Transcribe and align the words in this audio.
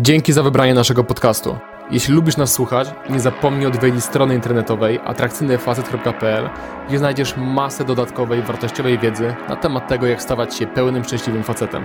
Dzięki 0.00 0.32
za 0.32 0.42
wybranie 0.42 0.74
naszego 0.74 1.04
podcastu. 1.04 1.58
Jeśli 1.90 2.14
lubisz 2.14 2.36
nas 2.36 2.52
słuchać, 2.52 2.88
nie 3.10 3.20
zapomnij 3.20 3.66
odwiedzić 3.66 4.04
strony 4.04 4.34
internetowej 4.34 5.00
atrakcyjnyfacet.pl, 5.04 6.50
gdzie 6.88 6.98
znajdziesz 6.98 7.36
masę 7.36 7.84
dodatkowej, 7.84 8.42
wartościowej 8.42 8.98
wiedzy 8.98 9.34
na 9.48 9.56
temat 9.56 9.88
tego, 9.88 10.06
jak 10.06 10.22
stawać 10.22 10.54
się 10.56 10.66
pełnym, 10.66 11.04
szczęśliwym 11.04 11.42
facetem. 11.42 11.84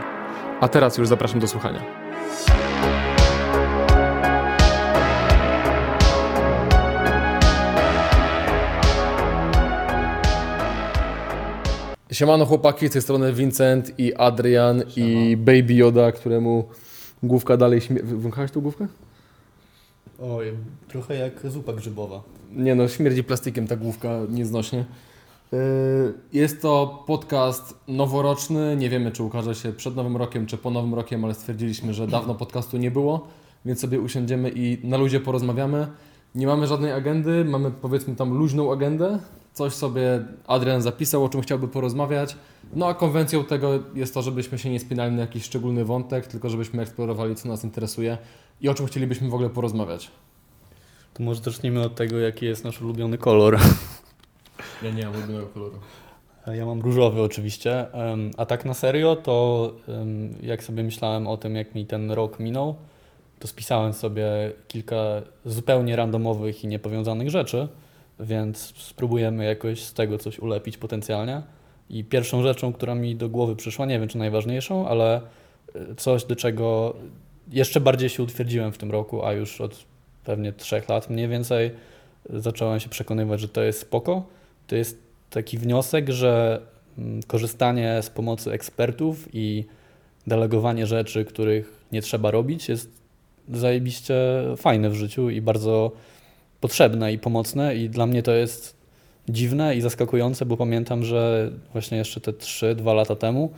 A 0.62 0.68
teraz 0.68 0.98
już 0.98 1.08
zapraszam 1.08 1.40
do 1.40 1.48
słuchania. 1.48 1.80
Siemano 12.12 12.46
chłopaki, 12.46 12.88
z 12.88 12.92
tej 12.92 13.02
strony 13.02 13.34
Vincent 13.34 14.00
i 14.00 14.16
Adrian 14.16 14.84
i 14.96 15.38
Baby 15.38 15.74
Yoda, 15.74 16.12
któremu 16.12 16.70
główka 17.24 17.58
dalej 17.58 17.82
śmie... 17.82 18.04
Wąchałeś 18.04 18.52
tą 18.52 18.62
główkę? 18.62 18.88
Oj, 20.22 20.54
trochę 20.88 21.16
jak 21.16 21.52
zupa 21.52 21.74
grzybowa. 21.74 22.22
Nie 22.52 22.76
no, 22.76 22.88
śmierdzi 22.88 23.24
plastikiem 23.24 23.68
ta 23.68 23.76
główka 23.76 24.10
nieznośnie. 24.30 24.86
Yy, 25.52 25.60
Jest 26.34 26.62
to 26.62 27.04
podcast 27.08 27.74
noworoczny. 27.88 28.76
Nie 28.76 28.90
wiemy, 28.90 29.12
czy 29.12 29.24
ukaże 29.24 29.56
się 29.56 29.74
przed 29.74 29.96
Nowym 29.96 30.18
Rokiem, 30.18 30.46
czy 30.46 30.58
po 30.58 30.72
Nowym 30.72 30.94
Rokiem, 30.94 31.26
ale 31.26 31.34
stwierdziliśmy, 31.34 31.94
że 31.94 32.08
dawno 32.08 32.36
podcastu 32.36 32.78
nie 32.78 32.92
było, 32.92 33.28
więc 33.66 33.80
sobie 33.80 34.00
usiądziemy 34.00 34.52
i 34.56 34.88
na 34.88 34.98
ludzie 34.98 35.20
porozmawiamy. 35.20 35.88
Nie 36.36 36.48
mamy 36.48 36.68
żadnej 36.68 36.92
agendy, 36.92 37.46
mamy 37.46 37.72
powiedzmy 37.72 38.16
tam 38.16 38.34
luźną 38.34 38.72
agendę. 38.72 39.20
Coś 39.60 39.74
sobie 39.74 40.26
Adrian 40.48 40.82
zapisał, 40.82 41.24
o 41.24 41.30
czym 41.30 41.42
chciałby 41.42 41.68
porozmawiać. 41.68 42.36
No 42.74 42.88
a 42.88 42.94
konwencją 42.94 43.44
tego 43.44 43.80
jest 43.96 44.14
to, 44.14 44.22
żebyśmy 44.22 44.58
się 44.58 44.70
nie 44.70 44.80
spinali 44.80 45.16
na 45.16 45.22
jakiś 45.22 45.44
szczególny 45.44 45.86
wątek, 45.86 46.28
tylko 46.28 46.50
żebyśmy 46.50 46.82
eksplorowali, 46.82 47.36
co 47.36 47.48
nas 47.48 47.64
interesuje 47.64 48.18
i 48.62 48.70
o 48.70 48.74
czym 48.74 48.86
chcielibyśmy 48.86 49.30
w 49.30 49.34
ogóle 49.34 49.50
porozmawiać. 49.50 50.12
To 51.14 51.24
może 51.24 51.42
zacznijmy 51.42 51.82
od 51.82 51.96
tego, 51.96 52.20
jaki 52.20 52.46
jest 52.46 52.64
nasz 52.64 52.82
ulubiony 52.82 53.18
kolor. 53.18 53.58
Ja 54.84 54.92
nie 54.92 55.06
mam 55.06 55.16
ulubionego 55.16 55.48
koloru. 55.48 55.80
Ja 56.48 56.66
mam 56.66 56.82
różowy 56.82 57.22
oczywiście. 57.22 57.86
A 58.38 58.46
tak 58.46 58.66
na 58.66 58.74
serio, 58.74 59.16
to 59.16 59.74
jak 60.42 60.64
sobie 60.64 60.84
myślałem 60.84 61.28
o 61.28 61.38
tym, 61.38 61.56
jak 61.56 61.76
mi 61.76 61.86
ten 61.86 62.12
rok 62.12 62.40
minął, 62.40 62.76
to 63.40 63.48
spisałem 63.48 63.94
sobie 63.94 64.26
kilka 64.68 64.96
zupełnie 65.46 65.96
randomowych 65.96 66.64
i 66.64 66.68
niepowiązanych 66.68 67.30
rzeczy, 67.30 67.68
więc 68.20 68.74
spróbujemy 68.78 69.46
jakoś 69.46 69.84
z 69.84 69.94
tego 69.94 70.18
coś 70.18 70.40
ulepić 70.40 70.78
potencjalnie. 70.78 71.42
I 71.90 72.04
pierwszą 72.04 72.44
rzeczą, 72.44 72.74
która 72.74 72.96
mi 72.96 73.16
do 73.16 73.30
głowy 73.30 73.56
przyszła, 73.56 73.86
nie 73.86 74.00
wiem 74.00 74.08
czy 74.08 74.18
najważniejszą, 74.18 74.88
ale 74.88 75.22
y, 75.76 75.96
coś, 75.96 76.26
do 76.26 76.36
czego 76.36 76.96
jeszcze 77.52 77.82
bardziej 77.82 78.10
się 78.10 78.24
utwierdziłem 78.24 78.72
w 78.72 78.78
tym 78.78 78.92
roku, 78.92 79.26
a 79.26 79.34
już 79.34 79.62
od 79.62 79.86
pewnie 80.24 80.54
trzech 80.54 80.90
lat 80.90 81.10
mniej 81.10 81.28
więcej 81.28 81.72
zacząłem 82.30 82.80
się 82.80 82.90
przekonywać, 82.90 83.40
że 83.40 83.50
to 83.50 83.62
jest 83.62 83.80
spoko. 83.80 84.24
To 84.68 84.76
jest 84.76 84.98
taki 85.30 85.58
wniosek, 85.58 86.10
że 86.10 86.62
mm, 86.98 87.24
korzystanie 87.24 88.02
z 88.02 88.10
pomocy 88.10 88.52
ekspertów 88.52 89.28
i 89.34 89.66
delegowanie 90.28 90.88
rzeczy, 90.88 91.26
których 91.26 91.86
nie 91.92 92.02
trzeba 92.02 92.32
robić, 92.32 92.70
jest 92.70 92.92
zajebiście 93.50 94.16
fajne 94.58 94.90
w 94.90 94.96
życiu 94.96 95.30
i 95.30 95.42
bardzo 95.42 95.92
potrzebne 96.62 97.14
i 97.14 97.20
pomocne. 97.20 97.76
I 97.76 97.90
dla 97.90 98.08
mnie 98.08 98.24
to 98.24 98.32
jest 98.32 98.76
dziwne 99.30 99.76
i 99.76 99.82
zaskakujące, 99.82 100.46
bo 100.46 100.58
pamiętam, 100.58 101.04
że 101.04 101.52
właśnie 101.72 101.98
jeszcze 101.98 102.22
te 102.22 102.32
3-2 102.32 102.96
lata 102.96 103.16
temu, 103.16 103.52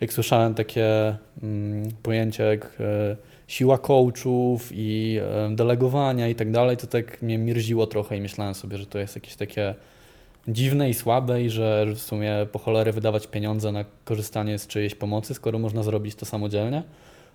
jak 0.00 0.12
słyszałem 0.12 0.54
takie 0.54 1.16
mm, 1.42 1.88
pojęcia 2.02 2.44
jak 2.44 2.76
e, 2.80 3.16
siła 3.48 3.78
coachów 3.78 4.70
i 4.72 5.18
e, 5.22 5.56
delegowania 5.56 6.28
i 6.28 6.34
tak 6.34 6.50
dalej, 6.50 6.76
to 6.76 6.86
tak 6.86 7.22
mnie 7.22 7.38
mirziło 7.38 7.86
trochę 7.86 8.16
i 8.16 8.20
myślałem 8.20 8.54
sobie, 8.54 8.78
że 8.78 8.86
to 8.86 8.98
jest 8.98 9.14
jakieś 9.14 9.34
takie 9.34 9.74
dziwne 10.48 10.90
i 10.90 10.94
słabe 10.94 11.42
i 11.42 11.50
że 11.50 11.86
w 11.94 11.98
sumie 11.98 12.46
po 12.52 12.58
cholerę 12.58 12.92
wydawać 12.92 13.26
pieniądze 13.26 13.72
na 13.72 13.84
korzystanie 14.04 14.58
z 14.58 14.66
czyjejś 14.66 14.94
pomocy, 14.94 15.34
skoro 15.34 15.58
można 15.58 15.82
zrobić 15.82 16.14
to 16.14 16.26
samodzielnie. 16.26 16.82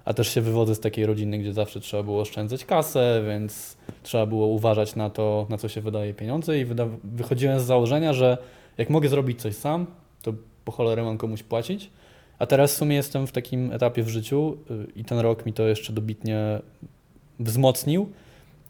A 0.10 0.14
też 0.14 0.34
się 0.34 0.42
wywodzę 0.42 0.76
z 0.76 0.80
takiej 0.80 1.06
rodziny, 1.06 1.38
gdzie 1.38 1.54
zawsze 1.54 1.80
trzeba 1.80 2.04
było 2.04 2.22
oszczędzać 2.22 2.66
kasę, 2.66 3.24
więc 3.28 3.78
trzeba 4.04 4.26
było 4.26 4.48
uważać 4.48 4.96
na 4.96 5.10
to, 5.10 5.48
na 5.50 5.58
co 5.58 5.70
się 5.70 5.82
wydaje 5.82 6.14
pieniądze 6.14 6.60
i 6.60 6.66
wyda- 6.66 6.98
wychodziłem 7.04 7.60
z 7.60 7.64
założenia, 7.64 8.14
że 8.14 8.38
jak 8.78 8.90
mogę 8.90 9.10
zrobić 9.10 9.42
coś 9.42 9.56
sam, 9.56 9.86
to 10.22 10.34
po 10.66 10.72
cholerę 10.72 11.04
mam 11.04 11.18
komuś 11.18 11.44
płacić. 11.44 11.90
A 12.40 12.46
teraz 12.46 12.74
w 12.74 12.78
sumie 12.78 12.96
jestem 12.96 13.28
w 13.28 13.32
takim 13.32 13.72
etapie 13.72 14.04
w 14.04 14.10
życiu 14.10 14.58
y, 14.72 14.88
i 14.96 15.04
ten 15.06 15.20
rok 15.20 15.46
mi 15.46 15.54
to 15.54 15.68
jeszcze 15.68 15.94
dobitnie 15.94 16.60
wzmocnił, 17.40 18.10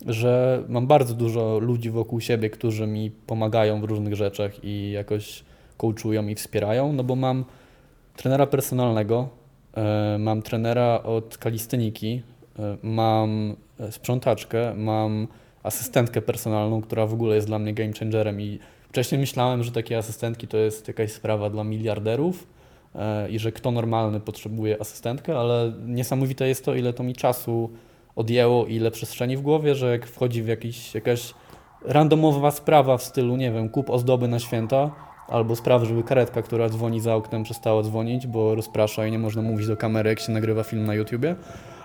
że 0.08 0.64
mam 0.70 0.88
bardzo 0.88 1.14
dużo 1.14 1.60
ludzi 1.60 1.90
wokół 1.90 2.22
siebie, 2.22 2.50
którzy 2.50 2.88
mi 2.88 3.12
pomagają 3.12 3.82
w 3.82 3.84
różnych 3.84 4.16
rzeczach 4.16 4.64
i 4.64 4.92
jakoś 4.92 5.44
coachują 5.78 6.28
i 6.28 6.36
wspierają, 6.36 6.94
no 6.94 7.04
bo 7.04 7.16
mam 7.16 7.46
trenera 8.16 8.48
personalnego, 8.48 9.39
mam 10.20 10.42
trenera 10.42 11.04
od 11.04 11.38
kalisteniki, 11.38 12.22
e, 12.60 12.78
mam 12.84 13.56
e, 13.80 13.92
sprzątaczkę, 13.92 14.74
mam 14.76 15.28
asystentkę 15.64 16.22
personalną, 16.22 16.82
która 16.82 17.06
w 17.06 17.14
ogóle 17.14 17.36
jest 17.36 17.48
dla 17.48 17.60
mnie 17.60 17.74
game 17.74 17.94
changerem 18.00 18.42
i 18.42 18.60
wcześniej 18.90 19.22
myślałem, 19.22 19.64
że 19.64 19.72
takie 19.72 19.98
asystentki 19.98 20.48
to 20.48 20.58
jest 20.58 20.88
jakaś 20.88 21.12
sprawa 21.12 21.50
dla 21.50 21.64
miliarderów 21.64 22.48
e, 22.96 23.30
i 23.30 23.40
że 23.40 23.52
kto 23.52 23.72
normalny 23.72 24.20
potrzebuje 24.20 24.82
asystentkę, 24.82 25.40
ale 25.40 25.74
niesamowite 25.86 26.48
jest 26.48 26.66
to, 26.66 26.76
ile 26.76 26.94
to 26.94 27.04
mi 27.04 27.14
czasu 27.14 27.70
odjęło 28.16 28.66
ile 28.66 28.92
przestrzeni 28.92 29.38
w 29.38 29.42
głowie, 29.42 29.76
że 29.76 29.92
jak 29.92 30.08
wchodzi 30.08 30.44
w 30.44 30.48
jakiś, 30.48 30.96
jakaś 30.96 31.34
randomowa 31.86 32.52
sprawa 32.52 32.98
w 32.98 33.04
stylu, 33.04 33.38
nie 33.38 33.52
wiem, 33.52 33.70
kup 33.70 33.90
ozdoby 33.90 34.28
na 34.28 34.40
święta, 34.40 34.92
albo 35.32 35.56
spraw, 35.56 35.84
żeby 35.84 36.04
karetka, 36.04 36.42
która 36.42 36.70
dzwoni 36.70 37.00
za 37.00 37.16
oknem, 37.16 37.44
przestała 37.44 37.84
dzwonić, 37.84 38.28
bo 38.28 38.56
rozprasza 38.56 39.06
i 39.06 39.12
nie 39.12 39.20
można 39.20 39.42
mówić 39.42 39.68
do 39.68 39.78
kamery, 39.78 40.10
jak 40.10 40.20
się 40.20 40.32
nagrywa 40.32 40.64
film 40.64 40.86
na 40.86 40.94
YouTubie, 40.94 41.36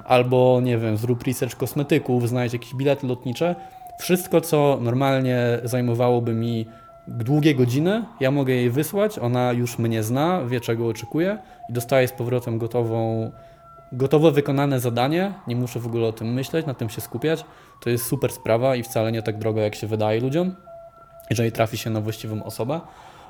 albo, 0.05 0.61
nie 0.63 0.79
wiem, 0.79 0.97
zrób 0.97 1.23
research 1.23 1.57
kosmetyków, 1.57 2.29
znajdź 2.29 2.53
jakieś 2.53 2.75
bilety 2.75 3.07
lotnicze. 3.07 3.55
Wszystko, 3.99 4.41
co 4.41 4.79
normalnie 4.81 5.39
zajmowałoby 5.65 6.35
mi 6.35 6.67
długie 7.09 7.55
godziny, 7.55 8.05
ja 8.21 8.31
mogę 8.31 8.55
jej 8.55 8.71
wysłać, 8.71 9.19
ona 9.19 9.53
już 9.53 9.79
mnie 9.79 10.03
zna, 10.03 10.45
wie 10.45 10.61
czego 10.61 10.89
oczekuje 10.89 11.39
i 11.71 11.73
dostaje 11.73 12.09
z 12.09 12.13
powrotem 12.13 12.59
gotową 12.59 13.31
gotowo 13.93 14.31
wykonane 14.31 14.81
zadanie, 14.81 15.33
nie 15.47 15.57
muszę 15.57 15.81
w 15.81 15.87
ogóle 15.87 16.07
o 16.07 16.13
tym 16.13 16.33
myśleć, 16.33 16.67
na 16.67 16.75
tym 16.75 16.91
się 16.91 17.01
skupiać. 17.01 17.45
To 17.81 17.91
jest 17.91 18.07
super 18.07 18.33
sprawa 18.33 18.77
i 18.77 18.83
wcale 18.83 19.13
nie 19.13 19.23
tak 19.23 19.39
droga, 19.39 19.63
jak 19.63 19.75
się 19.75 19.87
wydaje 19.87 20.21
ludziom, 20.21 20.55
jeżeli 21.31 21.53
trafi 21.53 21.79
się 21.79 21.91
na 21.91 22.01
właściwą 22.01 22.45
osobę. 22.45 22.81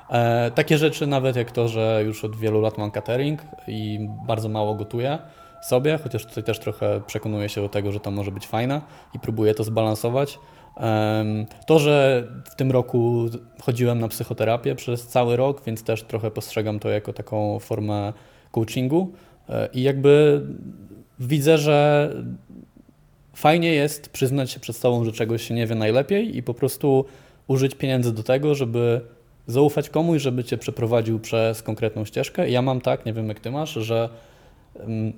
E, 0.09 0.51
takie 0.51 0.77
rzeczy 0.77 1.07
nawet 1.07 1.35
jak 1.35 1.51
to, 1.51 1.67
że 1.67 2.01
już 2.05 2.25
od 2.25 2.35
wielu 2.35 2.61
lat 2.61 2.77
mam 2.77 2.91
catering 2.91 3.41
i 3.67 4.09
bardzo 4.27 4.49
mało 4.49 4.75
gotuję 4.75 5.17
sobie, 5.61 5.99
chociaż 6.03 6.25
tutaj 6.25 6.43
też 6.43 6.59
trochę 6.59 7.01
przekonuję 7.07 7.49
się 7.49 7.61
do 7.61 7.69
tego, 7.69 7.91
że 7.91 7.99
to 7.99 8.11
może 8.11 8.31
być 8.31 8.47
fajne 8.47 8.81
i 9.13 9.19
próbuję 9.19 9.53
to 9.53 9.63
zbalansować. 9.63 10.39
To, 11.67 11.79
że 11.79 12.27
w 12.45 12.55
tym 12.55 12.71
roku 12.71 13.25
chodziłem 13.61 13.99
na 13.99 14.07
psychoterapię 14.07 14.75
przez 14.75 15.07
cały 15.07 15.35
rok, 15.35 15.61
więc 15.65 15.83
też 15.83 16.03
trochę 16.03 16.31
postrzegam 16.31 16.79
to 16.79 16.89
jako 16.89 17.13
taką 17.13 17.59
formę 17.59 18.13
coachingu. 18.51 19.11
E, 19.49 19.69
I 19.73 19.81
jakby 19.81 20.41
widzę, 21.19 21.57
że 21.57 22.09
fajnie 23.33 23.73
jest 23.73 24.09
przyznać 24.09 24.51
się 24.51 24.59
przed 24.59 24.75
sobą, 24.75 25.05
że 25.05 25.11
czegoś 25.11 25.47
się 25.47 25.53
nie 25.53 25.67
wie 25.67 25.75
najlepiej 25.75 26.37
i 26.37 26.43
po 26.43 26.53
prostu 26.53 27.05
użyć 27.47 27.75
pieniędzy 27.75 28.13
do 28.13 28.23
tego, 28.23 28.55
żeby 28.55 29.01
zaufać 29.47 29.89
komuś, 29.89 30.21
żeby 30.21 30.43
cię 30.43 30.57
przeprowadził 30.57 31.19
przez 31.19 31.61
konkretną 31.61 32.05
ścieżkę. 32.05 32.49
Ja 32.49 32.61
mam 32.61 32.81
tak, 32.81 33.05
nie 33.05 33.13
wiem 33.13 33.29
jak 33.29 33.39
ty 33.39 33.51
masz, 33.51 33.73
że 33.73 34.09
mm, 34.79 35.13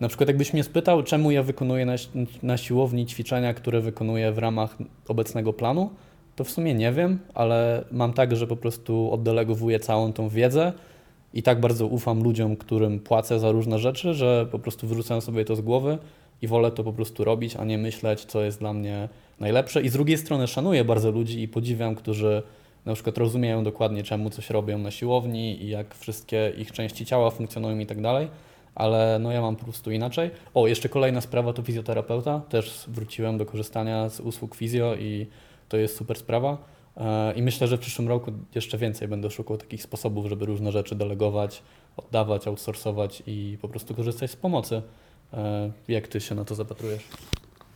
na 0.00 0.08
przykład 0.08 0.28
jakbyś 0.28 0.52
mnie 0.52 0.64
spytał, 0.64 1.02
czemu 1.02 1.30
ja 1.30 1.42
wykonuję 1.42 1.86
na, 1.86 1.94
na 2.42 2.56
siłowni 2.56 3.06
ćwiczenia, 3.06 3.54
które 3.54 3.80
wykonuję 3.80 4.32
w 4.32 4.38
ramach 4.38 4.76
obecnego 5.08 5.52
planu, 5.52 5.90
to 6.36 6.44
w 6.44 6.50
sumie 6.50 6.74
nie 6.74 6.92
wiem, 6.92 7.18
ale 7.34 7.84
mam 7.92 8.12
tak, 8.12 8.36
że 8.36 8.46
po 8.46 8.56
prostu 8.56 9.12
oddelegowuję 9.12 9.80
całą 9.80 10.12
tą 10.12 10.28
wiedzę 10.28 10.72
i 11.34 11.42
tak 11.42 11.60
bardzo 11.60 11.86
ufam 11.86 12.22
ludziom, 12.22 12.56
którym 12.56 13.00
płacę 13.00 13.40
za 13.40 13.52
różne 13.52 13.78
rzeczy, 13.78 14.14
że 14.14 14.46
po 14.50 14.58
prostu 14.58 14.86
wyrzucam 14.86 15.20
sobie 15.20 15.44
to 15.44 15.56
z 15.56 15.60
głowy 15.60 15.98
i 16.42 16.46
wolę 16.46 16.70
to 16.70 16.84
po 16.84 16.92
prostu 16.92 17.24
robić, 17.24 17.56
a 17.56 17.64
nie 17.64 17.78
myśleć, 17.78 18.24
co 18.24 18.42
jest 18.42 18.58
dla 18.58 18.72
mnie 18.72 19.08
najlepsze. 19.40 19.82
I 19.82 19.88
z 19.88 19.92
drugiej 19.92 20.18
strony 20.18 20.46
szanuję 20.46 20.84
bardzo 20.84 21.10
ludzi 21.10 21.42
i 21.42 21.48
podziwiam, 21.48 21.94
którzy 21.94 22.42
na 22.86 22.94
przykład 22.94 23.18
rozumieją 23.18 23.64
dokładnie, 23.64 24.02
czemu 24.02 24.30
coś 24.30 24.50
robią 24.50 24.78
na 24.78 24.90
siłowni 24.90 25.64
i 25.64 25.68
jak 25.68 25.94
wszystkie 25.94 26.52
ich 26.58 26.72
części 26.72 27.06
ciała 27.06 27.30
funkcjonują 27.30 27.78
i 27.78 27.86
tak 27.86 28.00
dalej. 28.00 28.28
Ale 28.74 29.18
no 29.20 29.32
ja 29.32 29.40
mam 29.40 29.56
po 29.56 29.64
prostu 29.64 29.90
inaczej. 29.90 30.30
O, 30.54 30.66
jeszcze 30.66 30.88
kolejna 30.88 31.20
sprawa 31.20 31.52
to 31.52 31.62
fizjoterapeuta. 31.62 32.40
Też 32.48 32.84
wróciłem 32.88 33.38
do 33.38 33.46
korzystania 33.46 34.08
z 34.08 34.20
usług 34.20 34.54
fizjo 34.54 34.94
i 34.94 35.26
to 35.68 35.76
jest 35.76 35.96
super 35.96 36.16
sprawa. 36.18 36.58
E, 36.96 37.32
I 37.34 37.42
myślę, 37.42 37.66
że 37.68 37.76
w 37.76 37.80
przyszłym 37.80 38.08
roku 38.08 38.32
jeszcze 38.54 38.78
więcej 38.78 39.08
będę 39.08 39.30
szukał 39.30 39.56
takich 39.56 39.82
sposobów, 39.82 40.26
żeby 40.26 40.46
różne 40.46 40.72
rzeczy 40.72 40.94
delegować, 40.94 41.62
oddawać, 41.96 42.46
outsourcować 42.46 43.22
i 43.26 43.58
po 43.62 43.68
prostu 43.68 43.94
korzystać 43.94 44.30
z 44.30 44.36
pomocy. 44.36 44.82
E, 45.32 45.70
Jak 45.88 46.08
ty 46.08 46.20
się 46.20 46.34
na 46.34 46.44
to 46.44 46.54
zapatrujesz? 46.54 47.02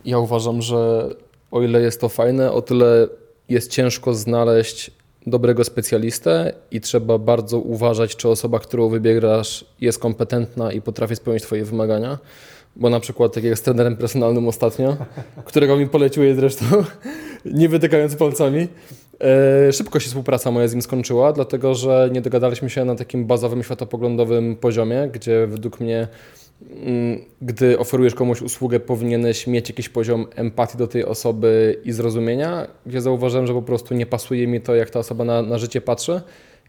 Ja 0.05 0.19
uważam, 0.19 0.63
że 0.63 1.09
o 1.51 1.63
ile 1.63 1.81
jest 1.81 2.01
to 2.01 2.09
fajne, 2.09 2.53
o 2.53 2.63
tyle 2.63 3.09
jest 3.49 3.71
ciężko 3.73 4.15
znaleźć 4.15 4.91
dobrego 5.27 5.65
specjalistę 5.65 6.53
i 6.71 6.81
trzeba 6.81 7.19
bardzo 7.19 7.59
uważać, 7.59 8.17
czy 8.17 8.29
osoba, 8.29 8.59
którą 8.59 8.89
wybierasz, 8.89 9.65
jest 9.81 9.99
kompetentna 9.99 10.73
i 10.73 10.81
potrafi 10.81 11.17
spełnić 11.17 11.43
Twoje 11.43 11.65
wymagania. 11.65 12.19
Bo 12.77 12.91
na 12.91 13.01
przykład, 13.01 13.35
tak 13.35 13.45
jak 13.45 13.59
z 13.59 13.63
trenerem 13.63 13.97
personalnym 13.97 14.49
ostatnio, 14.49 14.97
którego 15.45 15.77
mi 15.77 15.89
poleciłeś 15.89 16.37
zresztą, 16.37 16.65
nie 17.45 17.69
wytykając 17.69 18.17
palcami, 18.17 18.69
e, 19.21 19.73
szybko 19.73 20.01
się 20.01 20.07
współpraca 20.09 20.51
moja 20.51 20.69
z 20.69 20.73
nim 20.73 20.83
skończyła, 20.83 21.33
dlatego 21.33 21.75
że 21.75 22.11
nie 22.13 22.21
dogadaliśmy 22.21 22.71
się 22.71 22.85
na 22.85 22.95
takim 22.95 23.27
bazowym, 23.27 23.63
światopoglądowym 23.63 24.57
poziomie, 24.57 25.09
gdzie 25.13 25.47
według 25.47 25.81
mnie 25.81 26.09
gdy 27.43 27.79
oferujesz 27.79 28.15
komuś 28.15 28.43
usługę, 28.43 28.81
powinieneś 28.81 29.47
mieć 29.47 29.69
jakiś 29.69 29.89
poziom 29.89 30.27
empatii 30.35 30.79
do 30.79 30.87
tej 30.87 31.05
osoby 31.05 31.81
i 31.85 31.93
zrozumienia, 31.93 32.67
gdzie 32.87 33.01
zauważyłem, 33.01 33.47
że 33.47 33.53
po 33.53 33.63
prostu 33.63 33.95
nie 33.95 34.07
pasuje 34.07 34.47
mi 34.47 34.61
to, 34.61 34.75
jak 34.75 34.91
ta 34.91 34.99
osoba 34.99 35.25
na, 35.25 35.43
na 35.43 35.59
życie 35.59 35.81
patrzy. 35.81 36.21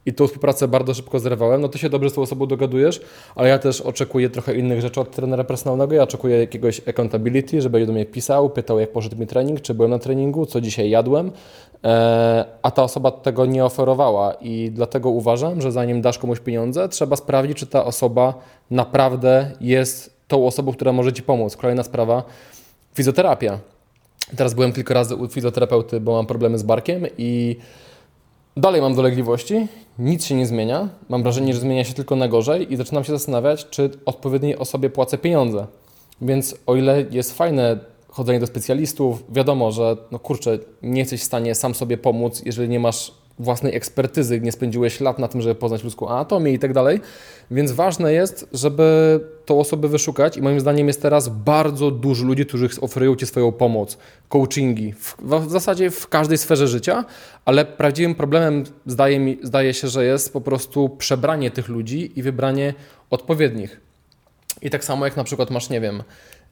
I 0.06 0.14
tą 0.14 0.28
współpracę 0.28 0.68
bardzo 0.68 0.94
szybko 0.94 1.20
zerwałem. 1.20 1.62
No 1.62 1.70
ty 1.70 1.80
się 1.80 1.90
dobrze 1.90 2.10
z 2.10 2.14
tą 2.14 2.22
osobą 2.22 2.46
dogadujesz, 2.46 3.02
ale 3.36 3.50
ja 3.50 3.60
też 3.60 3.82
oczekuję 3.82 4.30
trochę 4.30 4.56
innych 4.56 4.82
rzeczy 4.82 5.02
od 5.02 5.12
trenera 5.12 5.44
personalnego. 5.44 5.96
Ja 5.96 6.04
oczekuję 6.04 6.38
jakiegoś 6.38 6.82
accountability, 6.90 7.62
żeby 7.62 7.86
do 7.86 7.94
mnie 7.94 8.06
pisał, 8.06 8.50
pytał, 8.50 8.80
jak 8.80 8.92
poszedł 8.92 9.18
mi 9.18 9.28
trening, 9.28 9.62
czy 9.62 9.74
byłem 9.74 9.92
na 9.92 10.00
treningu, 10.00 10.46
co 10.46 10.62
dzisiaj 10.62 10.90
jadłem. 10.90 11.32
E, 11.84 12.46
a 12.62 12.72
ta 12.72 12.84
osoba 12.84 13.12
tego 13.12 13.46
nie 13.46 13.66
oferowała 13.66 14.34
i 14.34 14.72
dlatego 14.74 15.10
uważam, 15.10 15.62
że 15.62 15.72
zanim 15.72 16.02
dasz 16.02 16.18
komuś 16.18 16.40
pieniądze, 16.40 16.90
trzeba 16.90 17.16
sprawdzić, 17.16 17.58
czy 17.58 17.68
ta 17.68 17.86
osoba 17.86 18.34
naprawdę 18.72 19.52
jest 19.62 20.22
tą 20.28 20.48
osobą, 20.48 20.74
która 20.74 20.92
może 20.92 21.14
Ci 21.14 21.24
pomóc. 21.24 21.58
Kolejna 21.58 21.84
sprawa, 21.84 22.24
fizjoterapia. 22.94 23.60
Teraz 24.36 24.54
byłem 24.54 24.74
kilka 24.74 24.94
razy 24.94 25.16
u 25.16 25.28
fizjoterapeuty, 25.28 26.00
bo 26.00 26.12
mam 26.12 26.26
problemy 26.26 26.58
z 26.58 26.64
barkiem 26.64 27.06
i 27.18 27.58
dalej 28.58 28.82
mam 28.82 28.96
dolegliwości, 28.96 29.68
nic 30.00 30.26
się 30.26 30.36
nie 30.36 30.48
zmienia. 30.48 30.90
Mam 31.10 31.24
wrażenie, 31.24 31.54
że 31.54 31.60
zmienia 31.60 31.84
się 31.84 31.94
tylko 31.94 32.16
na 32.16 32.28
gorzej 32.28 32.74
i 32.74 32.76
zaczynam 32.76 33.04
się 33.04 33.12
zastanawiać, 33.12 33.70
czy 33.70 33.90
odpowiedniej 34.06 34.58
osobie 34.58 34.90
płacę 34.90 35.18
pieniądze. 35.18 35.68
Więc 36.22 36.56
o 36.66 36.76
ile 36.76 37.06
jest 37.12 37.38
fajne 37.38 37.80
chodzenie 38.08 38.40
do 38.40 38.48
specjalistów, 38.48 39.24
wiadomo, 39.30 39.72
że 39.72 39.98
no 40.12 40.20
kurczę, 40.20 40.60
nie 40.82 41.00
jesteś 41.00 41.22
w 41.22 41.24
stanie 41.24 41.56
sam 41.56 41.76
sobie 41.76 41.98
pomóc, 41.98 42.42
jeżeli 42.46 42.70
nie 42.70 42.80
masz 42.80 43.12
własnej 43.40 43.76
ekspertyzy, 43.76 44.42
nie 44.42 44.52
spędziłeś 44.52 45.00
lat 45.00 45.20
na 45.20 45.28
tym, 45.28 45.42
żeby 45.42 45.56
poznać 45.56 45.84
ludzką 45.84 46.10
anatomię 46.10 46.54
i 46.54 46.60
tak 46.60 46.74
dalej. 46.74 47.00
Więc 47.52 47.72
ważne 47.72 48.14
jest, 48.14 48.48
żeby 48.54 49.20
tą 49.46 49.60
osobę 49.60 49.88
wyszukać 49.88 50.38
i 50.38 50.42
moim 50.42 50.60
zdaniem 50.60 50.88
jest 50.88 51.02
teraz 51.02 51.30
bardzo 51.30 51.92
dużo 51.92 52.26
ludzi, 52.26 52.46
którzy 52.46 52.70
oferują 52.82 53.16
Ci 53.16 53.26
swoją 53.26 53.52
pomoc, 53.52 53.98
coachingi, 54.30 54.94
w, 54.94 55.16
w 55.48 55.52
zasadzie 55.52 55.92
w 55.92 56.08
każdej 56.08 56.38
sferze 56.38 56.68
życia, 56.68 57.06
ale 57.46 57.66
prawdziwym 57.66 58.16
problemem 58.16 58.64
zdaje, 58.86 59.20
mi, 59.20 59.38
zdaje 59.44 59.74
się, 59.74 59.88
że 59.88 60.06
jest 60.06 60.34
po 60.34 60.42
prostu 60.42 60.90
przebranie 60.90 61.52
tych 61.52 61.68
ludzi 61.68 62.12
i 62.20 62.24
wybranie 62.24 62.74
odpowiednich. 63.10 63.82
I 64.62 64.70
tak 64.70 64.84
samo 64.84 65.06
jak 65.06 65.18
na 65.18 65.24
przykład 65.24 65.52
masz, 65.52 65.70
nie 65.70 65.82
wiem, 65.82 66.04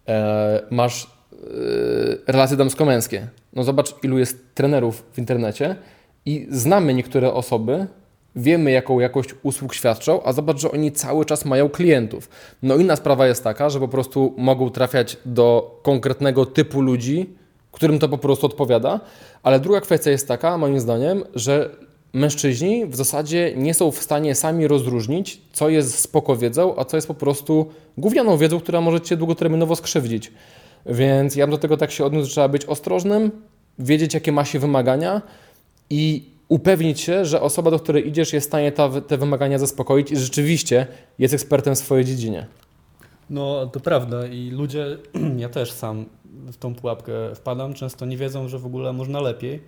e, 0.08 0.62
masz 0.72 1.04
e, 1.34 1.38
relacje 2.32 2.58
damsko-męskie. 2.58 3.28
No 3.54 3.64
zobacz, 3.64 3.96
ilu 4.04 4.18
jest 4.18 4.56
trenerów 4.56 5.04
w 5.14 5.18
internecie, 5.18 5.76
i 6.30 6.48
znamy 6.50 6.94
niektóre 6.94 7.34
osoby, 7.34 7.88
wiemy 8.36 8.72
jaką 8.72 9.00
jakość 9.00 9.30
usług 9.44 9.74
świadczą, 9.74 10.24
a 10.24 10.34
zobacz, 10.34 10.60
że 10.60 10.72
oni 10.72 10.92
cały 10.92 11.26
czas 11.26 11.46
mają 11.46 11.70
klientów. 11.70 12.30
No 12.64 12.76
inna 12.76 12.96
sprawa 12.96 13.28
jest 13.28 13.44
taka, 13.44 13.70
że 13.70 13.80
po 13.80 13.88
prostu 13.88 14.34
mogą 14.38 14.70
trafiać 14.70 15.18
do 15.26 15.80
konkretnego 15.84 16.46
typu 16.46 16.82
ludzi, 16.82 17.30
którym 17.72 18.00
to 18.00 18.10
po 18.10 18.18
prostu 18.18 18.46
odpowiada, 18.46 19.00
ale 19.44 19.60
druga 19.60 19.82
kwestia 19.82 20.12
jest 20.12 20.28
taka, 20.28 20.58
moim 20.58 20.80
zdaniem, 20.80 21.24
że 21.36 21.70
mężczyźni 22.14 22.86
w 22.86 22.96
zasadzie 22.96 23.54
nie 23.56 23.74
są 23.74 23.92
w 23.92 23.98
stanie 23.98 24.36
sami 24.36 24.68
rozróżnić, 24.68 25.42
co 25.54 25.70
jest 25.70 26.00
spoko 26.00 26.36
wiedzą, 26.36 26.74
a 26.78 26.86
co 26.86 26.98
jest 26.98 27.08
po 27.08 27.14
prostu 27.14 27.72
gównianą 27.98 28.38
wiedzą, 28.38 28.60
która 28.60 28.82
może 28.82 29.02
Cię 29.02 29.18
długoterminowo 29.18 29.76
skrzywdzić. 29.76 30.32
Więc 30.86 31.36
ja 31.36 31.48
bym 31.48 31.52
do 31.52 31.58
tego 31.58 31.78
tak 31.78 31.92
się 31.92 32.06
odniósł, 32.06 32.26
że 32.26 32.32
trzeba 32.32 32.48
być 32.48 32.66
ostrożnym, 32.66 33.32
wiedzieć 33.80 34.14
jakie 34.14 34.32
ma 34.32 34.46
się 34.46 34.60
wymagania, 34.60 35.22
i 35.90 36.30
upewnić 36.48 37.02
się, 37.02 37.26
że 37.26 37.42
osoba, 37.42 37.72
do 37.72 37.80
której 37.80 38.08
idziesz, 38.08 38.34
jest 38.34 38.48
w 38.48 38.50
stanie 38.50 38.72
ta, 38.72 39.02
te 39.02 39.18
wymagania 39.18 39.58
zaspokoić 39.58 40.12
i 40.12 40.18
rzeczywiście 40.18 40.88
jest 41.20 41.34
ekspertem 41.34 41.76
w 41.76 41.78
swojej 41.78 42.06
dziedzinie. 42.06 42.48
No, 43.30 43.66
to 43.68 43.80
prawda 43.80 44.28
i 44.28 44.50
ludzie, 44.50 44.98
ja 45.38 45.50
też 45.50 45.72
sam 45.72 46.06
w 46.52 46.58
tą 46.58 46.76
pułapkę 46.76 47.36
wpadam, 47.36 47.74
często 47.74 48.06
nie 48.06 48.18
wiedzą, 48.18 48.48
że 48.48 48.60
w 48.60 48.66
ogóle 48.66 48.94
można 48.94 49.22
lepiej. 49.22 49.62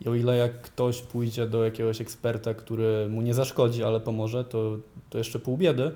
I 0.00 0.08
o 0.08 0.14
ile 0.14 0.36
jak 0.36 0.60
ktoś 0.60 1.02
pójdzie 1.02 1.46
do 1.46 1.64
jakiegoś 1.64 2.00
eksperta, 2.00 2.54
który 2.54 3.08
mu 3.08 3.22
nie 3.22 3.34
zaszkodzi, 3.34 3.84
ale 3.84 4.00
pomoże, 4.00 4.44
to, 4.44 4.78
to 5.10 5.18
jeszcze 5.18 5.38
pół 5.38 5.56
biedy. 5.56 5.90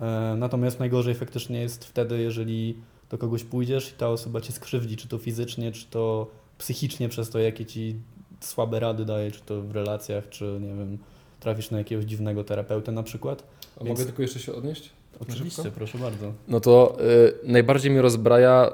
E, 0.00 0.34
natomiast 0.38 0.78
najgorzej 0.78 1.14
faktycznie 1.14 1.60
jest 1.60 1.84
wtedy, 1.84 2.18
jeżeli 2.22 2.76
do 3.10 3.18
kogoś 3.18 3.44
pójdziesz 3.44 3.90
i 3.90 3.92
ta 3.92 4.08
osoba 4.08 4.40
cię 4.40 4.52
skrzywdzi, 4.52 4.96
czy 4.96 5.08
to 5.08 5.18
fizycznie, 5.18 5.72
czy 5.72 5.86
to 5.86 6.26
psychicznie 6.58 7.08
przez 7.08 7.30
to, 7.30 7.38
jakie 7.38 7.66
ci 7.66 7.96
słabe 8.40 8.80
rady 8.80 9.04
daje, 9.04 9.30
czy 9.30 9.40
to 9.40 9.62
w 9.62 9.70
relacjach, 9.70 10.28
czy 10.28 10.58
nie 10.60 10.68
wiem, 10.68 10.98
trafisz 11.40 11.70
na 11.70 11.78
jakiegoś 11.78 12.04
dziwnego 12.04 12.44
terapeutę 12.44 12.92
na 12.92 13.02
przykład. 13.02 13.42
A 13.80 13.84
Więc... 13.84 13.98
Mogę 13.98 14.06
tylko 14.06 14.22
jeszcze 14.22 14.38
się 14.38 14.54
odnieść? 14.54 14.90
Oczywiście, 15.20 15.70
proszę 15.70 15.98
bardzo. 15.98 16.32
No 16.48 16.60
to 16.60 16.96
y, 17.44 17.48
najbardziej 17.48 17.90
mi 17.90 18.00
rozbraja, 18.00 18.72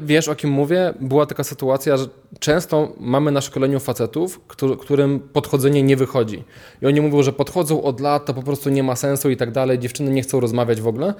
wiesz 0.00 0.28
o 0.28 0.34
kim 0.34 0.50
mówię, 0.50 0.94
była 1.00 1.26
taka 1.26 1.44
sytuacja, 1.44 1.96
że 1.96 2.06
często 2.38 2.92
mamy 3.00 3.32
na 3.32 3.40
szkoleniu 3.40 3.80
facetów, 3.80 4.40
który, 4.48 4.76
którym 4.76 5.20
podchodzenie 5.20 5.82
nie 5.82 5.96
wychodzi. 5.96 6.44
I 6.82 6.86
oni 6.86 7.00
mówią, 7.00 7.22
że 7.22 7.32
podchodzą 7.32 7.82
od 7.82 8.00
lat, 8.00 8.26
to 8.26 8.34
po 8.34 8.42
prostu 8.42 8.70
nie 8.70 8.82
ma 8.82 8.96
sensu 8.96 9.30
i 9.30 9.36
tak 9.36 9.52
dalej, 9.52 9.78
dziewczyny 9.78 10.10
nie 10.10 10.22
chcą 10.22 10.40
rozmawiać 10.40 10.80
w 10.80 10.86
ogóle. 10.86 11.14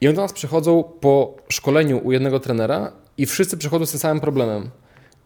I 0.00 0.06
oni 0.08 0.16
do 0.16 0.22
nas 0.22 0.32
przychodzą 0.32 0.84
po 1.00 1.36
szkoleniu 1.48 2.00
u 2.04 2.12
jednego 2.12 2.40
trenera 2.40 2.92
i 3.18 3.26
wszyscy 3.26 3.56
przychodzą 3.56 3.86
z 3.86 3.90
tym 3.90 4.00
samym 4.00 4.20
problemem. 4.20 4.70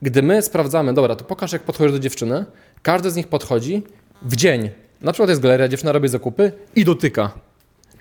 Gdy 0.05 0.23
my 0.23 0.43
sprawdzamy, 0.43 0.95
dobra, 0.95 1.17
to 1.17 1.25
pokaż 1.25 1.53
jak 1.53 1.63
podchodzisz 1.63 1.93
do 1.93 1.99
dziewczyny, 1.99 2.45
każdy 2.83 3.11
z 3.11 3.17
nich 3.17 3.29
podchodzi 3.29 3.83
w 4.23 4.37
dzień. 4.37 4.71
Na 5.01 5.13
przykład 5.13 5.29
jest 5.29 5.43
galeria, 5.43 5.69
dziewczyna 5.69 5.93
robi 5.93 6.09
zakupy 6.09 6.53
i 6.77 6.85
dotyka. 6.85 7.31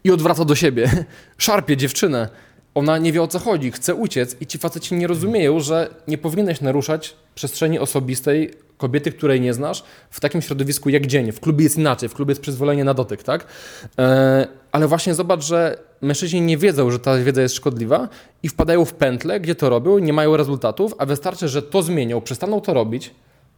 I 0.03 0.11
odwraca 0.11 0.45
do 0.45 0.55
siebie. 0.55 1.05
Szarpie 1.37 1.77
dziewczynę. 1.77 2.29
Ona 2.75 2.97
nie 2.97 3.11
wie 3.11 3.21
o 3.21 3.27
co 3.27 3.39
chodzi, 3.39 3.71
chce 3.71 3.95
uciec 3.95 4.35
i 4.41 4.47
ci 4.47 4.57
faceci 4.57 4.95
nie 4.95 5.07
rozumieją, 5.07 5.59
że 5.59 5.89
nie 6.07 6.17
powinieneś 6.17 6.61
naruszać 6.61 7.15
przestrzeni 7.35 7.79
osobistej 7.79 8.53
kobiety, 8.77 9.11
której 9.11 9.41
nie 9.41 9.53
znasz, 9.53 9.83
w 10.09 10.19
takim 10.19 10.41
środowisku 10.41 10.89
jak 10.89 11.07
dzień. 11.07 11.31
W 11.31 11.39
klubie 11.39 11.63
jest 11.63 11.77
inaczej, 11.77 12.09
w 12.09 12.13
klubie 12.13 12.31
jest 12.31 12.41
przyzwolenie 12.41 12.83
na 12.83 12.93
dotyk, 12.93 13.23
tak? 13.23 13.45
E, 13.99 14.47
ale 14.71 14.87
właśnie 14.87 15.13
zobacz, 15.15 15.43
że 15.43 15.77
mężczyźni 16.01 16.41
nie 16.41 16.57
wiedzą, 16.57 16.91
że 16.91 16.99
ta 16.99 17.17
wiedza 17.17 17.41
jest 17.41 17.55
szkodliwa 17.55 18.09
i 18.43 18.49
wpadają 18.49 18.85
w 18.85 18.93
pętle, 18.93 19.39
gdzie 19.39 19.55
to 19.55 19.69
robią, 19.69 19.97
nie 19.97 20.13
mają 20.13 20.37
rezultatów, 20.37 20.93
a 20.97 21.05
wystarczy, 21.05 21.47
że 21.47 21.61
to 21.61 21.81
zmienią, 21.81 22.21
przestaną 22.21 22.61
to 22.61 22.73
robić, 22.73 23.11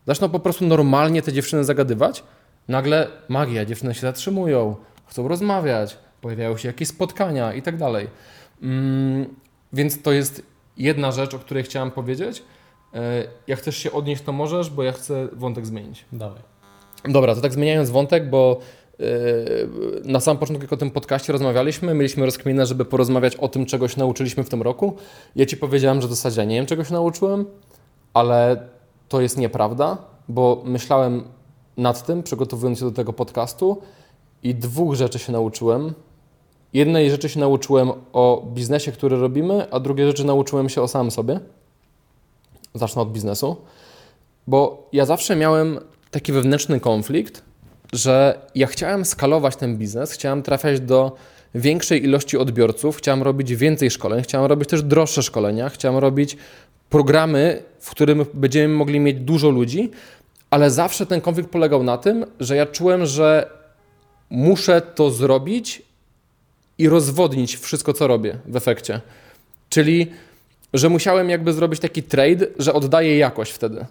zaczną 0.08 0.30
po 0.30 0.40
prostu 0.40 0.66
normalnie 0.66 1.22
te 1.22 1.34
dziewczyny 1.34 1.64
zagadywać, 1.64 2.24
nagle 2.68 3.08
magia, 3.30 3.66
dziewczyny 3.66 3.94
się 3.94 4.02
zatrzymują, 4.02 4.76
chcą 5.08 5.28
rozmawiać, 5.28 5.98
pojawiają 6.22 6.58
się 6.58 6.68
jakieś 6.68 6.88
spotkania 6.88 7.54
i 7.54 7.62
tak 7.62 7.78
dalej. 7.78 8.08
Mm, 8.62 9.36
więc 9.74 10.02
to 10.02 10.12
jest 10.12 10.42
jedna 10.78 11.12
rzecz, 11.12 11.34
o 11.34 11.40
której 11.40 11.64
chciałem 11.64 11.92
powiedzieć. 11.92 12.44
E, 12.94 13.24
jak 13.48 13.60
chcesz 13.60 13.78
się 13.78 13.92
odnieść, 13.92 14.24
to 14.24 14.32
możesz, 14.32 14.70
bo 14.70 14.84
ja 14.84 14.92
chcę 14.92 15.28
wątek 15.34 15.66
zmienić. 15.66 16.06
Dawaj. 16.12 16.42
Dobra, 17.06 17.36
to 17.36 17.42
tak 17.42 17.54
zmieniając 17.54 17.90
wątek, 17.90 18.30
bo 18.30 18.60
e, 19.00 19.04
na 20.04 20.20
samym 20.20 20.40
początku, 20.40 20.64
jak 20.64 20.74
o 20.74 20.78
tym 20.78 20.92
podcaście 20.92 21.34
rozmawialiśmy, 21.34 21.94
mieliśmy 21.94 22.26
rozkminę, 22.26 22.66
żeby 22.66 22.86
porozmawiać 22.86 23.36
o 23.36 23.48
tym, 23.48 23.66
czego 23.66 23.88
się 23.88 24.00
nauczyliśmy 24.00 24.44
w 24.44 24.50
tym 24.50 24.62
roku. 24.62 24.96
Ja 25.36 25.46
Ci 25.46 25.58
powiedziałem, 25.58 26.02
że 26.02 26.08
w 26.08 26.14
zasadzie 26.14 26.46
nie 26.46 26.56
wiem, 26.56 26.66
czego 26.66 26.84
się 26.84 26.94
nauczyłem, 26.94 27.46
ale 28.14 28.68
to 29.10 29.22
jest 29.22 29.38
nieprawda, 29.38 29.98
bo 30.30 30.64
myślałem 30.66 31.24
nad 31.78 32.06
tym, 32.06 32.24
przygotowując 32.24 32.80
się 32.80 32.86
do 32.86 32.92
tego 32.92 33.14
podcastu 33.14 33.82
i 34.44 34.56
dwóch 34.56 34.96
rzeczy 34.96 35.20
się 35.20 35.32
nauczyłem. 35.32 35.94
Jednej 36.76 37.12
rzeczy 37.12 37.30
się 37.30 37.40
nauczyłem 37.40 37.92
o 38.14 38.48
biznesie, 38.54 38.92
który 38.92 39.18
robimy, 39.18 39.72
a 39.72 39.80
drugie 39.80 40.08
rzeczy 40.08 40.24
nauczyłem 40.24 40.70
się 40.70 40.82
o 40.82 40.88
samym 40.88 41.12
sobie. 41.12 41.40
Zacznę 42.74 43.02
od 43.02 43.12
biznesu, 43.12 43.56
bo 44.48 44.90
ja 44.94 45.06
zawsze 45.06 45.36
miałem 45.36 45.80
taki 46.12 46.32
wewnętrzny 46.32 46.80
konflikt, 46.80 47.42
że 47.94 48.40
ja 48.56 48.68
chciałem 48.68 49.06
skalować 49.06 49.56
ten 49.56 49.78
biznes, 49.78 50.12
chciałem 50.12 50.44
trafiać 50.44 50.80
do 50.80 51.16
większej 51.56 52.04
ilości 52.04 52.38
odbiorców, 52.38 52.98
chciałem 52.98 53.24
robić 53.24 53.56
więcej 53.56 53.92
szkoleń, 53.92 54.24
chciałem 54.24 54.48
robić 54.48 54.70
też 54.70 54.84
droższe 54.84 55.24
szkolenia, 55.24 55.70
chciałem 55.70 55.98
robić 55.98 56.38
programy, 56.90 57.64
w 57.80 57.92
którym 57.92 58.26
będziemy 58.34 58.74
mogli 58.74 59.00
mieć 59.00 59.20
dużo 59.20 59.50
ludzi, 59.50 59.92
ale 60.50 60.72
zawsze 60.72 61.06
ten 61.06 61.22
konflikt 61.22 61.50
polegał 61.50 61.84
na 61.84 61.98
tym, 61.98 62.26
że 62.40 62.56
ja 62.56 62.66
czułem, 62.66 63.06
że 63.06 63.50
muszę 64.30 64.82
to 64.82 65.12
zrobić 65.12 65.85
i 66.78 66.90
rozwodnić 66.90 67.58
wszystko, 67.58 67.94
co 67.94 68.08
robię 68.08 68.38
w 68.46 68.56
efekcie. 68.56 69.02
Czyli, 69.70 70.12
że 70.74 70.90
musiałem 70.90 71.30
jakby 71.30 71.54
zrobić 71.54 71.80
taki 71.80 72.04
trade, 72.04 72.48
że 72.60 72.74
oddaję 72.74 73.18
jakość 73.18 73.52
wtedy. 73.52 73.86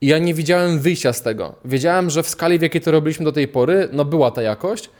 I 0.00 0.06
ja 0.06 0.18
nie 0.18 0.34
widziałem 0.34 0.80
wyjścia 0.80 1.12
z 1.12 1.22
tego. 1.22 1.54
Wiedziałem, 1.64 2.10
że 2.10 2.22
w 2.22 2.28
skali, 2.28 2.58
w 2.58 2.62
jakiej 2.62 2.80
to 2.80 2.90
robiliśmy 2.90 3.24
do 3.24 3.32
tej 3.32 3.48
pory, 3.48 3.88
no 3.92 4.04
była 4.04 4.30
ta 4.30 4.42
jakość, 4.42 4.90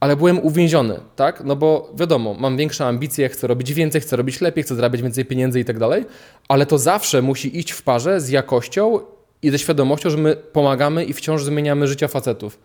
ale 0.00 0.16
byłem 0.16 0.38
uwięziony, 0.38 1.00
tak? 1.16 1.44
No 1.44 1.56
bo 1.56 1.92
wiadomo, 1.94 2.34
mam 2.34 2.56
większe 2.56 2.86
ambicje, 2.86 3.28
chcę 3.28 3.46
robić 3.46 3.74
więcej, 3.74 4.00
chcę 4.00 4.16
robić 4.16 4.40
lepiej, 4.40 4.64
chcę 4.64 4.74
zarabiać 4.74 5.02
więcej 5.02 5.24
pieniędzy 5.24 5.60
i 5.60 5.64
tak 5.64 5.78
dalej, 5.78 6.04
ale 6.48 6.66
to 6.66 6.78
zawsze 6.78 7.22
musi 7.22 7.58
iść 7.58 7.70
w 7.70 7.82
parze 7.82 8.20
z 8.20 8.28
jakością 8.28 9.00
i 9.42 9.50
ze 9.50 9.58
świadomością, 9.58 10.10
że 10.10 10.16
my 10.16 10.36
pomagamy 10.36 11.04
i 11.04 11.12
wciąż 11.12 11.44
zmieniamy 11.44 11.88
życia 11.88 12.08
facetów. 12.08 12.58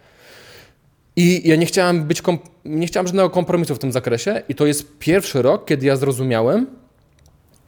I 1.16 1.50
ja 1.50 1.56
nie 1.56 1.66
chciałem 1.66 2.04
być, 2.04 2.22
nie 2.66 2.88
chciałem 2.88 3.08
żadnego 3.08 3.30
kompromisu 3.30 3.76
w 3.76 3.80
tym 3.80 3.92
zakresie 3.92 4.42
i 4.50 4.56
to 4.56 4.66
jest 4.66 4.98
pierwszy 5.00 5.42
rok, 5.42 5.66
kiedy 5.66 5.86
ja 5.86 5.96
zrozumiałem, 5.96 6.68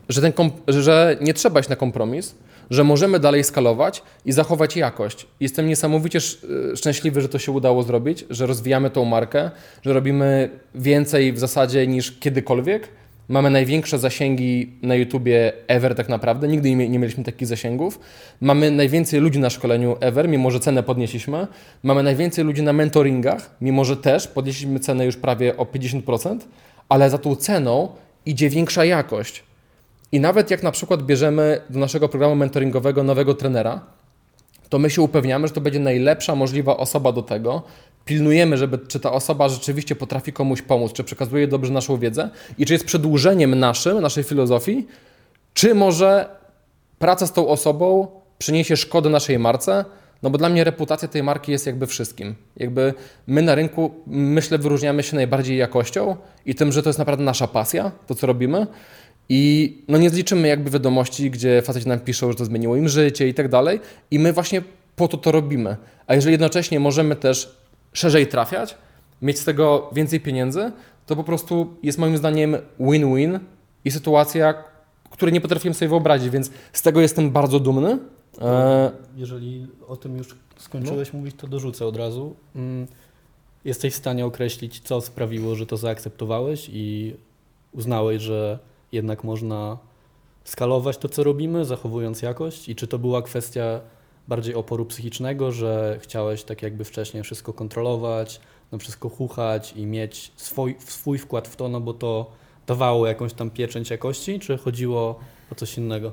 że, 0.10 0.22
ten 0.22 0.34
że 0.68 1.18
nie 1.22 1.34
trzeba 1.34 1.60
iść 1.60 1.70
na 1.70 1.76
kompromis, 1.76 2.36
że 2.70 2.84
możemy 2.84 3.20
dalej 3.20 3.44
skalować 3.44 4.04
i 4.26 4.32
zachować 4.32 4.76
jakość. 4.76 5.28
Jestem 5.40 5.68
niesamowicie 5.68 6.18
sz- 6.18 6.78
szczęśliwy, 6.80 7.22
że 7.22 7.30
to 7.30 7.40
się 7.40 7.52
udało 7.52 7.84
zrobić, 7.84 8.26
że 8.30 8.46
rozwijamy 8.46 8.90
tą 8.90 9.06
markę, 9.06 9.52
że 9.82 9.94
robimy 9.94 10.50
więcej 10.76 11.34
w 11.34 11.40
zasadzie 11.40 11.88
niż 11.88 12.12
kiedykolwiek. 12.20 12.90
Mamy 13.30 13.50
największe 13.50 14.00
zasięgi 14.00 14.72
na 14.82 14.96
YouTubie 14.96 15.54
ever 15.68 15.96
tak 15.96 16.10
naprawdę. 16.10 16.48
Nigdy 16.48 16.70
nie, 16.70 16.76
mie- 16.76 16.90
nie 16.90 17.00
mieliśmy 17.00 17.24
takich 17.24 17.48
zasięgów. 17.48 18.00
Mamy 18.42 18.72
najwięcej 18.72 19.20
ludzi 19.20 19.40
na 19.40 19.50
szkoleniu 19.50 19.98
ever, 20.00 20.30
mimo 20.30 20.52
że 20.52 20.60
cenę 20.60 20.84
podnieśliśmy. 20.84 21.48
Mamy 21.84 22.04
najwięcej 22.04 22.46
ludzi 22.46 22.64
na 22.64 22.74
mentoringach, 22.74 23.56
mimo 23.62 23.86
że 23.86 23.98
też 23.98 24.28
podnieśliśmy 24.28 24.80
cenę 24.80 25.06
już 25.06 25.18
prawie 25.18 25.58
o 25.58 25.66
50%, 25.66 26.38
ale 26.90 27.10
za 27.10 27.18
tą 27.18 27.36
ceną 27.36 27.90
idzie 28.26 28.50
większa 28.50 28.86
jakość. 28.86 29.44
I 30.12 30.20
nawet 30.20 30.52
jak 30.52 30.64
na 30.64 30.72
przykład 30.72 31.04
bierzemy 31.04 31.62
do 31.70 31.80
naszego 31.80 32.10
programu 32.10 32.36
mentoringowego 32.36 33.04
nowego 33.04 33.34
trenera, 33.34 33.82
to 34.70 34.80
my 34.80 34.90
się 34.90 35.02
upewniamy, 35.02 35.48
że 35.48 35.54
to 35.54 35.62
będzie 35.62 35.80
najlepsza 35.80 36.36
możliwa 36.36 36.78
osoba 36.78 37.12
do 37.12 37.22
tego. 37.22 37.64
Pilnujemy, 38.06 38.58
żeby 38.58 38.80
czy 38.88 39.00
ta 39.00 39.12
osoba 39.12 39.50
rzeczywiście 39.50 39.96
potrafi 39.96 40.34
komuś 40.34 40.62
pomóc, 40.62 40.94
czy 40.94 41.04
przekazuje 41.04 41.48
dobrze 41.48 41.74
naszą 41.74 41.98
wiedzę 41.98 42.30
i 42.58 42.66
czy 42.66 42.74
jest 42.74 42.86
przedłużeniem 42.86 43.60
naszym, 43.60 44.02
naszej 44.02 44.24
filozofii, 44.24 44.88
czy 45.54 45.76
może 45.76 46.30
praca 47.00 47.28
z 47.28 47.34
tą 47.34 47.48
osobą 47.48 48.08
przyniesie 48.38 48.78
szkodę 48.78 49.10
naszej 49.10 49.40
marce. 49.40 49.86
No 50.24 50.30
bo 50.30 50.38
dla 50.38 50.50
mnie 50.50 50.64
reputacja 50.64 51.08
tej 51.08 51.24
marki 51.24 51.52
jest 51.52 51.66
jakby 51.66 51.88
wszystkim. 51.88 52.36
Jakby 52.58 52.94
my 53.28 53.42
na 53.42 53.56
rynku, 53.56 53.92
myślę, 54.08 54.58
wyróżniamy 54.58 55.04
się 55.04 55.16
najbardziej 55.16 55.58
jakością 55.58 56.16
i 56.46 56.56
tym, 56.56 56.72
że 56.72 56.84
to 56.84 56.90
jest 56.90 57.00
naprawdę 57.00 57.24
nasza 57.24 57.48
pasja, 57.48 57.92
to 58.08 58.16
co 58.16 58.28
robimy. 58.28 58.68
I 59.30 59.78
no 59.88 59.98
nie 59.98 60.10
zliczymy 60.10 60.48
jakby 60.48 60.70
wiadomości, 60.70 61.32
gdzie 61.32 61.62
faceci 61.62 61.88
nam 61.88 62.00
piszą, 62.00 62.32
że 62.32 62.38
to 62.38 62.46
zmieniło 62.46 62.76
im 62.76 62.90
życie 62.90 63.28
i 63.28 63.34
tak 63.34 63.50
dalej. 63.50 63.80
I 64.12 64.20
my 64.20 64.34
właśnie 64.34 64.62
po 64.96 65.08
to 65.08 65.18
to 65.18 65.32
robimy. 65.32 65.78
A 66.08 66.16
jeżeli 66.16 66.32
jednocześnie 66.32 66.80
możemy 66.80 67.16
też 67.16 67.63
szerzej 67.94 68.28
trafiać, 68.28 68.78
mieć 69.22 69.40
z 69.40 69.46
tego 69.46 69.90
więcej 69.94 70.20
pieniędzy, 70.20 70.72
to 71.06 71.16
po 71.16 71.24
prostu 71.24 71.74
jest 71.84 71.98
moim 71.98 72.18
zdaniem 72.18 72.58
win-win 72.80 73.40
i 73.86 73.92
sytuacja, 73.92 74.54
której 75.10 75.34
nie 75.34 75.42
potrafiłem 75.42 75.74
sobie 75.74 75.90
wyobrazić, 75.90 76.30
więc 76.30 76.52
z 76.74 76.82
tego 76.82 77.02
jestem 77.02 77.32
bardzo 77.32 77.60
dumny. 77.60 78.00
E, 78.42 78.92
Jeżeli 79.16 79.68
o 79.88 79.96
tym 79.98 80.18
już 80.18 80.36
skończyłeś 80.58 81.14
mówić, 81.14 81.36
to 81.38 81.48
dorzucę 81.48 81.86
od 81.86 81.98
razu. 81.98 82.36
Mm, 82.56 82.88
Jesteś 83.66 83.94
w 83.94 83.98
stanie 83.98 84.26
określić, 84.26 84.80
co 84.80 85.02
sprawiło, 85.02 85.56
że 85.56 85.66
to 85.66 85.78
zaakceptowałeś 85.78 86.70
i 86.74 87.16
uznałeś, 87.72 88.22
że 88.22 88.60
jednak 88.92 89.24
można 89.24 89.78
skalować 90.44 90.98
to, 90.98 91.10
co 91.10 91.24
robimy, 91.24 91.66
zachowując 91.66 92.22
jakość? 92.22 92.70
I 92.70 92.76
czy 92.76 92.88
to 92.88 93.00
była 93.00 93.22
kwestia 93.22 93.80
bardziej 94.28 94.56
oporu 94.56 94.86
psychicznego, 94.86 95.52
że 95.52 96.00
chciałeś 96.02 96.44
tak 96.44 96.62
jakby 96.62 96.84
wcześniej 96.84 97.24
wszystko 97.24 97.54
kontrolować, 97.54 98.42
no 98.72 98.78
wszystko 98.78 99.10
chuchać 99.10 99.74
i 99.76 99.86
mieć 99.86 100.32
swój, 100.36 100.76
swój 100.80 101.18
wkład 101.18 101.48
w 101.48 101.56
to, 101.56 101.68
no 101.68 101.82
bo 101.82 101.94
to 101.94 102.32
dawało 102.68 103.08
jakąś 103.08 103.34
tam 103.34 103.50
pieczęć 103.50 103.90
jakości, 103.90 104.40
czy 104.40 104.58
chodziło 104.58 105.20
o 105.52 105.56
coś 105.56 105.78
innego? 105.78 106.12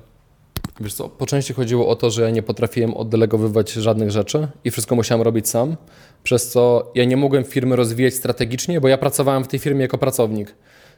Wiesz 0.80 0.94
co, 0.94 1.08
po 1.08 1.26
części 1.26 1.52
chodziło 1.52 1.88
o 1.88 1.96
to, 1.96 2.10
że 2.10 2.22
ja 2.22 2.30
nie 2.30 2.42
potrafiłem 2.42 2.94
oddelegowywać 2.94 3.72
żadnych 3.72 4.10
rzeczy 4.10 4.48
i 4.64 4.70
wszystko 4.70 4.94
musiałem 4.94 5.22
robić 5.22 5.48
sam, 5.48 5.76
przez 6.22 6.50
co 6.50 6.92
ja 6.94 7.04
nie 7.04 7.16
mogłem 7.16 7.44
firmy 7.44 7.76
rozwijać 7.76 8.14
strategicznie, 8.14 8.80
bo 8.80 8.88
ja 8.88 8.98
pracowałem 8.98 9.44
w 9.44 9.48
tej 9.48 9.60
firmie 9.60 9.82
jako 9.82 9.98
pracownik. 9.98 10.54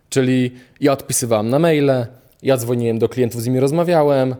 Czyli 0.08 0.50
ja 0.80 0.92
odpisywałem 0.92 1.48
na 1.48 1.58
maile, 1.58 2.06
ja 2.42 2.56
dzwoniłem 2.56 2.98
do 2.98 3.08
klientów, 3.08 3.42
z 3.42 3.46
nimi 3.46 3.60
rozmawiałem. 3.60 4.34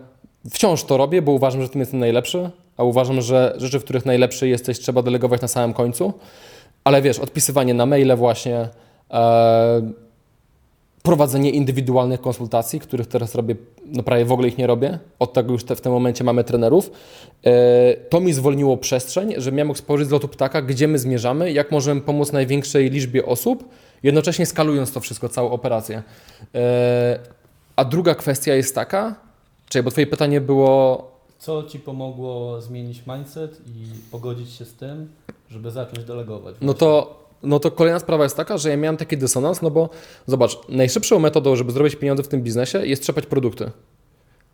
Wciąż 0.51 0.85
to 0.85 0.97
robię, 0.97 1.23
bo 1.23 1.33
uważam, 1.33 1.63
że 1.63 1.69
tym 1.69 1.81
jestem 1.81 2.01
najlepszy, 2.01 2.51
a 2.83 2.85
uważam, 2.85 3.21
że 3.21 3.55
rzeczy, 3.57 3.81
w 3.81 3.85
których 3.85 4.07
najlepszy 4.07 4.49
jesteś, 4.49 4.79
trzeba 4.79 5.03
delegować 5.03 5.43
na 5.43 5.49
samym 5.49 5.75
końcu. 5.75 6.13
Ale 6.85 7.03
wiesz, 7.03 7.19
odpisywanie 7.19 7.75
na 7.75 7.87
maile 7.87 8.17
właśnie, 8.17 8.69
e, 9.11 9.93
prowadzenie 11.03 11.51
indywidualnych 11.51 12.21
konsultacji, 12.21 12.81
których 12.81 13.07
teraz 13.07 13.35
robię, 13.35 13.57
no 13.87 14.03
prawie 14.03 14.25
w 14.25 14.33
ogóle 14.33 14.49
ich 14.49 14.59
nie 14.59 14.67
robię. 14.67 14.99
Od 15.19 15.33
tego 15.33 15.53
już 15.53 15.65
te, 15.65 15.77
w 15.77 15.81
tym 15.81 15.93
momencie 15.93 16.25
mamy 16.25 16.45
trenerów. 16.45 16.91
E, 17.45 17.95
to 17.95 18.21
mi 18.21 18.33
zwolniło 18.33 18.77
przestrzeń, 18.77 19.35
że 19.37 19.53
miałem 19.53 19.67
mógł 19.67 19.79
spojrzeć 19.79 20.09
z 20.09 20.11
lotu 20.11 20.29
ptaka, 20.29 20.63
gdzie 20.63 20.89
my 20.89 20.99
zmierzamy, 20.99 21.53
jak 21.53 21.71
możemy 21.71 22.01
pomóc 22.01 22.33
największej 22.33 22.91
liczbie 22.91 23.27
osób, 23.27 23.69
jednocześnie 24.03 24.47
skalując 24.47 24.93
to 24.93 25.01
wszystko, 25.01 25.29
całą 25.29 25.51
operację. 25.51 26.03
E, 26.55 27.19
a 27.77 27.85
druga 27.85 28.15
kwestia 28.15 28.55
jest 28.55 28.75
taka, 28.75 29.15
czyli 29.69 29.83
bo 29.83 29.91
twoje 29.91 30.07
pytanie 30.07 30.41
było, 30.41 31.12
Co 31.43 31.63
ci 31.63 31.79
pomogło 31.79 32.61
zmienić 32.61 33.03
mindset 33.07 33.61
i 33.67 34.11
pogodzić 34.11 34.53
się 34.53 34.65
z 34.65 34.75
tym, 34.75 35.09
żeby 35.51 35.71
zacząć 35.71 36.05
delegować? 36.05 36.57
No 36.61 36.75
to, 36.75 37.21
no 37.43 37.59
to 37.59 37.71
kolejna 37.71 37.99
sprawa 37.99 38.25
jest 38.25 38.37
taka, 38.37 38.59
że 38.59 38.71
ja 38.71 38.77
miałem 38.77 38.97
taki 38.97 39.17
dysonans, 39.17 39.63
no 39.63 39.71
bo 39.71 39.89
zobacz, 40.27 40.59
najszybszą 40.69 41.19
metodą, 41.19 41.57
żeby 41.57 41.73
zrobić 41.73 41.97
pieniądze 41.97 42.23
w 42.23 42.29
tym 42.29 42.43
biznesie 42.43 42.87
jest 42.87 43.03
trzepać 43.03 43.27
produkty. 43.27 43.71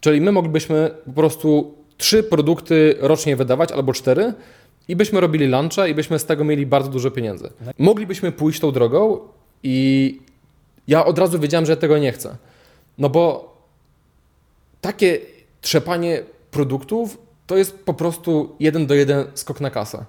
Czyli 0.00 0.20
my 0.20 0.32
moglibyśmy 0.32 0.90
po 1.06 1.12
prostu 1.12 1.74
trzy 1.96 2.22
produkty 2.22 2.96
rocznie 3.00 3.36
wydawać 3.36 3.72
albo 3.72 3.92
cztery 3.92 4.32
i 4.88 4.96
byśmy 4.96 5.20
robili 5.20 5.46
lunche 5.46 5.90
i 5.90 5.94
byśmy 5.94 6.18
z 6.18 6.24
tego 6.24 6.44
mieli 6.44 6.66
bardzo 6.66 6.90
dużo 6.90 7.10
pieniędzy. 7.10 7.50
Moglibyśmy 7.78 8.32
pójść 8.32 8.60
tą 8.60 8.72
drogą 8.72 9.18
i 9.62 10.18
ja 10.86 11.04
od 11.04 11.18
razu 11.18 11.38
wiedziałem, 11.38 11.66
że 11.66 11.72
ja 11.72 11.76
tego 11.76 11.98
nie 11.98 12.12
chcę. 12.12 12.36
No 12.98 13.08
bo 13.08 13.54
takie 14.80 15.18
trzepanie 15.60 16.22
produktów 16.50 17.18
to 17.46 17.56
jest 17.56 17.78
po 17.78 17.94
prostu 17.94 18.56
jeden 18.60 18.86
do 18.86 18.94
jeden 18.94 19.24
skok 19.34 19.60
na 19.60 19.70
kasę. 19.70 20.04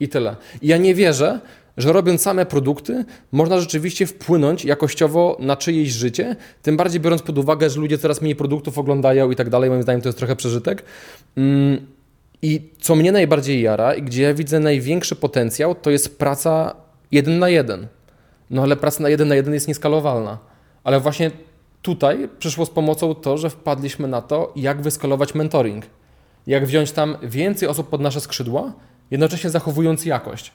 I 0.00 0.08
tyle. 0.08 0.36
I 0.62 0.68
ja 0.68 0.76
nie 0.76 0.94
wierzę, 0.94 1.40
że 1.76 1.92
robiąc 1.92 2.22
same 2.22 2.46
produkty, 2.46 3.04
można 3.32 3.60
rzeczywiście 3.60 4.06
wpłynąć 4.06 4.64
jakościowo 4.64 5.36
na 5.40 5.56
czyjeś 5.56 5.90
życie, 5.90 6.36
tym 6.62 6.76
bardziej 6.76 7.00
biorąc 7.00 7.22
pod 7.22 7.38
uwagę, 7.38 7.70
że 7.70 7.80
ludzie 7.80 7.98
coraz 7.98 8.22
mniej 8.22 8.36
produktów 8.36 8.78
oglądają 8.78 9.30
i 9.30 9.36
tak 9.36 9.50
dalej. 9.50 9.70
Moim 9.70 9.82
zdaniem 9.82 10.00
to 10.02 10.08
jest 10.08 10.18
trochę 10.18 10.36
przeżytek. 10.36 10.82
Mm, 11.36 11.86
I 12.42 12.60
co 12.80 12.94
mnie 12.94 13.12
najbardziej 13.12 13.62
jara 13.62 13.94
i 13.94 14.02
gdzie 14.02 14.22
ja 14.22 14.34
widzę 14.34 14.60
największy 14.60 15.16
potencjał, 15.16 15.74
to 15.74 15.90
jest 15.90 16.18
praca 16.18 16.76
jeden 17.12 17.38
na 17.38 17.48
jeden. 17.48 17.86
No 18.50 18.62
ale 18.62 18.76
praca 18.76 19.02
na 19.02 19.08
jeden 19.08 19.28
na 19.28 19.34
jeden 19.34 19.54
jest 19.54 19.68
nieskalowalna. 19.68 20.38
Ale 20.84 21.00
właśnie 21.00 21.30
tutaj 21.82 22.28
przyszło 22.38 22.66
z 22.66 22.70
pomocą 22.70 23.14
to, 23.14 23.38
że 23.38 23.50
wpadliśmy 23.50 24.08
na 24.08 24.22
to, 24.22 24.52
jak 24.56 24.82
wyskalować 24.82 25.34
mentoring. 25.34 25.86
Jak 26.46 26.66
wziąć 26.66 26.92
tam 26.92 27.16
więcej 27.22 27.68
osób 27.68 27.88
pod 27.88 28.00
nasze 28.00 28.20
skrzydła, 28.20 28.72
jednocześnie 29.10 29.50
zachowując 29.50 30.04
jakość. 30.04 30.52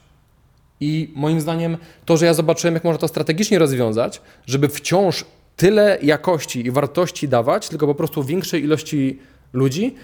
I 0.80 1.12
moim 1.14 1.40
zdaniem 1.40 1.76
to, 2.04 2.16
że 2.16 2.26
ja 2.26 2.34
zobaczyłem, 2.34 2.74
jak 2.74 2.84
można 2.84 2.98
to 2.98 3.08
strategicznie 3.08 3.58
rozwiązać, 3.58 4.20
żeby 4.46 4.68
wciąż 4.68 5.24
tyle 5.56 5.98
jakości 6.02 6.66
i 6.66 6.70
wartości 6.70 7.28
dawać, 7.28 7.68
tylko 7.68 7.86
po 7.86 7.94
prostu 7.94 8.22
większej 8.22 8.64
ilości 8.64 9.18
ludzi, 9.52 9.94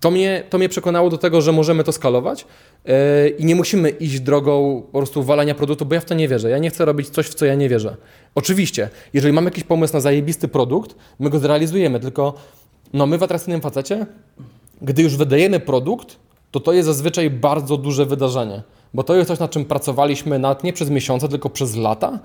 to 0.00 0.10
mnie, 0.10 0.42
to 0.50 0.58
mnie 0.58 0.68
przekonało 0.68 1.10
do 1.10 1.18
tego, 1.18 1.40
że 1.40 1.52
możemy 1.52 1.84
to 1.84 1.92
skalować 1.92 2.46
yy, 2.84 2.94
i 3.28 3.44
nie 3.44 3.54
musimy 3.54 3.90
iść 3.90 4.20
drogą 4.20 4.82
po 4.92 4.98
prostu 4.98 5.22
walania 5.22 5.54
produktu, 5.54 5.86
bo 5.86 5.94
ja 5.94 6.00
w 6.00 6.04
to 6.04 6.14
nie 6.14 6.28
wierzę. 6.28 6.50
Ja 6.50 6.58
nie 6.58 6.70
chcę 6.70 6.84
robić 6.84 7.08
coś, 7.08 7.26
w 7.26 7.34
co 7.34 7.46
ja 7.46 7.54
nie 7.54 7.68
wierzę. 7.68 7.96
Oczywiście, 8.34 8.88
jeżeli 9.12 9.32
mamy 9.32 9.44
jakiś 9.44 9.64
pomysł 9.64 9.94
na 9.94 10.00
zajebisty 10.00 10.48
produkt, 10.48 10.96
my 11.18 11.30
go 11.30 11.38
zrealizujemy, 11.38 12.00
tylko 12.00 12.34
no 12.92 13.06
my 13.06 13.18
w 13.18 13.22
atrakcyjnym 13.22 13.60
facecie, 13.60 14.06
gdy 14.82 15.02
już 15.02 15.16
wydajemy 15.16 15.60
produkt, 15.60 16.16
to 16.50 16.60
to 16.60 16.72
jest 16.72 16.86
zazwyczaj 16.86 17.30
bardzo 17.30 17.76
duże 17.76 18.06
wydarzenie, 18.06 18.62
bo 18.94 19.02
to 19.02 19.14
jest 19.14 19.28
coś, 19.28 19.38
nad 19.38 19.50
czym 19.50 19.64
pracowaliśmy 19.64 20.38
nad 20.38 20.64
nie 20.64 20.72
przez 20.72 20.90
miesiące, 20.90 21.28
tylko 21.28 21.50
przez 21.50 21.76
lata 21.76 22.18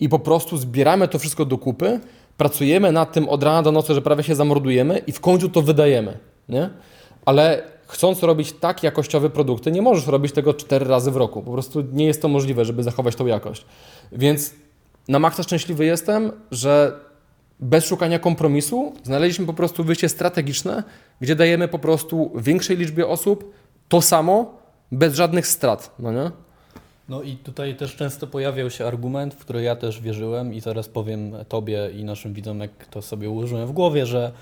i 0.00 0.08
po 0.08 0.18
prostu 0.18 0.56
zbieramy 0.56 1.08
to 1.08 1.18
wszystko 1.18 1.44
do 1.44 1.58
kupy, 1.58 2.00
pracujemy 2.36 2.92
nad 2.92 3.12
tym 3.12 3.28
od 3.28 3.42
rana 3.42 3.62
do 3.62 3.72
nocy, 3.72 3.94
że 3.94 4.02
prawie 4.02 4.22
się 4.22 4.34
zamordujemy 4.34 4.98
i 5.06 5.12
w 5.12 5.20
końcu 5.20 5.48
to 5.48 5.62
wydajemy, 5.62 6.18
nie? 6.48 6.70
Ale 7.24 7.62
chcąc 7.86 8.22
robić 8.22 8.52
tak 8.52 8.82
jakościowe 8.82 9.30
produkty, 9.30 9.72
nie 9.72 9.82
możesz 9.82 10.06
robić 10.06 10.32
tego 10.32 10.54
cztery 10.54 10.86
razy 10.86 11.10
w 11.10 11.16
roku. 11.16 11.42
Po 11.42 11.52
prostu 11.52 11.84
nie 11.92 12.06
jest 12.06 12.22
to 12.22 12.28
możliwe, 12.28 12.64
żeby 12.64 12.82
zachować 12.82 13.16
tą 13.16 13.26
jakość. 13.26 13.64
Więc 14.12 14.54
na 15.08 15.18
maksa 15.18 15.42
szczęśliwy 15.42 15.84
jestem, 15.84 16.32
że 16.50 17.00
bez 17.60 17.84
szukania 17.84 18.18
kompromisu 18.18 18.92
znaleźliśmy 19.02 19.46
po 19.46 19.54
prostu 19.54 19.84
wyjście 19.84 20.08
strategiczne, 20.08 20.82
gdzie 21.20 21.36
dajemy 21.36 21.68
po 21.68 21.78
prostu 21.78 22.30
większej 22.34 22.76
liczbie 22.76 23.06
osób 23.06 23.52
to 23.88 24.02
samo, 24.02 24.60
bez 24.92 25.14
żadnych 25.14 25.46
strat, 25.46 25.94
no 25.98 26.12
nie? 26.12 26.30
No 27.08 27.22
i 27.22 27.36
tutaj 27.36 27.76
też 27.76 27.96
często 27.96 28.26
pojawiał 28.26 28.70
się 28.70 28.86
argument, 28.86 29.34
w 29.34 29.38
który 29.38 29.62
ja 29.62 29.76
też 29.76 30.00
wierzyłem 30.00 30.54
i 30.54 30.60
zaraz 30.60 30.88
powiem 30.88 31.32
Tobie 31.48 31.90
i 31.90 32.04
naszym 32.04 32.34
widzom, 32.34 32.60
jak 32.60 32.86
to 32.90 33.02
sobie 33.02 33.30
ułożyłem 33.30 33.66
w 33.66 33.72
głowie, 33.72 34.06
że 34.06 34.32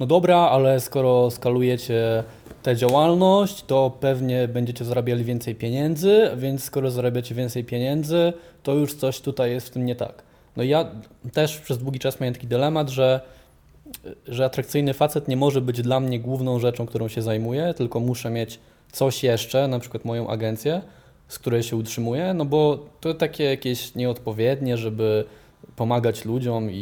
no 0.00 0.06
dobra, 0.06 0.36
ale 0.36 0.80
skoro 0.80 1.30
skalujecie 1.30 2.24
tę 2.62 2.76
działalność, 2.76 3.62
to 3.62 3.92
pewnie 4.00 4.48
będziecie 4.48 4.84
zarabiali 4.84 5.24
więcej 5.24 5.54
pieniędzy, 5.54 6.30
więc 6.36 6.64
skoro 6.64 6.90
zarabiacie 6.90 7.34
więcej 7.34 7.64
pieniędzy, 7.64 8.32
to 8.62 8.74
już 8.74 8.94
coś 8.94 9.20
tutaj 9.20 9.50
jest 9.50 9.66
w 9.66 9.70
tym 9.70 9.84
nie 9.84 9.96
tak. 9.96 10.22
No 10.56 10.62
ja 10.62 10.90
też 11.32 11.60
przez 11.60 11.78
długi 11.78 11.98
czas 11.98 12.20
miałem 12.20 12.34
taki 12.34 12.46
dylemat, 12.46 12.88
że, 12.88 13.20
że 14.28 14.44
atrakcyjny 14.44 14.94
facet 14.94 15.28
nie 15.28 15.36
może 15.36 15.60
być 15.60 15.82
dla 15.82 16.00
mnie 16.00 16.20
główną 16.20 16.58
rzeczą, 16.58 16.86
którą 16.86 17.08
się 17.08 17.22
zajmuję, 17.22 17.74
tylko 17.76 18.00
muszę 18.00 18.30
mieć 18.30 18.58
coś 18.92 19.24
jeszcze, 19.24 19.68
na 19.68 19.78
przykład 19.78 20.04
moją 20.04 20.28
agencję, 20.28 20.82
z 21.28 21.38
której 21.38 21.62
się 21.62 21.76
utrzymuję, 21.76 22.34
no 22.34 22.44
bo 22.44 22.86
to 23.00 23.14
takie 23.14 23.44
jakieś 23.44 23.94
nieodpowiednie, 23.94 24.76
żeby 24.76 25.24
pomagać 25.76 26.24
ludziom 26.24 26.70
i, 26.70 26.74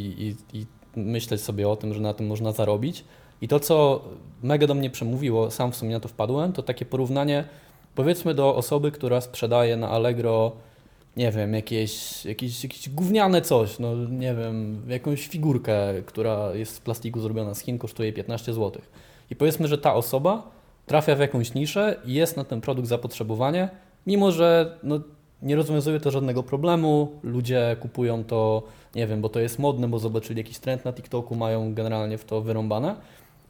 i, 0.52 0.58
i 0.58 0.66
myśleć 0.96 1.40
sobie 1.40 1.68
o 1.68 1.76
tym, 1.76 1.94
że 1.94 2.00
na 2.00 2.14
tym 2.14 2.26
można 2.26 2.52
zarobić. 2.52 3.04
I 3.40 3.48
to, 3.48 3.60
co 3.60 4.04
mega 4.42 4.66
do 4.66 4.74
mnie 4.74 4.90
przemówiło, 4.90 5.50
sam 5.50 5.72
w 5.72 5.76
sumie 5.76 5.92
na 5.92 6.00
to 6.00 6.08
wpadłem, 6.08 6.52
to 6.52 6.62
takie 6.62 6.84
porównanie, 6.84 7.44
powiedzmy, 7.94 8.34
do 8.34 8.56
osoby, 8.56 8.90
która 8.90 9.20
sprzedaje 9.20 9.76
na 9.76 9.90
Allegro, 9.90 10.52
nie 11.16 11.32
wiem, 11.32 11.54
jakieś, 11.54 12.24
jakieś, 12.24 12.64
jakieś 12.64 12.88
gówniane 12.88 13.42
coś, 13.42 13.78
no 13.78 13.94
nie 13.94 14.34
wiem, 14.34 14.82
jakąś 14.88 15.28
figurkę, 15.28 16.02
która 16.06 16.54
jest 16.54 16.74
z 16.74 16.80
plastiku 16.80 17.20
zrobiona 17.20 17.54
z 17.54 17.60
Chin, 17.60 17.78
kosztuje 17.78 18.12
15 18.12 18.54
zł. 18.54 18.82
I 19.30 19.36
powiedzmy, 19.36 19.68
że 19.68 19.78
ta 19.78 19.94
osoba 19.94 20.50
trafia 20.86 21.16
w 21.16 21.20
jakąś 21.20 21.54
niszę 21.54 21.96
i 22.04 22.14
jest 22.14 22.36
na 22.36 22.44
ten 22.44 22.60
produkt 22.60 22.88
zapotrzebowanie, 22.88 23.68
mimo 24.06 24.32
że 24.32 24.78
no, 24.82 25.00
nie 25.42 25.56
rozwiązuje 25.56 26.00
to 26.00 26.10
żadnego 26.10 26.42
problemu, 26.42 27.12
ludzie 27.22 27.76
kupują 27.80 28.24
to, 28.24 28.62
nie 28.94 29.06
wiem, 29.06 29.20
bo 29.20 29.28
to 29.28 29.40
jest 29.40 29.58
modne, 29.58 29.88
bo 29.88 29.98
zobaczyli 29.98 30.38
jakiś 30.38 30.58
trend 30.58 30.84
na 30.84 30.92
TikToku, 30.92 31.34
mają 31.34 31.74
generalnie 31.74 32.18
w 32.18 32.24
to 32.24 32.40
wyrąbane. 32.40 32.96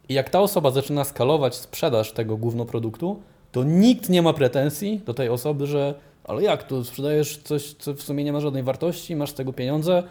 I 0.09 0.15
jak 0.15 0.31
ta 0.31 0.41
osoba 0.41 0.71
zaczyna 0.71 1.05
skalować 1.05 1.55
sprzedaż 1.55 2.13
tego 2.13 2.37
głównego 2.37 2.71
produktu, 2.71 3.23
to 3.53 3.65
nikt 3.65 4.09
nie 4.09 4.23
ma 4.23 4.33
pretensji 4.33 5.01
do 5.07 5.15
tej 5.15 5.29
osoby, 5.29 5.67
że 5.67 5.95
ale 6.25 6.43
jak, 6.43 6.63
tu 6.63 6.85
sprzedajesz 6.85 7.37
coś, 7.37 7.75
co 7.79 7.95
w 7.95 8.03
sumie 8.03 8.25
nie 8.25 8.33
ma 8.33 8.41
żadnej 8.41 8.63
wartości, 8.63 9.17
masz 9.17 9.31
z 9.31 9.35
tego 9.35 9.53
pieniądze, 9.53 10.03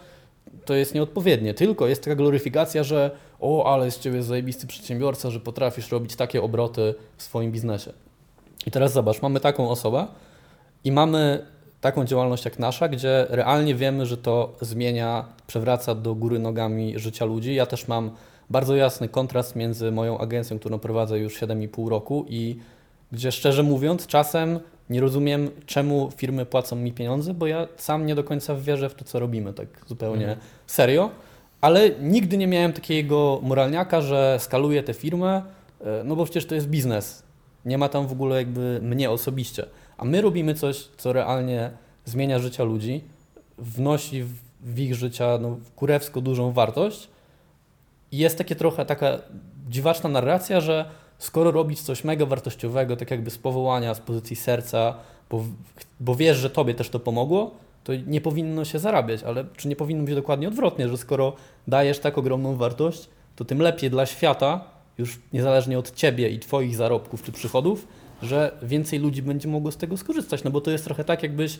to 0.64 0.74
jest 0.74 0.94
nieodpowiednie. 0.94 1.54
Tylko 1.54 1.86
jest 1.86 2.04
taka 2.04 2.16
gloryfikacja, 2.16 2.82
że 2.82 3.10
o, 3.40 3.72
ale 3.72 3.90
z 3.90 3.98
Ciebie 4.00 4.22
zajebisty 4.22 4.66
przedsiębiorca, 4.66 5.30
że 5.30 5.40
potrafisz 5.40 5.92
robić 5.92 6.16
takie 6.16 6.42
obroty 6.42 6.94
w 7.16 7.22
swoim 7.22 7.52
biznesie. 7.52 7.92
I 8.66 8.70
teraz 8.70 8.92
zobacz, 8.92 9.22
mamy 9.22 9.40
taką 9.40 9.70
osobę 9.70 10.06
i 10.84 10.92
mamy 10.92 11.46
taką 11.84 12.04
działalność 12.04 12.44
jak 12.44 12.58
nasza, 12.58 12.88
gdzie 12.88 13.26
realnie 13.28 13.74
wiemy, 13.74 14.06
że 14.06 14.16
to 14.16 14.52
zmienia, 14.60 15.24
przewraca 15.46 15.94
do 15.94 16.14
góry 16.14 16.38
nogami 16.38 16.98
życia 16.98 17.24
ludzi. 17.24 17.54
Ja 17.54 17.66
też 17.66 17.88
mam 17.88 18.10
bardzo 18.50 18.76
jasny 18.76 19.08
kontrast 19.08 19.56
między 19.56 19.92
moją 19.92 20.18
agencją, 20.18 20.58
którą 20.58 20.78
prowadzę 20.78 21.18
już 21.18 21.40
7,5 21.40 21.88
roku 21.88 22.26
i 22.28 22.56
gdzie 23.12 23.32
szczerze 23.32 23.62
mówiąc 23.62 24.06
czasem 24.06 24.60
nie 24.90 25.00
rozumiem, 25.00 25.50
czemu 25.66 26.10
firmy 26.16 26.46
płacą 26.46 26.76
mi 26.76 26.92
pieniądze, 26.92 27.34
bo 27.34 27.46
ja 27.46 27.68
sam 27.76 28.06
nie 28.06 28.14
do 28.14 28.24
końca 28.24 28.54
wierzę 28.54 28.88
w 28.88 28.94
to, 28.94 29.04
co 29.04 29.18
robimy, 29.18 29.52
tak 29.52 29.66
zupełnie 29.86 30.24
Mhm. 30.28 30.38
serio. 30.66 31.10
Ale 31.60 31.90
nigdy 31.90 32.36
nie 32.36 32.46
miałem 32.46 32.72
takiego 32.72 33.40
moralniaka, 33.42 34.00
że 34.00 34.36
skaluję 34.40 34.82
tę 34.82 34.94
firmę, 34.94 35.42
e, 35.80 36.02
no 36.04 36.16
bo 36.16 36.24
przecież 36.24 36.46
to 36.46 36.54
jest 36.54 36.68
biznes. 36.68 37.22
Nie 37.64 37.78
ma 37.78 37.88
tam 37.88 38.06
w 38.06 38.12
ogóle 38.12 38.36
jakby 38.36 38.80
mnie 38.82 39.10
osobiście. 39.10 39.66
A 39.96 40.04
my 40.04 40.20
robimy 40.20 40.54
coś, 40.54 40.88
co 40.96 41.12
realnie 41.12 41.70
zmienia 42.04 42.38
życia 42.38 42.64
ludzi, 42.64 43.04
wnosi 43.58 44.22
w, 44.62 44.78
ich 44.78 44.94
życia 44.94 45.38
no, 45.40 45.56
kurewsko 45.76 46.20
dużą 46.20 46.52
wartość. 46.52 47.08
I 48.12 48.18
jest 48.18 48.38
takie 48.38 48.56
trochę 48.56 48.86
taka 48.86 49.18
dziwaczna 49.68 50.10
narracja, 50.10 50.60
że 50.60 50.90
skoro 51.18 51.50
robić 51.50 51.80
coś 51.80 52.04
mega 52.04 52.26
wartościowego, 52.26 52.96
tak 52.96 53.10
jakby 53.10 53.30
z 53.30 53.38
powołania, 53.38 53.94
z 53.94 54.00
pozycji 54.00 54.36
serca, 54.36 54.94
bo, 55.30 55.44
bo 56.00 56.14
wiesz, 56.14 56.36
że 56.36 56.50
tobie 56.50 56.74
też 56.74 56.88
to 56.88 57.00
pomogło, 57.00 57.50
to 57.84 57.92
nie 58.06 58.20
powinno 58.20 58.64
się 58.64 58.78
zarabiać, 58.78 59.22
ale 59.22 59.44
czy 59.56 59.68
nie 59.68 59.76
powinno 59.76 60.04
być 60.04 60.14
dokładnie 60.14 60.48
odwrotnie, 60.48 60.88
że 60.88 60.96
skoro 60.96 61.32
dajesz 61.68 61.98
tak 61.98 62.18
ogromną 62.18 62.56
wartość, 62.56 63.08
to 63.36 63.44
tym 63.44 63.58
lepiej 63.58 63.90
dla 63.90 64.06
świata, 64.06 64.64
już 64.98 65.20
niezależnie 65.32 65.78
od 65.78 65.94
ciebie 65.94 66.28
i 66.28 66.38
twoich 66.38 66.76
zarobków 66.76 67.22
czy 67.22 67.32
przychodów, 67.32 67.88
że 68.24 68.58
więcej 68.62 68.98
ludzi 68.98 69.22
będzie 69.22 69.48
mogło 69.48 69.72
z 69.72 69.76
tego 69.76 69.96
skorzystać, 69.96 70.44
no 70.44 70.50
bo 70.50 70.60
to 70.60 70.70
jest 70.70 70.84
trochę 70.84 71.04
tak, 71.04 71.22
jakbyś 71.22 71.58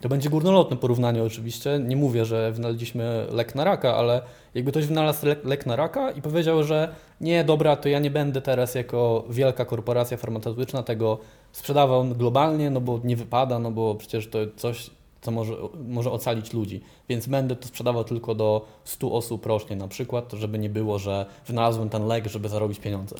to 0.00 0.08
będzie 0.08 0.30
górnolotne 0.30 0.76
porównanie 0.76 1.22
oczywiście. 1.24 1.80
Nie 1.84 1.96
mówię, 1.96 2.24
że 2.24 2.52
wynaleźliśmy 2.52 3.26
lek 3.30 3.54
na 3.54 3.64
raka, 3.64 3.96
ale 3.96 4.22
jakby 4.54 4.70
ktoś 4.70 4.86
wynalazł 4.86 5.26
lek, 5.26 5.44
lek 5.44 5.66
na 5.66 5.76
raka 5.76 6.10
i 6.10 6.22
powiedział, 6.22 6.64
że 6.64 6.94
nie, 7.20 7.44
dobra, 7.44 7.76
to 7.76 7.88
ja 7.88 7.98
nie 7.98 8.10
będę 8.10 8.42
teraz 8.42 8.74
jako 8.74 9.24
wielka 9.30 9.64
korporacja 9.64 10.16
farmaceutyczna 10.16 10.82
tego 10.82 11.18
sprzedawał 11.52 12.04
globalnie, 12.04 12.70
no 12.70 12.80
bo 12.80 13.00
nie 13.04 13.16
wypada, 13.16 13.58
no 13.58 13.70
bo 13.70 13.94
przecież 13.94 14.28
to 14.28 14.38
coś, 14.56 14.90
co 15.20 15.30
może, 15.30 15.54
może 15.88 16.10
ocalić 16.10 16.52
ludzi. 16.52 16.80
Więc 17.08 17.26
będę 17.26 17.56
to 17.56 17.68
sprzedawał 17.68 18.04
tylko 18.04 18.34
do 18.34 18.66
100 18.84 19.12
osób 19.12 19.46
rocznie 19.46 19.76
na 19.76 19.88
przykład, 19.88 20.32
żeby 20.32 20.58
nie 20.58 20.70
było, 20.70 20.98
że 20.98 21.26
wynalazłem 21.46 21.88
ten 21.88 22.06
lek, 22.06 22.26
żeby 22.26 22.48
zarobić 22.48 22.78
pieniądze. 22.78 23.16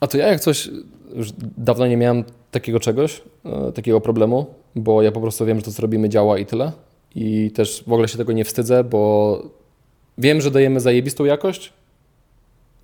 A 0.00 0.06
to 0.06 0.18
ja 0.18 0.28
jak 0.28 0.40
coś, 0.40 0.70
już 1.14 1.28
dawno 1.58 1.86
nie 1.86 1.96
miałem 1.96 2.24
takiego 2.50 2.80
czegoś, 2.80 3.22
e, 3.44 3.72
takiego 3.72 4.00
problemu, 4.00 4.46
bo 4.74 5.02
ja 5.02 5.12
po 5.12 5.20
prostu 5.20 5.46
wiem, 5.46 5.58
że 5.58 5.64
to 5.64 5.72
co 5.72 5.82
robimy 5.82 6.08
działa 6.08 6.38
i 6.38 6.46
tyle. 6.46 6.72
I 7.14 7.50
też 7.50 7.84
w 7.86 7.92
ogóle 7.92 8.08
się 8.08 8.18
tego 8.18 8.32
nie 8.32 8.44
wstydzę, 8.44 8.84
bo 8.84 9.42
wiem, 10.18 10.40
że 10.40 10.50
dajemy 10.50 10.80
zajebistą 10.80 11.24
jakość. 11.24 11.72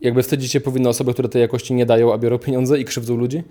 Jakby 0.00 0.22
wstydzić 0.22 0.52
się 0.52 0.60
powinny 0.60 0.88
osoby, 0.88 1.12
które 1.12 1.28
tej 1.28 1.42
jakości 1.42 1.74
nie 1.74 1.86
dają, 1.86 2.12
a 2.12 2.18
biorą 2.18 2.38
pieniądze 2.38 2.80
i 2.80 2.84
krzywdzą 2.84 3.16
ludzi. 3.16 3.42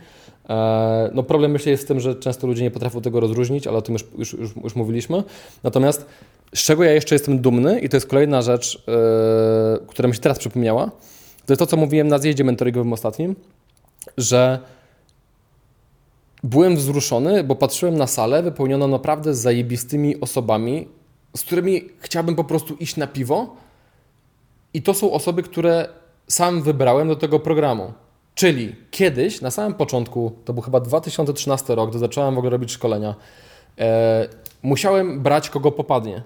E, 0.49 1.09
No 1.13 1.23
problem 1.23 1.51
myślę 1.51 1.71
jest 1.71 1.83
w 1.83 1.87
tym, 1.87 1.99
że 1.99 2.15
często 2.15 2.47
ludzie 2.47 2.63
nie 2.63 2.71
potrafią 2.71 3.01
tego 3.01 3.19
rozróżnić, 3.19 3.67
ale 3.67 3.77
o 3.77 3.81
tym 3.81 3.93
już, 3.93 4.03
już, 4.17 4.33
już, 4.33 4.55
już 4.63 4.75
mówiliśmy. 4.75 5.23
Natomiast 5.63 6.05
z 6.55 6.63
czego 6.63 6.83
ja 6.83 6.91
jeszcze 6.91 7.15
jestem 7.15 7.39
dumny 7.39 7.79
i 7.79 7.89
to 7.89 7.97
jest 7.97 8.07
kolejna 8.07 8.41
rzecz, 8.41 8.83
e, 8.87 9.87
która 9.87 10.09
mi 10.09 10.15
się 10.15 10.21
teraz 10.21 10.39
przypomniała, 10.39 10.91
to 11.45 11.53
jest 11.53 11.59
to, 11.59 11.65
co 11.65 11.77
mówiłem 11.77 12.07
na 12.07 12.17
zjeździe 12.17 12.43
mentoringowym 12.43 12.93
ostatnim, 12.93 13.35
że 14.17 14.59
byłem 16.43 16.75
wzruszony, 16.75 17.43
bo 17.43 17.55
patrzyłem 17.55 17.97
na 17.97 18.07
salę 18.07 18.43
wypełnioną 18.43 18.87
naprawdę 18.87 19.35
zajebistymi 19.35 20.21
osobami, 20.21 20.87
z 21.37 21.41
którymi 21.41 21.81
chciałbym 21.99 22.35
po 22.35 22.43
prostu 22.43 22.73
iść 22.73 22.95
na 22.95 23.07
piwo. 23.07 23.55
I 24.73 24.81
to 24.81 24.93
są 24.93 25.11
osoby, 25.11 25.43
które 25.43 25.89
sam 26.27 26.61
wybrałem 26.61 27.07
do 27.07 27.15
tego 27.15 27.39
programu. 27.39 27.93
Czyli 28.35 28.75
kiedyś, 28.91 29.41
na 29.41 29.51
samym 29.51 29.73
początku, 29.73 30.31
to 30.45 30.53
był 30.53 30.63
chyba 30.63 30.79
2013 30.79 31.75
rok, 31.75 31.89
gdy 31.89 31.99
zacząłem 31.99 32.35
w 32.35 32.37
ogóle 32.37 32.49
robić 32.49 32.71
szkolenia, 32.71 33.15
e, 33.79 34.27
musiałem 34.63 35.21
brać 35.21 35.49
kogo 35.49 35.71
popadnie. 35.71 36.23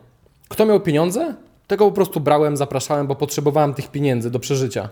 Kto 0.50 0.66
miał 0.66 0.80
pieniądze, 0.80 1.36
tego 1.68 1.86
po 1.86 1.92
prostu 1.92 2.20
brałem, 2.20 2.58
zapraszałem, 2.58 3.08
bo 3.08 3.16
potrzebowałem 3.16 3.74
tych 3.74 3.92
pieniędzy 3.92 4.32
do 4.32 4.40
przeżycia. 4.40 4.90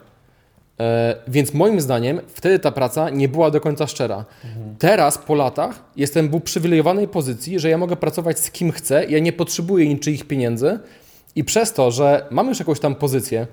E, 0.80 1.16
więc 1.28 1.54
moim 1.54 1.82
zdaniem 1.82 2.22
wtedy 2.28 2.60
ta 2.60 2.72
praca 2.72 3.10
nie 3.10 3.28
była 3.28 3.52
do 3.52 3.62
końca 3.62 3.88
szczera. 3.88 4.26
Teraz 4.80 5.18
po 5.18 5.36
latach 5.36 5.84
jestem 5.96 6.30
w 6.30 6.36
uprzywilejowanej 6.36 7.08
pozycji, 7.08 7.60
że 7.60 7.70
ja 7.70 7.78
mogę 7.78 7.96
pracować 7.96 8.40
z 8.40 8.52
kim 8.52 8.72
chcę, 8.72 9.06
ja 9.06 9.20
nie 9.20 9.34
potrzebuję 9.34 9.88
niczyich 9.88 10.26
pieniędzy 10.26 10.80
i 11.36 11.44
przez 11.44 11.74
to, 11.74 11.92
że 11.92 12.26
mam 12.32 12.48
już 12.48 12.60
jakąś 12.60 12.80
tam 12.80 12.96
pozycję, 12.96 13.48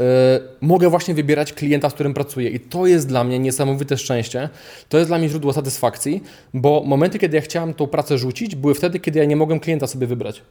e, 0.00 0.40
mogę 0.60 0.90
właśnie 0.90 1.14
wybierać 1.14 1.52
klienta, 1.52 1.90
z 1.90 1.94
którym 1.94 2.14
pracuję 2.14 2.50
i 2.50 2.60
to 2.60 2.86
jest 2.86 3.08
dla 3.08 3.24
mnie 3.24 3.38
niesamowite 3.38 3.96
szczęście. 3.96 4.48
To 4.88 4.98
jest 4.98 5.10
dla 5.10 5.18
mnie 5.18 5.28
źródło 5.28 5.52
satysfakcji, 5.52 6.22
bo 6.54 6.82
momenty, 6.86 7.18
kiedy 7.18 7.36
ja 7.36 7.42
chciałem 7.42 7.74
tą 7.74 7.86
pracę 7.86 8.18
rzucić, 8.18 8.54
były 8.54 8.74
wtedy, 8.74 9.00
kiedy 9.00 9.18
ja 9.18 9.24
nie 9.24 9.36
mogłem 9.36 9.60
klienta 9.60 9.86
sobie 9.86 10.06
wybrać. 10.06 10.42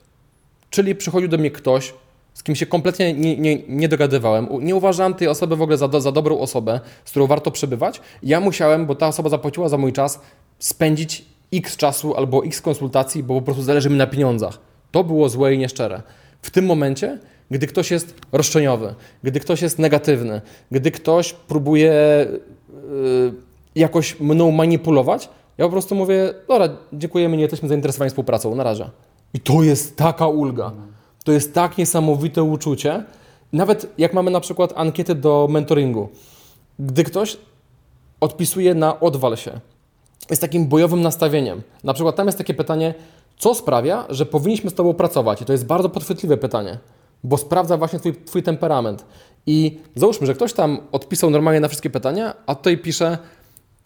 Czyli 0.70 0.96
przychodził 0.96 1.30
do 1.30 1.38
mnie 1.38 1.52
ktoś, 1.52 1.94
z 2.38 2.44
kim 2.44 2.56
się 2.56 2.66
kompletnie 2.66 3.14
nie, 3.14 3.38
nie, 3.38 3.58
nie 3.68 3.88
dogadywałem. 3.88 4.48
Nie 4.62 4.76
uważałem 4.76 5.14
tej 5.14 5.28
osoby 5.28 5.56
w 5.56 5.62
ogóle 5.62 5.78
za, 5.78 6.00
za 6.00 6.12
dobrą 6.12 6.40
osobę, 6.40 6.80
z 7.06 7.10
którą 7.10 7.28
warto 7.28 7.52
przebywać. 7.52 8.02
Ja 8.24 8.40
musiałem, 8.40 8.86
bo 8.86 8.96
ta 8.96 9.08
osoba 9.08 9.30
zapłaciła 9.30 9.70
za 9.70 9.78
mój 9.78 9.94
czas, 9.94 10.20
spędzić 10.60 11.26
x 11.54 11.78
czasu 11.78 12.16
albo 12.16 12.46
x 12.46 12.62
konsultacji, 12.62 13.24
bo 13.24 13.36
po 13.36 13.42
prostu 13.42 13.64
zależy 13.64 13.90
mi 13.90 13.98
na 13.98 14.08
pieniądzach. 14.08 14.60
To 14.92 15.04
było 15.04 15.30
złe 15.30 15.54
i 15.54 15.58
nieszczere. 15.58 16.02
W 16.42 16.52
tym 16.52 16.66
momencie, 16.66 17.20
gdy 17.52 17.68
ktoś 17.68 17.92
jest 17.92 18.14
roszczeniowy, 18.32 18.96
gdy 19.24 19.40
ktoś 19.40 19.62
jest 19.62 19.80
negatywny, 19.80 20.42
gdy 20.72 20.92
ktoś 20.92 21.34
próbuje 21.34 21.92
yy, 22.92 23.34
jakoś 23.76 24.20
mną 24.20 24.52
manipulować, 24.52 25.30
ja 25.58 25.66
po 25.66 25.72
prostu 25.72 25.96
mówię, 25.96 26.34
dobra, 26.48 26.70
dziękujemy, 26.94 27.38
nie 27.38 27.42
jesteśmy 27.42 27.70
zainteresowani 27.70 28.10
współpracą, 28.10 28.56
na 28.56 28.64
razie. 28.64 28.90
I 29.34 29.40
to 29.40 29.64
jest 29.64 29.96
taka 29.96 30.28
ulga. 30.28 30.72
To 31.28 31.32
jest 31.32 31.54
tak 31.54 31.78
niesamowite 31.78 32.44
uczucie. 32.44 33.04
Nawet 33.54 33.94
jak 33.98 34.14
mamy 34.14 34.32
na 34.32 34.40
przykład 34.40 34.74
ankietę 34.76 35.16
do 35.16 35.48
mentoringu, 35.50 36.10
gdy 36.80 37.04
ktoś 37.04 37.38
odpisuje 38.20 38.76
na 38.76 39.00
odwal 39.00 39.38
się, 39.38 39.60
jest 40.30 40.42
takim 40.42 40.68
bojowym 40.68 41.02
nastawieniem. 41.02 41.62
Na 41.84 41.94
przykład 41.94 42.16
tam 42.16 42.26
jest 42.26 42.38
takie 42.38 42.54
pytanie, 42.54 42.94
co 43.38 43.56
sprawia, 43.56 44.06
że 44.10 44.26
powinniśmy 44.26 44.70
z 44.70 44.74
Tobą 44.74 44.94
pracować? 44.94 45.42
I 45.42 45.46
to 45.46 45.52
jest 45.52 45.66
bardzo 45.66 45.90
podchwytliwe 45.90 46.38
pytanie, 46.38 46.78
bo 47.24 47.38
sprawdza 47.38 47.78
właśnie 47.78 48.00
Twój, 48.00 48.14
twój 48.26 48.44
temperament. 48.44 49.06
I 49.46 49.80
załóżmy, 49.96 50.28
że 50.28 50.34
ktoś 50.34 50.54
tam 50.54 50.80
odpisał 50.92 51.30
normalnie 51.30 51.60
na 51.60 51.68
wszystkie 51.68 51.90
pytania, 51.90 52.34
a 52.46 52.56
tutaj 52.56 52.78
pisze, 52.78 53.18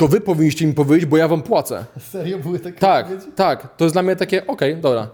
to 0.01 0.07
Wy 0.07 0.21
powinniście 0.21 0.67
mi 0.67 0.73
powiedzieć, 0.73 1.09
bo 1.09 1.17
ja 1.17 1.27
Wam 1.27 1.41
płacę. 1.41 1.85
Serio 1.99 2.39
były 2.39 2.59
takie 2.59 2.79
Tak, 2.79 3.07
tak. 3.35 3.75
To 3.77 3.85
jest 3.85 3.95
dla 3.95 4.03
mnie 4.03 4.15
takie, 4.15 4.47
okej, 4.47 4.77
dobra. 4.77 5.09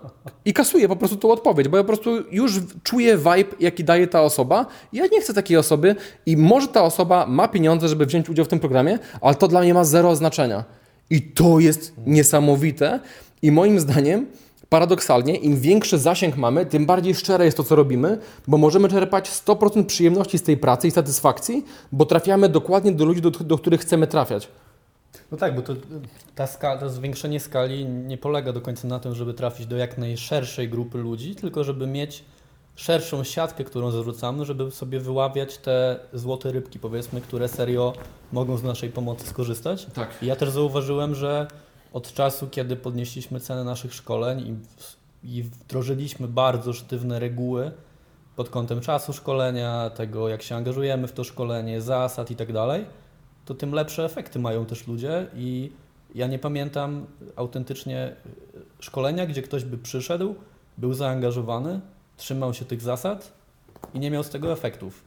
I 0.46 0.54
kasuję 0.54 0.88
po 0.88 0.96
prostu 0.96 1.18
tą 1.18 1.32
odpowiedź, 1.32 1.68
bo 1.68 1.78
ja 1.78 1.84
po 1.84 1.88
prostu 1.88 2.10
już 2.32 2.60
czuję 2.84 3.18
vibe, 3.18 3.56
jaki 3.60 3.84
daje 3.84 4.08
ta 4.08 4.22
osoba. 4.22 4.66
Ja 4.94 5.06
nie 5.12 5.22
chcę 5.22 5.34
takiej 5.34 5.58
osoby 5.58 5.96
i 6.26 6.38
może 6.38 6.68
ta 6.68 6.84
osoba 6.84 7.26
ma 7.28 7.48
pieniądze, 7.48 7.88
żeby 7.88 8.06
wziąć 8.06 8.30
udział 8.30 8.46
w 8.46 8.48
tym 8.48 8.60
programie, 8.60 9.00
ale 9.22 9.36
to 9.36 9.48
dla 9.48 9.62
mnie 9.62 9.74
ma 9.74 9.84
zero 9.84 10.16
znaczenia. 10.16 10.64
I 11.10 11.22
to 11.22 11.60
jest 11.60 11.94
niesamowite. 12.06 13.00
I 13.42 13.52
moim 13.52 13.80
zdaniem, 13.80 14.26
paradoksalnie, 14.70 15.36
im 15.36 15.60
większy 15.60 15.98
zasięg 15.98 16.38
mamy, 16.38 16.66
tym 16.66 16.86
bardziej 16.86 17.16
szczere 17.16 17.46
jest 17.46 17.58
to, 17.58 17.64
co 17.64 17.76
robimy, 17.76 18.18
bo 18.48 18.58
możemy 18.58 18.90
czerpać 18.90 19.32
100% 19.46 19.86
przyjemności 19.86 20.38
z 20.38 20.44
tej 20.44 20.58
pracy 20.58 20.88
i 20.88 20.92
satysfakcji, 20.92 21.66
bo 21.92 22.06
trafiamy 22.06 22.50
dokładnie 22.50 22.92
do 22.92 23.06
ludzi, 23.06 23.22
do, 23.22 23.32
do 23.32 23.58
których 23.58 23.82
chcemy 23.82 24.08
trafiać. 24.08 24.50
No 25.32 25.38
tak, 25.38 25.56
bo 25.56 25.62
to, 25.62 25.74
ta 26.36 26.48
skala, 26.48 26.78
to 26.78 26.90
zwiększenie 26.90 27.40
skali 27.40 27.86
nie 27.86 28.18
polega 28.18 28.54
do 28.54 28.62
końca 28.62 28.88
na 28.88 29.00
tym, 29.00 29.16
żeby 29.16 29.34
trafić 29.34 29.68
do 29.68 29.78
jak 29.78 29.98
najszerszej 29.98 30.70
grupy 30.70 30.98
ludzi, 30.98 31.36
tylko 31.36 31.64
żeby 31.64 31.88
mieć 31.88 32.24
szerszą 32.76 33.24
siatkę, 33.24 33.64
którą 33.64 33.92
zarzucamy, 33.92 34.46
żeby 34.46 34.72
sobie 34.72 35.00
wyławiać 35.00 35.58
te 35.58 36.00
złote 36.14 36.52
rybki, 36.52 36.80
powiedzmy, 36.80 37.22
które 37.22 37.48
serio 37.48 37.94
mogą 38.32 38.58
z 38.58 38.64
naszej 38.64 38.90
pomocy 38.90 39.28
skorzystać. 39.28 39.86
Tak. 39.86 40.10
I 40.22 40.26
ja 40.26 40.36
też 40.36 40.50
zauważyłem, 40.50 41.16
że 41.16 41.48
od 41.94 42.14
czasu, 42.14 42.48
kiedy 42.48 42.76
podnieśliśmy 42.76 43.40
cenę 43.40 43.64
naszych 43.64 43.94
szkoleń 43.94 44.40
i, 45.24 45.38
i 45.38 45.44
wdrożyliśmy 45.44 46.28
bardzo 46.28 46.74
sztywne 46.74 47.20
reguły 47.20 47.72
pod 48.36 48.50
kątem 48.50 48.82
czasu 48.82 49.14
szkolenia, 49.14 49.90
tego 49.90 50.30
jak 50.30 50.42
się 50.42 50.56
angażujemy 50.56 51.08
w 51.08 51.12
to 51.12 51.24
szkolenie, 51.24 51.82
zasad 51.82 52.32
i 52.32 52.36
tak 52.36 52.54
dalej, 52.54 52.86
to 53.48 53.56
tym 53.56 53.72
lepsze 53.72 54.06
efekty 54.06 54.40
mają 54.40 54.66
też 54.66 54.88
ludzie 54.88 55.28
i 55.36 55.72
ja 56.16 56.28
nie 56.28 56.40
pamiętam 56.40 57.06
autentycznie 57.36 58.16
szkolenia, 58.80 59.26
gdzie 59.26 59.42
ktoś 59.42 59.64
by 59.64 59.78
przyszedł, 59.78 60.36
był 60.78 60.94
zaangażowany, 60.94 61.80
trzymał 62.18 62.54
się 62.54 62.66
tych 62.66 62.82
zasad 62.82 63.34
i 63.94 64.00
nie 64.00 64.12
miał 64.12 64.24
z 64.24 64.30
tego 64.30 64.52
efektów. 64.52 65.04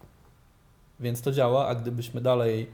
Więc 1.01 1.23
to 1.23 1.33
działa, 1.33 1.67
a 1.67 1.75
gdybyśmy 1.75 2.21
dalej 2.21 2.67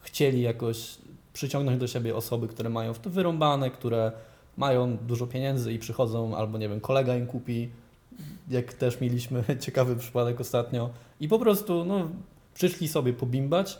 chcieli 0.00 0.42
jakoś 0.42 0.98
przyciągnąć 1.32 1.80
do 1.80 1.86
siebie 1.86 2.16
osoby, 2.16 2.48
które 2.48 2.70
mają 2.70 2.94
w 2.94 2.98
to 2.98 3.10
wyrąbane, 3.10 3.70
które 3.70 4.12
mają 4.56 4.96
dużo 4.96 5.26
pieniędzy 5.26 5.72
i 5.72 5.78
przychodzą, 5.78 6.36
albo 6.36 6.58
nie 6.58 6.68
wiem, 6.68 6.80
kolega 6.80 7.16
im 7.16 7.26
kupi, 7.26 7.70
jak 8.50 8.72
też 8.72 9.00
mieliśmy 9.00 9.44
ciekawy 9.64 9.96
przypadek 9.96 10.40
ostatnio, 10.40 10.90
i 11.20 11.28
po 11.28 11.38
prostu 11.38 11.84
no, 11.84 12.08
przyszli 12.54 12.88
sobie 12.88 13.12
pobimbać, 13.12 13.78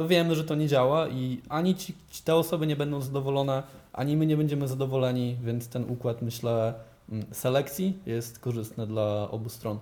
to 0.00 0.08
wiemy, 0.08 0.34
że 0.34 0.44
to 0.44 0.54
nie 0.54 0.68
działa 0.68 1.08
i 1.08 1.40
ani 1.48 1.74
ci, 1.74 1.94
ci 2.10 2.22
te 2.22 2.34
osoby 2.34 2.66
nie 2.66 2.76
będą 2.76 3.00
zadowolone, 3.00 3.62
ani 3.92 4.16
my 4.16 4.26
nie 4.26 4.36
będziemy 4.36 4.68
zadowoleni, 4.68 5.36
więc 5.44 5.68
ten 5.68 5.84
układ, 5.88 6.22
myślę, 6.22 6.74
mm, 7.12 7.24
selekcji 7.32 7.98
jest 8.06 8.38
korzystny 8.38 8.86
dla 8.86 9.30
obu 9.30 9.48
stron. 9.48 9.78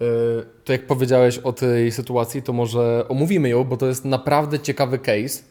Yy, 0.00 0.46
To 0.64 0.72
jak 0.72 0.86
powiedziałeś 0.86 1.38
o 1.38 1.52
tej 1.52 1.92
sytuacji, 1.92 2.42
to 2.42 2.52
może 2.52 3.04
omówimy 3.08 3.48
ją, 3.48 3.64
bo 3.64 3.76
to 3.76 3.86
jest 3.86 4.04
naprawdę 4.04 4.58
ciekawy 4.58 4.98
case, 4.98 5.42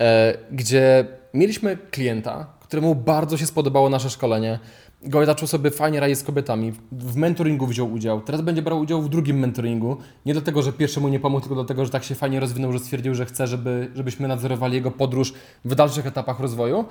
e, 0.00 0.38
gdzie 0.52 1.06
mieliśmy 1.34 1.78
klienta, 1.90 2.46
któremu 2.60 2.94
bardzo 2.94 3.36
się 3.36 3.46
spodobało 3.46 3.88
nasze 3.88 4.10
szkolenie. 4.10 4.58
Gość 5.06 5.26
zaczął 5.26 5.48
sobie 5.48 5.70
fajnie 5.70 6.00
radzić 6.00 6.18
z 6.18 6.22
kobietami, 6.22 6.72
w 6.92 7.16
mentoringu 7.16 7.66
wziął 7.66 7.92
udział, 7.92 8.20
teraz 8.20 8.40
będzie 8.40 8.62
brał 8.62 8.80
udział 8.80 9.02
w 9.02 9.08
drugim 9.08 9.38
mentoringu. 9.38 9.96
Nie 10.26 10.32
dlatego, 10.32 10.62
że 10.62 10.72
pierwszemu 10.72 11.08
nie 11.08 11.20
pomógł, 11.20 11.40
tylko 11.40 11.54
dlatego, 11.54 11.84
że 11.84 11.90
tak 11.90 12.04
się 12.04 12.14
fajnie 12.14 12.40
rozwinął, 12.40 12.72
że 12.72 12.78
stwierdził, 12.78 13.14
że 13.14 13.26
chce, 13.26 13.46
żeby, 13.46 13.90
żebyśmy 13.94 14.28
nadzorowali 14.28 14.74
jego 14.74 14.90
podróż 14.90 15.34
w 15.64 15.74
dalszych 15.74 16.06
etapach 16.06 16.40
rozwoju. 16.40 16.84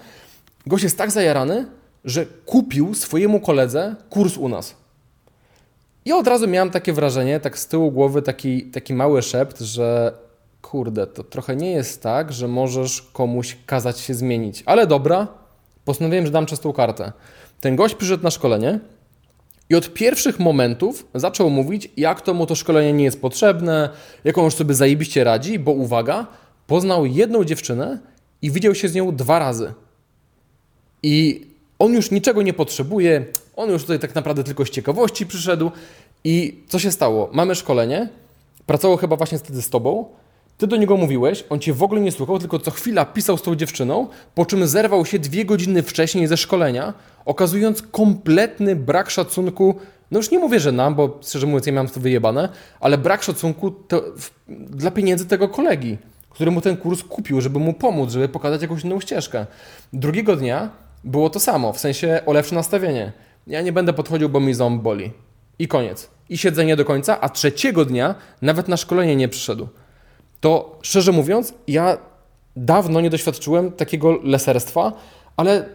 Gość 0.67 0.83
jest 0.83 0.97
tak 0.97 1.11
zajarany, 1.11 1.65
że 2.05 2.25
kupił 2.45 2.93
swojemu 2.93 3.39
koledze 3.39 3.95
kurs 4.09 4.37
u 4.37 4.49
nas. 4.49 4.75
I 6.05 6.11
od 6.11 6.27
razu 6.27 6.47
miałem 6.47 6.69
takie 6.69 6.93
wrażenie, 6.93 7.39
tak 7.39 7.59
z 7.59 7.67
tyłu 7.67 7.91
głowy, 7.91 8.21
taki, 8.21 8.63
taki 8.63 8.93
mały 8.93 9.21
szept, 9.21 9.59
że 9.59 10.13
kurde, 10.61 11.07
to 11.07 11.23
trochę 11.23 11.55
nie 11.55 11.71
jest 11.71 12.03
tak, 12.03 12.33
że 12.33 12.47
możesz 12.47 13.01
komuś 13.01 13.57
kazać 13.65 13.99
się 13.99 14.13
zmienić. 14.13 14.63
Ale 14.65 14.87
dobra, 14.87 15.27
postanowiłem, 15.85 16.25
że 16.25 16.31
dam 16.31 16.45
czystą 16.45 16.73
kartę. 16.73 17.11
Ten 17.63 17.75
gość 17.75 17.95
przyszedł 17.95 18.23
na 18.23 18.31
szkolenie 18.31 18.79
i 19.69 19.75
od 19.75 19.93
pierwszych 19.93 20.39
momentów 20.39 21.07
zaczął 21.15 21.49
mówić, 21.49 21.89
jak 21.97 22.21
to 22.21 22.33
mu 22.33 22.45
to 22.45 22.55
szkolenie 22.55 22.93
nie 22.93 23.03
jest 23.03 23.21
potrzebne, 23.21 23.89
jak 24.23 24.37
on 24.37 24.45
już 24.45 24.53
sobie 24.53 24.73
zajebiście 24.75 25.23
radzi, 25.23 25.59
bo 25.59 25.71
uwaga, 25.71 26.27
poznał 26.67 27.05
jedną 27.05 27.43
dziewczynę 27.43 27.99
i 28.41 28.51
widział 28.51 28.75
się 28.75 28.89
z 28.89 28.95
nią 28.95 29.15
dwa 29.15 29.39
razy. 29.39 29.73
I 31.03 31.47
on 31.79 31.93
już 31.93 32.11
niczego 32.11 32.41
nie 32.41 32.53
potrzebuje, 32.53 33.25
on 33.55 33.69
już 33.69 33.81
tutaj 33.81 33.99
tak 33.99 34.15
naprawdę 34.15 34.43
tylko 34.43 34.65
z 34.65 34.69
ciekawości 34.69 35.25
przyszedł. 35.25 35.71
I 36.23 36.63
co 36.67 36.79
się 36.79 36.91
stało? 36.91 37.29
Mamy 37.33 37.55
szkolenie, 37.55 38.09
pracował 38.65 38.97
chyba 38.97 39.15
właśnie 39.15 39.37
wtedy 39.37 39.61
z 39.61 39.69
tobą. 39.69 40.05
Ty 40.57 40.67
do 40.67 40.75
niego 40.75 40.97
mówiłeś, 40.97 41.43
on 41.49 41.59
cię 41.59 41.73
w 41.73 41.83
ogóle 41.83 42.01
nie 42.01 42.11
słuchał, 42.11 42.39
tylko 42.39 42.59
co 42.59 42.71
chwila 42.71 43.05
pisał 43.05 43.37
z 43.37 43.41
tą 43.41 43.55
dziewczyną, 43.55 44.07
po 44.35 44.45
czym 44.45 44.67
zerwał 44.67 45.05
się 45.05 45.19
dwie 45.19 45.45
godziny 45.45 45.83
wcześniej 45.83 46.27
ze 46.27 46.37
szkolenia, 46.37 46.93
okazując 47.25 47.81
kompletny 47.81 48.75
brak 48.75 49.09
szacunku. 49.09 49.75
No 50.11 50.19
już 50.19 50.31
nie 50.31 50.39
mówię, 50.39 50.59
że 50.59 50.71
nam, 50.71 50.95
bo 50.95 51.19
szczerze 51.23 51.47
mówiąc, 51.47 51.65
ja 51.65 51.73
miałem 51.73 51.89
to 51.89 51.99
wyjebane, 51.99 52.49
ale 52.79 52.97
brak 52.97 53.23
szacunku 53.23 53.71
to, 53.71 54.01
w, 54.17 54.31
dla 54.47 54.91
pieniędzy 54.91 55.25
tego 55.25 55.49
kolegi, 55.49 55.97
który 56.29 56.51
mu 56.51 56.61
ten 56.61 56.77
kurs 56.77 57.03
kupił, 57.03 57.41
żeby 57.41 57.59
mu 57.59 57.73
pomóc, 57.73 58.11
żeby 58.11 58.29
pokazać 58.29 58.61
jakąś 58.61 58.83
inną 58.83 58.99
ścieżkę. 58.99 59.45
Drugiego 59.93 60.35
dnia 60.35 60.69
było 61.03 61.29
to 61.29 61.39
samo, 61.39 61.73
w 61.73 61.79
sensie 61.79 62.21
o 62.25 62.33
lepsze 62.33 62.55
nastawienie. 62.55 63.11
Ja 63.47 63.61
nie 63.61 63.71
będę 63.71 63.93
podchodził, 63.93 64.29
bo 64.29 64.39
mi 64.39 64.53
ząb 64.53 64.81
boli. 64.81 65.11
I 65.59 65.67
koniec. 65.67 66.09
I 66.29 66.37
siedzenie 66.37 66.75
do 66.75 66.85
końca, 66.85 67.21
a 67.21 67.29
trzeciego 67.29 67.85
dnia 67.85 68.15
nawet 68.41 68.67
na 68.67 68.77
szkolenie 68.77 69.15
nie 69.15 69.27
przyszedł. 69.29 69.67
To 70.43 70.79
szczerze 70.81 71.11
mówiąc, 71.11 71.53
ja 71.67 71.97
dawno 72.55 73.01
nie 73.01 73.09
doświadczyłem 73.09 73.71
takiego 73.71 74.19
leserstwa, 74.23 74.91
ale 75.37 75.65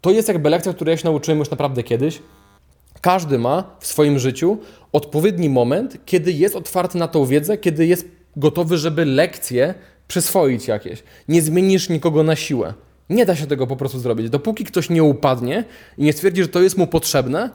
to 0.00 0.10
jest 0.10 0.28
jakby 0.28 0.50
lekcja, 0.50 0.72
której 0.72 0.92
ja 0.92 0.96
się 0.96 1.04
nauczyłem 1.04 1.38
już 1.38 1.50
naprawdę 1.50 1.82
kiedyś. 1.82 2.22
Każdy 3.00 3.38
ma 3.38 3.76
w 3.80 3.86
swoim 3.86 4.18
życiu 4.18 4.58
odpowiedni 4.92 5.48
moment, 5.48 5.96
kiedy 6.06 6.32
jest 6.32 6.56
otwarty 6.56 6.98
na 6.98 7.08
tą 7.08 7.26
wiedzę, 7.26 7.58
kiedy 7.58 7.86
jest 7.86 8.08
gotowy, 8.36 8.78
żeby 8.78 9.04
lekcje 9.04 9.74
przyswoić 10.08 10.68
jakieś. 10.68 11.02
Nie 11.28 11.42
zmienisz 11.42 11.88
nikogo 11.88 12.22
na 12.22 12.36
siłę. 12.36 12.74
Nie 13.10 13.26
da 13.26 13.36
się 13.36 13.46
tego 13.46 13.66
po 13.66 13.76
prostu 13.76 13.98
zrobić. 13.98 14.30
Dopóki 14.30 14.64
ktoś 14.64 14.90
nie 14.90 15.04
upadnie 15.04 15.64
i 15.98 16.04
nie 16.04 16.12
stwierdzi, 16.12 16.42
że 16.42 16.48
to 16.48 16.62
jest 16.62 16.78
mu 16.78 16.86
potrzebne, 16.86 17.50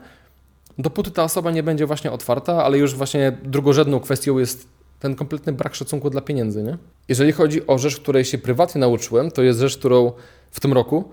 dopóty 0.78 1.10
ta 1.10 1.24
osoba 1.24 1.50
nie 1.50 1.62
będzie 1.62 1.86
właśnie 1.86 2.12
otwarta, 2.12 2.64
ale 2.64 2.78
już 2.78 2.94
właśnie 2.94 3.38
drugorzędną 3.42 4.00
kwestią 4.00 4.38
jest 4.38 4.77
ten 5.00 5.14
kompletny 5.14 5.52
brak 5.52 5.74
szacunku 5.74 6.10
dla 6.10 6.20
pieniędzy, 6.20 6.62
nie? 6.62 6.78
Jeżeli 7.08 7.32
chodzi 7.32 7.66
o 7.66 7.78
rzecz, 7.78 8.00
której 8.00 8.24
się 8.24 8.38
prywatnie 8.38 8.80
nauczyłem, 8.80 9.30
to 9.30 9.42
jest 9.42 9.60
rzecz, 9.60 9.78
którą 9.78 10.12
w 10.50 10.60
tym 10.60 10.72
roku, 10.72 11.04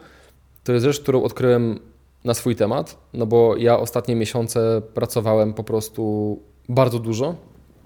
to 0.64 0.74
jest 0.74 0.86
rzecz, 0.86 1.00
którą 1.00 1.24
odkryłem 1.24 1.80
na 2.24 2.34
swój 2.34 2.56
temat, 2.56 2.98
no 3.14 3.26
bo 3.26 3.58
ja 3.58 3.80
ostatnie 3.80 4.16
miesiące 4.16 4.82
pracowałem 4.94 5.54
po 5.54 5.64
prostu 5.64 6.40
bardzo 6.70 7.00
dużo. 7.00 7.36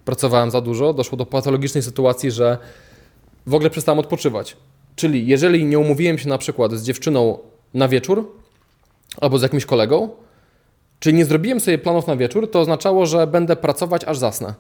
Pracowałem 0.06 0.52
za 0.52 0.62
dużo, 0.62 0.94
doszło 0.94 1.18
do 1.18 1.26
patologicznej 1.26 1.84
sytuacji, 1.84 2.32
że 2.32 2.58
w 3.48 3.54
ogóle 3.54 3.70
przestałem 3.70 4.00
odpoczywać. 4.00 4.58
Czyli 4.96 5.28
jeżeli 5.28 5.66
nie 5.66 5.80
umówiłem 5.80 6.18
się 6.18 6.30
na 6.30 6.38
przykład 6.38 6.72
z 6.72 6.84
dziewczyną 6.84 7.38
na 7.74 7.88
wieczór 7.88 8.32
albo 9.22 9.38
z 9.38 9.42
jakimś 9.42 9.66
kolegą, 9.66 10.10
czyli 11.00 11.18
nie 11.18 11.26
zrobiłem 11.26 11.60
sobie 11.60 11.78
planów 11.78 12.08
na 12.08 12.16
wieczór, 12.16 12.52
to 12.52 12.60
oznaczało, 12.60 13.06
że 13.06 13.28
będę 13.28 13.56
pracować 13.56 14.04
aż 14.04 14.18
zasnę. 14.18 14.54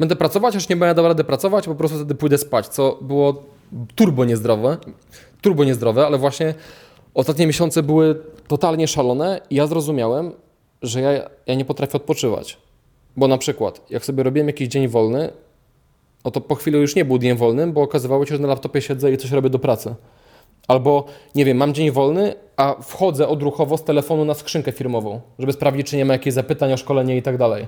Będę 0.00 0.16
pracować, 0.16 0.56
aż 0.56 0.68
nie 0.68 0.76
będę 0.76 0.94
dał 0.94 1.08
rady 1.08 1.24
pracować, 1.24 1.64
po 1.64 1.74
prostu 1.74 1.96
wtedy 1.96 2.14
pójdę 2.14 2.38
spać, 2.38 2.68
co 2.68 2.98
było 3.00 3.42
turbo 3.94 4.24
niezdrowe, 4.24 4.76
turbo 5.40 5.64
niezdrowe, 5.64 6.06
ale 6.06 6.18
właśnie 6.18 6.54
ostatnie 7.14 7.46
miesiące 7.46 7.82
były 7.82 8.22
totalnie 8.48 8.88
szalone 8.88 9.40
i 9.50 9.54
ja 9.54 9.66
zrozumiałem, 9.66 10.32
że 10.82 11.00
ja, 11.00 11.30
ja 11.46 11.54
nie 11.54 11.64
potrafię 11.64 11.96
odpoczywać. 11.96 12.58
Bo 13.16 13.28
na 13.28 13.38
przykład, 13.38 13.80
jak 13.90 14.04
sobie 14.04 14.22
robiłem 14.22 14.46
jakiś 14.46 14.68
dzień 14.68 14.88
wolny, 14.88 15.32
no 16.24 16.30
to 16.30 16.40
po 16.40 16.54
chwili 16.54 16.78
już 16.78 16.96
nie 16.96 17.04
był 17.04 17.18
dniem 17.18 17.36
wolnym, 17.36 17.72
bo 17.72 17.82
okazywało 17.82 18.26
się, 18.26 18.36
że 18.36 18.42
na 18.42 18.48
laptopie 18.48 18.82
siedzę 18.82 19.12
i 19.12 19.16
coś 19.16 19.30
robię 19.30 19.50
do 19.50 19.58
pracy. 19.58 19.94
Albo, 20.68 21.04
nie 21.34 21.44
wiem, 21.44 21.56
mam 21.56 21.74
dzień 21.74 21.90
wolny, 21.90 22.34
a 22.56 22.74
wchodzę 22.82 23.28
odruchowo 23.28 23.76
z 23.76 23.84
telefonu 23.84 24.24
na 24.24 24.34
skrzynkę 24.34 24.72
firmową, 24.72 25.20
żeby 25.38 25.52
sprawdzić, 25.52 25.86
czy 25.86 25.96
nie 25.96 26.04
ma 26.04 26.12
jakichś 26.12 26.34
zapytań 26.34 26.72
o 26.72 26.76
szkolenie 26.76 27.16
i 27.16 27.22
tak 27.22 27.36
dalej. 27.36 27.66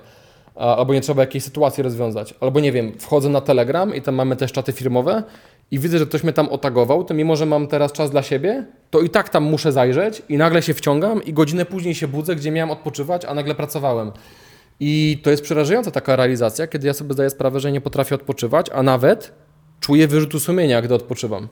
Albo 0.55 0.95
nie 0.95 1.01
trzeba 1.01 1.23
jakiejś 1.23 1.45
sytuacji 1.45 1.83
rozwiązać. 1.83 2.35
Albo, 2.41 2.61
nie 2.61 2.73
wiem, 2.73 2.93
wchodzę 2.99 3.29
na 3.29 3.41
Telegram 3.41 3.95
i 3.95 4.03
tam 4.03 4.15
mamy 4.15 4.37
też 4.37 4.53
czaty 4.53 4.73
firmowe 4.73 5.23
i 5.71 5.79
widzę, 5.79 5.99
że 5.99 6.07
ktoś 6.07 6.23
mnie 6.23 6.33
tam 6.33 6.49
otagował, 6.49 7.05
to 7.05 7.15
mimo, 7.15 7.37
że 7.37 7.47
mam 7.47 7.67
teraz 7.67 7.93
czas 7.93 8.11
dla 8.11 8.23
siebie, 8.23 8.67
to 8.91 9.01
i 9.01 9.11
tak 9.11 9.29
tam 9.29 9.45
muszę 9.45 9.73
zajrzeć 9.73 10.23
i 10.29 10.37
nagle 10.37 10.63
się 10.63 10.75
wciągam 10.75 11.23
i 11.23 11.33
godzinę 11.33 11.65
później 11.65 11.95
się 11.95 12.09
budzę, 12.09 12.37
gdzie 12.37 12.51
miałem 12.51 12.71
odpoczywać, 12.71 13.25
a 13.25 13.35
nagle 13.35 13.55
pracowałem. 13.55 14.13
I 14.81 15.21
to 15.23 15.31
jest 15.31 15.43
przerażająca 15.43 15.91
taka 15.91 16.17
realizacja, 16.17 16.67
kiedy 16.67 16.87
ja 16.87 16.95
sobie 16.95 17.13
zdaję 17.13 17.31
sprawę, 17.31 17.61
że 17.61 17.73
nie 17.73 17.81
potrafię 17.81 18.15
odpoczywać, 18.15 18.67
a 18.75 18.83
nawet 18.83 19.33
czuję 19.81 20.09
wyrzutu 20.09 20.41
sumienia, 20.41 20.83
gdy 20.83 20.95
odpoczywam. 20.95 21.49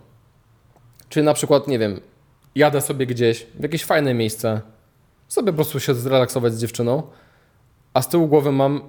Czy 1.08 1.22
na 1.22 1.34
przykład, 1.34 1.68
nie 1.68 1.78
wiem, 1.78 2.00
jadę 2.54 2.80
sobie 2.80 3.06
gdzieś 3.06 3.46
w 3.54 3.62
jakieś 3.62 3.84
fajne 3.84 4.14
miejsce, 4.14 4.60
sobie 5.28 5.52
po 5.52 5.56
prostu 5.56 5.80
się 5.80 5.94
zrelaksować 5.94 6.54
z 6.54 6.60
dziewczyną, 6.60 7.02
a 7.94 8.03
z 8.03 8.09
tyłu 8.09 8.29
głowy 8.29 8.53
mam, 8.53 8.81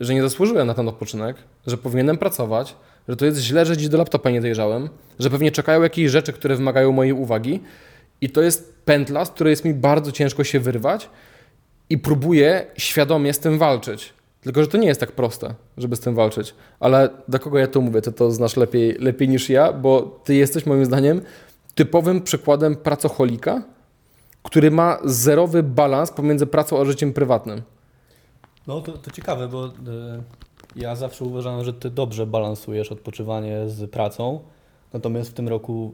że 0.00 0.14
nie 0.14 0.22
zasłużyłem 0.22 0.66
na 0.66 0.74
ten 0.74 0.88
odpoczynek, 0.88 1.36
że 1.66 1.76
powinienem 1.76 2.18
pracować, 2.18 2.76
że 3.08 3.16
to 3.16 3.26
jest 3.26 3.38
źle, 3.38 3.66
że 3.66 3.76
dziś 3.76 3.88
do 3.88 3.98
laptopa 3.98 4.30
nie 4.30 4.40
dojrzałem, 4.40 4.88
że 5.18 5.30
pewnie 5.30 5.52
czekają 5.52 5.82
jakieś 5.82 6.10
rzeczy, 6.10 6.32
które 6.32 6.56
wymagają 6.56 6.92
mojej 6.92 7.12
uwagi 7.12 7.60
i 8.20 8.30
to 8.30 8.42
jest 8.42 8.74
pętla, 8.84 9.24
z 9.24 9.30
której 9.30 9.50
jest 9.50 9.64
mi 9.64 9.74
bardzo 9.74 10.12
ciężko 10.12 10.44
się 10.44 10.60
wyrwać 10.60 11.10
i 11.90 11.98
próbuję 11.98 12.66
świadomie 12.76 13.32
z 13.32 13.38
tym 13.38 13.58
walczyć. 13.58 14.12
Tylko, 14.40 14.62
że 14.62 14.68
to 14.68 14.78
nie 14.78 14.88
jest 14.88 15.00
tak 15.00 15.12
proste, 15.12 15.54
żeby 15.78 15.96
z 15.96 16.00
tym 16.00 16.14
walczyć. 16.14 16.54
Ale 16.80 17.08
do 17.28 17.38
kogo 17.38 17.58
ja 17.58 17.66
to 17.66 17.80
mówię? 17.80 18.02
Ty 18.02 18.12
to 18.12 18.30
znasz 18.30 18.56
lepiej, 18.56 18.96
lepiej 18.98 19.28
niż 19.28 19.50
ja, 19.50 19.72
bo 19.72 20.20
ty 20.24 20.34
jesteś 20.34 20.66
moim 20.66 20.84
zdaniem 20.84 21.20
typowym 21.74 22.22
przykładem 22.22 22.76
pracocholika, 22.76 23.62
który 24.42 24.70
ma 24.70 24.98
zerowy 25.04 25.62
balans 25.62 26.10
pomiędzy 26.10 26.46
pracą 26.46 26.80
a 26.80 26.84
życiem 26.84 27.12
prywatnym. 27.12 27.62
No 28.66 28.80
to, 28.80 28.92
to 28.92 29.10
ciekawe, 29.10 29.48
bo 29.48 29.66
y, 29.66 29.70
ja 30.76 30.96
zawsze 30.96 31.24
uważałem, 31.24 31.64
że 31.64 31.72
ty 31.72 31.90
dobrze 31.90 32.26
balansujesz 32.26 32.92
odpoczywanie 32.92 33.68
z 33.68 33.90
pracą. 33.90 34.40
Natomiast 34.92 35.30
w 35.30 35.34
tym 35.34 35.48
roku 35.48 35.92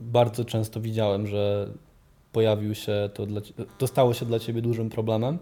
bardzo 0.00 0.44
często 0.44 0.80
widziałem, 0.80 1.26
że 1.26 1.68
pojawił 2.32 2.74
się 2.74 3.10
to, 3.14 3.26
dla, 3.26 3.40
to 3.78 3.86
stało 3.86 4.14
się 4.14 4.26
dla 4.26 4.38
ciebie 4.38 4.62
dużym 4.62 4.90
problemem. 4.90 5.38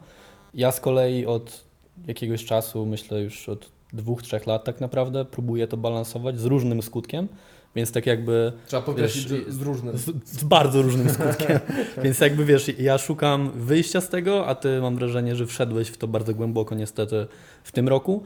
Ja 0.54 0.72
z 0.72 0.80
kolei 0.80 1.26
od 1.26 1.64
jakiegoś 2.06 2.44
czasu, 2.44 2.86
myślę 2.86 3.20
już 3.20 3.48
od 3.48 3.68
dwóch, 3.92 4.22
trzech 4.22 4.46
lat 4.46 4.64
tak 4.64 4.80
naprawdę, 4.80 5.24
próbuję 5.24 5.68
to 5.68 5.76
balansować 5.76 6.40
z 6.40 6.44
różnym 6.44 6.82
skutkiem. 6.82 7.28
Więc 7.76 7.92
tak 7.92 8.06
jakby 8.06 8.52
Trzeba 8.66 8.82
podkreślić, 8.82 9.48
z 9.48 9.62
różnym. 9.62 9.98
z, 9.98 10.04
z 10.24 10.44
bardzo 10.44 10.82
różnym 10.82 11.10
skutkiem. 11.10 11.58
Więc 12.04 12.20
jakby 12.20 12.44
wiesz, 12.44 12.70
ja 12.78 12.98
szukam 12.98 13.50
wyjścia 13.54 14.00
z 14.00 14.08
tego, 14.08 14.46
a 14.46 14.54
ty 14.54 14.80
mam 14.80 14.96
wrażenie, 14.96 15.36
że 15.36 15.46
wszedłeś 15.46 15.88
w 15.88 15.96
to 15.96 16.08
bardzo 16.08 16.34
głęboko 16.34 16.74
niestety 16.74 17.26
w 17.64 17.72
tym 17.72 17.88
roku. 17.88 18.22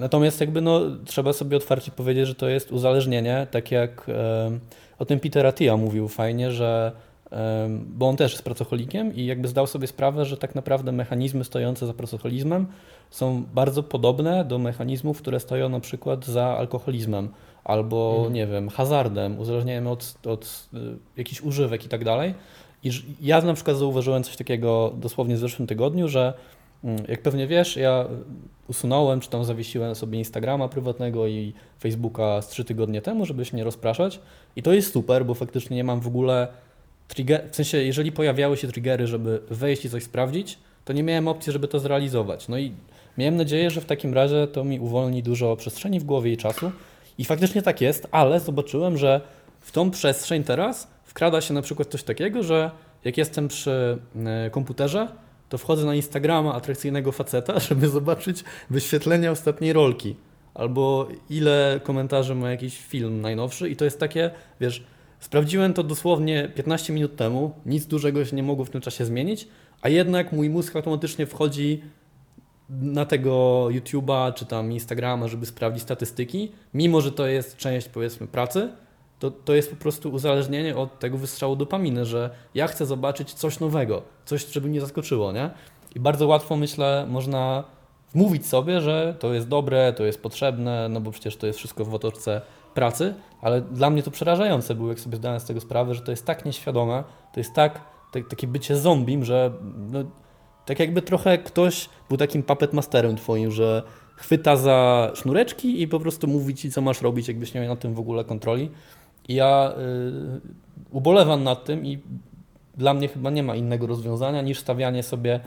Natomiast 0.00 0.40
jakby 0.40 0.60
no, 0.60 0.80
trzeba 1.04 1.32
sobie 1.32 1.56
otwarcie 1.56 1.90
powiedzieć, 1.90 2.26
że 2.26 2.34
to 2.34 2.48
jest 2.48 2.72
uzależnienie, 2.72 3.46
tak 3.50 3.70
jak 3.70 4.06
em, 4.08 4.60
o 4.98 5.04
tym 5.04 5.20
Peter 5.20 5.46
Attia 5.46 5.76
mówił 5.76 6.08
fajnie, 6.08 6.52
że 6.52 6.92
em, 7.30 7.84
bo 7.88 8.08
on 8.08 8.16
też 8.16 8.32
jest 8.32 8.44
pracocholikiem 8.44 9.14
i 9.14 9.26
jakby 9.26 9.48
zdał 9.48 9.66
sobie 9.66 9.86
sprawę, 9.86 10.24
że 10.24 10.36
tak 10.36 10.54
naprawdę 10.54 10.92
mechanizmy 10.92 11.44
stojące 11.44 11.86
za 11.86 11.94
pracocholizmem 11.94 12.66
są 13.10 13.44
bardzo 13.54 13.82
podobne 13.82 14.44
do 14.44 14.58
mechanizmów, 14.58 15.18
które 15.18 15.40
stoją 15.40 15.68
na 15.68 15.80
przykład 15.80 16.26
za 16.26 16.44
alkoholizmem 16.46 17.28
albo, 17.64 18.14
Mhm. 18.16 18.32
nie 18.32 18.46
wiem, 18.46 18.68
hazardem, 18.68 19.38
uzależnieniem 19.38 19.86
od, 19.86 20.14
od 20.26 20.68
y, 20.74 20.78
jakichś 21.16 21.40
używek 21.40 21.84
i 21.84 21.88
tak 21.88 22.04
dalej. 22.04 22.34
I 22.84 22.90
ja 23.20 23.40
na 23.40 23.54
przykład 23.54 23.76
zauważyłem 23.76 24.22
coś 24.22 24.36
takiego 24.36 24.92
dosłownie 24.96 25.34
w 25.34 25.38
zeszłym 25.38 25.68
tygodniu, 25.68 26.08
że 26.08 26.32
mm, 26.84 27.04
jak 27.08 27.22
pewnie 27.22 27.46
wiesz, 27.46 27.76
ja 27.76 28.04
usunąłem, 28.68 29.20
czy 29.20 29.30
tam 29.30 29.44
zawiesiłem 29.44 29.94
sobie 29.94 30.18
Instagrama 30.18 30.68
prywatnego 30.68 31.26
i 31.26 31.52
Facebooka 31.80 32.42
z 32.42 32.48
trzy 32.48 32.64
tygodnie 32.64 33.02
temu, 33.02 33.26
żeby 33.26 33.44
się 33.44 33.56
nie 33.56 33.64
rozpraszać. 33.64 34.20
I 34.56 34.62
to 34.62 34.72
jest 34.72 34.92
super, 34.92 35.24
bo 35.26 35.34
faktycznie 35.34 35.76
nie 35.76 35.84
mam 35.84 36.00
w 36.00 36.06
ogóle 36.06 36.48
trigger, 37.08 37.48
w 37.50 37.56
sensie 37.56 37.78
jeżeli 37.78 38.12
pojawiały 38.12 38.56
się 38.56 38.68
triggery, 38.68 39.06
żeby 39.06 39.40
wejść 39.50 39.84
i 39.84 39.90
coś 39.90 40.02
sprawdzić, 40.02 40.58
to 40.84 40.92
nie 40.92 41.02
miałem 41.02 41.28
opcji, 41.28 41.52
żeby 41.52 41.68
to 41.68 41.78
zrealizować. 41.78 42.48
No 42.48 42.58
i 42.58 42.72
miałem 43.18 43.36
nadzieję, 43.36 43.70
że 43.70 43.80
w 43.80 43.84
takim 43.84 44.14
razie 44.14 44.46
to 44.46 44.64
mi 44.64 44.80
uwolni 44.80 45.22
dużo 45.22 45.56
przestrzeni 45.56 46.00
w 46.00 46.04
głowie 46.04 46.32
i 46.32 46.36
czasu. 46.36 46.72
I 47.18 47.24
faktycznie 47.24 47.62
tak 47.62 47.80
jest, 47.80 48.08
ale 48.10 48.40
zobaczyłem, 48.40 48.98
że 48.98 49.20
w 49.60 49.72
tą 49.72 49.90
przestrzeń 49.90 50.44
teraz 50.44 50.88
wkrada 51.04 51.40
się 51.40 51.54
na 51.54 51.62
przykład 51.62 51.88
coś 51.88 52.02
takiego, 52.02 52.42
że 52.42 52.70
jak 53.04 53.18
jestem 53.18 53.48
przy 53.48 53.98
e, 54.16 54.50
komputerze, 54.50 55.08
to 55.48 55.58
wchodzę 55.58 55.86
na 55.86 55.94
Instagrama 55.94 56.54
atrakcyjnego 56.54 57.12
faceta, 57.12 57.60
żeby 57.68 57.88
zobaczyć 57.88 58.44
wyświetlenia 58.70 59.30
ostatniej 59.30 59.72
rolki. 59.72 60.16
Albo 60.54 61.08
ile 61.30 61.80
komentarzy 61.82 62.34
ma 62.34 62.50
jakiś 62.50 62.78
film 62.78 63.20
najnowszy 63.20 63.68
i 63.68 63.76
to 63.76 63.84
jest 63.84 64.00
takie, 64.00 64.30
wiesz, 64.60 64.84
sprawdziłem 65.20 65.72
to 65.72 65.82
dosłownie 65.82 66.48
15 66.54 66.92
minut 66.92 67.16
temu, 67.16 67.54
nic 67.66 67.86
dużego 67.86 68.24
się 68.24 68.36
nie 68.36 68.42
mogło 68.42 68.64
w 68.64 68.70
tym 68.70 68.80
czasie 68.80 69.04
zmienić, 69.04 69.48
a 69.82 69.88
jednak 69.88 70.32
mój 70.32 70.50
mózg 70.50 70.76
automatycznie 70.76 71.26
wchodzi 71.26 71.82
na 72.68 73.04
tego 73.04 73.66
YouTube'a 73.70 74.34
czy 74.34 74.46
tam 74.46 74.72
Instagrama, 74.72 75.28
żeby 75.28 75.46
sprawdzić 75.46 75.82
statystyki, 75.82 76.52
mimo 76.74 77.00
że 77.00 77.12
to 77.12 77.26
jest 77.26 77.56
część 77.56 77.88
powiedzmy 77.88 78.26
pracy, 78.26 78.68
to, 79.18 79.30
to 79.30 79.54
jest 79.54 79.70
po 79.70 79.76
prostu 79.76 80.10
uzależnienie 80.10 80.76
od 80.76 80.98
tego 80.98 81.18
wystrzału 81.18 81.56
dopaminy, 81.56 82.04
że 82.04 82.30
ja 82.54 82.66
chcę 82.66 82.86
zobaczyć 82.86 83.32
coś 83.32 83.60
nowego, 83.60 84.02
coś, 84.24 84.46
żeby 84.46 84.68
mnie 84.68 84.80
zaskoczyło, 84.80 85.32
nie? 85.32 85.50
I 85.94 86.00
bardzo 86.00 86.26
łatwo, 86.26 86.56
myślę, 86.56 87.06
można 87.08 87.64
wmówić 88.14 88.46
sobie, 88.46 88.80
że 88.80 89.16
to 89.18 89.34
jest 89.34 89.48
dobre, 89.48 89.92
to 89.92 90.04
jest 90.04 90.22
potrzebne, 90.22 90.88
no 90.88 91.00
bo 91.00 91.10
przecież 91.10 91.36
to 91.36 91.46
jest 91.46 91.58
wszystko 91.58 91.84
w 91.84 91.94
otoczce 91.94 92.40
pracy, 92.74 93.14
ale 93.42 93.60
dla 93.60 93.90
mnie 93.90 94.02
to 94.02 94.10
przerażające 94.10 94.74
było, 94.74 94.88
jak 94.88 95.00
sobie 95.00 95.16
zdałem 95.16 95.40
z 95.40 95.44
tego 95.44 95.60
sprawę, 95.60 95.94
że 95.94 96.00
to 96.00 96.10
jest 96.10 96.26
tak 96.26 96.44
nieświadome, 96.44 97.04
to 97.32 97.40
jest 97.40 97.54
tak, 97.54 97.80
tak 98.12 98.28
takie 98.28 98.46
bycie 98.46 98.76
zombim, 98.76 99.24
że 99.24 99.50
no, 99.90 100.04
tak 100.66 100.78
jakby 100.78 101.02
trochę 101.02 101.38
ktoś 101.38 101.88
był 102.08 102.18
takim 102.18 102.42
puppet 102.42 102.72
masterem 102.72 103.16
twoim, 103.16 103.50
że 103.50 103.82
chwyta 104.16 104.56
za 104.56 105.10
sznureczki 105.14 105.82
i 105.82 105.88
po 105.88 106.00
prostu 106.00 106.26
mówi 106.26 106.54
ci, 106.54 106.70
co 106.70 106.80
masz 106.80 107.02
robić, 107.02 107.28
jakbyś 107.28 107.54
nie 107.54 107.60
miał 107.60 107.70
na 107.74 107.80
tym 107.80 107.94
w 107.94 107.98
ogóle 107.98 108.24
kontroli. 108.24 108.70
I 109.28 109.34
ja 109.34 109.72
y, 109.72 110.40
ubolewam 110.90 111.44
nad 111.44 111.64
tym 111.64 111.86
i 111.86 111.98
dla 112.76 112.94
mnie 112.94 113.08
chyba 113.08 113.30
nie 113.30 113.42
ma 113.42 113.56
innego 113.56 113.86
rozwiązania 113.86 114.42
niż 114.42 114.58
stawianie 114.58 115.02
sobie 115.02 115.40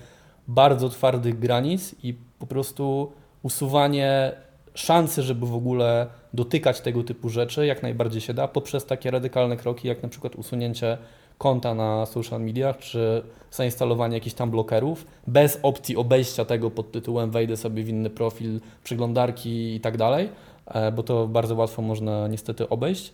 bardzo 0.48 0.90
twardych 0.90 1.40
granic 1.40 1.96
i 2.04 2.16
po 2.40 2.48
prostu 2.48 3.12
usuwanie 3.44 4.32
szansy, 4.74 5.24
żeby 5.24 5.46
w 5.46 5.56
ogóle 5.56 6.08
dotykać 6.34 6.82
tego 6.82 7.04
typu 7.04 7.30
rzeczy 7.30 7.66
jak 7.66 7.84
najbardziej 7.84 8.22
się 8.22 8.34
da 8.34 8.48
poprzez 8.48 8.86
takie 8.86 9.12
radykalne 9.12 9.58
kroki, 9.58 9.88
jak 9.88 10.04
na 10.04 10.10
przykład 10.10 10.36
usunięcie 10.36 10.98
konta 11.38 11.76
na 11.76 12.06
social 12.06 12.42
mediach, 12.42 12.78
czy 12.78 13.24
zainstalowanie 13.52 14.18
jakichś 14.18 14.36
tam 14.36 14.52
blokerów, 14.52 15.06
bez 15.28 15.60
opcji 15.64 15.98
obejścia 15.98 16.46
tego 16.46 16.72
pod 16.72 16.92
tytułem 16.92 17.32
wejdę 17.32 17.58
sobie 17.58 17.84
w 17.84 17.90
inny 17.90 18.10
profil, 18.10 18.60
przeglądarki 18.84 19.76
i 19.76 19.80
tak 19.80 19.98
dalej, 19.98 20.30
e, 20.68 20.92
bo 20.92 21.04
to 21.04 21.28
bardzo 21.28 21.56
łatwo 21.56 21.82
można 21.82 22.28
niestety 22.28 22.70
obejść. 22.70 23.14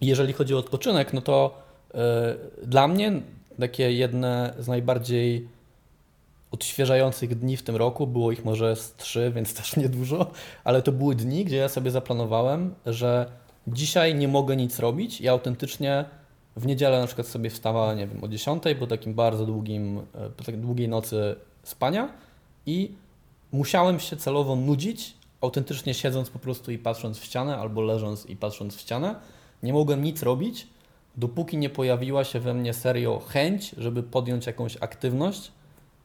Jeżeli 0.00 0.32
chodzi 0.32 0.54
o 0.54 0.58
odpoczynek, 0.58 1.12
no 1.12 1.20
to 1.20 1.54
e, 1.94 2.34
dla 2.62 2.88
mnie 2.88 3.12
takie 3.60 3.92
jedne 3.92 4.54
z 4.58 4.68
najbardziej 4.68 5.48
odświeżających 6.50 7.38
dni 7.38 7.56
w 7.56 7.62
tym 7.62 7.76
roku, 7.76 8.06
było 8.06 8.32
ich 8.32 8.44
może 8.44 8.76
z 8.76 8.94
trzy, 8.94 9.32
więc 9.34 9.54
też 9.58 9.76
niedużo, 9.76 10.30
ale 10.64 10.82
to 10.82 10.92
były 10.92 11.14
dni, 11.14 11.44
gdzie 11.44 11.56
ja 11.56 11.68
sobie 11.68 11.90
zaplanowałem, 11.90 12.74
że 12.86 13.26
dzisiaj 13.66 14.14
nie 14.14 14.28
mogę 14.28 14.56
nic 14.56 14.78
robić 14.78 15.20
i 15.20 15.28
autentycznie 15.28 16.04
w 16.56 16.66
niedzielę 16.66 17.00
na 17.00 17.06
przykład 17.06 17.26
sobie 17.26 17.50
wstawałem, 17.50 17.98
nie 17.98 18.06
wiem, 18.06 18.24
o 18.24 18.28
10 18.28 18.62
po 18.78 18.86
takim 18.86 19.14
bardzo 19.14 19.46
długim, 19.46 19.98
e, 19.98 20.30
po 20.30 20.44
takiej 20.44 20.60
długiej 20.60 20.88
nocy 20.88 21.36
spania 21.62 22.12
i 22.66 22.94
musiałem 23.52 24.00
się 24.00 24.16
celowo 24.16 24.56
nudzić, 24.56 25.14
autentycznie 25.40 25.94
siedząc 25.94 26.30
po 26.30 26.38
prostu 26.38 26.72
i 26.72 26.78
patrząc 26.78 27.18
w 27.18 27.24
ścianę, 27.24 27.56
albo 27.56 27.82
leżąc 27.82 28.26
i 28.26 28.36
patrząc 28.36 28.76
w 28.76 28.80
ścianę. 28.80 29.14
Nie 29.62 29.72
mogłem 29.72 30.02
nic 30.02 30.22
robić, 30.22 30.66
dopóki 31.16 31.56
nie 31.56 31.70
pojawiła 31.70 32.24
się 32.24 32.40
we 32.40 32.54
mnie 32.54 32.74
serio 32.74 33.22
chęć, 33.28 33.74
żeby 33.78 34.02
podjąć 34.02 34.46
jakąś 34.46 34.76
aktywność, 34.80 35.52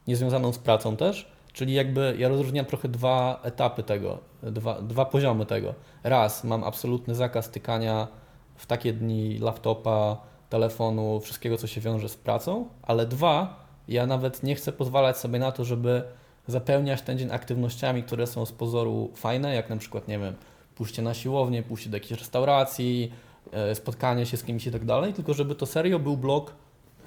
niezwiązaną 0.08 0.54
z 0.54 0.58
pracą 0.58 0.98
też. 0.98 1.32
Czyli 1.54 1.74
jakby 1.74 2.16
ja 2.20 2.30
rozróżniam 2.30 2.66
trochę 2.66 2.90
dwa 2.90 3.40
etapy 3.44 3.84
tego, 3.84 4.18
dwa, 4.44 4.82
dwa 4.82 5.06
poziomy 5.06 5.46
tego. 5.46 5.74
Raz, 6.04 6.44
mam 6.44 6.64
absolutny 6.64 7.16
zakaz 7.16 7.50
tykania 7.50 8.08
w 8.56 8.66
takie 8.66 8.94
dni 8.94 9.38
laptopa, 9.40 10.18
telefonu, 10.50 11.20
wszystkiego, 11.20 11.58
co 11.58 11.68
się 11.68 11.82
wiąże 11.82 12.10
z 12.10 12.16
pracą, 12.16 12.68
ale 12.84 13.06
dwa, 13.06 13.66
ja 13.88 14.06
nawet 14.06 14.44
nie 14.44 14.56
chcę 14.56 14.72
pozwalać 14.72 15.18
sobie 15.18 15.40
na 15.40 15.52
to, 15.52 15.66
żeby 15.66 16.04
zapełniać 16.48 17.02
ten 17.02 17.18
dzień 17.18 17.32
aktywnościami, 17.32 18.04
które 18.04 18.28
są 18.28 18.46
z 18.46 18.52
pozoru 18.52 19.12
fajne, 19.16 19.56
jak 19.56 19.70
na 19.70 19.78
przykład, 19.78 20.08
nie 20.08 20.20
wiem, 20.20 20.36
pójście 20.76 21.02
na 21.02 21.14
siłownię, 21.14 21.64
pójście 21.64 21.90
do 21.90 21.98
jakiejś 21.98 22.20
restauracji, 22.20 23.12
e, 23.52 23.76
spotkanie 23.76 24.26
się 24.26 24.38
z 24.38 24.44
kimś 24.44 24.68
i 24.68 24.72
tak 24.72 24.86
dalej, 24.86 25.14
tylko 25.14 25.34
żeby 25.34 25.56
to 25.56 25.66
serio 25.66 26.00
był 26.00 26.18
blok 26.18 26.54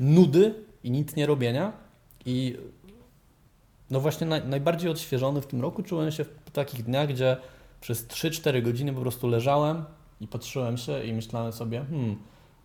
nudy 0.01 0.55
i 0.85 0.91
nic 0.91 1.17
nie 1.17 1.27
robienia 1.27 1.73
i 2.27 2.57
no 3.91 4.01
właśnie 4.01 4.27
naj, 4.27 4.47
najbardziej 4.47 4.91
odświeżony 4.91 5.41
w 5.41 5.47
tym 5.47 5.61
roku 5.61 5.83
czułem 5.83 6.11
się 6.11 6.25
w 6.25 6.51
takich 6.53 6.83
dniach, 6.83 7.09
gdzie 7.09 7.37
przez 7.81 8.07
3-4 8.09 8.63
godziny 8.63 8.93
po 8.93 9.01
prostu 9.01 9.29
leżałem 9.29 9.85
i 10.21 10.27
patrzyłem 10.27 10.77
się 10.77 11.05
i 11.05 11.13
myślałem 11.13 11.53
sobie, 11.53 11.85
hmm, 11.91 12.17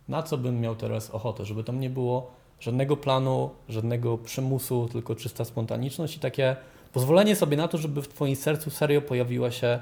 na 0.08 0.22
co 0.22 0.38
bym 0.38 0.60
miał 0.60 0.76
teraz 0.76 1.10
ochotę, 1.10 1.44
żeby 1.44 1.64
tam 1.64 1.80
nie 1.80 1.90
było 1.90 2.30
żadnego 2.60 2.96
planu, 2.96 3.50
żadnego 3.68 4.18
przymusu, 4.18 4.88
tylko 4.92 5.14
czysta 5.14 5.44
spontaniczność 5.44 6.16
i 6.16 6.20
takie 6.20 6.56
pozwolenie 6.92 7.36
sobie 7.36 7.56
na 7.56 7.68
to, 7.68 7.78
żeby 7.78 8.02
w 8.02 8.08
Twoim 8.08 8.36
sercu 8.36 8.70
serio 8.70 9.02
pojawiła 9.02 9.50
się 9.50 9.80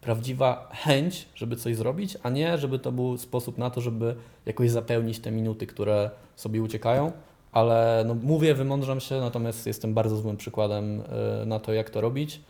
prawdziwa 0.00 0.68
chęć, 0.72 1.28
żeby 1.34 1.56
coś 1.56 1.76
zrobić, 1.76 2.16
a 2.22 2.30
nie, 2.30 2.58
żeby 2.58 2.78
to 2.78 2.92
był 2.92 3.18
sposób 3.18 3.58
na 3.58 3.70
to, 3.70 3.80
żeby 3.80 4.14
jakoś 4.46 4.70
zapełnić 4.70 5.18
te 5.18 5.30
minuty, 5.30 5.66
które 5.66 6.10
sobie 6.36 6.62
uciekają. 6.62 7.12
Ale 7.52 8.04
no, 8.06 8.14
mówię, 8.14 8.54
wymądrzam 8.54 9.00
się, 9.00 9.20
natomiast 9.20 9.66
jestem 9.66 9.94
bardzo 9.94 10.16
złym 10.16 10.36
przykładem 10.36 11.00
y, 11.42 11.46
na 11.46 11.60
to, 11.60 11.72
jak 11.72 11.90
to 11.90 12.00
robić. 12.00 12.40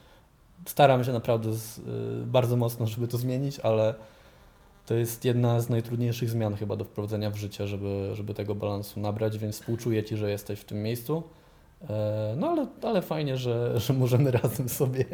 Staram 0.66 1.04
się 1.04 1.12
naprawdę 1.12 1.52
z, 1.52 1.78
y, 1.78 1.82
bardzo 2.26 2.56
mocno, 2.56 2.86
żeby 2.86 3.08
to 3.08 3.18
zmienić, 3.18 3.60
ale 3.60 3.94
to 4.88 4.94
jest 4.94 5.24
jedna 5.24 5.60
z 5.60 5.68
najtrudniejszych 5.68 6.30
zmian 6.30 6.56
chyba 6.56 6.76
do 6.76 6.84
wprowadzenia 6.84 7.30
w 7.30 7.36
życie, 7.36 7.66
żeby, 7.66 8.10
żeby 8.12 8.34
tego 8.34 8.54
balansu 8.54 9.00
nabrać, 9.00 9.38
więc 9.38 9.54
współczuję 9.54 10.04
Ci, 10.04 10.16
że 10.16 10.30
jesteś 10.30 10.60
w 10.60 10.64
tym 10.64 10.82
miejscu. 10.82 11.22
E, 11.90 12.34
No 12.36 12.48
ale, 12.50 12.66
ale 12.82 13.02
fajnie, 13.02 13.36
że, 13.36 13.80
że 13.80 13.92
możemy 13.92 14.30
razem 14.42 14.68
sobie 14.68 15.04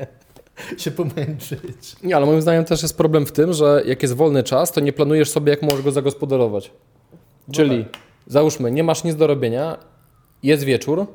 się 0.78 0.90
pomęczyć. 0.90 1.96
Nie, 2.02 2.16
ale 2.16 2.26
moim 2.26 2.42
zdaniem 2.42 2.64
też 2.64 2.82
jest 2.82 2.96
problem 2.96 3.26
w 3.26 3.32
tym, 3.32 3.52
że 3.52 3.82
jak 3.86 4.02
jest 4.02 4.14
wolny 4.14 4.42
czas, 4.42 4.72
to 4.72 4.80
nie 4.80 4.92
planujesz 4.92 5.30
sobie, 5.30 5.50
jak 5.50 5.62
możesz 5.62 5.82
go 5.82 5.92
zagospodarować. 5.92 6.70
No 7.48 7.54
Czyli 7.54 7.84
tak. 7.84 8.02
załóżmy, 8.26 8.72
nie 8.72 8.84
masz 8.84 9.04
nic 9.04 9.16
do 9.16 9.26
robienia, 9.26 9.78
jest 10.42 10.64
wieczór, 10.64 11.06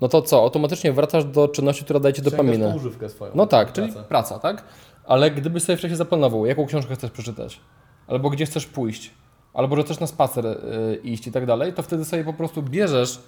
no 0.00 0.08
to 0.08 0.22
co? 0.22 0.42
Automatycznie 0.42 0.92
wracasz 0.92 1.24
do 1.24 1.48
czynności, 1.48 1.84
która 1.84 2.00
daje 2.00 2.12
ci 2.12 2.22
dopaminę. 2.22 2.72
używkę 2.76 3.08
swoją. 3.08 3.32
No 3.34 3.46
tak, 3.46 3.72
czyli 3.72 3.92
praca, 4.08 4.38
tak? 4.38 4.64
Ale 5.10 5.30
gdybyś 5.30 5.62
sobie 5.62 5.76
wcześniej 5.76 5.96
zaplanował, 5.96 6.46
jaką 6.46 6.66
książkę 6.66 6.94
chcesz 6.94 7.10
przeczytać, 7.10 7.60
albo 8.06 8.30
gdzie 8.30 8.46
chcesz 8.46 8.66
pójść, 8.66 9.10
albo 9.54 9.76
że 9.76 9.82
chcesz 9.82 10.00
na 10.00 10.06
spacer 10.06 10.46
y, 10.46 11.00
iść 11.04 11.26
i 11.26 11.32
tak 11.32 11.46
dalej, 11.46 11.72
to 11.72 11.82
wtedy 11.82 12.04
sobie 12.04 12.24
po 12.24 12.32
prostu 12.32 12.62
bierzesz 12.62 13.20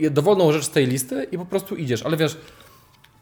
y, 0.00 0.10
dowolną 0.10 0.52
rzecz 0.52 0.64
z 0.64 0.70
tej 0.70 0.86
listy 0.86 1.26
i 1.32 1.38
po 1.38 1.46
prostu 1.46 1.76
idziesz. 1.76 2.02
Ale 2.02 2.16
wiesz, 2.16 2.36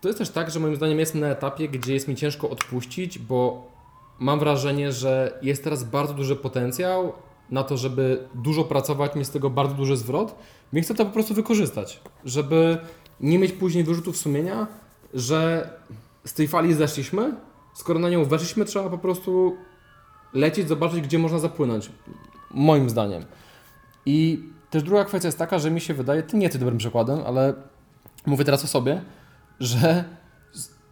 to 0.01 0.09
jest 0.09 0.19
też 0.19 0.31
tak, 0.31 0.51
że 0.51 0.61
moim 0.61 0.77
zdaniem 0.77 0.99
jestem 0.99 1.21
na 1.21 1.27
etapie, 1.27 1.69
gdzie 1.69 1.95
jest 1.95 2.09
mi 2.09 2.17
ciężko 2.17 2.51
odpuścić, 2.51 3.19
bo 3.19 3.67
mam 4.19 4.39
wrażenie, 4.39 4.93
że 4.93 5.39
jest 5.43 5.65
teraz 5.65 5.85
bardzo 5.85 6.15
duży 6.15 6.37
potencjał 6.37 7.13
na 7.51 7.63
to, 7.63 7.77
żeby 7.77 8.29
dużo 8.35 8.65
pracować, 8.65 9.15
mieć 9.15 9.27
z 9.27 9.31
tego 9.31 9.51
bardzo 9.51 9.75
duży 9.75 9.97
zwrot, 9.97 10.35
więc 10.73 10.87
chcę 10.87 10.95
to 10.95 11.05
po 11.05 11.13
prostu 11.13 11.35
wykorzystać, 11.35 12.01
żeby 12.25 12.79
nie 13.21 13.39
mieć 13.39 13.53
później 13.53 13.85
wyrzutów 13.85 14.17
sumienia, 14.17 14.67
że 15.15 15.71
z 16.25 16.33
tej 16.33 16.49
fali 16.49 16.75
zeszliśmy, 16.75 17.35
skoro 17.75 17.99
na 17.99 18.09
nią 18.09 18.25
weszliśmy, 18.25 18.65
trzeba 18.65 18.91
po 18.91 18.99
prostu 18.99 19.57
lecieć, 20.33 20.69
zobaczyć, 20.69 21.01
gdzie 21.01 21.19
można 21.19 21.39
zapłynąć. 21.39 21.91
Moim 22.51 22.91
zdaniem. 22.91 23.25
I 24.07 24.45
też 24.71 24.83
druga 24.83 25.05
kwestia 25.05 25.29
jest 25.29 25.39
taka, 25.39 25.59
że 25.59 25.71
mi 25.71 25.81
się 25.81 25.95
wydaje, 25.95 26.23
ty 26.23 26.37
nie 26.37 26.43
jesteś 26.43 26.61
dobrym 26.61 26.79
przykładem, 26.79 27.19
ale 27.27 27.55
mówię 28.27 28.45
teraz 28.45 28.65
o 28.65 28.67
sobie, 28.67 29.03
że 29.61 30.05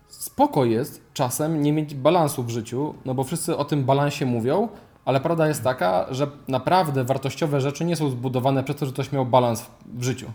spoko 0.08 0.64
jest 0.64 1.02
czasem 1.14 1.62
nie 1.62 1.72
mieć 1.72 1.94
balansu 1.94 2.42
w 2.42 2.50
życiu, 2.50 2.94
no 3.04 3.14
bo 3.14 3.24
wszyscy 3.24 3.56
o 3.56 3.64
tym 3.64 3.84
balansie 3.84 4.26
mówią, 4.26 4.68
ale 5.04 5.20
prawda 5.20 5.48
jest 5.48 5.64
taka, 5.64 6.06
że 6.10 6.30
naprawdę 6.48 7.04
wartościowe 7.04 7.60
rzeczy 7.60 7.84
nie 7.84 7.96
są 7.96 8.10
zbudowane 8.10 8.64
przez 8.64 8.76
to, 8.76 8.86
że 8.86 8.92
ktoś 8.92 9.12
miał 9.12 9.26
balans 9.26 9.66
w 9.94 10.02
życiu. 10.02 10.32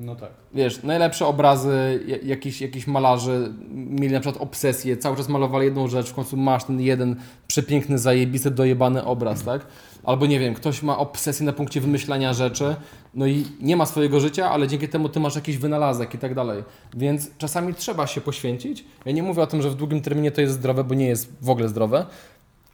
No 0.00 0.16
tak. 0.16 0.30
Wiesz, 0.54 0.82
najlepsze 0.82 1.26
obrazy 1.26 2.04
ja- 2.06 2.16
jakichś 2.22 2.60
jakich 2.60 2.86
malarzy 2.86 3.52
mieli 3.70 4.12
na 4.14 4.20
przykład 4.20 4.42
obsesję, 4.42 4.96
cały 4.96 5.16
czas 5.16 5.28
malowali 5.28 5.64
jedną 5.64 5.88
rzecz, 5.88 6.10
w 6.10 6.14
końcu 6.14 6.36
masz 6.36 6.64
ten 6.64 6.80
jeden 6.80 7.16
przepiękny, 7.46 7.98
zajebisty, 7.98 8.50
dojebany 8.50 9.04
obraz, 9.04 9.44
tak? 9.44 9.66
Albo 10.04 10.26
nie 10.26 10.40
wiem, 10.40 10.54
ktoś 10.54 10.82
ma 10.82 10.98
obsesję 10.98 11.46
na 11.46 11.52
punkcie 11.52 11.80
wymyślania 11.80 12.32
rzeczy, 12.32 12.76
no 13.14 13.26
i 13.26 13.44
nie 13.60 13.76
ma 13.76 13.86
swojego 13.86 14.20
życia, 14.20 14.50
ale 14.50 14.68
dzięki 14.68 14.88
temu 14.88 15.08
ty 15.08 15.20
masz 15.20 15.34
jakiś 15.34 15.56
wynalazek 15.58 16.14
i 16.14 16.18
tak 16.18 16.34
dalej. 16.34 16.64
Więc 16.96 17.30
czasami 17.38 17.74
trzeba 17.74 18.06
się 18.06 18.20
poświęcić. 18.20 18.84
Ja 19.04 19.12
nie 19.12 19.22
mówię 19.22 19.42
o 19.42 19.46
tym, 19.46 19.62
że 19.62 19.70
w 19.70 19.74
długim 19.74 20.00
terminie 20.00 20.30
to 20.30 20.40
jest 20.40 20.52
zdrowe, 20.54 20.84
bo 20.84 20.94
nie 20.94 21.06
jest 21.06 21.32
w 21.40 21.50
ogóle 21.50 21.68
zdrowe, 21.68 22.06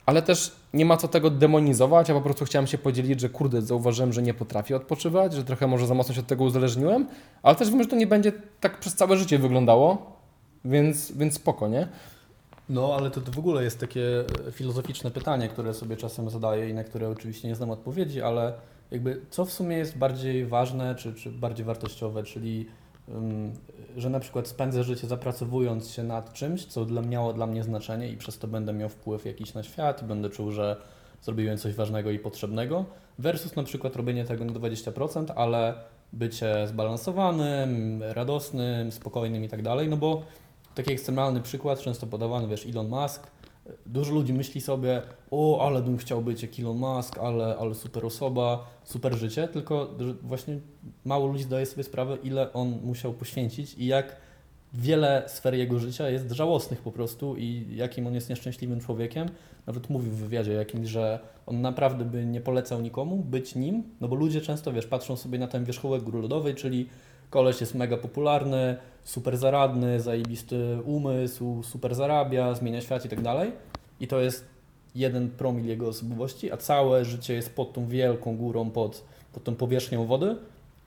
ale 0.07 0.23
też 0.23 0.53
nie 0.75 0.85
ma 0.85 0.97
co 0.97 1.09
tego 1.09 1.31
demonizować, 1.31 2.09
ja 2.09 2.15
po 2.15 2.21
prostu 2.21 2.45
chciałem 2.45 2.67
się 2.67 2.79
podzielić, 2.79 3.21
że 3.21 3.29
kurde, 3.29 3.63
zauważyłem, 3.63 4.13
że 4.13 4.23
nie 4.23 4.35
potrafię 4.35 4.77
odpoczywać, 4.77 5.33
że 5.33 5.45
trochę 5.45 5.67
może 5.67 5.87
za 5.87 5.95
mocno 5.95 6.15
się 6.15 6.21
od 6.21 6.27
tego 6.27 6.45
uzależniłem, 6.45 7.07
ale 7.43 7.57
też 7.57 7.71
wiem, 7.71 7.83
że 7.83 7.89
to 7.89 7.97
nie 7.97 8.07
będzie 8.07 8.33
tak 8.61 8.81
przez 8.81 8.95
całe 8.95 9.17
życie 9.17 9.39
wyglądało, 9.39 10.17
więc, 10.65 11.13
więc 11.13 11.35
spoko, 11.35 11.69
nie? 11.69 11.89
No, 12.69 12.95
ale 12.95 13.11
to, 13.11 13.21
w 13.21 13.39
ogóle 13.39 13.65
jest 13.65 13.81
takie 13.81 14.25
e, 14.49 14.53
filozoficzne 14.53 15.11
pytanie, 15.11 15.49
które 15.49 15.75
sobie 15.75 15.97
czasem 15.97 16.31
zadaję 16.31 16.71
i 16.71 16.75
na 16.75 16.85
które 16.85 17.09
oczywiście 17.09 17.49
nie 17.49 17.55
znam 17.55 17.71
odpowiedzi, 17.71 18.23
ale 18.23 18.53
jakby 18.91 19.21
co 19.31 19.45
w 19.45 19.53
sumie 19.53 19.77
jest 19.77 19.99
bardziej 19.99 20.47
ważne, 20.47 20.95
czy, 20.95 21.15
czy 21.15 21.31
bardziej 21.31 21.67
wartościowe, 21.67 22.23
czyli 22.23 22.67
że 23.97 24.11
na 24.11 24.21
przykład 24.21 24.49
spędzę 24.49 24.85
życie 24.85 25.07
zapracowując 25.07 25.91
się 25.91 26.03
nad 26.03 26.33
czymś, 26.33 26.65
co 26.65 26.85
dla, 26.85 27.03
miało 27.03 27.33
dla 27.33 27.47
mnie 27.47 27.63
znaczenie 27.63 28.09
i 28.09 28.17
przez 28.17 28.39
to 28.39 28.49
będę 28.49 28.73
miał 28.73 28.89
wpływ 28.89 29.25
jakiś 29.25 29.55
na 29.55 29.63
świat 29.63 30.03
i 30.03 30.05
będę 30.05 30.31
czuł, 30.31 30.51
że 30.51 30.77
zrobiłem 31.23 31.59
coś 31.59 31.75
ważnego 31.75 32.11
i 32.11 32.19
potrzebnego, 32.19 32.85
versus 33.19 33.57
na 33.57 33.63
przykład 33.63 33.97
robienie 33.97 34.25
tego 34.25 34.45
na 34.45 34.53
20%, 34.53 35.33
ale 35.37 35.75
bycie 36.13 36.69
zbalansowanym, 36.69 38.03
radosnym, 38.03 38.93
spokojnym 38.93 39.45
i 39.45 39.49
tak 39.49 39.63
dalej, 39.63 39.89
no 39.89 39.97
bo 39.97 40.23
taki 40.75 40.93
ekstremalny 40.93 41.41
przykład, 41.41 41.81
często 41.81 42.07
podawany, 42.07 42.49
wiesz, 42.49 42.67
Elon 42.67 42.89
Musk. 42.89 43.34
Dużo 43.87 44.15
ludzi 44.15 44.33
myśli 44.33 44.61
sobie, 44.61 45.03
o, 45.31 45.67
ale 45.67 45.83
bym 45.83 45.97
chciał 45.97 46.23
być 46.23 46.43
jak 46.43 46.51
Elon 46.59 46.77
Musk, 46.77 47.19
ale, 47.19 47.57
ale 47.57 47.75
super 47.75 48.07
osoba, 48.07 48.71
super 48.85 49.15
życie, 49.15 49.49
tylko 49.49 49.95
właśnie 50.23 50.59
mało 51.05 51.27
ludzi 51.27 51.45
zdaje 51.45 51.67
sobie 51.67 51.85
sprawę, 51.85 52.17
ile 52.23 52.53
on 52.53 52.79
musiał 52.83 53.13
poświęcić 53.13 53.75
i 53.75 53.87
jak 53.87 54.17
wiele 54.75 55.23
sfer 55.27 55.55
jego 55.55 55.79
życia 55.79 56.11
jest 56.11 56.31
żałosnych 56.31 56.81
po 56.81 56.93
prostu 56.93 57.37
i 57.37 57.67
jakim 57.77 58.07
on 58.07 58.15
jest 58.15 58.31
nieszczęśliwym 58.31 58.81
człowiekiem. 58.81 59.29
Nawet 59.67 59.91
mówił 59.91 60.13
w 60.13 60.17
wywiadzie 60.17 60.53
jakimś, 60.53 60.89
że 60.89 61.19
on 61.47 61.61
naprawdę 61.61 62.05
by 62.05 62.27
nie 62.27 62.41
polecał 62.41 62.81
nikomu 62.81 63.17
być 63.17 63.55
nim, 63.55 63.83
no 64.01 64.09
bo 64.09 64.17
ludzie 64.17 64.41
często, 64.41 64.73
wiesz, 64.73 64.87
patrzą 64.87 65.17
sobie 65.17 65.39
na 65.39 65.47
ten 65.47 65.65
wierzchołek 65.65 66.03
góry 66.03 66.23
lodowej, 66.23 66.55
czyli 66.55 66.89
koleś 67.35 67.61
jest 67.61 67.75
mega 67.75 67.97
popularny, 67.97 68.77
super 69.05 69.37
zaradny, 69.37 70.01
zajebisty 70.01 70.79
umysł, 70.85 71.63
super 71.63 71.95
zarabia, 71.95 72.55
zmienia 72.55 72.81
świat 72.81 73.05
i 73.05 73.09
tak 73.09 73.21
dalej. 73.23 73.53
I 74.01 74.07
to 74.07 74.21
jest 74.21 74.45
jeden 74.95 75.31
promil 75.31 75.67
jego 75.67 75.89
osobowości, 75.89 76.53
a 76.53 76.57
całe 76.57 77.05
życie 77.05 77.35
jest 77.35 77.55
pod 77.55 77.73
tą 77.73 77.89
wielką 77.89 78.37
górą, 78.37 78.71
pod, 78.71 79.05
pod 79.33 79.45
tą 79.45 79.55
powierzchnią 79.55 80.07
wody. 80.07 80.37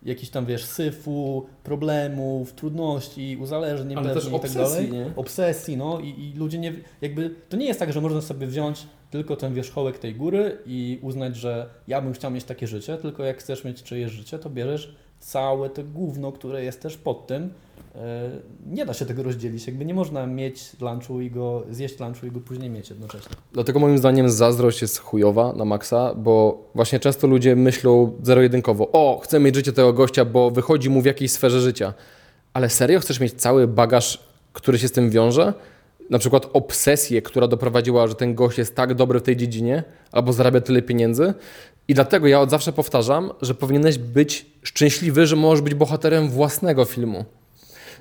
Jakiś 0.03 0.29
tam, 0.29 0.45
wiesz, 0.45 0.65
syfu, 0.65 1.45
problemów, 1.63 2.53
trudności, 2.53 3.38
uzależnień 3.41 3.97
Ale 3.97 4.13
też 4.13 4.27
i 4.27 4.39
tak 4.39 4.51
dalej. 4.51 4.91
nie? 4.91 5.12
Obsesji, 5.15 5.77
no 5.77 5.99
i, 5.99 6.07
i 6.07 6.33
ludzie 6.38 6.60
nie, 6.60 6.73
jakby, 7.01 7.36
to 7.49 7.57
nie 7.57 7.65
jest 7.65 7.79
tak, 7.79 7.93
że 7.93 8.01
można 8.01 8.21
sobie 8.21 8.47
wziąć 8.47 8.88
tylko 9.12 9.36
ten 9.36 9.53
wierzchołek 9.53 9.99
tej 9.99 10.15
góry 10.15 10.57
i 10.65 10.99
uznać, 11.01 11.36
że 11.36 11.69
ja 11.88 12.01
bym 12.01 12.13
chciał 12.13 12.31
mieć 12.31 12.43
takie 12.43 12.67
życie, 12.67 12.97
tylko 12.97 13.23
jak 13.23 13.38
chcesz 13.38 13.63
mieć 13.63 13.83
czyjeś 13.83 14.12
życie, 14.12 14.39
to 14.39 14.49
bierzesz 14.49 14.95
całe 15.19 15.69
to 15.69 15.84
gówno, 15.84 16.32
które 16.32 16.63
jest 16.63 16.82
też 16.82 16.97
pod 16.97 17.27
tym. 17.27 17.49
E, 17.95 18.30
Nie 18.67 18.86
da 18.86 18.93
się 18.93 19.06
tego 19.06 19.23
rozdzielić, 19.23 19.67
jakby 19.67 19.86
nie 19.86 19.93
można 19.93 20.27
mieć 20.27 20.82
lunchu 20.82 21.21
i 21.21 21.32
go, 21.32 21.63
zjeść 21.71 21.99
lunchu 21.99 22.25
i 22.25 22.32
go 22.32 22.39
później 22.39 22.69
mieć 22.69 22.89
jednocześnie. 22.89 23.36
Dlatego 23.53 23.80
moim 23.80 23.97
zdaniem 23.97 24.30
zazdrość 24.30 24.82
jest 24.82 24.97
chujowa 24.99 25.53
na 25.53 25.65
maksa, 25.65 26.13
bo 26.15 26.63
właśnie 26.75 26.99
często 26.99 27.27
ludzie 27.27 27.56
myślą 27.56 28.12
zero-jedynkowo, 28.23 28.91
o, 28.91 29.19
chcę 29.23 29.39
mieć 29.39 29.56
życie 29.56 29.73
tego 29.73 29.93
gościa, 29.93 30.26
bo 30.26 30.51
wychodzi 30.51 30.89
mu 30.89 31.01
w 31.01 31.05
jakiejś 31.05 31.32
sferze 31.32 31.61
życia. 31.61 31.93
Ale 32.53 32.70
serio 32.70 32.99
chcesz 32.99 33.20
mieć 33.20 33.34
cały 33.34 33.68
bagaż, 33.68 34.24
który 34.53 34.80
się 34.80 34.88
z 34.88 34.91
tym 34.91 35.09
wiąże? 35.09 35.53
Na 36.10 36.20
przykład 36.20 36.49
obsesję, 36.53 37.22
która 37.22 37.47
doprowadziła, 37.47 38.08
że 38.08 38.16
ten 38.16 38.36
gość 38.36 38.58
jest 38.58 38.76
tak 38.76 38.93
dobry 38.93 39.20
w 39.20 39.24
tej 39.24 39.38
dziedzinie, 39.38 39.84
albo 40.12 40.34
zarabia 40.34 40.62
tyle 40.62 40.82
pieniędzy. 40.82 41.34
I 41.88 41.93
dlatego 41.93 42.28
ja 42.28 42.41
od 42.41 42.49
zawsze 42.49 42.74
powtarzam, 42.74 43.32
że 43.41 43.53
powinieneś 43.53 43.97
być 43.97 44.45
szczęśliwy, 44.64 45.28
że 45.28 45.36
możesz 45.36 45.62
być 45.62 45.74
bohaterem 45.74 46.30
własnego 46.30 46.86
filmu 46.86 47.26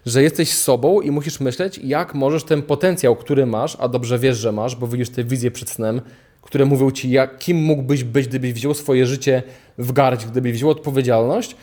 że 0.06 0.22
jesteś 0.22 0.52
sobą 0.52 1.00
i 1.00 1.10
musisz 1.10 1.40
myśleć, 1.40 1.78
jak 1.78 2.14
możesz 2.14 2.44
ten 2.44 2.62
potencjał, 2.62 3.16
który 3.16 3.46
masz, 3.46 3.76
a 3.80 3.88
dobrze 3.88 4.18
wiesz, 4.18 4.38
że 4.38 4.52
masz, 4.52 4.76
bo 4.76 4.86
widzisz 4.86 5.10
te 5.10 5.24
wizje 5.24 5.50
przed 5.50 5.70
snem, 5.70 6.00
które 6.42 6.64
mówią 6.64 6.90
ci, 6.90 7.10
jak, 7.10 7.38
kim 7.38 7.56
mógłbyś 7.56 8.04
być, 8.04 8.28
gdybyś 8.28 8.52
wziął 8.52 8.74
swoje 8.74 9.06
życie 9.06 9.42
w 9.78 9.92
garść, 9.92 10.26
gdybyś 10.26 10.52
wziął 10.52 10.70
odpowiedzialność 10.70 11.56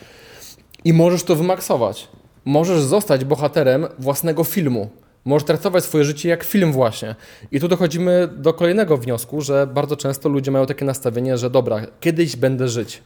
i 0.84 0.92
możesz 0.92 1.22
to 1.22 1.36
wymaksować. 1.36 2.08
Możesz 2.44 2.80
zostać 2.80 3.24
bohaterem 3.24 3.86
własnego 3.98 4.44
filmu. 4.44 4.88
Możesz 5.24 5.46
traktować 5.46 5.84
swoje 5.84 6.04
życie 6.04 6.28
jak 6.28 6.44
film 6.44 6.72
właśnie. 6.72 7.14
I 7.52 7.60
tu 7.60 7.68
dochodzimy 7.68 8.28
do 8.36 8.54
kolejnego 8.54 8.96
wniosku, 8.96 9.40
że 9.40 9.66
bardzo 9.66 9.96
często 9.96 10.28
ludzie 10.28 10.50
mają 10.50 10.66
takie 10.66 10.84
nastawienie, 10.84 11.38
że 11.38 11.50
dobra, 11.50 11.86
kiedyś 12.00 12.36
będę 12.36 12.68
żyć. 12.68 13.02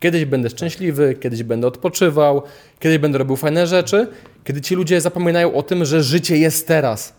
Kiedyś 0.00 0.24
będę 0.24 0.50
szczęśliwy, 0.50 1.14
kiedyś 1.20 1.42
będę 1.42 1.66
odpoczywał, 1.66 2.42
kiedyś 2.78 2.98
będę 2.98 3.18
robił 3.18 3.36
fajne 3.36 3.66
rzeczy. 3.66 4.06
Kiedy 4.44 4.60
ci 4.60 4.74
ludzie 4.74 5.00
zapominają 5.00 5.54
o 5.54 5.62
tym, 5.62 5.84
że 5.84 6.02
życie 6.02 6.36
jest 6.38 6.68
teraz. 6.68 7.14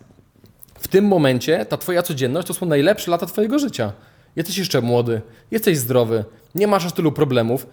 W 0.78 0.88
tym 0.88 1.04
momencie 1.04 1.66
ta 1.66 1.76
twoja 1.76 2.02
codzienność 2.02 2.48
to 2.48 2.54
są 2.54 2.66
najlepsze 2.66 3.10
lata 3.10 3.26
twojego 3.26 3.58
życia. 3.58 3.92
Jesteś 4.36 4.58
jeszcze 4.58 4.80
młody, 4.80 5.22
jesteś 5.50 5.78
zdrowy, 5.78 6.24
nie 6.54 6.66
masz 6.66 6.86
aż 6.86 6.92
tylu 6.92 7.12
problemów. 7.12 7.66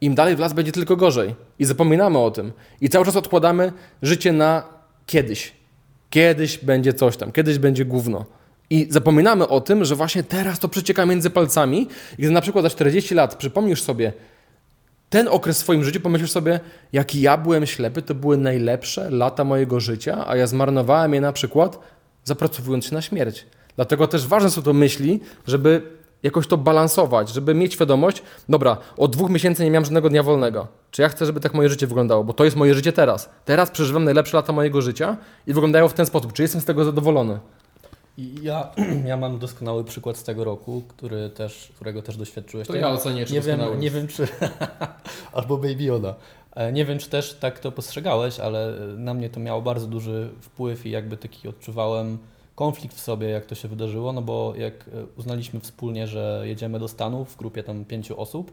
Im 0.00 0.14
dalej 0.14 0.36
w 0.36 0.38
las 0.38 0.52
będzie 0.52 0.72
tylko 0.72 0.96
gorzej. 0.96 1.34
I 1.58 1.64
zapominamy 1.64 2.18
o 2.18 2.30
tym. 2.30 2.52
I 2.80 2.88
cały 2.88 3.04
czas 3.04 3.16
odkładamy 3.16 3.72
życie 4.02 4.32
na 4.32 4.62
kiedyś. 5.06 5.57
Kiedyś 6.10 6.58
będzie 6.58 6.94
coś 6.94 7.16
tam, 7.16 7.32
kiedyś 7.32 7.58
będzie 7.58 7.84
gówno. 7.84 8.24
I 8.70 8.86
zapominamy 8.90 9.48
o 9.48 9.60
tym, 9.60 9.84
że 9.84 9.94
właśnie 9.94 10.22
teraz 10.22 10.58
to 10.58 10.68
przecieka 10.68 11.06
między 11.06 11.30
palcami. 11.30 11.88
I 12.18 12.22
gdy 12.22 12.30
na 12.30 12.40
przykład 12.40 12.62
za 12.62 12.70
40 12.70 13.14
lat 13.14 13.36
przypomnisz 13.36 13.82
sobie 13.82 14.12
ten 15.10 15.28
okres 15.28 15.58
w 15.58 15.60
swoim 15.60 15.84
życiu, 15.84 16.00
pomyślisz 16.00 16.30
sobie, 16.30 16.60
jaki 16.92 17.20
ja 17.20 17.36
byłem 17.36 17.66
ślepy, 17.66 18.02
to 18.02 18.14
były 18.14 18.36
najlepsze 18.36 19.10
lata 19.10 19.44
mojego 19.44 19.80
życia, 19.80 20.24
a 20.26 20.36
ja 20.36 20.46
zmarnowałem 20.46 21.14
je 21.14 21.20
na 21.20 21.32
przykład 21.32 21.78
zapracowując 22.24 22.86
się 22.86 22.94
na 22.94 23.02
śmierć. 23.02 23.46
Dlatego 23.76 24.06
też 24.06 24.26
ważne 24.26 24.50
są 24.50 24.62
to 24.62 24.72
myśli, 24.72 25.20
żeby 25.46 25.82
jakoś 26.22 26.46
to 26.46 26.56
balansować, 26.56 27.28
żeby 27.28 27.54
mieć 27.54 27.72
świadomość, 27.72 28.22
dobra, 28.48 28.76
od 28.96 29.12
dwóch 29.12 29.30
miesięcy 29.30 29.64
nie 29.64 29.70
miałem 29.70 29.84
żadnego 29.84 30.10
dnia 30.10 30.22
wolnego. 30.22 30.68
Czy 30.90 31.02
ja 31.02 31.08
chcę, 31.08 31.26
żeby 31.26 31.40
tak 31.40 31.54
moje 31.54 31.68
życie 31.68 31.86
wyglądało? 31.86 32.24
Bo 32.24 32.32
to 32.32 32.44
jest 32.44 32.56
moje 32.56 32.74
życie 32.74 32.92
teraz. 32.92 33.30
Teraz 33.44 33.70
przeżywam 33.70 34.04
najlepsze 34.04 34.36
lata 34.36 34.52
mojego 34.52 34.82
życia 34.82 35.16
i 35.46 35.52
wyglądają 35.52 35.88
w 35.88 35.94
ten 35.94 36.06
sposób. 36.06 36.32
Czy 36.32 36.42
jestem 36.42 36.60
z 36.60 36.64
tego 36.64 36.84
zadowolony? 36.84 37.38
Ja, 38.42 38.70
ja 39.06 39.16
mam 39.16 39.38
doskonały 39.38 39.84
przykład 39.84 40.16
z 40.16 40.22
tego 40.22 40.44
roku, 40.44 40.82
który 40.88 41.30
też, 41.30 41.72
którego 41.76 42.02
też 42.02 42.16
doświadczyłeś. 42.16 42.68
Ty- 42.68 42.86
ocenię, 42.86 43.24
nie 43.30 43.40
wiem, 43.40 43.60
nie 43.78 43.90
wiem 43.90 44.06
czy. 44.08 44.28
Albo 45.32 45.56
Baby 45.56 45.82
Yoda. 45.84 46.14
E, 46.56 46.72
Nie 46.72 46.84
wiem, 46.84 46.98
czy 46.98 47.10
też 47.10 47.34
tak 47.34 47.58
to 47.58 47.72
postrzegałeś, 47.72 48.40
ale 48.40 48.78
e, 48.78 48.86
na 48.86 49.14
mnie 49.14 49.30
to 49.30 49.40
miało 49.40 49.62
bardzo 49.62 49.86
duży 49.86 50.30
wpływ 50.40 50.86
i 50.86 50.90
jakby 50.90 51.16
taki 51.16 51.48
odczuwałem 51.48 52.18
konflikt 52.54 52.96
w 52.96 53.00
sobie, 53.00 53.28
jak 53.28 53.46
to 53.46 53.54
się 53.54 53.68
wydarzyło, 53.68 54.12
no 54.12 54.22
bo 54.22 54.52
jak 54.56 54.74
e, 54.74 54.90
uznaliśmy 55.16 55.60
wspólnie, 55.60 56.06
że 56.06 56.42
jedziemy 56.44 56.78
do 56.78 56.88
Stanów 56.88 57.32
w 57.32 57.36
grupie 57.36 57.62
tam 57.62 57.84
pięciu 57.84 58.20
osób, 58.20 58.52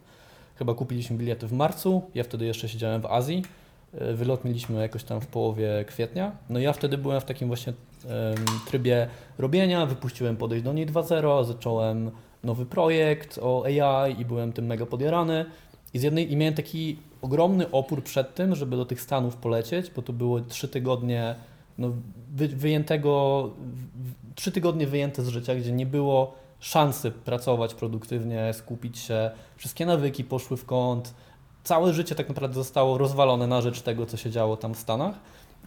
chyba 0.55 0.73
kupiliśmy 0.73 1.17
bilety 1.17 1.47
w 1.47 1.53
marcu, 1.53 2.01
ja 2.15 2.23
wtedy 2.23 2.45
jeszcze 2.45 2.69
siedziałem 2.69 3.01
w 3.01 3.05
Azji, 3.05 3.43
e, 3.93 4.13
wylot 4.13 4.45
mieliśmy 4.45 4.81
jakoś 4.81 5.03
tam 5.03 5.21
w 5.21 5.27
połowie 5.27 5.85
kwietnia, 5.87 6.31
no 6.49 6.59
ja 6.59 6.73
wtedy 6.73 6.97
byłem 6.97 7.21
w 7.21 7.25
takim 7.25 7.47
właśnie 7.47 7.73
trybie 8.67 9.07
robienia, 9.37 9.85
wypuściłem 9.85 10.37
Podejść 10.37 10.65
do 10.65 10.73
niej 10.73 10.87
2.0, 10.87 11.45
zacząłem 11.45 12.11
nowy 12.43 12.65
projekt 12.65 13.39
o 13.41 13.65
AI 13.65 14.21
i 14.21 14.25
byłem 14.25 14.53
tym 14.53 14.65
mega 14.65 14.85
podjarany. 14.85 15.45
I 15.93 15.99
z 15.99 16.03
jednej 16.03 16.31
i 16.31 16.35
miałem 16.37 16.53
taki 16.53 16.97
ogromny 17.21 17.71
opór 17.71 18.03
przed 18.03 18.35
tym, 18.35 18.55
żeby 18.55 18.75
do 18.75 18.85
tych 18.85 19.01
Stanów 19.01 19.35
polecieć, 19.35 19.91
bo 19.95 20.01
to 20.01 20.13
było 20.13 20.39
trzy 20.39 20.67
tygodnie 20.67 21.35
no, 21.77 21.91
wy, 22.35 22.47
wyjętego, 22.47 23.49
trzy 24.35 24.51
tygodnie 24.51 24.87
wyjęte 24.87 25.23
z 25.23 25.27
życia, 25.27 25.55
gdzie 25.55 25.71
nie 25.71 25.85
było 25.85 26.33
szansy 26.65 27.11
pracować 27.11 27.73
produktywnie, 27.73 28.53
skupić 28.53 28.99
się. 28.99 29.31
Wszystkie 29.55 29.85
nawyki 29.85 30.23
poszły 30.23 30.57
w 30.57 30.65
kąt. 30.65 31.13
Całe 31.63 31.93
życie 31.93 32.15
tak 32.15 32.29
naprawdę 32.29 32.55
zostało 32.55 32.97
rozwalone 32.97 33.47
na 33.47 33.61
rzecz 33.61 33.81
tego, 33.81 34.05
co 34.05 34.17
się 34.17 34.31
działo 34.31 34.57
tam 34.57 34.73
w 34.73 34.79
Stanach. 34.79 35.15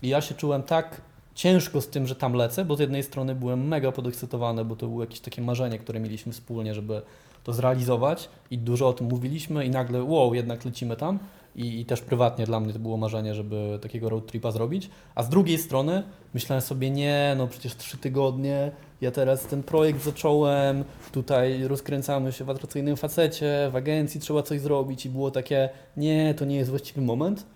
I 0.03 0.09
ja 0.09 0.21
się 0.21 0.35
czułem 0.35 0.63
tak 0.63 1.01
ciężko 1.35 1.81
z 1.81 1.89
tym, 1.89 2.07
że 2.07 2.15
tam 2.15 2.33
lecę, 2.33 2.65
bo 2.65 2.77
z 2.77 2.81
jednej 2.81 3.03
strony 3.03 3.35
byłem 3.35 3.69
mega 3.69 3.93
podekscytowany, 3.93 4.65
bo 4.65 4.77
to 4.77 4.87
było 4.87 5.01
jakieś 5.01 5.21
takie 5.21 5.43
marzenie, 5.43 5.79
które 5.79 6.01
mieliśmy 6.01 6.33
wspólnie, 6.33 6.75
żeby 6.75 7.03
to 7.45 7.53
zrealizować 7.53 8.29
i 8.51 8.59
dużo 8.59 8.89
o 8.89 8.93
tym 8.93 9.07
mówiliśmy 9.07 9.65
i 9.65 9.71
nagle 9.71 10.03
wow, 10.03 10.35
jednak 10.35 10.65
lecimy 10.65 10.97
tam 10.97 11.19
i, 11.57 11.81
i 11.81 11.85
też 11.85 12.01
prywatnie 12.01 12.47
dla 12.47 12.61
mnie 12.61 12.73
to 12.73 12.79
było 12.79 12.97
marzenie, 12.97 13.35
żeby 13.35 13.79
takiego 13.83 14.09
road 14.09 14.27
tripa 14.27 14.51
zrobić, 14.51 14.91
a 15.15 15.23
z 15.23 15.29
drugiej 15.29 15.59
strony 15.59 16.03
myślałem 16.35 16.63
sobie, 16.63 16.91
nie, 16.91 17.35
no 17.39 17.47
przecież 17.47 17.77
trzy 17.77 17.99
tygodnie, 17.99 18.73
ja 19.01 19.11
teraz 19.11 19.47
ten 19.47 19.63
projekt 19.63 20.05
zacząłem, 20.05 20.85
tutaj 21.13 21.69
rozkręcamy 21.69 22.33
się 22.33 22.45
w 22.45 22.51
atrakcyjnym 22.51 22.97
facecie, 22.97 23.69
w 23.73 23.77
agencji 23.77 24.21
trzeba 24.21 24.43
coś 24.43 24.61
zrobić 24.61 25.07
i 25.07 25.11
było 25.11 25.31
takie, 25.31 25.69
nie, 25.97 26.35
to 26.35 26.45
nie 26.45 26.57
jest 26.57 26.71
właściwy 26.71 27.01
moment. 27.01 27.47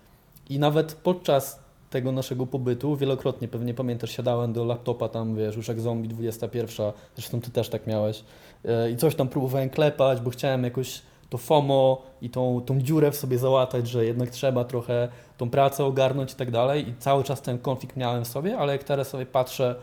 I 0.49 0.59
nawet 0.59 0.93
podczas 0.93 1.59
tego 1.89 2.11
naszego 2.11 2.47
pobytu 2.47 2.95
wielokrotnie, 2.95 3.47
pewnie 3.47 3.73
pamiętasz, 3.73 4.11
siadałem 4.11 4.53
do 4.53 4.65
laptopa 4.65 5.09
tam, 5.09 5.35
wiesz, 5.35 5.55
już 5.55 5.67
jak 5.67 5.79
zombie 5.79 6.09
21, 6.09 6.91
zresztą 7.15 7.41
ty 7.41 7.51
też 7.51 7.69
tak 7.69 7.87
miałeś 7.87 8.23
e, 8.65 8.91
i 8.91 8.97
coś 8.97 9.15
tam 9.15 9.27
próbowałem 9.27 9.69
klepać, 9.69 10.21
bo 10.21 10.29
chciałem 10.29 10.63
jakoś 10.63 11.01
to 11.29 11.37
FOMO 11.37 12.01
i 12.21 12.29
tą, 12.29 12.61
tą 12.65 12.81
dziurę 12.81 13.11
w 13.11 13.15
sobie 13.15 13.37
załatać, 13.37 13.87
że 13.87 14.05
jednak 14.05 14.29
trzeba 14.29 14.63
trochę 14.63 15.07
tą 15.37 15.49
pracę 15.49 15.85
ogarnąć 15.85 16.33
i 16.33 16.35
tak 16.35 16.51
dalej. 16.51 16.89
I 16.89 16.95
cały 16.99 17.23
czas 17.23 17.41
ten 17.41 17.59
konflikt 17.59 17.97
miałem 17.97 18.25
w 18.25 18.27
sobie, 18.27 18.57
ale 18.57 18.73
jak 18.73 18.83
teraz 18.83 19.09
sobie 19.09 19.25
patrzę 19.25 19.75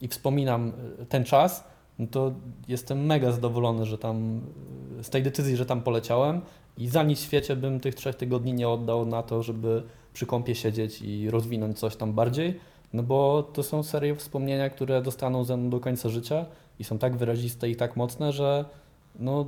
i 0.00 0.08
wspominam 0.08 0.72
e, 1.02 1.06
ten 1.06 1.24
czas, 1.24 1.64
no 1.98 2.06
to 2.06 2.32
jestem 2.68 3.06
mega 3.06 3.32
zadowolony, 3.32 3.86
że 3.86 3.98
tam 3.98 4.40
e, 5.00 5.04
z 5.04 5.10
tej 5.10 5.22
decyzji, 5.22 5.56
że 5.56 5.66
tam 5.66 5.80
poleciałem 5.80 6.40
i 6.78 6.88
za 6.88 7.02
nic 7.02 7.20
w 7.20 7.24
świecie 7.24 7.56
bym 7.56 7.80
tych 7.80 7.94
trzech 7.94 8.16
tygodni 8.16 8.52
nie 8.52 8.68
oddał 8.68 9.06
na 9.06 9.22
to, 9.22 9.42
żeby 9.42 9.82
przy 10.12 10.26
kąpie 10.26 10.54
siedzieć 10.54 11.02
i 11.02 11.30
rozwinąć 11.30 11.78
coś 11.78 11.96
tam 11.96 12.12
bardziej, 12.12 12.60
no 12.92 13.02
bo 13.02 13.42
to 13.42 13.62
są 13.62 13.82
serie 13.82 14.14
wspomnienia, 14.14 14.70
które 14.70 15.02
dostaną 15.02 15.44
ze 15.44 15.56
mną 15.56 15.70
do 15.70 15.80
końca 15.80 16.08
życia 16.08 16.46
i 16.78 16.84
są 16.84 16.98
tak 16.98 17.16
wyraziste 17.16 17.70
i 17.70 17.76
tak 17.76 17.96
mocne, 17.96 18.32
że 18.32 18.64
no, 19.18 19.46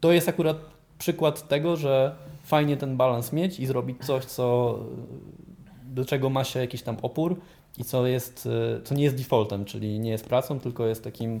to 0.00 0.12
jest 0.12 0.28
akurat 0.28 0.56
przykład 0.98 1.48
tego, 1.48 1.76
że 1.76 2.16
fajnie 2.42 2.76
ten 2.76 2.96
balans 2.96 3.32
mieć 3.32 3.60
i 3.60 3.66
zrobić 3.66 4.04
coś, 4.06 4.24
co, 4.24 4.78
do 5.84 6.04
czego 6.04 6.30
ma 6.30 6.44
się 6.44 6.60
jakiś 6.60 6.82
tam 6.82 6.96
opór 7.02 7.36
i 7.78 7.84
co, 7.84 8.06
jest, 8.06 8.48
e, 8.76 8.80
co 8.84 8.94
nie 8.94 9.04
jest 9.04 9.16
defaultem, 9.16 9.64
czyli 9.64 9.98
nie 10.00 10.10
jest 10.10 10.24
pracą, 10.24 10.60
tylko 10.60 10.86
jest 10.86 11.04
takim 11.04 11.40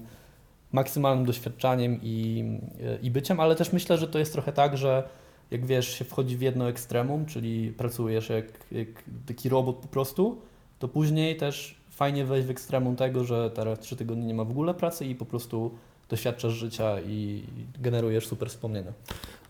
maksymalnym 0.72 1.26
doświadczaniem 1.26 2.00
i, 2.02 2.44
e, 2.82 2.98
i 3.02 3.10
byciem, 3.10 3.40
ale 3.40 3.56
też 3.56 3.72
myślę, 3.72 3.98
że 3.98 4.08
to 4.08 4.18
jest 4.18 4.32
trochę 4.32 4.52
tak, 4.52 4.76
że 4.76 5.08
jak 5.50 5.66
wiesz, 5.66 5.98
się 5.98 6.04
wchodzi 6.04 6.36
w 6.36 6.40
jedno 6.40 6.68
ekstremum, 6.68 7.26
czyli 7.26 7.72
pracujesz 7.72 8.28
jak, 8.28 8.46
jak 8.72 8.88
taki 9.26 9.48
robot 9.48 9.76
po 9.76 9.88
prostu, 9.88 10.38
to 10.78 10.88
później 10.88 11.36
też 11.36 11.76
fajnie 11.90 12.24
wejść 12.24 12.46
w 12.46 12.50
ekstremum 12.50 12.96
tego, 12.96 13.24
że 13.24 13.50
teraz 13.50 13.78
trzy 13.78 13.96
tygodnie 13.96 14.26
nie 14.26 14.34
ma 14.34 14.44
w 14.44 14.50
ogóle 14.50 14.74
pracy 14.74 15.04
i 15.04 15.14
po 15.14 15.24
prostu 15.24 15.70
doświadczasz 16.08 16.52
życia 16.52 17.00
i 17.00 17.42
generujesz 17.80 18.26
super 18.26 18.48
wspomnienia. 18.48 18.92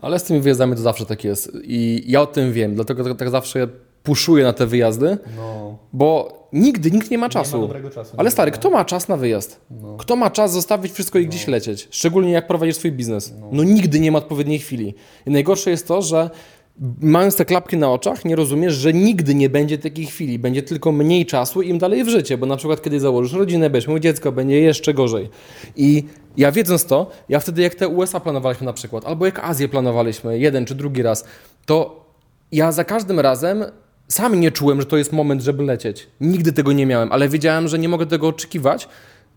Ale 0.00 0.18
z 0.18 0.24
tymi 0.24 0.40
wyjazdami 0.40 0.76
to 0.76 0.82
zawsze 0.82 1.06
tak 1.06 1.24
jest. 1.24 1.52
I 1.64 2.04
ja 2.06 2.22
o 2.22 2.26
tym 2.26 2.52
wiem, 2.52 2.74
dlatego 2.74 3.04
tak, 3.04 3.18
tak 3.18 3.30
zawsze 3.30 3.68
puszuję 4.04 4.44
na 4.44 4.52
te 4.52 4.66
wyjazdy, 4.66 5.18
No, 5.36 5.78
bo 5.92 6.32
nigdy 6.52 6.90
nikt 6.90 7.10
nie 7.10 7.18
ma 7.18 7.22
Nie 7.24 7.28
ma 7.28 7.32
czasu. 7.32 7.68
czasu. 7.94 8.14
Ale 8.16 8.30
stary, 8.30 8.50
kto 8.50 8.70
ma 8.70 8.84
czas 8.84 9.08
na 9.08 9.16
wyjazd? 9.16 9.60
No. 9.70 9.96
Kto 9.96 10.16
ma 10.16 10.30
czas 10.30 10.52
zostawić 10.52 10.92
wszystko 10.92 11.18
i 11.18 11.22
No. 11.22 11.28
gdzieś 11.28 11.46
lecieć? 11.46 11.88
Szczególnie 11.90 12.32
jak 12.32 12.46
prowadzisz 12.46 12.76
swój 12.76 12.92
biznes. 12.92 13.32
No. 13.40 13.48
No 13.52 13.64
nigdy 13.64 14.00
nie 14.00 14.12
ma 14.12 14.18
odpowiedniej 14.18 14.58
chwili. 14.58 14.94
I 15.26 15.30
najgorsze 15.30 15.70
jest 15.70 15.88
to, 15.88 16.02
że 16.02 16.30
mając 17.00 17.36
te 17.36 17.44
klapki 17.44 17.76
na 17.76 17.92
oczach, 17.92 18.24
nie 18.24 18.36
rozumiesz, 18.36 18.74
że 18.74 18.92
nigdy 18.92 19.34
nie 19.34 19.50
będzie 19.50 19.78
takiej 19.78 20.06
chwili. 20.06 20.38
Będzie 20.38 20.62
tylko 20.62 20.92
mniej 20.92 21.26
czasu 21.26 21.62
im 21.62 21.78
dalej 21.78 22.04
w 22.04 22.08
życie, 22.08 22.38
bo 22.38 22.46
na 22.46 22.56
przykład 22.56 22.82
kiedy 22.82 23.00
założysz 23.00 23.32
rodzinę, 23.32 23.70
będziesz 23.70 23.88
miał 23.88 23.98
dziecko, 23.98 24.32
będzie 24.32 24.60
jeszcze 24.60 24.94
gorzej. 24.94 25.28
I 25.76 26.04
ja 26.36 26.52
wiedząc 26.52 26.84
to, 26.84 27.10
ja 27.28 27.40
wtedy 27.40 27.62
jak 27.62 27.74
te 27.74 27.88
USA 27.88 28.20
planowaliśmy 28.20 28.64
na 28.66 28.72
przykład, 28.72 29.04
albo 29.06 29.26
jak 29.26 29.38
Azję 29.38 29.68
planowaliśmy 29.68 30.38
jeden 30.38 30.64
czy 30.66 30.74
drugi 30.74 31.02
raz, 31.02 31.24
to 31.66 32.04
ja 32.52 32.72
za 32.72 32.84
każdym 32.84 33.20
razem 33.20 33.64
sam 34.08 34.40
nie 34.40 34.50
czułem, 34.50 34.80
że 34.80 34.86
to 34.86 34.96
jest 34.96 35.12
moment, 35.12 35.42
żeby 35.42 35.62
lecieć. 35.62 36.06
Nigdy 36.20 36.52
tego 36.52 36.72
nie 36.72 36.86
miałem, 36.86 37.12
ale 37.12 37.28
wiedziałem, 37.28 37.68
że 37.68 37.78
nie 37.78 37.88
mogę 37.88 38.06
tego 38.06 38.28
oczekiwać, 38.28 38.88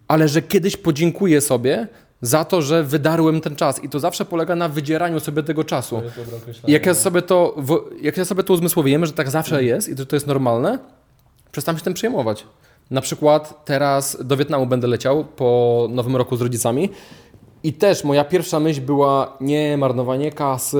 ale 0.08 0.28
że 0.28 0.42
kiedyś 0.42 0.78
podziękuję 0.78 1.42
sobie 1.42 1.88
za 2.22 2.46
to, 2.46 2.62
że 2.62 2.84
wydarłem 2.84 3.42
ten 3.42 3.56
czas. 3.56 3.84
I 3.84 3.90
to 3.90 4.00
zawsze 4.00 4.26
polega 4.26 4.56
na 4.56 4.70
wydzieraniu 4.70 5.20
sobie 5.20 5.44
tego 5.44 5.64
czasu. 5.64 6.02
I 6.68 6.72
jak 6.72 6.86
ja 6.86 6.94
sobie 6.94 7.22
to, 7.22 7.56
jak 8.02 8.18
ja 8.18 8.26
sobie 8.26 8.44
to 8.44 8.54
uzmysłowiłem, 8.54 9.06
że 9.06 9.14
tak 9.14 9.30
zawsze 9.30 9.64
jest 9.64 9.90
i 9.90 9.98
że 9.98 10.06
to 10.06 10.16
jest 10.16 10.28
normalne, 10.28 10.80
przestałem 11.52 11.78
się 11.78 11.84
tym 11.84 11.94
przejmować. 11.94 12.46
Na 12.92 13.02
przykład 13.02 13.66
teraz 13.66 14.18
do 14.24 14.38
Wietnamu 14.38 14.66
będę 14.66 14.88
leciał 14.88 15.26
po 15.26 15.88
nowym 15.92 16.16
roku 16.16 16.36
z 16.38 16.42
rodzicami 16.42 16.90
i 17.68 17.74
też 17.74 18.04
moja 18.04 18.24
pierwsza 18.24 18.60
myśl 18.60 18.82
była 18.82 19.38
nie 19.42 19.78
marnowanie 19.78 20.32
kasy, 20.32 20.78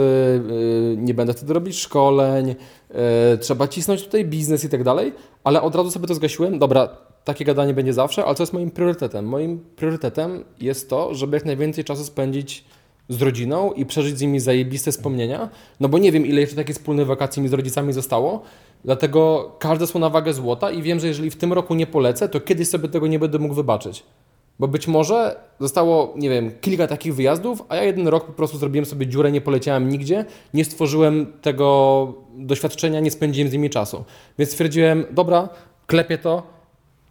yy, 0.50 0.98
nie 0.98 1.14
będę 1.14 1.34
wtedy 1.34 1.54
robić 1.54 1.80
szkoleń, 1.80 2.48
yy, 2.48 2.98
trzeba 3.38 3.68
cisnąć 3.68 4.04
tutaj 4.04 4.26
biznes 4.26 4.64
i 4.64 4.70
tak 4.70 4.84
dalej, 4.84 5.14
ale 5.44 5.62
od 5.62 5.76
razu 5.76 5.92
sobie 5.92 6.08
to 6.08 6.16
zgasiłem. 6.16 6.60
Dobra, 6.60 6.90
takie 7.24 7.46
gadanie 7.46 7.74
będzie 7.74 7.94
zawsze, 7.94 8.26
ale 8.26 8.36
co 8.36 8.44
jest 8.44 8.54
moim 8.54 8.72
priorytetem? 8.72 9.26
Moim 9.26 9.60
priorytetem 9.76 10.44
jest 10.60 10.90
to, 10.90 11.16
żeby 11.16 11.38
jak 11.38 11.46
najwięcej 11.46 11.84
czasu 11.84 12.04
spędzić 12.04 12.66
z 13.10 13.22
rodziną 13.22 13.72
i 13.72 13.86
przeżyć 13.86 14.18
z 14.18 14.22
nimi 14.22 14.40
zajebiste 14.40 14.92
wspomnienia, 14.92 15.50
no 15.80 15.90
bo 15.90 15.98
nie 15.98 16.12
wiem 16.12 16.26
ile 16.26 16.42
jeszcze 16.42 16.56
takich 16.56 16.76
wspólnych 16.76 17.08
wakacji 17.08 17.42
mi 17.42 17.50
z 17.50 17.54
rodzicami 17.54 17.94
zostało 17.94 18.44
Dlatego 18.86 19.52
każde 19.60 19.88
są 19.88 20.00
na 20.00 20.10
wagę 20.10 20.34
złota 20.34 20.72
i 20.72 20.82
wiem, 20.82 21.00
że 21.00 21.08
jeżeli 21.08 21.30
w 21.30 21.36
tym 21.36 21.54
roku 21.54 21.76
nie 21.76 21.88
polecę, 21.88 22.30
to 22.30 22.40
kiedyś 22.40 22.70
sobie 22.70 22.90
tego 22.90 23.08
nie 23.08 23.20
będę 23.20 23.40
mógł 23.40 23.54
wybaczyć. 23.54 24.04
Bo 24.60 24.68
być 24.68 24.88
może 24.88 25.36
zostało, 25.60 26.14
nie 26.18 26.30
wiem, 26.30 26.52
kilka 26.62 26.88
takich 26.88 27.16
wyjazdów, 27.16 27.64
a 27.70 27.76
ja 27.76 27.84
jeden 27.84 28.08
rok 28.08 28.26
po 28.26 28.34
prostu 28.34 28.58
zrobiłem 28.58 28.86
sobie 28.86 29.08
dziurę, 29.08 29.32
nie 29.32 29.42
poleciałem 29.42 29.90
nigdzie, 29.90 30.26
nie 30.54 30.66
stworzyłem 30.66 31.34
tego 31.42 32.14
doświadczenia, 32.38 33.00
nie 33.00 33.12
spędziłem 33.12 33.50
z 33.50 33.54
nimi 33.54 33.70
czasu. 33.70 34.04
Więc 34.40 34.52
stwierdziłem, 34.52 35.06
dobra, 35.12 35.50
klepię 35.88 36.18
to 36.18 36.44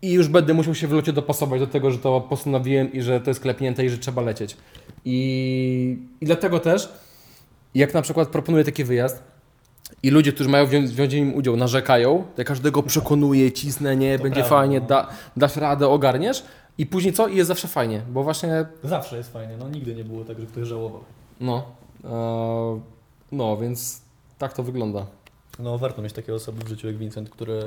i 0.02 0.12
już 0.12 0.28
będę 0.28 0.54
musiał 0.54 0.74
się 0.74 0.86
w 0.86 0.92
locie 0.92 1.12
dopasować 1.12 1.60
do 1.60 1.66
tego, 1.66 1.90
że 1.90 1.98
to 1.98 2.20
postanowiłem 2.20 2.92
i 2.92 3.02
że 3.02 3.20
to 3.20 3.30
jest 3.30 3.40
klepnięte 3.40 3.84
i 3.84 3.90
że 3.90 3.98
trzeba 3.98 4.22
lecieć. 4.22 4.56
I, 5.04 5.98
i 6.20 6.26
dlatego 6.26 6.60
też, 6.60 6.92
jak 7.74 7.94
na 7.94 8.02
przykład 8.02 8.28
proponuję 8.28 8.64
taki 8.64 8.84
wyjazd, 8.84 9.22
i 10.02 10.10
ludzie, 10.10 10.32
którzy 10.32 10.48
mają 10.48 10.66
wziąć, 10.66 10.90
w 10.90 11.12
nim 11.12 11.34
udział, 11.34 11.56
narzekają, 11.56 12.24
to 12.34 12.40
ja 12.40 12.44
każdego 12.44 12.82
przekonuję, 12.82 13.52
cisnę, 13.52 13.96
nie, 13.96 14.18
będzie 14.18 14.40
prawda, 14.40 14.56
fajnie, 14.56 14.80
no. 14.80 14.86
da, 14.86 15.08
dasz 15.36 15.56
radę, 15.56 15.88
ogarniesz 15.88 16.44
i 16.78 16.86
później 16.86 17.12
co? 17.14 17.28
I 17.28 17.36
jest 17.36 17.48
zawsze 17.48 17.68
fajnie, 17.68 18.02
bo 18.10 18.22
właśnie, 18.22 18.66
Zawsze 18.84 19.16
jest 19.16 19.32
fajnie, 19.32 19.56
no 19.58 19.68
nigdy 19.68 19.94
nie 19.94 20.04
było 20.04 20.24
tak, 20.24 20.40
że 20.40 20.46
ktoś 20.46 20.68
żałował. 20.68 21.00
no, 21.40 21.64
e, 22.04 22.80
no, 23.32 23.56
więc 23.56 24.02
tak 24.38 24.52
to 24.52 24.62
wygląda. 24.62 25.06
No 25.58 25.78
warto 25.78 26.02
mieć 26.02 26.12
takie 26.12 26.34
osoby 26.34 26.64
w 26.64 26.68
życiu 26.68 26.86
jak 26.86 26.96
Vincent, 26.96 27.30
który 27.30 27.60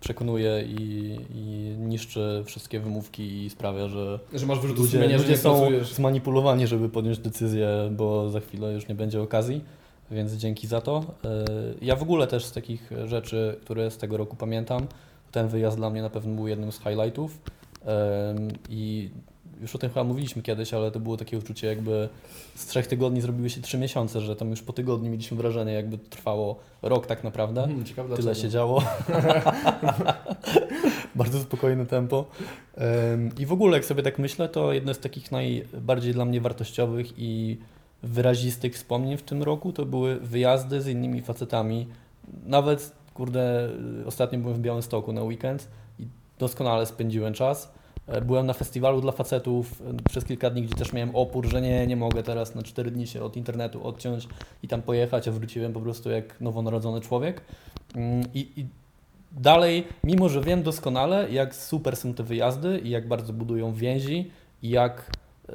przekonuje 0.00 0.64
i, 0.66 1.16
i 1.34 1.74
niszczy 1.78 2.42
wszystkie 2.46 2.80
wymówki 2.80 3.44
i 3.44 3.50
sprawia, 3.50 3.88
że 3.88 4.18
Że 4.32 4.46
masz 4.46 4.58
wyrzut 4.60 4.78
ludzie, 4.78 4.90
sumienia, 4.92 5.10
że 5.10 5.16
ludzie 5.18 5.30
nie 5.30 5.38
są 5.38 5.56
pracujesz. 5.58 5.92
zmanipulowani, 5.94 6.66
żeby 6.66 6.88
podjąć 6.88 7.18
decyzję, 7.18 7.68
bo 7.92 8.30
za 8.30 8.40
chwilę 8.40 8.72
już 8.72 8.88
nie 8.88 8.94
będzie 8.94 9.22
okazji, 9.22 9.64
więc 10.10 10.32
dzięki 10.32 10.66
za 10.66 10.80
to. 10.80 11.04
Yy, 11.24 11.30
Ja 11.82 11.96
w 11.96 12.02
ogóle 12.02 12.26
też 12.26 12.44
z 12.44 12.52
takich 12.52 12.90
rzeczy, 13.04 13.56
które 13.60 13.90
z 13.90 13.96
tego 13.98 14.16
roku 14.16 14.36
pamiętam, 14.36 14.86
ten 15.32 15.48
wyjazd 15.48 15.76
dla 15.76 15.90
mnie 15.90 16.02
na 16.02 16.10
pewno 16.10 16.34
był 16.34 16.48
jednym 16.48 16.72
z 16.72 16.78
highlightów 16.78 17.38
i 18.68 19.10
już 19.60 19.74
o 19.74 19.78
tym 19.78 19.90
chyba 19.90 20.04
mówiliśmy 20.04 20.42
kiedyś, 20.42 20.74
ale 20.74 20.90
to 20.90 21.00
było 21.00 21.16
takie 21.16 21.38
uczucie 21.38 21.66
jakby 21.66 22.08
z 22.54 22.66
trzech 22.66 22.86
tygodni 22.86 23.20
zrobiły 23.20 23.50
się 23.50 23.60
trzy 23.60 23.78
miesiące, 23.78 24.20
że 24.20 24.36
tam 24.36 24.50
już 24.50 24.62
po 24.62 24.72
tygodniu 24.72 25.10
mieliśmy 25.10 25.36
wrażenie 25.36 25.72
jakby 25.72 25.98
trwało 25.98 26.56
rok 26.82 27.06
tak 27.06 27.24
naprawdę. 27.24 27.60
Hmm, 27.60 27.84
ciekawe 27.84 28.08
Tyle 28.08 28.22
dlaczego. 28.22 28.42
się 28.42 28.50
działo. 28.50 28.82
Bardzo 31.14 31.40
spokojne 31.40 31.86
tempo. 31.86 32.24
I 33.38 33.46
w 33.46 33.52
ogóle, 33.52 33.76
jak 33.76 33.84
sobie 33.84 34.02
tak 34.02 34.18
myślę, 34.18 34.48
to 34.48 34.72
jedno 34.72 34.94
z 34.94 34.98
takich 34.98 35.32
najbardziej 35.32 36.12
dla 36.12 36.24
mnie 36.24 36.40
wartościowych 36.40 37.18
i 37.18 37.58
wyrazistych 38.02 38.74
wspomnień 38.74 39.16
w 39.16 39.22
tym 39.22 39.42
roku 39.42 39.72
to 39.72 39.86
były 39.86 40.20
wyjazdy 40.20 40.82
z 40.82 40.86
innymi 40.86 41.22
facetami. 41.22 41.86
Nawet, 42.46 42.92
kurde, 43.14 43.68
ostatnio 44.06 44.38
byłem 44.38 44.56
w 44.56 44.60
Białymstoku 44.60 45.12
na 45.12 45.22
weekend 45.22 45.68
i 45.98 46.06
doskonale 46.38 46.86
spędziłem 46.86 47.34
czas. 47.34 47.75
E, 48.06 48.20
Byłem 48.20 48.46
na 48.46 48.52
festiwalu 48.52 49.00
dla 49.00 49.12
facetów 49.12 49.82
e, 49.82 50.08
przez 50.08 50.24
kilka 50.24 50.50
dni, 50.50 50.62
gdzie 50.62 50.74
też 50.74 50.92
miałem 50.92 51.16
opór, 51.16 51.46
że 51.46 51.60
nie, 51.60 51.86
nie 51.86 51.96
mogę 51.96 52.22
teraz 52.22 52.54
na 52.54 52.62
4 52.62 52.90
dni 52.90 53.06
się 53.06 53.22
od 53.22 53.36
internetu 53.36 53.86
odciąć 53.86 54.28
i 54.62 54.68
tam 54.68 54.82
pojechać, 54.82 55.28
a 55.28 55.32
wróciłem 55.32 55.72
po 55.72 55.80
prostu 55.80 56.10
jak 56.10 56.40
nowonarodzony 56.40 57.00
człowiek. 57.00 57.40
Mm, 57.94 58.22
I, 58.34 58.48
I 58.56 58.66
dalej, 59.32 59.84
mimo 60.04 60.28
że 60.28 60.40
wiem 60.40 60.62
doskonale, 60.62 61.30
jak 61.30 61.54
super 61.54 61.96
są 61.96 62.14
te 62.14 62.22
wyjazdy 62.22 62.78
i 62.78 62.90
jak 62.90 63.08
bardzo 63.08 63.32
budują 63.32 63.72
więzi 63.72 64.30
i 64.62 64.68
jak, 64.68 65.10
e, 65.48 65.52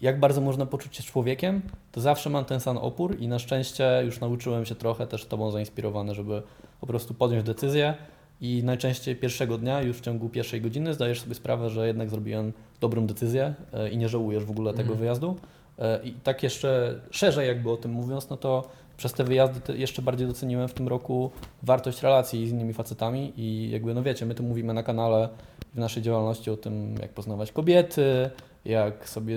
jak 0.00 0.20
bardzo 0.20 0.40
można 0.40 0.66
poczuć 0.66 0.96
się 0.96 1.02
człowiekiem, 1.02 1.62
to 1.92 2.00
zawsze 2.00 2.30
mam 2.30 2.44
ten 2.44 2.60
sam 2.60 2.78
opór 2.78 3.20
i 3.20 3.28
na 3.28 3.38
szczęście 3.38 4.02
już 4.04 4.20
nauczyłem 4.20 4.64
się 4.64 4.74
trochę 4.74 5.06
też 5.06 5.26
Tobą 5.26 5.50
zainspirowany, 5.50 6.14
żeby 6.14 6.42
po 6.80 6.86
prostu 6.86 7.14
podjąć 7.14 7.46
decyzję 7.46 7.94
i 8.40 8.62
najczęściej 8.64 9.16
pierwszego 9.16 9.58
dnia, 9.58 9.82
już 9.82 9.96
w 9.96 10.00
ciągu 10.00 10.28
pierwszej 10.28 10.60
godziny 10.60 10.94
zdajesz 10.94 11.20
sobie 11.20 11.34
sprawę, 11.34 11.70
że 11.70 11.86
jednak 11.86 12.10
zrobiłem 12.10 12.52
dobrą 12.80 13.06
decyzję 13.06 13.54
e, 13.72 13.90
i 13.90 13.96
nie 13.96 14.08
żałujesz 14.08 14.44
w 14.44 14.50
ogóle 14.50 14.70
tego 14.70 14.82
Mhm. 14.82 14.98
wyjazdu. 14.98 15.36
E, 15.78 16.00
I 16.04 16.12
tak 16.12 16.42
jeszcze 16.42 17.00
szerzej 17.10 17.48
jakby 17.48 17.70
o 17.70 17.76
tym 17.76 17.90
mówiąc, 17.92 18.30
no 18.30 18.36
to 18.36 18.68
przez 18.96 19.12
te 19.12 19.24
wyjazdy 19.24 19.78
jeszcze 19.78 20.02
bardziej 20.02 20.26
doceniłem 20.26 20.68
w 20.68 20.74
tym 20.74 20.88
roku 20.88 21.30
wartość 21.62 22.02
relacji 22.02 22.48
z 22.48 22.50
innymi 22.50 22.72
facetami 22.72 23.32
i 23.36 23.70
jakby, 23.70 23.94
no 23.94 24.02
wiecie, 24.02 24.26
my 24.26 24.34
tu 24.34 24.42
mówimy 24.42 24.74
na 24.74 24.82
kanale 24.82 25.28
w 25.74 25.78
naszej 25.78 26.02
działalności 26.02 26.50
o 26.50 26.56
tym, 26.56 26.94
jak 27.02 27.10
poznawać 27.12 27.52
kobiety, 27.52 28.30
jak 28.64 29.08
sobie 29.08 29.36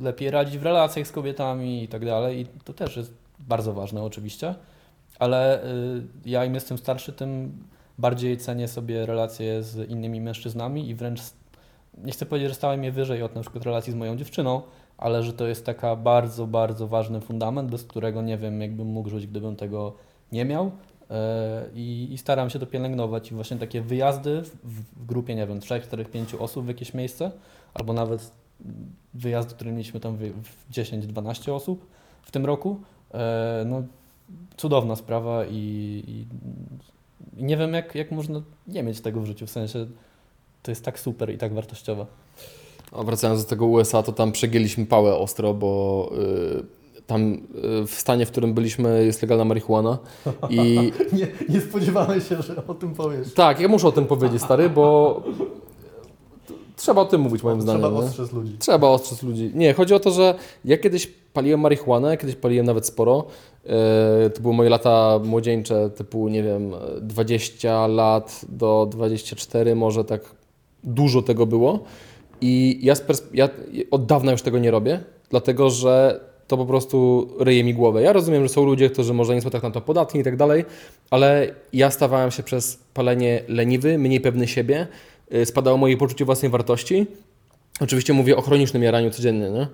lepiej 0.00 0.30
radzić 0.30 0.58
w 0.58 0.62
relacjach 0.62 1.06
z 1.06 1.12
kobietami 1.12 1.82
i 1.82 1.88
tak 1.88 2.04
dalej 2.04 2.40
i 2.40 2.46
to 2.64 2.72
też 2.72 2.96
jest 2.96 3.12
bardzo 3.38 3.72
ważne 3.72 4.02
oczywiście, 4.02 4.54
ale 5.18 5.64
y, 5.64 6.02
ja 6.26 6.44
im 6.44 6.54
jestem 6.54 6.78
starszy, 6.78 7.12
tym 7.12 7.52
bardziej 7.98 8.36
cenię 8.36 8.68
sobie 8.68 9.06
relacje 9.06 9.62
z 9.62 9.90
innymi 9.90 10.20
mężczyznami 10.20 10.88
i 10.88 10.94
wręcz 10.94 11.20
nie 12.04 12.12
chcę 12.12 12.26
powiedzieć, 12.26 12.48
że 12.48 12.54
stałem 12.54 12.84
je 12.84 12.92
wyżej 12.92 13.22
od 13.22 13.34
na 13.34 13.40
przykład 13.40 13.64
relacji 13.64 13.92
z 13.92 13.96
moją 13.96 14.16
dziewczyną, 14.16 14.62
ale 14.98 15.22
że 15.22 15.32
to 15.32 15.46
jest 15.46 15.66
taka 15.66 15.96
bardzo, 15.96 16.46
bardzo 16.46 16.88
ważny 16.88 17.20
fundament, 17.20 17.70
bez 17.70 17.84
którego 17.84 18.22
nie 18.22 18.38
wiem, 18.38 18.60
jakbym 18.60 18.86
mógł 18.86 19.08
żyć, 19.08 19.26
gdybym 19.26 19.56
tego 19.56 19.94
nie 20.32 20.44
miał. 20.44 20.70
E, 21.10 21.64
I, 21.74 22.08
I 22.10 22.18
staram 22.18 22.50
się 22.50 22.58
to 22.58 22.66
pielęgnować. 22.66 23.32
I 23.32 23.34
właśnie 23.34 23.56
takie 23.56 23.80
wyjazdy 23.82 24.42
w, 24.42 24.50
w 24.64 25.06
grupie, 25.06 25.34
nie 25.34 25.46
wiem, 25.46 25.60
3, 25.60 25.80
4, 25.80 26.04
5 26.04 26.34
osób 26.34 26.64
w 26.64 26.68
jakieś 26.68 26.94
miejsce, 26.94 27.30
albo 27.74 27.92
nawet 27.92 28.32
wyjazdy, 29.14 29.54
które 29.54 29.72
mieliśmy 29.72 30.00
tam 30.00 30.16
w, 30.16 30.20
w 30.42 30.70
10-12 30.70 31.52
osób 31.52 31.86
w 32.22 32.30
tym 32.30 32.46
roku. 32.46 32.80
E, 33.14 33.64
No, 33.66 33.82
cudowna 34.56 34.96
sprawa 34.96 35.44
i, 35.44 36.02
i 36.06 36.26
nie 37.36 37.56
wiem, 37.56 37.72
jak, 37.74 37.94
jak 37.94 38.10
można 38.10 38.42
nie 38.66 38.82
mieć 38.82 39.00
tego 39.00 39.20
w 39.20 39.26
życiu. 39.26 39.46
W 39.46 39.50
sensie 39.50 39.86
to 40.62 40.70
jest 40.70 40.84
tak 40.84 40.98
super 40.98 41.30
i 41.34 41.38
tak 41.38 41.54
wartościowe. 41.54 42.06
A 42.92 43.02
wracając 43.02 43.42
do 43.44 43.50
tego 43.50 43.66
USA, 43.66 44.02
to 44.02 44.12
tam 44.12 44.32
przegięliśmy 44.32 44.86
pałę 44.86 45.14
ostro, 45.16 45.54
bo 45.54 46.12
y, 46.98 47.02
tam 47.06 47.34
y, 47.82 47.86
w 47.86 47.94
stanie, 47.94 48.26
w 48.26 48.30
którym 48.30 48.54
byliśmy, 48.54 49.04
jest 49.06 49.22
legalna 49.22 49.44
marihuana. 49.44 49.98
I 50.50 50.92
Nie, 51.12 51.26
nie 51.48 51.60
spodziewałem 51.60 52.20
się, 52.20 52.42
że 52.42 52.66
o 52.66 52.74
tym 52.74 52.94
powiesz. 52.94 53.34
tak, 53.34 53.60
ja 53.60 53.68
muszę 53.68 53.88
o 53.88 53.92
tym 53.92 54.06
powiedzieć, 54.06 54.42
stary, 54.42 54.70
bo 54.70 55.22
trzeba 56.76 57.00
o 57.02 57.04
tym 57.04 57.20
mówić, 57.20 57.42
moim 57.42 57.60
zdaniem. 57.60 57.82
Trzeba 57.82 58.00
nie? 58.00 58.06
ostrzec 58.06 58.32
ludzi. 58.32 58.56
Trzeba 58.58 58.88
ostrzec 58.88 59.22
ludzi. 59.22 59.50
Nie, 59.54 59.72
chodzi 59.74 59.94
o 59.94 60.00
to, 60.00 60.10
że 60.10 60.34
ja 60.64 60.78
kiedyś 60.78 61.06
paliłem 61.32 61.60
marihuanę, 61.60 62.16
kiedyś 62.16 62.36
paliłem 62.36 62.66
nawet 62.66 62.86
sporo. 62.86 63.24
E, 63.66 64.30
To 64.30 64.40
były 64.42 64.54
moje 64.54 64.70
lata 64.70 65.20
młodzieńcze, 65.24 65.90
typu, 65.90 66.28
nie 66.28 66.42
wiem, 66.42 66.72
20 67.02 67.86
lat 67.86 68.40
do 68.48 68.88
24, 68.90 69.74
może 69.74 70.04
tak 70.04 70.20
dużo 70.84 71.22
tego 71.22 71.46
było. 71.46 71.78
I 72.40 72.78
ja, 72.82 72.94
ja 73.34 73.48
od 73.90 74.06
dawna 74.06 74.32
już 74.32 74.42
tego 74.42 74.58
nie 74.58 74.70
robię, 74.70 75.00
dlatego 75.30 75.70
że 75.70 76.20
to 76.46 76.56
po 76.56 76.66
prostu 76.66 77.28
ryje 77.40 77.64
mi 77.64 77.74
głowę. 77.74 78.02
Ja 78.02 78.12
rozumiem, 78.12 78.42
że 78.42 78.48
są 78.48 78.64
ludzie, 78.64 78.90
którzy 78.90 79.14
może 79.14 79.34
nie 79.34 79.40
są 79.42 79.50
tak 79.50 79.62
na 79.62 79.70
to 79.70 79.80
podatni 79.80 80.20
i 80.20 80.24
tak 80.24 80.36
dalej, 80.36 80.64
ale 81.10 81.54
ja 81.72 81.90
stawałem 81.90 82.30
się 82.30 82.42
przez 82.42 82.78
palenie 82.94 83.42
leniwy, 83.48 83.98
mniej 83.98 84.20
pewny 84.20 84.48
siebie, 84.48 84.86
spadało 85.44 85.76
moje 85.76 85.96
poczucie 85.96 86.24
własnej 86.24 86.50
wartości. 86.50 87.06
Oczywiście 87.80 88.12
mówię 88.12 88.36
o 88.36 88.42
chronicznym 88.42 88.82
jaraniu 88.82 89.10
codziennie, 89.10 89.50
nie? 89.50 89.66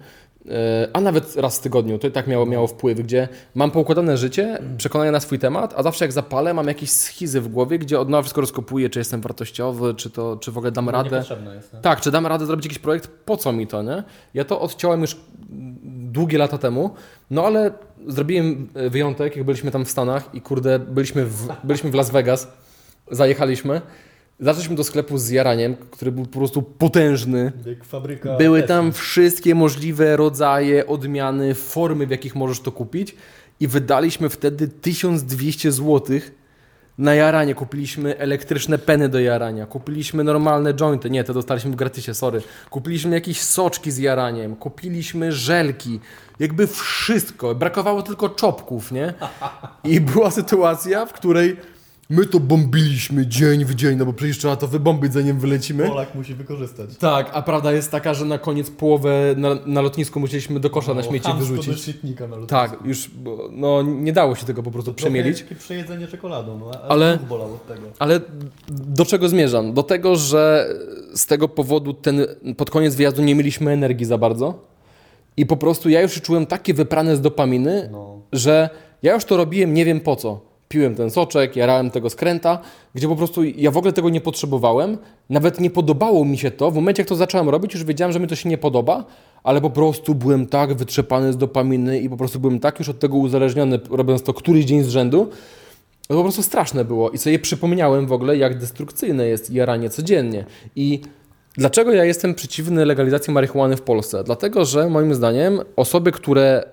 E, 0.48 0.88
a 0.92 1.00
nawet 1.00 1.36
raz 1.36 1.58
w 1.58 1.62
tygodniu. 1.62 1.98
To 1.98 2.08
i 2.08 2.10
tak 2.10 2.26
miało, 2.26 2.46
miało 2.46 2.66
wpływ, 2.66 2.98
gdzie 2.98 3.28
mam 3.54 3.70
poukładane 3.70 4.16
życie, 4.16 4.58
przekonanie 4.76 5.10
na 5.10 5.20
swój 5.20 5.38
temat, 5.38 5.74
a 5.76 5.82
zawsze 5.82 6.04
jak 6.04 6.12
zapalę, 6.12 6.54
mam 6.54 6.68
jakieś 6.68 6.90
schizy 6.90 7.40
w 7.40 7.48
głowie, 7.48 7.78
gdzie 7.78 8.00
od 8.00 8.08
nowa 8.08 8.22
wszystko 8.22 8.40
rozkopuję, 8.40 8.90
czy 8.90 8.98
jestem 8.98 9.20
wartościowy, 9.20 9.94
czy, 9.94 10.10
to, 10.10 10.36
czy 10.36 10.52
w 10.52 10.58
ogóle 10.58 10.72
dam 10.72 10.88
radę. 10.88 11.10
Niepotrzebne 11.10 11.54
jest. 11.54 11.72
Nie? 11.72 11.80
Tak, 11.80 12.00
czy 12.00 12.10
dam 12.10 12.26
radę 12.26 12.46
zrobić 12.46 12.66
jakiś 12.66 12.78
projekt? 12.78 13.08
Po 13.24 13.36
co 13.36 13.52
mi 13.52 13.66
to, 13.66 13.82
nie? 13.82 14.02
Ja 14.34 14.44
to 14.44 14.60
odciąłem 14.60 15.00
już 15.00 15.16
długie 16.12 16.38
lata 16.38 16.58
temu, 16.58 16.90
no 17.30 17.46
ale 17.46 17.72
zrobiłem 18.06 18.68
e, 18.74 18.90
wyjątek, 18.90 19.36
jak 19.36 19.44
byliśmy 19.44 19.70
tam 19.70 19.84
w 19.84 19.90
Stanach 19.90 20.34
i 20.34 20.40
kurde, 20.40 20.78
byliśmy 20.78 21.24
w, 21.24 21.48
byliśmy 21.64 21.90
w 21.90 21.94
Las 21.94 22.10
Vegas, 22.10 22.48
zajechaliśmy, 23.10 23.80
zaczęliśmy 24.40 24.76
do 24.76 24.84
sklepu 24.84 25.18
z 25.18 25.30
jaraniem, 25.30 25.76
który 25.90 26.12
był 26.12 26.26
po 26.26 26.38
prostu 26.38 26.62
potężny. 26.62 27.52
Jak 27.66 27.84
fabryka. 27.84 28.36
Były 28.36 28.62
tam 28.62 28.92
wszystkie 28.92 29.54
możliwe 29.54 30.16
rodzaje, 30.16 30.86
odmiany, 30.86 31.54
formy, 31.54 32.06
w 32.06 32.10
jakich 32.10 32.34
możesz 32.34 32.60
to 32.60 32.72
kupić 32.72 33.16
i 33.60 33.68
wydaliśmy 33.68 34.28
wtedy 34.28 34.68
1200 34.68 35.72
zł 35.72 36.20
na 36.98 37.14
jaranie. 37.14 37.54
Kupiliśmy 37.54 38.18
elektryczne 38.18 38.78
peny 38.78 39.08
do 39.08 39.20
jarania, 39.20 39.66
kupiliśmy 39.66 40.24
normalne 40.24 40.74
jointy, 40.74 41.10
nie, 41.10 41.24
to 41.24 41.34
dostaliśmy 41.34 41.70
w 41.70 41.74
gratisie, 41.74 42.14
sorry. 42.14 42.42
Kupiliśmy 42.70 43.14
jakieś 43.14 43.40
soczki 43.40 43.90
z 43.90 43.98
jaraniem, 43.98 44.56
kupiliśmy 44.56 45.32
żelki, 45.32 46.00
jakby 46.38 46.66
wszystko. 46.66 47.54
Brakowało 47.54 48.02
tylko 48.02 48.28
czopków, 48.28 48.92
nie? 48.92 49.14
I 49.84 50.00
była 50.00 50.30
sytuacja, 50.30 51.06
w 51.06 51.12
której 51.12 51.56
my 52.12 52.26
to 52.26 52.40
bombiliśmy 52.40 53.26
dzień 53.26 53.64
w 53.64 53.74
dzień, 53.74 53.96
no 53.98 54.06
bo 54.06 54.12
przecież 54.12 54.38
trzeba 54.38 54.56
to 54.56 54.68
wybombić 54.68 55.12
zanim 55.12 55.38
wylecimy. 55.38 55.88
Polak 55.88 56.14
musi 56.14 56.34
wykorzystać. 56.34 56.96
Tak, 56.98 57.30
a 57.32 57.42
prawda 57.42 57.72
jest 57.72 57.90
taka, 57.90 58.14
że 58.14 58.24
na 58.24 58.38
koniec 58.38 58.70
połowę 58.70 59.34
na, 59.36 59.48
na 59.66 59.80
lotnisku 59.80 60.20
musieliśmy 60.20 60.60
do 60.60 60.70
kosza 60.70 60.94
na 60.94 61.02
śmieci 61.02 61.30
wyrzucić. 61.38 61.80
śmietnika 61.84 62.26
na 62.26 62.36
lotnisku. 62.36 62.48
Tak, 62.48 62.76
już, 62.84 63.08
bo, 63.08 63.48
no 63.52 63.82
nie 63.82 64.12
dało 64.12 64.34
się 64.34 64.46
tego 64.46 64.62
po 64.62 64.70
prostu 64.70 64.94
przemielić. 64.94 65.42
Takie 65.42 65.54
przejedzenie 65.54 66.06
czekoladą, 66.08 66.58
no, 66.58 66.70
ale, 66.70 66.82
Ale- 66.88 67.18
bolał 67.28 67.54
od 67.54 67.66
tego. 67.66 67.82
Ale 67.98 68.20
do 68.68 69.04
czego 69.04 69.28
zmierzam? 69.28 69.72
Do 69.74 69.82
tego, 69.82 70.16
że 70.16 70.68
z 71.14 71.26
tego 71.26 71.48
powodu 71.48 71.94
ten, 71.94 72.26
pod 72.56 72.70
koniec 72.70 72.94
wyjazdu 72.94 73.22
nie 73.22 73.34
mieliśmy 73.34 73.70
energii 73.72 74.06
za 74.06 74.18
bardzo 74.18 74.54
i 75.36 75.46
po 75.46 75.56
prostu 75.56 75.88
ja 75.88 76.00
już 76.02 76.12
się 76.12 76.20
czułem 76.20 76.46
takie 76.46 76.74
wyprane 76.74 77.16
z 77.16 77.20
dopaminy, 77.20 77.88
No. 77.92 78.20
że 78.32 78.70
ja 79.02 79.14
już 79.14 79.24
to 79.24 79.36
robiłem 79.36 79.74
nie 79.74 79.84
wiem 79.84 80.00
po 80.00 80.16
co. 80.16 80.51
Piłem 80.72 80.94
ten 80.94 81.10
soczek, 81.10 81.56
jarałem 81.56 81.90
tego 81.90 82.10
skręta, 82.10 82.58
gdzie 82.94 83.08
po 83.08 83.16
prostu 83.16 83.44
ja 83.44 83.70
w 83.70 83.76
ogóle 83.76 83.92
tego 83.92 84.10
nie 84.10 84.20
potrzebowałem. 84.20 84.98
Nawet 85.30 85.60
nie 85.60 85.70
podobało 85.70 86.24
mi 86.24 86.38
się 86.38 86.50
to. 86.50 86.70
W 86.70 86.74
momencie, 86.74 87.02
jak 87.02 87.08
to 87.08 87.16
zacząłem 87.16 87.48
robić, 87.48 87.74
już 87.74 87.84
wiedziałem, 87.84 88.12
że 88.12 88.20
mi 88.20 88.28
to 88.28 88.36
się 88.36 88.48
nie 88.48 88.58
podoba, 88.58 89.04
ale 89.42 89.60
po 89.60 89.70
prostu 89.70 90.14
byłem 90.14 90.46
tak 90.46 90.74
wytrzepany 90.74 91.32
z 91.32 91.36
dopaminy 91.36 92.00
i 92.00 92.08
po 92.08 92.16
prostu 92.16 92.40
byłem 92.40 92.60
tak 92.60 92.78
już 92.78 92.88
od 92.88 92.98
tego 92.98 93.16
uzależniony, 93.16 93.80
robiąc 93.90 94.22
to 94.22 94.34
któryś 94.34 94.64
dzień 94.64 94.82
z 94.82 94.88
rzędu, 94.88 95.28
to 96.08 96.14
po 96.14 96.22
prostu 96.22 96.42
straszne 96.42 96.84
było. 96.84 97.10
I 97.10 97.18
sobie 97.18 97.38
przypomniałem 97.38 98.06
w 98.06 98.12
ogóle, 98.12 98.36
jak 98.36 98.58
destrukcyjne 98.58 99.26
jest 99.26 99.50
jaranie 99.50 99.90
codziennie. 99.90 100.44
I 100.76 101.00
dlaczego 101.56 101.92
ja 101.92 102.04
jestem 102.04 102.34
przeciwny 102.34 102.84
legalizacji 102.84 103.32
marihuany 103.32 103.76
w 103.76 103.82
Polsce? 103.82 104.24
Dlatego, 104.24 104.64
że 104.64 104.88
moim 104.88 105.14
zdaniem 105.14 105.60
osoby, 105.76 106.12
które 106.12 106.64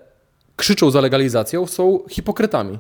krzyczą 0.55 0.91
za 0.91 1.01
legalizacją, 1.01 1.67
są 1.67 1.99
hipokrytami. 2.09 2.79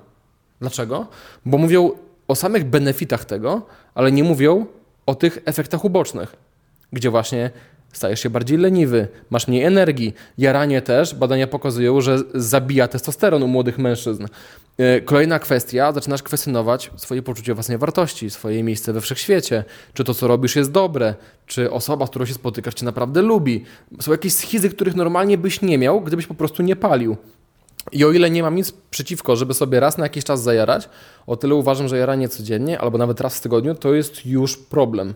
Dlaczego? 0.59 1.07
Bo 1.45 1.57
mówią 1.57 1.91
o 2.27 2.35
samych 2.35 2.63
benefitach 2.63 3.25
tego, 3.25 3.61
ale 3.95 4.11
nie 4.11 4.23
mówią 4.23 4.65
o 5.05 5.15
tych 5.15 5.39
efektach 5.45 5.85
ubocznych, 5.85 6.35
gdzie 6.93 7.09
właśnie 7.09 7.51
stajesz 7.93 8.19
się 8.19 8.29
bardziej 8.29 8.57
leniwy, 8.57 9.07
masz 9.29 9.47
mniej 9.47 9.63
energii. 9.63 10.13
Jaranie 10.37 10.81
też, 10.81 11.15
badania 11.15 11.47
pokazują, 11.47 12.01
że 12.01 12.17
zabija 12.33 12.87
testosteron 12.87 13.43
u 13.43 13.47
młodych 13.47 13.77
mężczyzn. 13.77 14.25
Yy, 14.77 15.01
Kolejna 15.01 15.39
kwestia, 15.39 15.91
zaczynasz 15.91 16.23
kwestionować 16.23 16.91
swoje 16.97 17.21
poczucie 17.21 17.53
własnej 17.53 17.77
wartości, 17.77 18.29
swoje 18.29 18.63
miejsce 18.63 18.93
we 18.93 19.01
wszechświecie, 19.01 19.63
czy 19.93 20.03
to, 20.03 20.13
co 20.13 20.27
robisz, 20.27 20.55
jest 20.55 20.71
dobre, 20.71 21.15
czy 21.45 21.71
osoba, 21.71 22.05
z 22.05 22.09
którą 22.09 22.25
się 22.25 22.33
spotykasz, 22.33 22.73
cię 22.73 22.85
naprawdę 22.85 23.21
lubi. 23.21 23.63
Są 24.01 24.11
jakieś 24.11 24.33
schizy, 24.33 24.69
których 24.69 24.95
normalnie 24.95 25.37
byś 25.37 25.61
nie 25.61 25.77
miał, 25.77 26.01
gdybyś 26.01 26.27
po 26.27 26.33
prostu 26.33 26.63
nie 26.63 26.75
palił. 26.75 27.17
I 27.91 28.05
o 28.05 28.11
ile 28.11 28.29
nie 28.29 28.43
mam 28.43 28.55
nic 28.55 28.71
przeciwko, 28.71 29.35
żeby 29.35 29.53
sobie 29.53 29.79
raz 29.79 29.97
na 29.97 30.05
jakiś 30.05 30.23
czas 30.23 30.43
zajarać, 30.43 30.89
o 31.27 31.37
tyle 31.37 31.55
uważam, 31.55 31.87
że 31.87 31.97
jaranie 31.97 32.29
codziennie 32.29 32.79
albo 32.79 32.97
nawet 32.97 33.21
raz 33.21 33.37
w 33.37 33.41
tygodniu 33.41 33.75
to 33.75 33.93
jest 33.93 34.25
już 34.25 34.57
problem. 34.57 35.13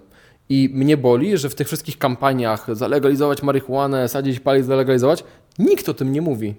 I 0.49 0.69
mnie 0.73 0.97
boli, 0.97 1.37
że 1.37 1.49
w 1.49 1.55
tych 1.55 1.67
wszystkich 1.67 1.97
kampaniach 1.97 2.75
zalegalizować 2.75 3.43
marihuanę, 3.43 4.09
sadzić, 4.09 4.39
palić, 4.39 4.65
zalegalizować, 4.65 5.23
nikt 5.59 5.89
o 5.89 5.93
tym 5.93 6.11
nie 6.11 6.21
mówi. 6.21 6.55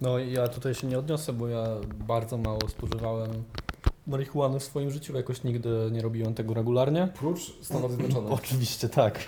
No 0.00 0.18
i 0.18 0.32
ja 0.32 0.48
tutaj 0.48 0.74
się 0.74 0.86
nie 0.86 0.98
odniosę, 0.98 1.32
bo 1.32 1.48
ja 1.48 1.64
bardzo 2.08 2.38
mało 2.38 2.68
spożywałem 2.68 3.30
marihuany 4.06 4.60
w 4.60 4.64
swoim 4.64 4.90
życiu, 4.90 5.16
jakoś 5.16 5.44
nigdy 5.44 5.88
nie 5.92 6.02
robiłem 6.02 6.34
tego 6.34 6.54
regularnie. 6.54 7.08
Prócz 7.18 7.52
Stanów 7.62 7.92
Zjednoczonych. 7.96 8.32
Oczywiście 8.32 8.88
tak. 8.88 9.26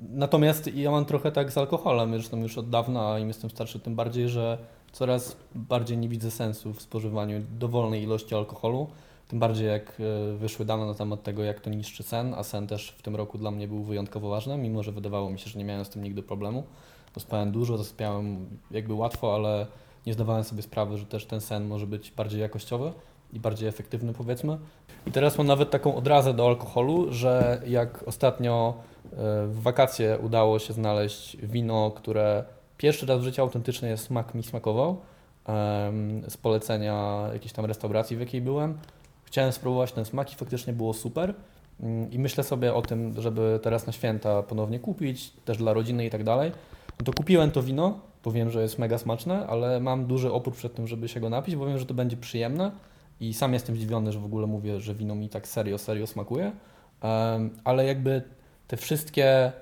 Natomiast 0.00 0.74
ja 0.74 0.90
mam 0.90 1.04
trochę 1.04 1.32
tak 1.32 1.52
z 1.52 1.58
alkoholem, 1.58 2.10
zresztą 2.10 2.36
już 2.36 2.58
od 2.58 2.70
dawna, 2.70 3.18
im 3.18 3.28
jestem 3.28 3.50
starszy, 3.50 3.80
tym 3.80 3.94
bardziej, 3.94 4.28
że 4.28 4.58
coraz 4.92 5.36
bardziej 5.54 5.98
nie 5.98 6.08
widzę 6.08 6.30
sensu 6.30 6.72
w 6.72 6.82
spożywaniu 6.82 7.42
dowolnej 7.58 8.02
ilości 8.02 8.34
alkoholu. 8.34 8.86
Tym 9.28 9.38
bardziej 9.38 9.68
jak 9.68 10.00
e, 10.00 10.36
wyszły 10.36 10.64
dane 10.64 10.86
na 10.86 10.94
temat 10.94 11.22
tego, 11.22 11.42
jak 11.42 11.60
to 11.60 11.70
niszczy 11.70 12.02
sen, 12.02 12.34
a 12.34 12.42
sen 12.42 12.66
też 12.66 12.90
w 12.90 13.02
tym 13.02 13.16
roku 13.16 13.38
dla 13.38 13.50
mnie 13.50 13.68
był 13.68 13.82
wyjątkowo 13.82 14.30
ważny, 14.30 14.58
mimo 14.58 14.82
że 14.82 14.92
wydawało 14.92 15.30
mi 15.30 15.38
się, 15.38 15.50
że 15.50 15.58
nie 15.58 15.64
miałem 15.64 15.84
z 15.84 15.88
tym 15.88 16.04
nigdy 16.04 16.22
problemu. 16.22 16.62
Bo 17.14 17.20
spałem 17.20 17.52
dużo, 17.52 17.78
zasypiałem 17.78 18.46
jakby 18.70 18.94
łatwo, 18.94 19.34
ale 19.34 19.66
nie 20.06 20.14
zdawałem 20.14 20.44
sobie 20.44 20.62
sprawy, 20.62 20.98
że 20.98 21.06
też 21.06 21.26
ten 21.26 21.40
sen 21.40 21.68
może 21.68 21.86
być 21.86 22.10
bardziej 22.10 22.40
jakościowy 22.40 22.92
i 23.32 23.40
bardziej 23.40 23.68
efektywny 23.68 24.12
powiedzmy. 24.12 24.58
I 25.06 25.12
teraz 25.12 25.38
mam 25.38 25.46
nawet 25.46 25.70
taką 25.70 25.94
odrazę 25.94 26.34
do 26.34 26.46
alkoholu, 26.46 27.12
że 27.12 27.62
jak 27.66 28.04
ostatnio 28.06 28.74
w 29.46 29.58
wakacje 29.62 30.18
udało 30.18 30.58
się 30.58 30.72
znaleźć 30.72 31.36
wino, 31.36 31.90
które 31.90 32.44
pierwszy 32.76 33.06
raz 33.06 33.20
w 33.20 33.22
życiu 33.22 33.42
autentycznie 33.42 33.96
smak 33.96 34.34
mi 34.34 34.42
smakował, 34.42 34.96
z 36.28 36.36
polecenia 36.36 37.28
jakiejś 37.32 37.52
tam 37.52 37.64
restauracji, 37.64 38.16
w 38.16 38.20
jakiej 38.20 38.40
byłem. 38.40 38.78
Chciałem 39.24 39.52
spróbować 39.52 39.92
ten 39.92 40.04
smak 40.04 40.32
i 40.32 40.36
faktycznie 40.36 40.72
było 40.72 40.94
super. 40.94 41.34
Mm, 41.80 42.10
I 42.10 42.18
myślę 42.18 42.44
sobie 42.44 42.74
o 42.74 42.82
tym, 42.82 43.20
żeby 43.20 43.60
teraz 43.62 43.86
na 43.86 43.92
święta 43.92 44.42
ponownie 44.42 44.78
kupić, 44.78 45.30
też 45.44 45.58
dla 45.58 45.72
rodziny 45.72 46.06
i 46.06 46.10
tak 46.10 46.24
dalej. 46.24 46.52
No 47.00 47.04
to 47.04 47.12
kupiłem 47.12 47.50
to 47.50 47.62
wino, 47.62 48.00
bo 48.24 48.32
wiem, 48.32 48.50
że 48.50 48.62
jest 48.62 48.78
mega 48.78 48.98
smaczne, 48.98 49.46
ale 49.46 49.80
mam 49.80 50.06
duży 50.06 50.32
opór 50.32 50.54
przed 50.54 50.74
tym, 50.74 50.86
żeby 50.86 51.08
się 51.08 51.20
go 51.20 51.30
napić, 51.30 51.56
bo 51.56 51.66
wiem, 51.66 51.78
że 51.78 51.86
to 51.86 51.94
będzie 51.94 52.16
przyjemne. 52.16 52.70
I 53.20 53.34
sam 53.34 53.52
jestem 53.52 53.76
zdziwiony, 53.76 54.12
że 54.12 54.18
w 54.18 54.24
ogóle 54.24 54.46
mówię, 54.46 54.80
że 54.80 54.94
wino 54.94 55.14
mi 55.14 55.28
tak 55.28 55.48
serio, 55.48 55.78
serio 55.78 56.06
smakuje. 56.06 56.52
Ale 57.64 57.86
jakby 57.86 58.22
te 58.72 58.76
wszystkie 58.76 59.52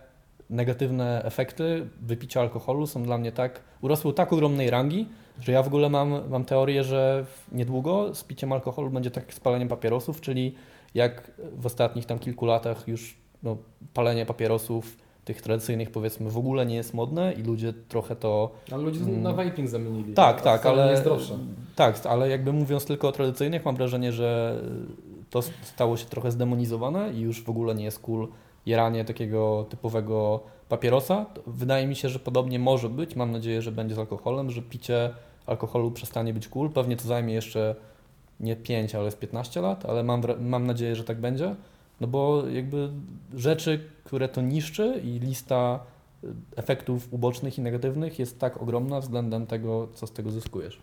negatywne 0.50 1.24
efekty 1.24 1.86
wypicia 2.02 2.40
alkoholu 2.40 2.86
są 2.86 3.02
dla 3.02 3.18
mnie 3.18 3.32
tak, 3.32 3.60
urosły 3.80 4.14
tak 4.14 4.32
ogromnej 4.32 4.70
rangi, 4.70 5.08
że 5.40 5.52
ja 5.52 5.62
w 5.62 5.66
ogóle 5.66 5.88
mam, 5.88 6.28
mam 6.28 6.44
teorię, 6.44 6.84
że 6.84 7.24
niedługo 7.52 8.14
z 8.14 8.24
piciem 8.24 8.52
alkoholu 8.52 8.90
będzie 8.90 9.10
tak 9.10 9.24
jak 9.24 9.34
z 9.34 9.40
paleniem 9.40 9.68
papierosów, 9.68 10.20
czyli 10.20 10.54
jak 10.94 11.30
w 11.52 11.66
ostatnich 11.66 12.06
tam 12.06 12.18
kilku 12.18 12.46
latach 12.46 12.88
już 12.88 13.16
no, 13.42 13.56
palenie 13.94 14.26
papierosów 14.26 14.96
tych 15.24 15.42
tradycyjnych 15.42 15.90
powiedzmy 15.90 16.30
w 16.30 16.38
ogóle 16.38 16.66
nie 16.66 16.76
jest 16.76 16.94
modne 16.94 17.32
i 17.32 17.42
ludzie 17.42 17.72
trochę 17.72 18.16
to 18.16 18.50
Ale 18.72 18.82
ludzie 18.82 19.00
na 19.00 19.32
vaping 19.32 19.68
zamienili. 19.68 20.14
tak, 20.14 20.40
tak, 20.40 20.66
ale 20.66 20.84
nie 20.84 20.90
jest 20.90 21.04
droższe. 21.04 21.38
Tak, 21.76 22.06
ale 22.08 22.28
jakby 22.28 22.52
mówiąc 22.52 22.84
tylko 22.84 23.08
o 23.08 23.12
tradycyjnych, 23.12 23.64
mam 23.64 23.76
wrażenie, 23.76 24.12
że 24.12 24.60
to 25.30 25.42
stało 25.42 25.96
się 25.96 26.06
trochę 26.06 26.30
zdemonizowane 26.30 27.12
i 27.12 27.20
już 27.20 27.42
w 27.42 27.50
ogóle 27.50 27.74
nie 27.74 27.84
jest 27.84 27.98
cool 27.98 28.28
jaranie 28.70 29.04
takiego 29.04 29.66
typowego 29.70 30.40
papierosa. 30.68 31.26
Wydaje 31.46 31.86
mi 31.86 31.96
się, 31.96 32.08
że 32.08 32.18
podobnie 32.18 32.58
może 32.58 32.88
być. 32.88 33.16
Mam 33.16 33.32
nadzieję, 33.32 33.62
że 33.62 33.72
będzie 33.72 33.94
z 33.94 33.98
alkoholem, 33.98 34.50
że 34.50 34.62
picie 34.62 35.10
alkoholu 35.46 35.90
przestanie 35.90 36.34
być 36.34 36.48
cool. 36.48 36.70
Pewnie 36.70 36.96
to 36.96 37.08
zajmie 37.08 37.34
jeszcze 37.34 37.74
nie 38.40 38.56
5, 38.56 38.94
ale 38.94 39.10
z 39.10 39.16
15 39.16 39.60
lat, 39.60 39.86
ale 39.86 40.02
mam, 40.02 40.22
mam 40.40 40.66
nadzieję, 40.66 40.96
że 40.96 41.04
tak 41.04 41.20
będzie. 41.20 41.54
No 42.00 42.06
bo 42.06 42.48
jakby 42.48 42.90
rzeczy, 43.34 43.80
które 44.04 44.28
to 44.28 44.40
niszczy 44.40 45.00
i 45.04 45.18
lista 45.18 45.80
y, 46.24 46.28
efektów 46.56 47.08
ubocznych 47.10 47.58
i 47.58 47.60
negatywnych 47.60 48.18
jest 48.18 48.38
tak 48.38 48.62
ogromna 48.62 49.00
względem 49.00 49.46
tego, 49.46 49.88
co 49.94 50.06
z 50.06 50.12
tego 50.12 50.30
zyskujesz. 50.30 50.80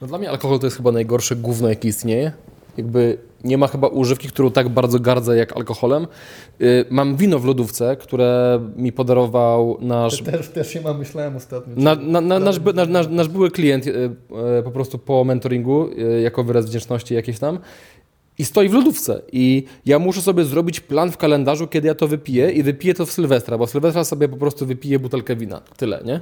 No 0.00 0.06
dla 0.06 0.18
mnie 0.18 0.30
alkohol 0.30 0.58
to 0.58 0.66
jest 0.66 0.76
chyba 0.76 0.92
najgorsze 0.92 1.36
gówno, 1.36 1.68
jakie 1.68 1.88
istnieje. 1.88 2.32
Jakby 2.76 3.18
nie 3.44 3.58
ma 3.58 3.66
chyba 3.66 3.88
używki, 3.88 4.28
którą 4.28 4.50
tak 4.50 4.68
bardzo 4.68 5.00
gardzę 5.00 5.36
jak 5.36 5.56
alkoholem. 5.56 6.06
Yy, 6.58 6.84
mam 6.90 7.16
wino 7.16 7.38
w 7.38 7.44
lodówce, 7.44 7.96
które 7.96 8.60
mi 8.76 8.92
podarował 8.92 9.78
nasz 9.80 10.22
Też, 10.22 10.48
też 10.48 10.68
się 10.68 10.80
mam, 10.80 10.98
myślałem 10.98 11.36
ostatnio. 11.36 11.74
Na, 11.76 11.94
na, 11.94 12.20
na, 12.20 12.38
nasz, 12.38 12.58
by- 12.58 12.72
nasz, 12.72 13.08
nasz, 13.10 13.28
były 13.28 13.50
klient 13.50 13.86
e, 13.86 13.90
e, 14.58 14.62
po 14.62 14.70
prostu 14.70 14.98
po 14.98 15.24
mentoringu, 15.24 15.90
e, 15.98 16.20
jako 16.20 16.44
wyraz 16.44 16.66
wdzięczności 16.66 17.14
jakieś 17.14 17.38
tam, 17.38 17.58
i 18.38 18.44
stoi 18.44 18.68
w 18.68 18.72
lodówce. 18.72 19.22
I 19.32 19.64
ja 19.86 19.98
muszę 19.98 20.22
sobie 20.22 20.44
zrobić 20.44 20.80
plan 20.80 21.10
w 21.12 21.16
kalendarzu, 21.16 21.66
kiedy 21.66 21.88
ja 21.88 21.94
to 21.94 22.08
wypiję, 22.08 22.50
i 22.50 22.62
wypiję 22.62 22.94
to 22.94 23.06
w 23.06 23.12
Sylwestra, 23.12 23.58
bo 23.58 23.66
w 23.66 23.70
Sylwestra 23.70 24.04
sobie 24.04 24.28
po 24.28 24.36
prostu 24.36 24.66
wypiję 24.66 24.98
butelkę 24.98 25.36
wina. 25.36 25.60
Tyle, 25.76 26.02
nie? 26.04 26.20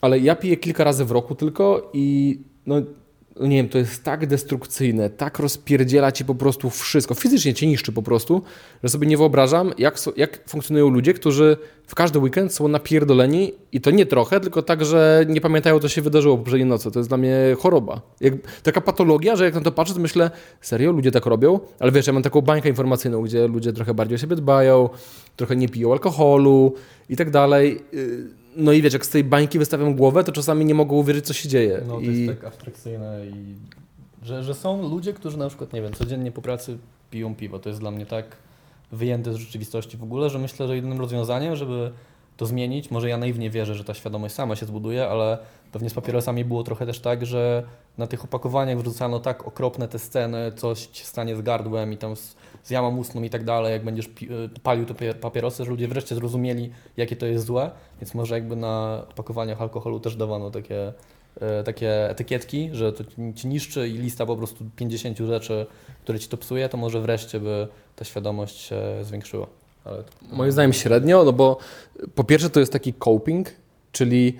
Ale 0.00 0.18
ja 0.18 0.36
piję 0.36 0.56
kilka 0.56 0.84
razy 0.84 1.04
w 1.04 1.10
roku 1.10 1.34
tylko 1.34 1.90
i 1.92 2.38
no 2.66 2.76
nie 3.40 3.56
wiem, 3.56 3.68
to 3.68 3.78
jest 3.78 4.04
tak 4.04 4.26
destrukcyjne, 4.26 5.10
tak 5.10 5.38
rozpierdziela 5.38 6.12
ci 6.12 6.24
po 6.24 6.34
prostu 6.34 6.70
wszystko, 6.70 7.14
fizycznie 7.14 7.54
cię 7.54 7.66
niszczy 7.66 7.92
po 7.92 8.02
prostu, 8.02 8.42
że 8.82 8.88
sobie 8.88 9.06
nie 9.06 9.16
wyobrażam, 9.16 9.72
jak, 9.78 9.98
so, 9.98 10.12
jak 10.16 10.48
funkcjonują 10.48 10.88
ludzie, 10.88 11.14
którzy 11.14 11.56
w 11.86 11.94
każdy 11.94 12.18
weekend 12.18 12.54
są 12.54 12.68
napierdoleni 12.68 13.52
i 13.72 13.80
to 13.80 13.90
nie 13.90 14.06
trochę, 14.06 14.40
tylko 14.40 14.62
tak, 14.62 14.84
że 14.84 15.24
nie 15.28 15.40
pamiętają, 15.40 15.78
co 15.78 15.88
się 15.88 16.02
wydarzyło 16.02 16.38
poprzedniej 16.38 16.68
nocy. 16.68 16.90
To 16.90 16.98
jest 17.00 17.10
dla 17.10 17.16
mnie 17.16 17.36
choroba. 17.58 18.00
Jak, 18.20 18.34
taka 18.62 18.80
patologia, 18.80 19.36
że 19.36 19.44
jak 19.44 19.54
na 19.54 19.60
to 19.60 19.72
patrzę, 19.72 19.94
to 19.94 20.00
myślę, 20.00 20.30
serio, 20.60 20.92
ludzie 20.92 21.10
tak 21.10 21.26
robią? 21.26 21.60
Ale 21.78 21.92
wiesz, 21.92 22.06
ja 22.06 22.12
mam 22.12 22.22
taką 22.22 22.40
bańkę 22.40 22.68
informacyjną, 22.68 23.22
gdzie 23.22 23.48
ludzie 23.48 23.72
trochę 23.72 23.94
bardziej 23.94 24.14
o 24.14 24.18
siebie 24.18 24.36
dbają, 24.36 24.88
trochę 25.36 25.56
nie 25.56 25.68
piją 25.68 25.92
alkoholu 25.92 26.74
i 27.08 27.16
tak 27.16 27.30
dalej. 27.30 27.80
No 28.56 28.72
i 28.72 28.82
wiesz, 28.82 28.92
jak 28.92 29.06
z 29.06 29.08
tej 29.08 29.24
bańki 29.24 29.58
wystawiam 29.58 29.94
głowę, 29.94 30.24
to 30.24 30.32
czasami 30.32 30.64
nie 30.64 30.74
mogą 30.74 30.96
uwierzyć, 30.96 31.26
co 31.26 31.32
się 31.32 31.48
dzieje. 31.48 31.82
No 31.86 31.94
to 31.94 32.00
I... 32.00 32.06
jest 32.06 32.40
tak 32.40 32.44
abstrakcyjne 32.48 33.26
i 33.26 33.54
że, 34.22 34.42
że 34.42 34.54
są 34.54 34.88
ludzie, 34.88 35.12
którzy 35.12 35.38
na 35.38 35.48
przykład, 35.48 35.72
nie 35.72 35.82
wiem, 35.82 35.92
codziennie 35.92 36.32
po 36.32 36.42
pracy 36.42 36.78
piją 37.10 37.34
piwo. 37.34 37.58
To 37.58 37.68
jest 37.68 37.80
dla 37.80 37.90
mnie 37.90 38.06
tak 38.06 38.36
wyjęte 38.92 39.32
z 39.32 39.36
rzeczywistości 39.36 39.96
w 39.96 40.02
ogóle, 40.02 40.30
że 40.30 40.38
myślę, 40.38 40.68
że 40.68 40.76
jedynym 40.76 40.98
rozwiązaniem, 40.98 41.56
żeby 41.56 41.92
to 42.42 42.46
zmienić. 42.46 42.90
Może 42.90 43.08
ja 43.08 43.18
naiwnie 43.18 43.50
wierzę, 43.50 43.74
że 43.74 43.84
ta 43.84 43.94
świadomość 43.94 44.34
sama 44.34 44.56
się 44.56 44.66
zbuduje, 44.66 45.08
ale 45.08 45.38
pewnie 45.72 45.90
z 45.90 45.94
papierosami 45.94 46.44
było 46.44 46.62
trochę 46.62 46.86
też 46.86 47.00
tak, 47.00 47.26
że 47.26 47.62
na 47.98 48.06
tych 48.06 48.24
opakowaniach 48.24 48.78
wrzucano 48.78 49.20
tak 49.20 49.46
okropne 49.46 49.88
te 49.88 49.98
sceny, 49.98 50.52
coś 50.56 50.88
stanie 50.92 51.36
z 51.36 51.42
gardłem 51.42 51.92
i 51.92 51.96
tam 51.96 52.16
z, 52.16 52.36
z 52.62 52.70
jamą 52.70 52.96
ustną 52.96 53.22
i 53.22 53.30
tak 53.30 53.44
dalej, 53.44 53.72
jak 53.72 53.84
będziesz 53.84 54.10
palił 54.62 54.86
te 54.86 54.94
pie- 54.94 55.14
papierosy, 55.14 55.64
że 55.64 55.70
ludzie 55.70 55.88
wreszcie 55.88 56.14
zrozumieli, 56.14 56.70
jakie 56.96 57.16
to 57.16 57.26
jest 57.26 57.46
złe, 57.46 57.70
więc 58.00 58.14
może 58.14 58.34
jakby 58.34 58.56
na 58.56 59.06
opakowaniach 59.10 59.62
alkoholu 59.62 60.00
też 60.00 60.16
dawano 60.16 60.50
takie, 60.50 60.92
e, 61.40 61.62
takie 61.64 62.10
etykietki, 62.10 62.70
że 62.72 62.92
to 62.92 63.04
ci 63.34 63.48
niszczy 63.48 63.88
i 63.88 63.92
lista 63.92 64.26
po 64.26 64.36
prostu 64.36 64.64
50 64.76 65.18
rzeczy, 65.18 65.66
które 66.02 66.18
ci 66.18 66.28
to 66.28 66.36
psuje, 66.36 66.68
to 66.68 66.76
może 66.76 67.00
wreszcie 67.00 67.40
by 67.40 67.68
ta 67.96 68.04
świadomość 68.04 68.56
się 68.56 68.80
zwiększyła. 69.02 69.61
Ale. 69.84 70.04
Moim 70.32 70.52
zdaniem 70.52 70.72
średnio, 70.72 71.24
no 71.24 71.32
bo 71.32 71.58
po 72.14 72.24
pierwsze 72.24 72.50
to 72.50 72.60
jest 72.60 72.72
taki 72.72 72.94
coping, 72.94 73.48
czyli 73.92 74.36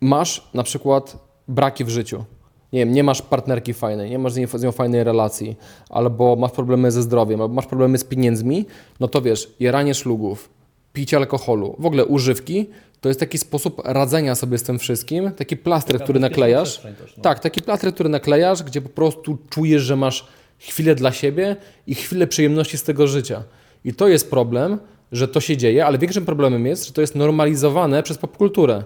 masz 0.00 0.48
na 0.54 0.62
przykład 0.62 1.16
braki 1.48 1.84
w 1.84 1.88
życiu. 1.88 2.24
Nie 2.72 2.80
wiem, 2.80 2.92
nie 2.92 3.04
masz 3.04 3.22
partnerki 3.22 3.74
fajnej, 3.74 4.10
nie 4.10 4.18
masz 4.18 4.32
z 4.32 4.36
nią, 4.36 4.46
z 4.54 4.62
nią 4.62 4.72
fajnej 4.72 5.04
relacji, 5.04 5.56
albo 5.90 6.36
masz 6.36 6.50
problemy 6.50 6.90
ze 6.90 7.02
zdrowiem, 7.02 7.40
albo 7.40 7.54
masz 7.54 7.66
problemy 7.66 7.98
z 7.98 8.04
pieniędzmi, 8.04 8.66
no 9.00 9.08
to 9.08 9.22
wiesz, 9.22 9.50
jaranie 9.60 9.94
szlugów, 9.94 10.50
picie 10.92 11.16
alkoholu, 11.16 11.76
w 11.78 11.86
ogóle 11.86 12.06
używki, 12.06 12.66
to 13.00 13.08
jest 13.08 13.20
taki 13.20 13.38
sposób 13.38 13.82
radzenia 13.84 14.34
sobie 14.34 14.58
z 14.58 14.62
tym 14.62 14.78
wszystkim, 14.78 15.32
taki 15.32 15.56
plaster, 15.56 16.00
który 16.00 16.20
naklejasz. 16.20 16.78
Też, 16.78 17.16
no. 17.16 17.22
Tak, 17.22 17.40
taki 17.40 17.62
plaster, 17.62 17.94
który 17.94 18.08
naklejasz, 18.08 18.62
gdzie 18.62 18.82
po 18.82 18.88
prostu 18.88 19.38
czujesz, 19.50 19.82
że 19.82 19.96
masz 19.96 20.26
chwilę 20.58 20.94
dla 20.94 21.12
siebie 21.12 21.56
i 21.86 21.94
chwilę 21.94 22.26
przyjemności 22.26 22.78
z 22.78 22.82
tego 22.82 23.06
życia. 23.06 23.42
I 23.84 23.94
to 23.94 24.08
jest 24.08 24.30
problem, 24.30 24.78
że 25.12 25.28
to 25.28 25.40
się 25.40 25.56
dzieje, 25.56 25.86
ale 25.86 25.98
większym 25.98 26.24
problemem 26.24 26.66
jest, 26.66 26.86
że 26.86 26.92
to 26.92 27.00
jest 27.00 27.14
normalizowane 27.14 28.02
przez 28.02 28.18
popkulturę. 28.18 28.84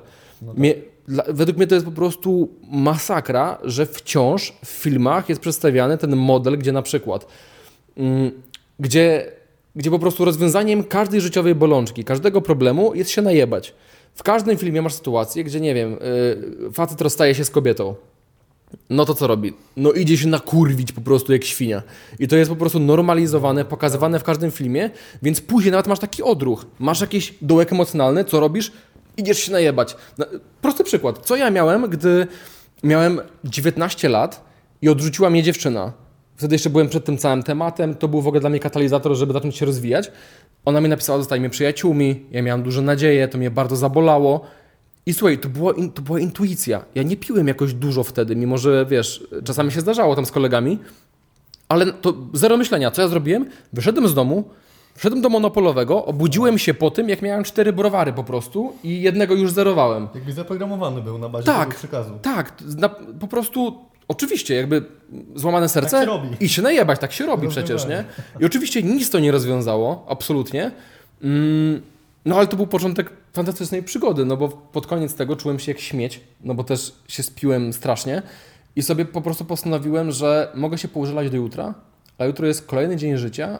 Mnie, 0.56 0.74
dla, 1.08 1.24
według 1.28 1.56
mnie 1.56 1.66
to 1.66 1.74
jest 1.74 1.86
po 1.86 1.92
prostu 1.92 2.48
masakra, 2.70 3.58
że 3.64 3.86
wciąż 3.86 4.52
w 4.64 4.68
filmach 4.68 5.28
jest 5.28 5.40
przedstawiany 5.40 5.98
ten 5.98 6.16
model, 6.16 6.58
gdzie 6.58 6.72
na 6.72 6.82
przykład, 6.82 7.26
mm, 7.96 8.30
gdzie, 8.80 9.32
gdzie 9.76 9.90
po 9.90 9.98
prostu 9.98 10.24
rozwiązaniem 10.24 10.84
każdej 10.84 11.20
życiowej 11.20 11.54
bolączki, 11.54 12.04
każdego 12.04 12.40
problemu 12.40 12.94
jest 12.94 13.10
się 13.10 13.22
najebać. 13.22 13.74
W 14.14 14.22
każdym 14.22 14.56
filmie 14.56 14.82
masz 14.82 14.94
sytuację, 14.94 15.44
gdzie 15.44 15.60
nie 15.60 15.74
wiem, 15.74 15.96
yy, 16.62 16.72
facet 16.72 17.00
rozstaje 17.00 17.34
się 17.34 17.44
z 17.44 17.50
kobietą. 17.50 17.94
No 18.90 19.04
to 19.04 19.14
co 19.14 19.26
robi? 19.26 19.52
No 19.76 19.92
idzie 19.92 20.18
się 20.18 20.28
nakurwić 20.28 20.92
po 20.92 21.00
prostu 21.00 21.32
jak 21.32 21.44
świnia. 21.44 21.82
I 22.18 22.28
to 22.28 22.36
jest 22.36 22.50
po 22.50 22.56
prostu 22.56 22.80
normalizowane, 22.80 23.64
pokazywane 23.64 24.18
w 24.18 24.24
każdym 24.24 24.50
filmie, 24.50 24.90
więc 25.22 25.40
później 25.40 25.72
nawet 25.72 25.86
masz 25.86 25.98
taki 25.98 26.22
odruch. 26.22 26.66
Masz 26.78 27.00
jakiś 27.00 27.34
dołek 27.42 27.72
emocjonalny, 27.72 28.24
co 28.24 28.40
robisz? 28.40 28.72
Idziesz 29.16 29.38
się 29.38 29.52
najebać. 29.52 29.96
No, 30.18 30.26
prosty 30.60 30.84
przykład. 30.84 31.18
Co 31.18 31.36
ja 31.36 31.50
miałem, 31.50 31.90
gdy 31.90 32.26
miałem 32.82 33.20
19 33.44 34.08
lat 34.08 34.44
i 34.82 34.88
odrzuciła 34.88 35.30
mnie 35.30 35.42
dziewczyna? 35.42 35.92
Wtedy 36.36 36.54
jeszcze 36.54 36.70
byłem 36.70 36.88
przed 36.88 37.04
tym 37.04 37.18
całym 37.18 37.42
tematem, 37.42 37.94
to 37.94 38.08
był 38.08 38.22
w 38.22 38.26
ogóle 38.26 38.40
dla 38.40 38.50
mnie 38.50 38.60
katalizator, 38.60 39.14
żeby 39.14 39.32
zacząć 39.32 39.56
się 39.56 39.66
rozwijać. 39.66 40.10
Ona 40.64 40.80
mi 40.80 40.88
napisała, 40.88 41.18
zostajmy 41.18 41.50
przyjaciółmi, 41.50 42.26
ja 42.30 42.42
miałem 42.42 42.62
duże 42.62 42.82
nadzieje, 42.82 43.28
to 43.28 43.38
mnie 43.38 43.50
bardzo 43.50 43.76
zabolało. 43.76 44.46
I 45.08 45.14
słuchaj, 45.14 45.38
to 45.38 45.48
była, 45.48 45.72
in, 45.72 45.90
to 45.92 46.02
była 46.02 46.20
intuicja. 46.20 46.84
Ja 46.94 47.02
nie 47.02 47.16
piłem 47.16 47.48
jakoś 47.48 47.74
dużo 47.74 48.04
wtedy, 48.04 48.36
mimo 48.36 48.58
że 48.58 48.86
wiesz, 48.86 49.26
czasami 49.44 49.72
się 49.72 49.80
zdarzało 49.80 50.16
tam 50.16 50.26
z 50.26 50.30
kolegami, 50.30 50.78
ale 51.68 51.92
to 51.92 52.14
zero 52.32 52.56
myślenia. 52.56 52.90
Co 52.90 53.02
ja 53.02 53.08
zrobiłem? 53.08 53.46
Wyszedłem 53.72 54.08
z 54.08 54.14
domu, 54.14 54.44
wszedłem 54.96 55.22
do 55.22 55.28
monopolowego, 55.28 56.04
obudziłem 56.04 56.58
się 56.58 56.74
po 56.74 56.90
tym, 56.90 57.08
jak 57.08 57.22
miałem 57.22 57.44
cztery 57.44 57.72
browary 57.72 58.12
po 58.12 58.24
prostu 58.24 58.72
i 58.84 59.02
jednego 59.02 59.34
już 59.34 59.52
zerowałem. 59.52 60.08
Jakby 60.14 60.32
zaprogramowany 60.32 61.02
był 61.02 61.18
na 61.18 61.28
bazie 61.28 61.46
Tak. 61.46 61.68
tego 61.68 61.78
przekazu. 61.78 62.18
Tak, 62.22 62.52
na, 62.76 62.88
po 63.20 63.28
prostu, 63.28 63.78
oczywiście, 64.08 64.54
jakby 64.54 64.84
złamane 65.34 65.68
serce 65.68 65.90
Tak 65.90 66.00
się 66.00 66.06
robi. 66.06 66.28
i 66.40 66.48
się 66.48 66.62
najebać, 66.62 67.00
tak 67.00 67.12
się 67.12 67.26
robi 67.26 67.48
przecież, 67.48 67.86
nie? 67.86 68.04
I 68.40 68.44
oczywiście 68.44 68.82
nic 68.82 69.10
to 69.10 69.18
nie 69.18 69.32
rozwiązało, 69.32 70.06
absolutnie. 70.08 70.70
Mm, 71.22 71.82
no 72.28 72.36
ale 72.36 72.46
to 72.46 72.56
był 72.56 72.66
początek 72.66 73.12
fantastycznej 73.32 73.82
przygody, 73.82 74.24
no 74.24 74.36
bo 74.36 74.48
pod 74.48 74.86
koniec 74.86 75.14
tego 75.14 75.36
czułem 75.36 75.58
się 75.58 75.72
jak 75.72 75.80
śmieć, 75.80 76.20
no 76.44 76.54
bo 76.54 76.64
też 76.64 76.92
się 77.08 77.22
spiłem 77.22 77.72
strasznie 77.72 78.22
i 78.76 78.82
sobie 78.82 79.04
po 79.04 79.20
prostu 79.20 79.44
postanowiłem, 79.44 80.12
że 80.12 80.52
mogę 80.54 80.78
się 80.78 80.88
poużylać 80.88 81.30
do 81.30 81.36
jutra, 81.36 81.74
a 82.18 82.24
jutro 82.24 82.46
jest 82.46 82.66
kolejny 82.66 82.96
dzień 82.96 83.16
życia, 83.16 83.58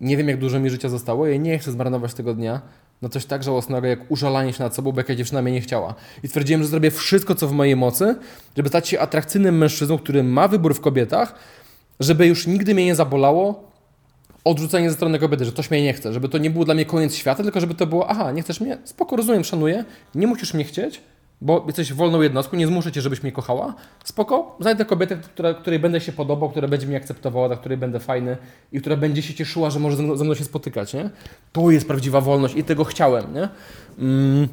nie 0.00 0.16
wiem 0.16 0.28
jak 0.28 0.38
dużo 0.38 0.60
mi 0.60 0.70
życia 0.70 0.88
zostało, 0.88 1.26
ja 1.26 1.36
nie 1.36 1.58
chcę 1.58 1.72
zmarnować 1.72 2.14
tego 2.14 2.34
dnia 2.34 2.60
na 3.02 3.08
coś 3.08 3.24
tak 3.24 3.42
żałosnego 3.42 3.86
jak 3.86 4.10
użalanie 4.10 4.52
się 4.52 4.62
nad 4.62 4.74
sobą, 4.74 4.92
bo 4.92 5.00
jakaś 5.00 5.16
dziewczyna 5.16 5.42
mnie 5.42 5.52
nie 5.52 5.60
chciała. 5.60 5.94
I 6.22 6.28
stwierdziłem, 6.28 6.62
że 6.62 6.68
zrobię 6.68 6.90
wszystko, 6.90 7.34
co 7.34 7.48
w 7.48 7.52
mojej 7.52 7.76
mocy, 7.76 8.16
żeby 8.56 8.68
stać 8.68 8.88
się 8.88 9.00
atrakcyjnym 9.00 9.58
mężczyzną, 9.58 9.98
który 9.98 10.22
ma 10.22 10.48
wybór 10.48 10.74
w 10.74 10.80
kobietach, 10.80 11.34
żeby 12.00 12.26
już 12.26 12.46
nigdy 12.46 12.74
mnie 12.74 12.84
nie 12.84 12.94
zabolało 12.94 13.71
odrzucenie 14.44 14.90
ze 14.90 14.96
strony 14.96 15.18
kobiety, 15.18 15.44
że 15.44 15.52
ktoś 15.52 15.70
mnie 15.70 15.82
nie 15.82 15.92
chce, 15.92 16.12
żeby 16.12 16.28
to 16.28 16.38
nie 16.38 16.50
był 16.50 16.64
dla 16.64 16.74
mnie 16.74 16.84
koniec 16.84 17.14
świata, 17.14 17.42
tylko 17.42 17.60
żeby 17.60 17.74
to 17.74 17.86
było, 17.86 18.10
aha, 18.10 18.32
nie 18.32 18.42
chcesz 18.42 18.60
mnie? 18.60 18.78
Spoko, 18.84 19.16
rozumiem, 19.16 19.44
szanuję, 19.44 19.84
nie 20.14 20.26
musisz 20.26 20.54
mnie 20.54 20.64
chcieć, 20.64 21.00
bo 21.40 21.64
jesteś 21.66 21.92
wolną 21.92 22.20
jednostką, 22.20 22.56
nie 22.56 22.66
zmuszę 22.66 22.92
cię, 22.92 23.00
żebyś 23.00 23.22
mnie 23.22 23.32
kochała. 23.32 23.74
Spoko, 24.04 24.56
znajdę 24.60 24.84
kobietę, 24.84 25.16
która, 25.16 25.54
której 25.54 25.78
będę 25.78 26.00
się 26.00 26.12
podobał, 26.12 26.50
która 26.50 26.68
będzie 26.68 26.86
mnie 26.86 26.96
akceptowała, 26.96 27.48
dla 27.48 27.56
której 27.56 27.78
będę 27.78 28.00
fajny 28.00 28.36
i 28.72 28.80
która 28.80 28.96
będzie 28.96 29.22
się 29.22 29.34
cieszyła, 29.34 29.70
że 29.70 29.80
może 29.80 29.96
ze 29.96 30.24
mną, 30.24 30.34
się 30.34 30.44
spotykać, 30.44 30.94
nie? 30.94 31.10
To 31.52 31.70
jest 31.70 31.86
prawdziwa 31.86 32.20
wolność 32.20 32.54
i 32.56 32.64
tego 32.64 32.84
chciałem, 32.84 33.34
nie? 33.34 33.48
Mm, 33.98 34.48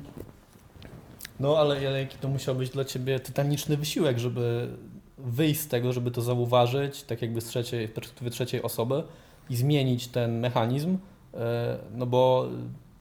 No 1.39 1.57
ale, 1.57 1.83
jaki 1.83 2.17
to 2.17 2.27
musiał 2.27 2.55
być 2.55 2.69
dla 2.69 2.85
Ciebie 2.85 3.19
tytaniczny 3.19 3.77
wysiłek, 3.77 4.19
żeby 4.19 4.67
wyjść 5.17 5.59
z 5.59 5.67
tego, 5.67 5.93
żeby 5.93 6.11
to 6.11 6.21
zauważyć, 6.21 7.03
tak 7.03 7.21
jakby 7.21 7.41
z 7.41 7.45
trzeciej, 7.45 7.87
perspektywy 7.87 8.29
trzeciej 8.31 8.61
osoby 8.61 9.03
i 9.49 9.55
zmienić 9.55 10.07
ten 10.07 10.39
mechanizm, 10.39 10.97
e, 11.33 11.77
no 11.95 12.05
bo 12.05 12.47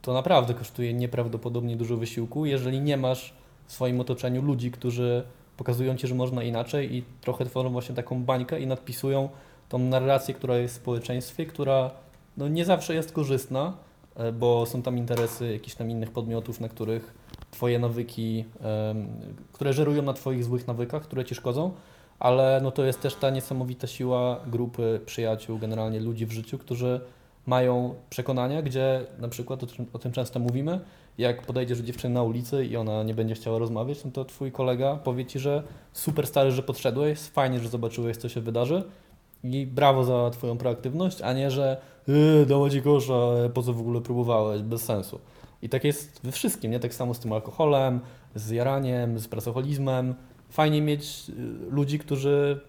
to 0.01 0.13
naprawdę 0.13 0.53
kosztuje 0.53 0.93
nieprawdopodobnie 0.93 1.77
dużo 1.77 1.97
wysiłku, 1.97 2.45
jeżeli 2.45 2.81
nie 2.81 2.97
masz 2.97 3.33
w 3.67 3.73
swoim 3.73 4.01
otoczeniu 4.01 4.41
ludzi, 4.41 4.71
którzy 4.71 5.23
pokazują 5.57 5.95
Ci, 5.95 6.07
że 6.07 6.15
można 6.15 6.43
inaczej 6.43 6.95
i 6.95 7.03
trochę 7.21 7.45
tworzą 7.45 7.69
właśnie 7.69 7.95
taką 7.95 8.23
bańkę 8.23 8.59
i 8.59 8.67
nadpisują 8.67 9.29
tą 9.69 9.79
narrację, 9.79 10.33
która 10.33 10.57
jest 10.57 10.73
w 10.73 10.81
społeczeństwie, 10.81 11.45
która 11.45 11.91
no, 12.37 12.47
nie 12.47 12.65
zawsze 12.65 12.95
jest 12.95 13.11
korzystna, 13.11 13.73
e, 14.15 14.31
bo 14.31 14.65
są 14.65 14.81
tam 14.81 14.97
interesy 14.97 15.53
jakichś 15.53 15.75
tam 15.75 15.89
innych 15.89 16.11
podmiotów, 16.11 16.59
na 16.59 16.69
których 16.69 17.13
Twoje 17.51 17.79
nawyki, 17.79 18.45
które 19.53 19.73
żerują 19.73 20.01
na 20.01 20.13
Twoich 20.13 20.43
złych 20.43 20.67
nawykach, 20.67 21.03
które 21.03 21.25
Ci 21.25 21.35
szkodzą, 21.35 21.71
ale 22.19 22.59
no 22.63 22.71
to 22.71 22.85
jest 22.85 23.01
też 23.01 23.15
ta 23.15 23.29
niesamowita 23.29 23.87
siła 23.87 24.39
grupy 24.47 24.99
przyjaciół, 25.05 25.57
generalnie 25.57 25.99
ludzi 25.99 26.25
w 26.25 26.31
życiu, 26.31 26.57
którzy 26.57 27.01
mają 27.45 27.95
przekonania, 28.09 28.61
gdzie 28.61 29.05
na 29.19 29.27
przykład 29.27 29.63
o 29.63 29.67
tym, 29.67 29.85
o 29.93 29.99
tym 29.99 30.11
często 30.11 30.39
mówimy, 30.39 30.79
jak 31.17 31.41
podejdziesz 31.41 31.79
dziewczyny 31.79 32.13
na 32.13 32.23
ulicy 32.23 32.65
i 32.65 32.77
ona 32.77 33.03
nie 33.03 33.13
będzie 33.13 33.35
chciała 33.35 33.59
rozmawiać, 33.59 34.05
no 34.05 34.11
to 34.11 34.25
Twój 34.25 34.51
kolega 34.51 34.95
powie 34.95 35.25
Ci, 35.25 35.39
że 35.39 35.63
super 35.93 36.27
stary, 36.27 36.51
że 36.51 36.63
podszedłeś, 36.63 37.19
fajnie, 37.19 37.59
że 37.59 37.69
zobaczyłeś, 37.69 38.17
co 38.17 38.29
się 38.29 38.41
wydarzy 38.41 38.83
i 39.43 39.67
brawo 39.67 40.03
za 40.03 40.29
Twoją 40.29 40.57
proaktywność, 40.57 41.21
a 41.21 41.33
nie, 41.33 41.51
że 41.51 41.77
yy, 42.07 42.45
dała 42.45 42.69
Ci 42.69 42.81
kosza, 42.81 43.13
po 43.53 43.63
co 43.63 43.73
w 43.73 43.79
ogóle 43.79 44.01
próbowałeś, 44.01 44.61
bez 44.61 44.81
sensu. 44.81 45.19
I 45.61 45.69
tak 45.69 45.83
jest 45.83 46.19
we 46.23 46.31
wszystkim, 46.31 46.71
nie? 46.71 46.79
Tak 46.79 46.93
samo 46.93 47.13
z 47.13 47.19
tym 47.19 47.33
alkoholem, 47.33 47.99
z 48.35 48.49
jaraniem, 48.49 49.19
z 49.19 49.27
pracoholizmem. 49.27 50.15
Fajnie 50.49 50.81
mieć 50.81 51.29
y, 51.29 51.33
ludzi, 51.71 51.99
którzy 51.99 52.59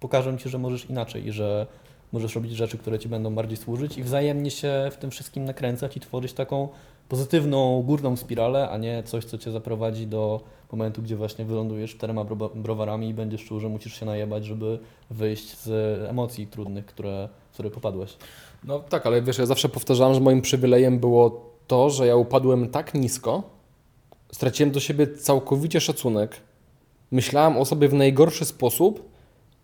pokażą 0.00 0.38
Ci, 0.38 0.48
że 0.48 0.58
możesz 0.58 0.90
inaczej 0.90 1.26
i 1.26 1.32
że 1.32 1.66
możesz 2.12 2.34
robić 2.34 2.52
rzeczy, 2.52 2.78
które 2.78 2.98
Ci 2.98 3.08
będą 3.08 3.34
bardziej 3.34 3.56
służyć 3.56 3.98
i 3.98 4.02
wzajemnie 4.02 4.50
się 4.50 4.88
w 4.92 4.96
tym 4.96 5.10
wszystkim 5.10 5.44
nakręcać 5.44 5.96
i 5.96 6.00
tworzyć 6.00 6.32
taką 6.32 6.68
pozytywną, 7.08 7.82
górną 7.82 8.16
spiralę, 8.16 8.70
a 8.70 8.78
nie 8.78 9.02
coś, 9.02 9.24
co 9.24 9.38
Cię 9.38 9.50
zaprowadzi 9.50 10.06
do 10.06 10.40
momentu, 10.72 11.02
gdzie 11.02 11.16
właśnie 11.16 11.44
wylądujesz 11.44 11.96
czterema 11.96 12.24
bro- 12.24 12.56
browarami 12.56 13.08
i 13.08 13.14
będziesz 13.14 13.44
czuł, 13.44 13.60
że 13.60 13.68
musisz 13.68 14.00
się 14.00 14.06
najebać, 14.06 14.44
żeby 14.44 14.78
wyjść 15.10 15.58
z 15.58 15.68
emocji 16.10 16.46
trudnych, 16.46 16.86
które, 16.86 17.28
w 17.50 17.54
które 17.54 17.70
popadłeś. 17.70 18.16
No 18.64 18.78
tak, 18.78 19.06
ale 19.06 19.22
wiesz, 19.22 19.38
ja 19.38 19.46
zawsze 19.46 19.68
powtarzałem, 19.68 20.14
że 20.14 20.20
moim 20.20 20.42
przywilejem 20.42 20.98
było 20.98 21.50
to, 21.66 21.90
że 21.90 22.06
ja 22.06 22.16
upadłem 22.16 22.68
tak 22.68 22.94
nisko, 22.94 23.42
straciłem 24.32 24.70
do 24.70 24.80
siebie 24.80 25.06
całkowicie 25.06 25.80
szacunek, 25.80 26.36
myślałem 27.10 27.56
o 27.56 27.64
sobie 27.64 27.88
w 27.88 27.94
najgorszy 27.94 28.44
sposób 28.44 29.08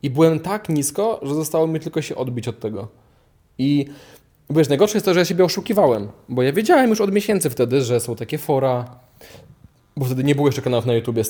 i 0.02 0.10
byłem 0.10 0.40
tak 0.40 0.68
nisko, 0.68 1.20
że 1.22 1.34
zostało 1.34 1.66
mi 1.66 1.80
tylko 1.80 2.02
się 2.02 2.16
odbić 2.16 2.48
od 2.48 2.60
tego. 2.60 2.88
I 3.58 3.86
wiesz, 4.50 4.68
najgorsze 4.68 4.96
jest 4.96 5.04
to, 5.04 5.14
że 5.14 5.20
ja 5.20 5.24
siebie 5.24 5.44
oszukiwałem, 5.44 6.08
bo 6.28 6.42
ja 6.42 6.52
wiedziałem 6.52 6.90
już 6.90 7.00
od 7.00 7.12
miesięcy 7.12 7.50
wtedy, 7.50 7.82
że 7.82 8.00
są 8.00 8.16
takie 8.16 8.38
fora, 8.38 8.84
bo 9.96 10.04
wtedy 10.04 10.24
nie 10.24 10.34
było 10.34 10.48
jeszcze 10.48 10.62
kanałów 10.62 10.86
na 10.86 10.94
YouTubie, 10.94 11.22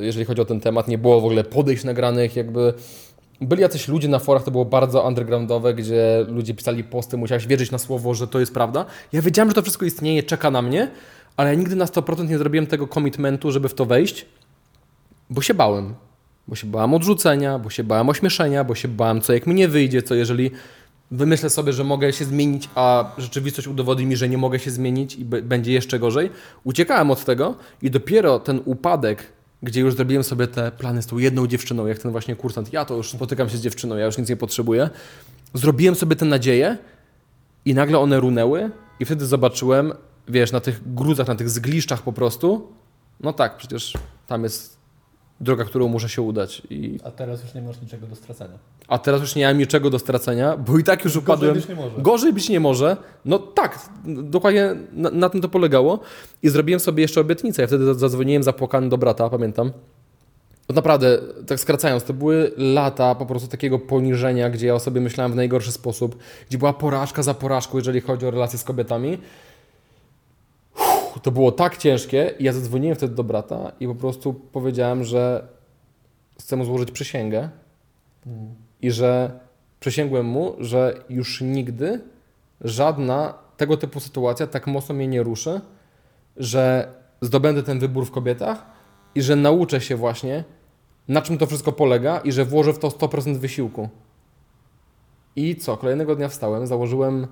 jeżeli 0.00 0.24
chodzi 0.24 0.40
o 0.42 0.44
ten 0.44 0.60
temat, 0.60 0.88
nie 0.88 0.98
było 0.98 1.20
w 1.20 1.24
ogóle 1.24 1.44
podejść 1.44 1.84
nagranych, 1.84 2.36
jakby 2.36 2.74
byli 3.40 3.62
jacyś 3.62 3.88
ludzie 3.88 4.08
na 4.08 4.18
forach, 4.18 4.44
to 4.44 4.50
było 4.50 4.64
bardzo 4.64 5.02
undergroundowe, 5.02 5.74
gdzie 5.74 6.24
ludzie 6.28 6.54
pisali 6.54 6.84
posty, 6.84 7.16
musiałeś 7.16 7.46
wierzyć 7.46 7.70
na 7.70 7.78
słowo, 7.78 8.14
że 8.14 8.28
to 8.28 8.40
jest 8.40 8.54
prawda. 8.54 8.84
Ja 9.12 9.22
wiedziałem, 9.22 9.50
że 9.50 9.54
to 9.54 9.62
wszystko 9.62 9.86
istnieje, 9.86 10.22
czeka 10.22 10.50
na 10.50 10.62
mnie, 10.62 10.90
ale 11.36 11.50
ja 11.50 11.54
nigdy 11.54 11.76
na 11.76 11.84
100% 11.84 12.28
nie 12.28 12.38
zrobiłem 12.38 12.66
tego 12.66 12.88
commitmentu, 12.88 13.50
żeby 13.50 13.68
w 13.68 13.74
to 13.74 13.84
wejść, 13.84 14.26
bo 15.30 15.42
się 15.42 15.54
bałem. 15.54 15.94
Bo 16.48 16.54
się 16.54 16.66
bałem 16.66 16.94
odrzucenia, 16.94 17.58
bo 17.58 17.70
się 17.70 17.84
bałem 17.84 18.08
ośmieszenia, 18.08 18.64
bo 18.64 18.74
się 18.74 18.88
bałem, 18.88 19.20
co 19.20 19.32
jak 19.32 19.46
mi 19.46 19.54
nie 19.54 19.68
wyjdzie, 19.68 20.02
co 20.02 20.14
jeżeli 20.14 20.50
wymyślę 21.10 21.50
sobie, 21.50 21.72
że 21.72 21.84
mogę 21.84 22.12
się 22.12 22.24
zmienić, 22.24 22.68
a 22.74 23.12
rzeczywistość 23.18 23.68
udowodni 23.68 24.06
mi, 24.06 24.16
że 24.16 24.28
nie 24.28 24.38
mogę 24.38 24.58
się 24.58 24.70
zmienić 24.70 25.14
i 25.14 25.24
będzie 25.24 25.72
jeszcze 25.72 25.98
gorzej. 25.98 26.30
Uciekałem 26.64 27.10
od 27.10 27.24
tego 27.24 27.54
i 27.82 27.90
dopiero 27.90 28.38
ten 28.38 28.60
upadek, 28.64 29.32
gdzie 29.62 29.80
już 29.80 29.94
zrobiłem 29.94 30.24
sobie 30.24 30.46
te 30.46 30.72
plany 30.72 31.02
z 31.02 31.06
tą 31.06 31.18
jedną 31.18 31.46
dziewczyną, 31.46 31.86
jak 31.86 31.98
ten 31.98 32.12
właśnie 32.12 32.36
kursant, 32.36 32.72
ja 32.72 32.84
to 32.84 32.96
już 32.96 33.10
spotykam 33.10 33.48
się 33.48 33.56
z 33.56 33.60
dziewczyną, 33.60 33.96
ja 33.96 34.06
już 34.06 34.18
nic 34.18 34.28
nie 34.28 34.36
potrzebuję, 34.36 34.90
zrobiłem 35.54 35.94
sobie 35.94 36.16
te 36.16 36.24
nadzieje 36.24 36.78
i 37.64 37.74
nagle 37.74 37.98
one 37.98 38.20
runęły 38.20 38.70
i 39.00 39.04
wtedy 39.04 39.26
zobaczyłem, 39.26 39.92
wiesz, 40.28 40.52
na 40.52 40.60
tych 40.60 40.94
gruzach, 40.94 41.28
na 41.28 41.34
tych 41.34 41.50
zgliszczach 41.50 42.02
po 42.02 42.12
prostu, 42.12 42.72
no 43.20 43.32
tak, 43.32 43.56
przecież 43.56 43.94
tam 44.26 44.42
jest 44.42 44.76
droga, 45.40 45.64
którą 45.64 45.88
muszę 45.88 46.08
się 46.08 46.22
udać. 46.22 46.62
I... 46.70 46.98
A 47.04 47.10
teraz 47.10 47.42
już 47.42 47.54
nie 47.54 47.62
masz 47.62 47.80
niczego 47.80 48.06
do 48.06 48.16
stracenia. 48.16 48.58
A 48.88 48.98
teraz 48.98 49.20
już 49.20 49.34
nie 49.34 49.46
mam 49.46 49.58
niczego 49.58 49.90
do 49.90 49.98
stracenia, 49.98 50.56
bo 50.56 50.78
i 50.78 50.84
tak 50.84 51.04
już 51.04 51.16
upadłem. 51.16 51.54
być 51.54 51.68
nie 51.68 51.74
może. 51.74 51.98
Gorzej 51.98 52.32
być 52.32 52.48
nie 52.48 52.60
może. 52.60 52.96
No 53.24 53.38
tak, 53.38 53.88
dokładnie 54.04 54.76
na, 54.92 55.10
na 55.10 55.28
tym 55.28 55.40
to 55.40 55.48
polegało. 55.48 56.00
I 56.42 56.48
zrobiłem 56.48 56.80
sobie 56.80 57.02
jeszcze 57.02 57.20
obietnicę. 57.20 57.62
Ja 57.62 57.68
wtedy 57.68 57.94
zadzwoniłem 57.94 58.42
zapłakany 58.42 58.88
do 58.88 58.98
brata, 58.98 59.30
pamiętam. 59.30 59.72
No 60.68 60.74
naprawdę, 60.74 61.18
tak 61.46 61.60
skracając, 61.60 62.04
to 62.04 62.12
były 62.12 62.52
lata 62.56 63.14
po 63.14 63.26
prostu 63.26 63.48
takiego 63.48 63.78
poniżenia, 63.78 64.50
gdzie 64.50 64.66
ja 64.66 64.74
o 64.74 64.80
sobie 64.80 65.00
myślałem 65.00 65.32
w 65.32 65.36
najgorszy 65.36 65.72
sposób, 65.72 66.18
gdzie 66.48 66.58
była 66.58 66.72
porażka 66.72 67.22
za 67.22 67.34
porażką, 67.34 67.78
jeżeli 67.78 68.00
chodzi 68.00 68.26
o 68.26 68.30
relacje 68.30 68.58
z 68.58 68.64
kobietami. 68.64 69.18
To 71.22 71.30
było 71.30 71.52
tak 71.52 71.76
ciężkie 71.76 72.34
i 72.38 72.44
ja 72.44 72.52
zadzwoniłem 72.52 72.96
wtedy 72.96 73.14
do 73.14 73.24
brata 73.24 73.72
i 73.80 73.86
po 73.86 73.94
prostu 73.94 74.34
powiedziałem, 74.34 75.04
że 75.04 75.48
chcę 76.40 76.56
mu 76.56 76.64
złożyć 76.64 76.90
przysięgę 76.90 77.48
i 78.82 78.90
że 78.90 79.40
przysięgłem 79.80 80.26
mu, 80.26 80.54
że 80.58 80.94
już 81.08 81.40
nigdy 81.40 82.00
żadna 82.60 83.34
tego 83.56 83.76
typu 83.76 84.00
sytuacja 84.00 84.46
tak 84.46 84.66
mocno 84.66 84.94
mnie 84.94 85.08
nie 85.08 85.22
ruszy, 85.22 85.60
że 86.36 86.92
zdobędę 87.20 87.62
ten 87.62 87.78
wybór 87.78 88.06
w 88.06 88.10
kobietach 88.10 88.66
i 89.14 89.22
że 89.22 89.36
nauczę 89.36 89.80
się 89.80 89.96
właśnie, 89.96 90.44
na 91.08 91.22
czym 91.22 91.38
to 91.38 91.46
wszystko 91.46 91.72
polega 91.72 92.18
i 92.18 92.32
że 92.32 92.44
włożę 92.44 92.72
w 92.72 92.78
to 92.78 92.88
100% 92.88 93.36
wysiłku. 93.36 93.88
I 95.36 95.56
co? 95.56 95.76
Kolejnego 95.76 96.16
dnia 96.16 96.28
wstałem, 96.28 96.66
założyłem 96.66 97.26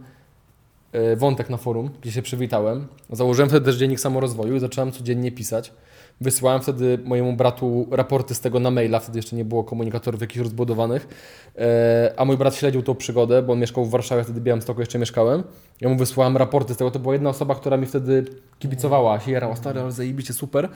wątek 1.16 1.50
na 1.50 1.56
forum, 1.56 1.90
gdzie 2.00 2.12
się 2.12 2.22
przywitałem. 2.22 2.86
Założyłem 3.10 3.48
wtedy 3.48 3.66
też 3.66 3.76
dziennik 3.76 4.00
samorozwoju 4.00 4.56
i 4.56 4.60
zacząłem 4.60 4.92
codziennie 4.92 5.32
pisać. 5.32 5.72
Wysłałem 6.20 6.62
wtedy 6.62 6.98
mojemu 7.04 7.32
bratu 7.32 7.86
raporty 7.90 8.34
z 8.34 8.40
tego 8.40 8.60
na 8.60 8.70
maila, 8.70 9.00
wtedy 9.00 9.18
jeszcze 9.18 9.36
nie 9.36 9.44
było 9.44 9.64
komunikatorów 9.64 10.20
jakichś 10.20 10.38
rozbudowanych, 10.38 11.08
e, 11.58 12.14
a 12.16 12.24
mój 12.24 12.36
brat 12.36 12.54
śledził 12.54 12.82
tą 12.82 12.94
przygodę, 12.94 13.42
bo 13.42 13.52
on 13.52 13.58
mieszkał 13.58 13.84
w 13.84 13.90
Warszawie, 13.90 14.24
wtedy 14.24 14.40
Białymstoku 14.40 14.80
jeszcze 14.80 14.98
mieszkałem. 14.98 15.42
Ja 15.80 15.88
mu 15.88 15.96
wysłałem 15.96 16.36
raporty 16.36 16.74
z 16.74 16.76
tego, 16.76 16.90
to 16.90 16.98
była 16.98 17.14
jedna 17.14 17.30
osoba, 17.30 17.54
która 17.54 17.76
mi 17.76 17.86
wtedy 17.86 18.24
kibicowała, 18.58 19.20
się 19.20 19.30
jarała, 19.30 19.56
stary, 19.56 19.80
ale 19.80 19.92
zajebiście, 19.92 20.32
super. 20.32 20.68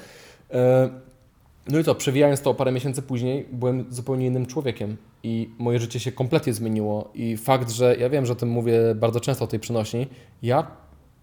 No 1.68 1.78
i 1.78 1.84
co, 1.84 1.94
przewijając 1.94 2.40
to 2.40 2.54
parę 2.54 2.72
miesięcy 2.72 3.02
później, 3.02 3.46
byłem 3.52 3.84
zupełnie 3.90 4.26
innym 4.26 4.46
człowiekiem 4.46 4.96
i 5.22 5.50
moje 5.58 5.78
życie 5.78 6.00
się 6.00 6.12
kompletnie 6.12 6.52
zmieniło. 6.52 7.10
I 7.14 7.36
fakt, 7.36 7.70
że 7.70 7.96
ja 7.96 8.10
wiem, 8.10 8.26
że 8.26 8.32
o 8.32 8.36
tym 8.36 8.48
mówię 8.48 8.80
bardzo 8.94 9.20
często 9.20 9.44
o 9.44 9.48
tej 9.48 9.60
przenośni, 9.60 10.06
ja 10.42 10.66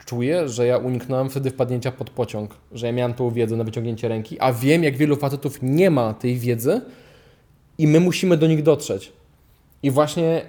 czuję, 0.05 0.49
że 0.49 0.67
ja 0.67 0.77
uniknąłem 0.77 1.29
wtedy 1.29 1.49
wpadnięcia 1.49 1.91
pod 1.91 2.09
pociąg, 2.09 2.55
że 2.71 2.87
ja 2.87 2.93
miałem 2.93 3.13
tą 3.13 3.31
wiedzę 3.31 3.55
na 3.55 3.63
wyciągnięcie 3.63 4.07
ręki, 4.07 4.39
a 4.39 4.53
wiem, 4.53 4.83
jak 4.83 4.97
wielu 4.97 5.15
facetów 5.15 5.59
nie 5.61 5.91
ma 5.91 6.13
tej 6.13 6.35
wiedzy 6.37 6.81
i 7.77 7.87
my 7.87 7.99
musimy 7.99 8.37
do 8.37 8.47
nich 8.47 8.63
dotrzeć. 8.63 9.11
I 9.83 9.91
właśnie 9.91 10.41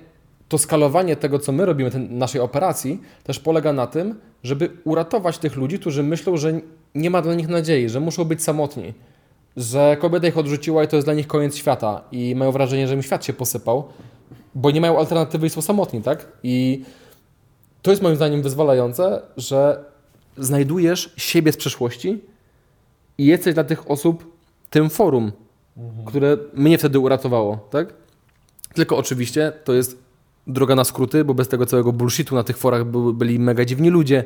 to 0.49 0.59
skalowanie 0.59 1.17
tego, 1.17 1.39
co 1.39 1.53
my 1.53 1.67
robimy, 1.67 1.91
tej 1.91 2.01
naszej 2.01 2.41
operacji, 2.41 3.01
też 3.25 3.39
polega 3.41 3.73
na 3.73 3.87
tym, 3.87 4.15
żeby 4.43 4.71
uratować 4.85 5.39
tych 5.39 5.57
ludzi, 5.57 5.79
którzy 5.79 6.03
myślą, 6.03 6.37
że 6.37 6.61
nie 6.95 7.11
ma 7.11 7.23
dla 7.23 7.35
nich 7.35 7.49
nadziei, 7.49 7.89
że 7.89 8.01
muszą 8.01 8.25
być 8.25 8.43
samotni, 8.43 8.95
że 9.57 9.97
kobieta 10.01 10.27
ich 10.27 10.39
odrzuciła 10.39 10.85
i 10.85 10.89
to 10.89 10.97
jest 10.97 11.07
dla 11.07 11.15
nich 11.15 11.27
koniec 11.27 11.57
świata 11.57 12.03
i 12.13 12.35
mają 12.35 12.53
wrażenie, 12.53 12.89
że 12.89 12.95
im 12.95 13.03
świat 13.03 13.25
się 13.25 13.33
posypał, 13.33 13.89
bo 14.55 14.71
nie 14.71 14.81
mają 14.81 14.99
alternatywy 14.99 15.47
i 15.47 15.51
są 15.51 15.63
samotni, 15.63 16.03
tak? 16.03 16.27
I 16.43 16.85
to 17.83 17.91
jest 17.91 18.03
moim 18.03 18.17
zdaniem 18.17 18.43
wyzwalające, 18.43 19.23
że 19.37 19.85
znajdujesz 20.39 21.15
siebie 21.17 21.53
z 21.53 21.57
przeszłości 21.57 22.21
i 23.19 23.27
jesteś 23.27 23.55
dla 23.55 23.65
tych 23.65 23.91
osób 23.91 24.37
tym 24.71 24.91
forum, 24.91 25.33
które 26.07 26.37
mnie 26.55 26.79
wtedy 26.79 26.99
uratowało, 26.99 27.59
tak? 27.71 27.95
Tylko 28.75 28.97
oczywiście 28.97 29.53
to 29.65 29.73
jest 29.73 30.06
droga 30.47 30.75
na 30.75 30.85
skróty, 30.85 31.25
bo 31.25 31.35
bez 31.35 31.49
tego 31.49 31.67
całego 31.67 31.93
bullshitu 31.93 32.35
na 32.35 32.45
tych 32.45 32.59
forach 32.59 32.85
były, 32.85 33.15
byli 33.15 33.39
mega 33.39 33.65
dziwni 33.65 33.91
ludzie, 33.91 34.25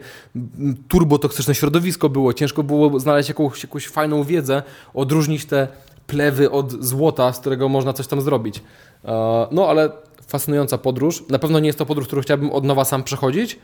turbotoksyczne 0.88 1.54
środowisko 1.54 2.08
było, 2.08 2.32
ciężko 2.34 2.62
było 2.62 3.00
znaleźć 3.00 3.28
jakąś, 3.28 3.62
jakąś 3.62 3.88
fajną 3.88 4.24
wiedzę, 4.24 4.62
odróżnić 4.94 5.44
te 5.44 5.68
plewy 6.06 6.50
od 6.50 6.84
złota, 6.84 7.32
z 7.32 7.40
którego 7.40 7.68
można 7.68 7.92
coś 7.92 8.06
tam 8.06 8.20
zrobić. 8.20 8.62
E, 9.04 9.46
No 9.50 9.68
ale 9.68 9.90
fascynująca 10.26 10.78
podróż. 10.78 11.24
Na 11.28 11.38
pewno 11.38 11.60
nie 11.60 11.66
jest 11.66 11.78
to 11.78 11.86
podróż, 11.86 12.06
którą 12.06 12.22
chciałbym 12.22 12.50
od 12.50 12.64
nowa 12.64 12.84
sam 12.84 13.02
przechodzić, 13.02 13.58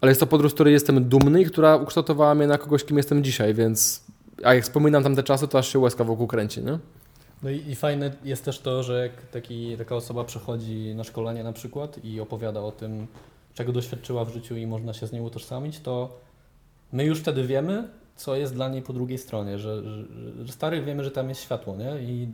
ale 0.00 0.10
jest 0.10 0.20
to 0.20 0.26
podróż, 0.26 0.50
z 0.50 0.54
której 0.54 0.72
jestem 0.72 1.04
dumny 1.08 1.42
i 1.42 1.46
która 1.46 1.76
ukształtowała 1.76 2.34
mnie 2.34 2.46
na 2.46 2.58
kogoś, 2.58 2.84
kim 2.84 2.96
jestem 2.96 3.24
dzisiaj, 3.24 3.54
więc 3.54 4.04
a 4.44 4.54
jak 4.54 4.64
wspominam 4.64 5.02
tamte 5.02 5.22
czasy, 5.22 5.48
to 5.48 5.58
aż 5.58 5.72
się 5.72 5.78
łezka 5.78 6.04
wokół 6.04 6.26
kręci, 6.26 6.62
nie? 6.62 6.78
No 7.42 7.50
i, 7.50 7.70
i 7.70 7.76
fajne 7.76 8.10
jest 8.24 8.44
też 8.44 8.58
to, 8.58 8.82
że 8.82 9.02
jak 9.02 9.26
taki, 9.26 9.76
taka 9.76 9.96
osoba 9.96 10.24
przychodzi 10.24 10.94
na 10.94 11.04
szkolenie 11.04 11.44
na 11.44 11.52
przykład 11.52 12.04
i 12.04 12.20
opowiada 12.20 12.60
o 12.60 12.72
tym, 12.72 13.06
czego 13.54 13.72
doświadczyła 13.72 14.24
w 14.24 14.32
życiu 14.32 14.56
i 14.56 14.66
można 14.66 14.92
się 14.92 15.06
z 15.06 15.12
nią 15.12 15.22
utożsamić, 15.22 15.80
to 15.80 16.18
my 16.92 17.04
już 17.04 17.20
wtedy 17.20 17.44
wiemy, 17.44 17.88
co 18.16 18.36
jest 18.36 18.54
dla 18.54 18.68
niej 18.68 18.82
po 18.82 18.92
drugiej 18.92 19.18
stronie, 19.18 19.58
że, 19.58 19.82
że, 19.82 20.04
że 20.44 20.52
stary 20.52 20.82
wiemy, 20.82 21.04
że 21.04 21.10
tam 21.10 21.28
jest 21.28 21.40
światło, 21.40 21.76
nie? 21.76 22.02
I 22.02 22.28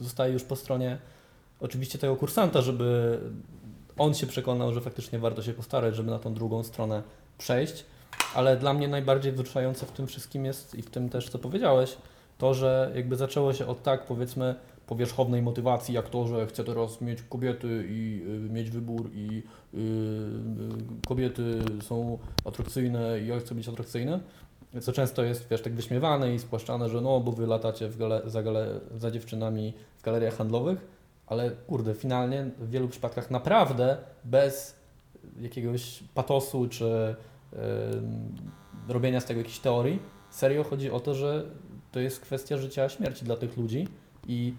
zostaje 0.00 0.32
już 0.32 0.44
po 0.44 0.56
stronie 0.56 0.98
oczywiście 1.60 1.98
tego 1.98 2.16
kursanta, 2.16 2.62
żeby 2.62 3.18
on 3.98 4.14
się 4.14 4.26
przekonał, 4.26 4.74
że 4.74 4.80
faktycznie 4.80 5.18
warto 5.18 5.42
się 5.42 5.52
postarać, 5.52 5.96
żeby 5.96 6.10
na 6.10 6.18
tą 6.18 6.34
drugą 6.34 6.62
stronę 6.62 7.02
przejść, 7.38 7.84
ale 8.34 8.56
dla 8.56 8.74
mnie 8.74 8.88
najbardziej 8.88 9.32
wzruszające 9.32 9.86
w 9.86 9.92
tym 9.92 10.06
wszystkim 10.06 10.44
jest 10.44 10.74
i 10.74 10.82
w 10.82 10.90
tym 10.90 11.08
też, 11.08 11.28
co 11.28 11.38
powiedziałeś, 11.38 11.96
to, 12.38 12.54
że 12.54 12.92
jakby 12.94 13.16
zaczęło 13.16 13.52
się 13.52 13.66
od 13.66 13.82
tak, 13.82 14.06
powiedzmy, 14.06 14.54
powierzchownej 14.86 15.42
motywacji, 15.42 15.94
jak 15.94 16.08
to, 16.08 16.26
że 16.26 16.46
chcę 16.46 16.64
teraz 16.64 17.00
mieć 17.00 17.22
kobiety 17.22 17.86
i 17.88 18.22
y, 18.46 18.52
mieć 18.52 18.70
wybór 18.70 19.10
i 19.14 19.42
y, 19.74 19.78
y, 19.78 19.82
kobiety 21.06 21.58
są 21.82 22.18
atrakcyjne 22.44 23.20
i 23.20 23.26
ja 23.26 23.38
chcę 23.40 23.54
być 23.54 23.68
atrakcyjny, 23.68 24.20
co 24.80 24.92
często 24.92 25.22
jest, 25.22 25.48
wiesz, 25.50 25.62
tak 25.62 25.74
wyśmiewane 25.74 26.34
i 26.34 26.38
spłaszczane, 26.38 26.88
że 26.88 27.00
no, 27.00 27.20
bo 27.20 27.32
wy 27.32 27.46
latacie 27.46 27.88
gale, 27.98 28.22
za, 28.24 28.42
gale, 28.42 28.80
za 28.96 29.10
dziewczynami 29.10 29.74
w 29.98 30.02
galeriach 30.02 30.36
handlowych, 30.36 30.86
ale 31.26 31.50
kurde, 31.50 31.94
finalnie 31.94 32.50
w 32.58 32.70
wielu 32.70 32.88
przypadkach 32.88 33.30
naprawdę 33.30 33.96
bez 34.24 34.76
jakiegoś 35.40 36.02
patosu 36.14 36.68
czy 36.68 37.14
robienia 38.88 39.20
z 39.20 39.24
tego 39.24 39.40
jakiejś 39.40 39.58
teorii, 39.58 39.98
serio 40.30 40.64
chodzi 40.64 40.90
o 40.90 41.00
to, 41.00 41.14
że 41.14 41.44
to 41.96 42.00
jest 42.00 42.20
kwestia 42.20 42.58
życia 42.58 42.88
śmierci 42.88 43.24
dla 43.24 43.36
tych 43.36 43.56
ludzi 43.56 43.88
i 44.28 44.54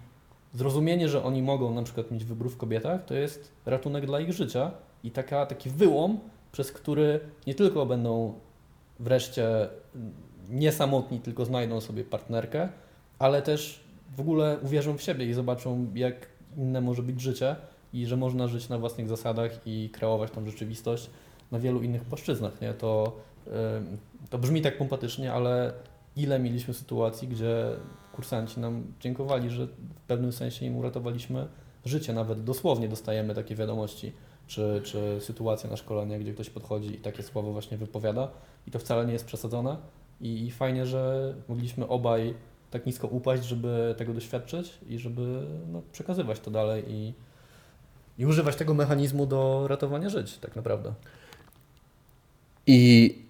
zrozumienie, 0.54 1.08
że 1.08 1.24
oni 1.24 1.42
mogą 1.42 1.74
na 1.74 1.82
przykład 1.82 2.10
mieć 2.10 2.24
wybór 2.24 2.50
w 2.50 2.56
kobietach, 2.56 3.04
to 3.04 3.14
jest 3.14 3.52
ratunek 3.66 4.06
dla 4.06 4.20
ich 4.20 4.32
życia 4.32 4.70
i 5.04 5.10
taka, 5.10 5.46
taki 5.46 5.70
wyłom, 5.70 6.20
przez 6.52 6.72
który 6.72 7.20
nie 7.46 7.54
tylko 7.54 7.86
będą 7.86 8.34
wreszcie 9.00 9.68
nie 10.48 10.72
samotni, 10.72 11.20
tylko 11.20 11.44
znajdą 11.44 11.80
sobie 11.80 12.04
partnerkę, 12.04 12.68
ale 13.18 13.42
też 13.42 13.80
w 14.16 14.20
ogóle 14.20 14.58
uwierzą 14.62 14.96
w 14.96 15.02
siebie 15.02 15.26
i 15.26 15.34
zobaczą, 15.34 15.86
jak 15.94 16.26
inne 16.56 16.80
może 16.80 17.02
być 17.02 17.20
życie 17.20 17.56
i 17.92 18.06
że 18.06 18.16
można 18.16 18.48
żyć 18.48 18.68
na 18.68 18.78
własnych 18.78 19.08
zasadach 19.08 19.66
i 19.66 19.90
kreować 19.92 20.30
tą 20.30 20.46
rzeczywistość 20.46 21.10
na 21.50 21.58
wielu 21.58 21.82
innych 21.82 22.04
płaszczyznach. 22.04 22.60
Nie? 22.60 22.74
To, 22.74 23.16
to 24.30 24.38
brzmi 24.38 24.62
tak 24.62 24.78
pompatycznie, 24.78 25.32
ale 25.32 25.72
ile 26.18 26.38
mieliśmy 26.38 26.74
sytuacji, 26.74 27.28
gdzie 27.28 27.70
kursanci 28.12 28.60
nam 28.60 28.92
dziękowali, 29.00 29.50
że 29.50 29.66
w 29.66 30.00
pewnym 30.06 30.32
sensie 30.32 30.66
im 30.66 30.76
uratowaliśmy 30.76 31.48
życie, 31.84 32.12
nawet 32.12 32.44
dosłownie 32.44 32.88
dostajemy 32.88 33.34
takie 33.34 33.54
wiadomości, 33.54 34.12
czy, 34.46 34.80
czy 34.84 35.18
sytuacje 35.20 35.70
na 35.70 35.76
szkoleniach, 35.76 36.20
gdzie 36.20 36.34
ktoś 36.34 36.50
podchodzi 36.50 36.94
i 36.94 36.98
takie 36.98 37.22
słowo 37.22 37.52
właśnie 37.52 37.76
wypowiada. 37.76 38.28
I 38.66 38.70
to 38.70 38.78
wcale 38.78 39.06
nie 39.06 39.12
jest 39.12 39.24
przesadzone. 39.24 39.76
I, 40.20 40.46
i 40.46 40.50
fajnie, 40.50 40.86
że 40.86 41.34
mogliśmy 41.48 41.88
obaj 41.88 42.34
tak 42.70 42.86
nisko 42.86 43.08
upaść, 43.08 43.44
żeby 43.44 43.94
tego 43.98 44.14
doświadczyć 44.14 44.78
i 44.88 44.98
żeby 44.98 45.46
no, 45.72 45.82
przekazywać 45.92 46.40
to 46.40 46.50
dalej 46.50 46.84
i, 46.88 47.14
i 48.18 48.26
używać 48.26 48.56
tego 48.56 48.74
mechanizmu 48.74 49.26
do 49.26 49.68
ratowania 49.68 50.08
żyć 50.08 50.38
tak 50.38 50.56
naprawdę. 50.56 50.94
I 52.66 53.27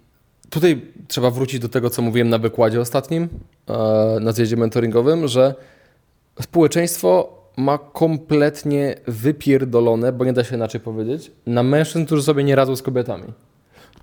tutaj 0.50 0.82
trzeba 1.08 1.30
wrócić 1.30 1.60
do 1.60 1.68
tego, 1.68 1.90
co 1.90 2.02
mówiłem 2.02 2.28
na 2.28 2.38
wykładzie 2.38 2.80
ostatnim, 2.80 3.28
e, 3.68 4.20
na 4.20 4.32
zjeździe 4.32 4.56
mentoringowym, 4.56 5.28
że 5.28 5.54
społeczeństwo 6.40 7.38
ma 7.56 7.78
kompletnie 7.78 8.94
wypierdolone, 9.06 10.12
bo 10.12 10.24
nie 10.24 10.32
da 10.32 10.44
się 10.44 10.56
inaczej 10.56 10.80
powiedzieć, 10.80 11.30
na 11.46 11.62
mężczyzn, 11.62 12.06
którzy 12.06 12.22
sobie 12.22 12.44
nie 12.44 12.56
radzą 12.56 12.76
z 12.76 12.82
kobietami. 12.82 13.32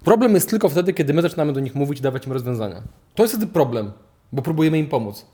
Problem 0.04 0.34
jest 0.34 0.50
tylko 0.50 0.70
wtedy, 0.70 0.94
kiedy 0.94 1.14
my 1.14 1.22
zaczynamy 1.22 1.54
do 1.54 1.60
nich 1.60 1.76
mówić 1.76 2.00
i 2.00 2.02
dawać 2.02 2.28
im 2.28 2.34
rozwiązania. 2.34 2.82
To 3.16 3.24
jest 3.24 3.36
wtedy 3.36 3.52
problem, 3.52 3.92
bo 4.32 4.42
próbujemy 4.42 4.80
im 4.80 4.88
pomóc. 4.88 5.26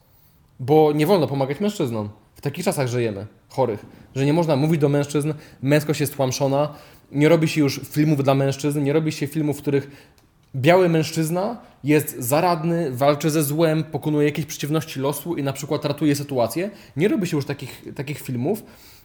Bo 0.60 0.92
nie 0.92 1.06
wolno 1.06 1.28
pomagać 1.28 1.60
mężczyznom. 1.60 2.10
W 2.36 2.42
takich 2.42 2.66
czasach 2.66 2.88
żyjemy, 2.88 3.28
chorych, 3.50 3.86
że 4.16 4.26
nie 4.26 4.34
można 4.34 4.56
mówić 4.56 4.82
do 4.82 4.90
mężczyzn, 4.90 5.34
męskość 5.62 6.00
jest 6.00 6.16
tłamszona, 6.16 6.74
nie 7.12 7.30
robi 7.30 7.48
się 7.48 7.62
już 7.62 7.82
filmów 7.84 8.24
dla 8.24 8.36
mężczyzn, 8.36 8.84
nie 8.84 8.94
robi 8.94 9.12
się 9.12 9.28
filmów, 9.28 9.58
w 9.58 9.62
których 9.62 10.14
biały 10.56 10.90
mężczyzna 10.90 11.58
jest 11.84 12.16
zaradny, 12.20 12.92
walczy 12.92 13.30
ze 13.30 13.44
złem, 13.44 13.84
pokonuje 13.84 14.26
jakieś 14.26 14.46
przeciwności 14.46 15.00
losu 15.00 15.36
i 15.36 15.44
na 15.44 15.54
przykład 15.54 15.86
ratuje 15.86 16.16
sytuację. 16.16 16.70
Nie 16.98 17.08
robi 17.08 17.28
się 17.28 17.38
już 17.38 17.46
takich, 17.46 17.84
takich 17.96 18.20
filmów, 18.22 18.64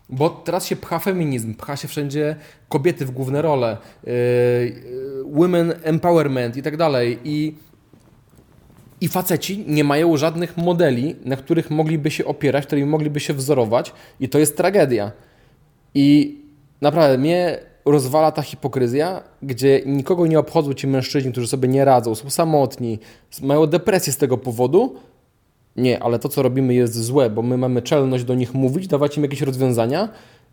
bo 0.09 0.31
teraz 0.31 0.67
się 0.67 0.77
pcha 0.77 0.99
feminizm, 0.99 1.55
pcha 1.55 1.77
się 1.77 1.89
wszędzie 1.89 2.37
kobiety 2.69 3.07
w 3.07 3.11
główne 3.11 3.43
role, 3.43 3.77
yy, 4.05 4.13
yy, 4.13 5.25
women 5.27 5.75
empowerment 5.83 6.57
i 6.57 6.63
tak 6.63 6.77
dalej. 6.77 7.19
I 7.25 7.55
i 9.01 9.09
faceci 9.09 9.65
nie 9.67 9.85
mają 9.85 10.17
żadnych 10.17 10.57
modeli, 10.57 11.17
na 11.25 11.37
których 11.37 11.71
mogliby 11.71 12.11
się 12.11 12.25
opierać, 12.25 12.67
którymi 12.67 12.89
mogliby 12.89 13.21
się 13.21 13.35
wzorować, 13.35 13.93
i 14.21 14.29
to 14.29 14.39
jest 14.39 14.57
tragedia. 14.57 15.13
I 15.95 16.39
naprawdę 16.81 17.19
mnie 17.19 17.59
rozwala 17.87 18.33
ta 18.33 18.43
hipokryzja, 18.43 19.23
gdzie 19.43 19.83
nikogo 19.87 20.27
nie 20.27 20.39
obchodzą 20.39 20.75
ci 20.75 20.87
mężczyźni, 20.87 21.33
którzy 21.33 21.49
sobie 21.49 21.69
nie 21.69 21.85
radzą, 21.85 22.15
są 22.15 22.31
samotni, 22.31 22.99
mają 23.43 23.67
depresję 23.67 24.13
z 24.13 24.17
tego 24.17 24.39
powodu. 24.39 24.97
Nie, 25.77 26.03
ale 26.03 26.19
to, 26.19 26.29
co 26.29 26.43
robimy, 26.43 26.75
jest 26.75 27.05
złe, 27.05 27.31
bo 27.31 27.43
my 27.43 27.59
mamy 27.59 27.83
czelność 27.83 28.25
do 28.25 28.35
nich 28.35 28.55
mówić, 28.55 28.87
dawać 28.87 29.17
im 29.17 29.23
jakieś 29.23 29.43
rozwiązania 29.43 30.09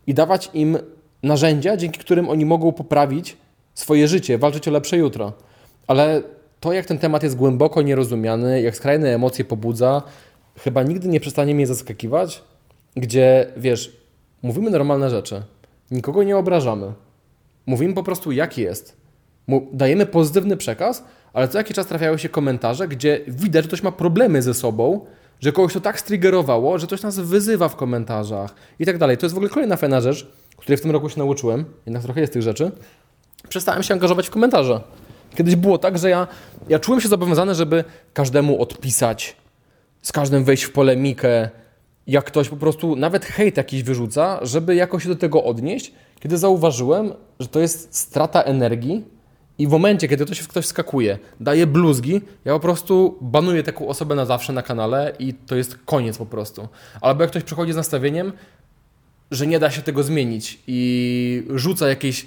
i 0.06 0.14
dawać 0.14 0.50
im 0.54 0.78
narzędzia, 1.22 1.76
dzięki 1.76 2.00
którym 2.00 2.28
oni 2.28 2.46
mogą 2.46 2.72
poprawić 2.72 3.36
swoje 3.74 4.08
życie, 4.08 4.38
walczyć 4.38 4.68
o 4.68 4.70
lepsze 4.70 4.96
jutro. 4.96 5.32
Ale 5.86 6.22
to, 6.60 6.72
jak 6.72 6.86
ten 6.86 6.98
temat 6.98 7.22
jest 7.22 7.36
głęboko 7.36 7.82
nierozumiany, 7.82 8.62
jak 8.62 8.76
skrajne 8.76 9.14
emocje 9.14 9.44
pobudza, 9.44 10.02
chyba 10.58 10.82
nigdy 10.82 11.08
nie 11.08 11.20
przestanie 11.20 11.54
mnie 11.54 11.66
zaskakiwać, 11.66 12.42
gdzie 12.96 13.46
wiesz, 13.56 13.96
mówimy 14.42 14.70
normalne 14.70 15.10
rzeczy, 15.10 15.42
nikogo 15.90 16.22
nie 16.22 16.36
obrażamy, 16.36 16.92
mówimy 17.66 17.94
po 17.94 18.02
prostu 18.02 18.32
jak 18.32 18.58
jest, 18.58 18.96
dajemy 19.72 20.06
pozytywny 20.06 20.56
przekaz, 20.56 21.04
ale 21.32 21.48
co 21.48 21.58
jakiś 21.58 21.76
czas 21.76 21.86
trafiają 21.86 22.16
się 22.16 22.28
komentarze, 22.28 22.88
gdzie 22.88 23.20
widać, 23.28 23.64
że 23.64 23.68
ktoś 23.68 23.82
ma 23.82 23.92
problemy 23.92 24.42
ze 24.42 24.54
sobą, 24.54 25.06
że 25.40 25.52
kogoś 25.52 25.72
to 25.72 25.80
tak 25.80 26.00
striggerowało, 26.00 26.78
że 26.78 26.86
ktoś 26.86 27.02
nas 27.02 27.18
wyzywa 27.18 27.68
w 27.68 27.76
komentarzach 27.76 28.54
i 28.78 28.86
tak 28.86 28.98
dalej. 28.98 29.18
To 29.18 29.26
jest 29.26 29.34
w 29.34 29.38
ogóle 29.38 29.50
kolejna 29.50 29.76
fajna 29.76 30.00
rzecz, 30.00 30.26
której 30.56 30.78
w 30.78 30.80
tym 30.80 30.90
roku 30.90 31.08
się 31.08 31.18
nauczyłem, 31.18 31.64
jednak 31.86 32.02
trochę 32.02 32.20
jest 32.20 32.32
tych 32.32 32.42
rzeczy. 32.42 32.70
Przestałem 33.48 33.82
się 33.82 33.94
angażować 33.94 34.26
w 34.26 34.30
komentarze. 34.30 34.80
Kiedyś 35.34 35.56
było 35.56 35.78
tak, 35.78 35.98
że 35.98 36.10
ja, 36.10 36.26
ja 36.68 36.78
czułem 36.78 37.00
się 37.00 37.08
zobowiązany, 37.08 37.54
żeby 37.54 37.84
każdemu 38.12 38.62
odpisać, 38.62 39.36
z 40.02 40.12
każdym 40.12 40.44
wejść 40.44 40.62
w 40.62 40.72
polemikę, 40.72 41.48
jak 42.06 42.24
ktoś 42.24 42.48
po 42.48 42.56
prostu 42.56 42.96
nawet 42.96 43.24
hejt 43.24 43.56
jakiś 43.56 43.82
wyrzuca, 43.82 44.38
żeby 44.42 44.74
jakoś 44.74 45.02
się 45.02 45.08
do 45.08 45.16
tego 45.16 45.44
odnieść, 45.44 45.92
kiedy 46.20 46.38
zauważyłem, 46.38 47.12
że 47.40 47.48
to 47.48 47.60
jest 47.60 47.96
strata 47.96 48.42
energii 48.42 49.04
i 49.58 49.66
w 49.66 49.70
momencie, 49.70 50.08
kiedy 50.08 50.24
ktoś, 50.24 50.42
ktoś 50.42 50.66
skakuje, 50.66 51.18
daje 51.40 51.66
bluzgi, 51.66 52.20
ja 52.44 52.52
po 52.52 52.60
prostu 52.60 53.18
banuję 53.20 53.62
taką 53.62 53.88
osobę 53.88 54.14
na 54.14 54.26
zawsze 54.26 54.52
na 54.52 54.62
kanale 54.62 55.12
i 55.18 55.34
to 55.34 55.56
jest 55.56 55.78
koniec 55.84 56.18
po 56.18 56.26
prostu. 56.26 56.68
Albo 57.00 57.22
jak 57.22 57.30
ktoś 57.30 57.42
przychodzi 57.42 57.72
z 57.72 57.76
nastawieniem, 57.76 58.32
że 59.30 59.46
nie 59.46 59.58
da 59.58 59.70
się 59.70 59.82
tego 59.82 60.02
zmienić 60.02 60.58
i 60.66 61.46
rzuca 61.54 61.88
jakieś 61.88 62.22
y, 62.22 62.26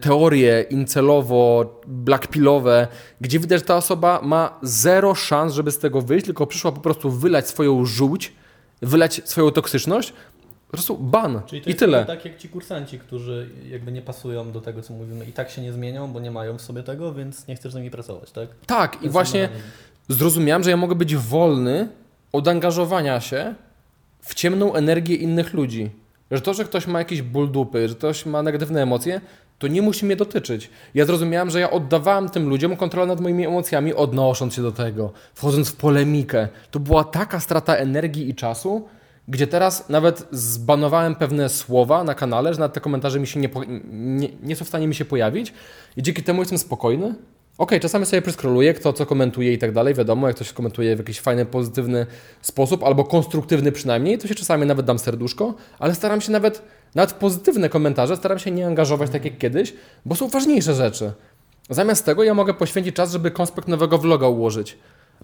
teorie 0.00 0.64
incelowo, 0.70 1.80
blackpillowe, 1.86 2.88
gdzie 3.20 3.38
widać, 3.38 3.60
że 3.60 3.66
ta 3.66 3.76
osoba 3.76 4.20
ma 4.22 4.58
zero 4.62 5.14
szans, 5.14 5.54
żeby 5.54 5.70
z 5.70 5.78
tego 5.78 6.02
wyjść, 6.02 6.26
tylko 6.26 6.46
przyszła 6.46 6.72
po 6.72 6.80
prostu 6.80 7.10
wylać 7.10 7.48
swoją 7.48 7.84
żółć, 7.84 8.32
wylać 8.82 9.20
swoją 9.24 9.50
toksyczność, 9.50 10.12
po 10.72 10.76
prostu 10.76 10.98
ban 10.98 11.42
Czyli 11.46 11.62
to 11.62 11.68
i 11.68 11.70
jest 11.70 11.78
tyle. 11.78 12.04
tak 12.04 12.24
jak 12.24 12.38
ci 12.38 12.48
kursanci, 12.48 12.98
którzy 12.98 13.48
jakby 13.70 13.92
nie 13.92 14.02
pasują 14.02 14.52
do 14.52 14.60
tego, 14.60 14.82
co 14.82 14.92
mówimy 14.94 15.24
i 15.24 15.32
tak 15.32 15.50
się 15.50 15.62
nie 15.62 15.72
zmienią, 15.72 16.12
bo 16.12 16.20
nie 16.20 16.30
mają 16.30 16.58
w 16.58 16.62
sobie 16.62 16.82
tego, 16.82 17.14
więc 17.14 17.48
nie 17.48 17.56
chcesz 17.56 17.72
z 17.72 17.74
nimi 17.74 17.90
pracować, 17.90 18.30
tak? 18.30 18.48
Tak, 18.66 18.94
i 18.94 18.96
To 18.98 19.02
jest 19.02 19.12
właśnie 19.12 19.48
zrozumiałem, 20.08 20.62
że 20.62 20.70
ja 20.70 20.76
mogę 20.76 20.94
być 20.94 21.16
wolny 21.16 21.88
od 22.32 22.48
angażowania 22.48 23.20
się 23.20 23.54
w 24.20 24.34
ciemną 24.34 24.74
energię 24.74 25.14
innych 25.14 25.54
ludzi. 25.54 25.90
Że 26.30 26.40
to, 26.40 26.54
że 26.54 26.64
ktoś 26.64 26.86
ma 26.86 26.98
jakieś 26.98 27.22
ból 27.22 27.50
dupy, 27.50 27.88
że 27.88 27.94
ktoś 27.94 28.26
ma 28.26 28.42
negatywne 28.42 28.82
emocje, 28.82 29.20
to 29.58 29.66
nie 29.68 29.82
musi 29.82 30.06
mnie 30.06 30.16
dotyczyć. 30.16 30.70
Ja 30.94 31.04
zrozumiałem, 31.04 31.50
że 31.50 31.60
ja 31.60 31.70
oddawałem 31.70 32.28
tym 32.28 32.48
ludziom 32.48 32.76
kontrolę 32.76 33.06
nad 33.06 33.20
moimi 33.20 33.46
emocjami, 33.46 33.94
odnosząc 33.94 34.54
się 34.54 34.62
do 34.62 34.72
tego, 34.72 35.12
wchodząc 35.34 35.68
w 35.68 35.76
polemikę. 35.76 36.48
To 36.70 36.80
była 36.80 37.04
taka 37.04 37.40
strata 37.40 37.76
energii 37.76 38.28
i 38.30 38.34
czasu, 38.34 38.88
gdzie 39.28 39.46
teraz 39.46 39.88
nawet 39.88 40.26
zbanowałem 40.30 41.14
pewne 41.14 41.48
słowa 41.48 42.04
na 42.04 42.14
kanale, 42.14 42.54
że 42.54 42.60
nawet 42.60 42.72
te 42.74 42.80
komentarze 42.80 43.20
mi 43.20 43.26
się 43.26 43.40
nie, 43.40 43.48
nie, 43.92 44.28
nie 44.42 44.56
są 44.56 44.64
w 44.64 44.68
stanie 44.68 44.88
mi 44.88 44.94
się 44.94 45.04
pojawić 45.04 45.52
i 45.96 46.02
dzięki 46.02 46.22
temu 46.22 46.42
jestem 46.42 46.58
spokojny. 46.58 47.14
Okej, 47.58 47.80
czasami 47.80 48.06
sobie 48.06 48.22
przeskroluję, 48.22 48.74
kto 48.74 48.92
co 48.92 49.06
komentuje 49.06 49.52
i 49.52 49.58
tak 49.58 49.72
dalej, 49.72 49.94
wiadomo, 49.94 50.26
jak 50.26 50.36
ktoś 50.36 50.52
komentuje 50.52 50.96
w 50.96 50.98
jakiś 50.98 51.20
fajny, 51.20 51.46
pozytywny 51.46 52.06
sposób, 52.42 52.84
albo 52.84 53.04
konstruktywny 53.04 53.72
przynajmniej, 53.72 54.18
to 54.18 54.28
się 54.28 54.34
czasami 54.34 54.66
nawet 54.66 54.86
dam 54.86 54.98
serduszko, 54.98 55.54
ale 55.78 55.94
staram 55.94 56.20
się 56.20 56.32
nawet, 56.32 56.62
nawet 56.94 57.12
pozytywne 57.12 57.68
komentarze, 57.68 58.16
staram 58.16 58.38
się 58.38 58.50
nie 58.50 58.66
angażować 58.66 59.10
tak 59.10 59.24
jak 59.24 59.38
kiedyś, 59.38 59.74
bo 60.04 60.14
są 60.14 60.28
ważniejsze 60.28 60.74
rzeczy. 60.74 61.12
Zamiast 61.70 62.04
tego 62.04 62.24
ja 62.24 62.34
mogę 62.34 62.54
poświęcić 62.54 62.96
czas, 62.96 63.12
żeby 63.12 63.30
konspekt 63.30 63.68
nowego 63.68 63.98
vloga 63.98 64.28
ułożyć, 64.28 64.78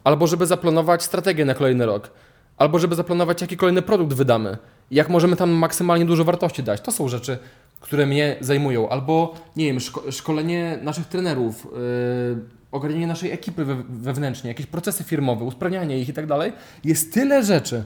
albo 0.04 0.26
żeby 0.26 0.46
zaplanować 0.46 1.02
strategię 1.02 1.44
na 1.44 1.54
kolejny 1.54 1.86
rok, 1.86 2.10
albo 2.58 2.78
żeby 2.78 2.94
zaplanować, 2.94 3.40
jaki 3.40 3.56
kolejny 3.56 3.82
produkt 3.82 4.12
wydamy, 4.12 4.56
jak 4.90 5.08
możemy 5.08 5.36
tam 5.36 5.50
maksymalnie 5.50 6.04
dużo 6.04 6.24
wartości 6.24 6.62
dać. 6.62 6.80
To 6.80 6.92
są 6.92 7.08
rzeczy, 7.08 7.38
które 7.80 8.06
mnie 8.06 8.36
zajmują, 8.40 8.88
albo 8.88 9.34
nie 9.56 9.64
wiem, 9.66 9.78
szko- 9.78 10.12
szkolenie 10.12 10.78
naszych 10.82 11.06
trenerów, 11.06 11.64
yy, 11.64 12.44
ogarnienie 12.72 13.06
naszej 13.06 13.32
ekipy 13.32 13.64
we- 13.64 13.82
wewnętrznie, 13.88 14.48
jakieś 14.48 14.66
procesy 14.66 15.04
firmowe, 15.04 15.44
usprawnianie 15.44 15.98
ich 15.98 16.08
i 16.08 16.12
tak 16.12 16.26
dalej. 16.26 16.52
Jest 16.84 17.14
tyle 17.14 17.42
rzeczy, 17.44 17.84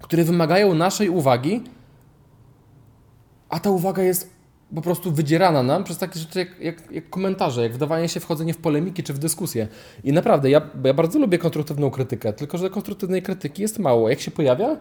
które 0.00 0.24
wymagają 0.24 0.74
naszej 0.74 1.08
uwagi, 1.08 1.62
a 3.48 3.60
ta 3.60 3.70
uwaga 3.70 4.02
jest 4.02 4.37
po 4.74 4.82
prostu 4.82 5.12
wydzierana 5.12 5.62
nam 5.62 5.84
przez 5.84 5.98
takie 5.98 6.20
rzeczy 6.20 6.38
jak, 6.38 6.60
jak, 6.60 6.92
jak 6.92 7.10
komentarze, 7.10 7.62
jak 7.62 7.72
wdawanie 7.72 8.08
się, 8.08 8.20
wchodzenie 8.20 8.54
w 8.54 8.58
polemiki 8.58 9.02
czy 9.02 9.12
w 9.14 9.18
dyskusje. 9.18 9.68
I 10.04 10.12
naprawdę, 10.12 10.50
ja, 10.50 10.60
ja 10.84 10.94
bardzo 10.94 11.18
lubię 11.18 11.38
konstruktywną 11.38 11.90
krytykę, 11.90 12.32
tylko 12.32 12.58
że 12.58 12.70
konstruktywnej 12.70 13.22
krytyki 13.22 13.62
jest 13.62 13.78
mało. 13.78 14.08
Jak 14.08 14.20
się 14.20 14.30
pojawia, 14.30 14.76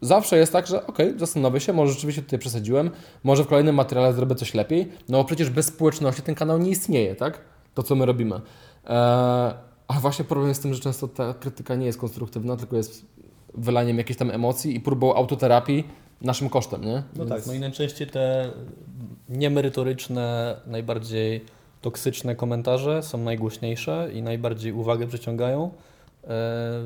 zawsze 0.00 0.38
jest 0.38 0.52
tak, 0.52 0.66
że 0.66 0.86
okej, 0.86 1.18
zastanowię 1.18 1.60
się, 1.60 1.72
może 1.72 1.92
rzeczywiście 1.92 2.22
tutaj 2.22 2.38
przesadziłem, 2.38 2.90
może 3.24 3.44
w 3.44 3.46
kolejnym 3.46 3.74
materiale 3.74 4.12
zrobię 4.12 4.34
coś 4.34 4.54
lepiej, 4.54 4.88
no 5.08 5.24
przecież 5.24 5.50
bez 5.50 5.66
społeczności 5.66 6.22
ten 6.22 6.34
kanał 6.34 6.58
nie 6.58 6.70
istnieje, 6.70 7.14
tak? 7.14 7.38
To, 7.74 7.82
co 7.82 7.94
my 7.94 8.06
robimy. 8.06 8.34
Eee, 8.34 9.54
a 9.88 10.00
właśnie 10.00 10.24
problem 10.24 10.48
jest 10.48 10.60
z 10.60 10.62
tym, 10.62 10.74
że 10.74 10.80
często 10.80 11.08
ta 11.08 11.34
krytyka 11.34 11.74
nie 11.74 11.86
jest 11.86 11.98
konstruktywna, 11.98 12.56
tylko 12.56 12.76
jest 12.76 13.06
wylaniem 13.54 13.98
jakichś 13.98 14.18
tam 14.18 14.30
emocji 14.30 14.76
i 14.76 14.80
próbą 14.80 15.14
autoterapii 15.14 15.84
naszym 16.24 16.48
kosztem, 16.48 16.84
nie? 16.84 17.02
No 17.16 17.24
Więc- 17.24 17.30
tak, 17.30 17.46
no 17.46 17.52
i 17.52 17.60
najczęściej 17.60 18.06
te 18.06 18.50
niemerytoryczne, 19.28 20.56
najbardziej 20.66 21.44
toksyczne 21.80 22.36
komentarze 22.36 23.02
są 23.02 23.18
najgłośniejsze 23.18 24.08
i 24.14 24.22
najbardziej 24.22 24.72
uwagę 24.72 25.06
przyciągają. 25.06 25.70
E, 26.24 26.28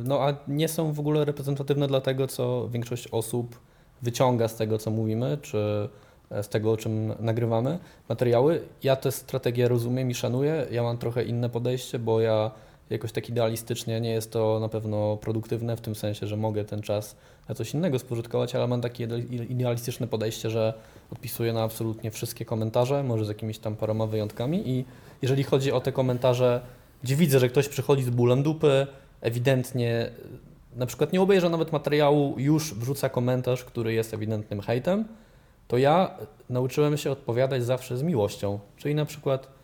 No 0.04 0.20
a 0.20 0.34
nie 0.48 0.68
są 0.68 0.92
w 0.92 1.00
ogóle 1.00 1.24
reprezentatywne 1.24 1.86
dla 1.88 2.00
tego, 2.00 2.26
co 2.26 2.68
większość 2.68 3.08
osób 3.08 3.60
wyciąga 4.02 4.48
z 4.48 4.56
tego, 4.56 4.78
co 4.78 4.90
mówimy, 4.90 5.38
czy 5.42 5.88
e, 6.30 6.42
z 6.42 6.48
tego, 6.48 6.72
o 6.72 6.76
czym 6.76 7.12
nagrywamy 7.20 7.78
materiały. 8.08 8.60
Ja 8.82 8.96
tę 8.96 9.12
strategię 9.12 9.68
rozumiem 9.68 10.10
i 10.10 10.14
szanuję. 10.14 10.66
Ja 10.70 10.82
mam 10.82 10.98
trochę 10.98 11.24
inne 11.24 11.48
podejście, 11.50 11.98
bo 11.98 12.20
ja 12.20 12.50
jakoś 12.90 13.12
tak 13.12 13.28
idealistycznie 13.28 14.00
nie 14.00 14.10
jest 14.10 14.32
to 14.32 14.60
na 14.60 14.68
pewno 14.68 15.16
produktywne, 15.16 15.76
w 15.76 15.80
tym 15.80 15.94
sensie, 15.94 16.26
że 16.26 16.36
mogę 16.36 16.64
ten 16.64 16.82
czas 16.82 17.16
na 17.48 17.54
coś 17.54 17.74
innego 17.74 17.98
spożytkować, 17.98 18.54
ale 18.54 18.66
mam 18.66 18.80
takie 18.80 19.06
ide- 19.06 19.44
idealistyczne 19.50 20.06
podejście, 20.06 20.50
że 20.50 20.74
odpisuję 21.12 21.52
na 21.52 21.62
absolutnie 21.62 22.10
wszystkie 22.10 22.44
komentarze, 22.44 23.02
może 23.02 23.24
z 23.24 23.28
jakimiś 23.28 23.58
tam 23.58 23.76
paroma 23.76 24.06
wyjątkami 24.06 24.68
i 24.70 24.84
jeżeli 25.22 25.42
chodzi 25.42 25.72
o 25.72 25.80
te 25.80 25.92
komentarze, 25.92 26.60
gdzie 27.02 27.16
widzę, 27.16 27.38
że 27.38 27.48
ktoś 27.48 27.68
przychodzi 27.68 28.02
z 28.02 28.10
bólem 28.10 28.42
dupy, 28.42 28.86
ewidentnie 29.20 30.10
na 30.76 30.86
przykład 30.86 31.12
nie 31.12 31.20
obejrzę 31.20 31.50
nawet 31.50 31.72
materiału, 31.72 32.34
już 32.36 32.74
wrzuca 32.74 33.08
komentarz, 33.08 33.64
który 33.64 33.92
jest 33.92 34.14
ewidentnym 34.14 34.60
hejtem, 34.60 35.04
to 35.68 35.78
ja 35.78 36.18
nauczyłem 36.50 36.96
się 36.96 37.10
odpowiadać 37.10 37.64
zawsze 37.64 37.96
z 37.96 38.02
miłością. 38.02 38.58
Czyli 38.76 38.94
na 38.94 39.04
przykład 39.04 39.57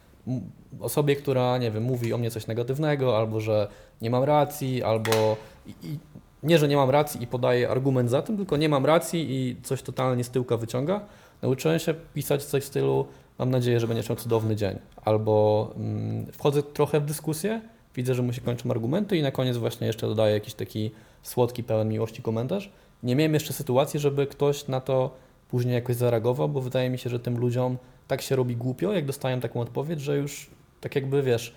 osobie, 0.81 1.16
która, 1.16 1.59
nie 1.59 1.70
wiem, 1.70 1.83
mówi 1.83 2.12
o 2.12 2.18
mnie 2.18 2.31
coś 2.31 2.47
negatywnego, 2.47 3.18
albo 3.18 3.41
że 3.41 3.68
nie 4.03 4.11
mam 4.11 4.25
racji, 4.25 4.83
albo 4.83 5.37
i, 5.66 5.99
nie, 6.43 6.59
że 6.59 6.68
nie 6.68 6.77
mam 6.77 6.91
racji 6.91 7.22
i 7.22 7.27
podaję 7.27 7.68
argument 7.68 8.11
za 8.11 8.22
tym, 8.22 8.37
tylko 8.37 8.57
nie 8.57 8.68
mam 8.68 8.87
racji 8.87 9.27
i 9.31 9.57
coś 9.62 9.83
totalnie 9.83 10.25
z 10.25 10.31
tyłka 10.31 10.57
wyciąga. 10.57 11.01
Nauczyłem 11.43 11.79
się 11.79 11.95
pisać 12.14 12.45
coś 12.45 12.62
w 12.62 12.66
stylu 12.66 13.07
mam 13.39 13.51
nadzieję, 13.51 13.81
że 13.81 13.89
będziesz 13.89 14.09
miał 14.09 14.16
cudowny 14.16 14.57
dzień. 14.57 14.79
Albo 15.05 15.70
mm, 15.77 16.27
wchodzę 16.33 16.62
trochę 16.62 17.01
w 17.01 17.05
dyskusję, 17.05 17.61
widzę, 17.95 18.14
że 18.14 18.22
mu 18.22 18.33
się 18.33 18.41
kończą 18.41 18.70
argumenty 18.70 19.16
i 19.16 19.22
na 19.22 19.31
koniec 19.31 19.57
właśnie 19.57 19.87
jeszcze 19.87 20.07
dodaję 20.07 20.35
jakiś 20.35 20.55
taki 20.55 20.91
słodki, 21.22 21.64
pełen 21.64 21.89
miłości 21.89 22.22
komentarz. 22.22 22.70
Nie 23.03 23.16
miałem 23.16 23.35
jeszcze 23.35 23.53
sytuacji, 23.53 24.01
żeby 24.01 24.27
ktoś 24.27 24.68
na 24.68 24.81
to 24.81 25.11
później 25.49 25.75
jakoś 25.75 25.97
zareagował, 25.97 26.49
bo 26.49 26.61
wydaje 26.61 26.91
mi 26.91 26.99
się, 26.99 27.11
że 27.11 27.20
tym 27.20 27.39
ludziom 27.39 27.77
tak 28.07 28.23
się 28.23 28.37
robi 28.37 28.57
głupio, 28.57 28.93
jak 28.93 29.07
dostają 29.07 29.41
taką 29.41 29.61
odpowiedź, 29.61 30.01
że 30.01 30.17
już 30.17 30.51
tak 30.81 30.95
jakby 30.95 31.23
wiesz, 31.23 31.55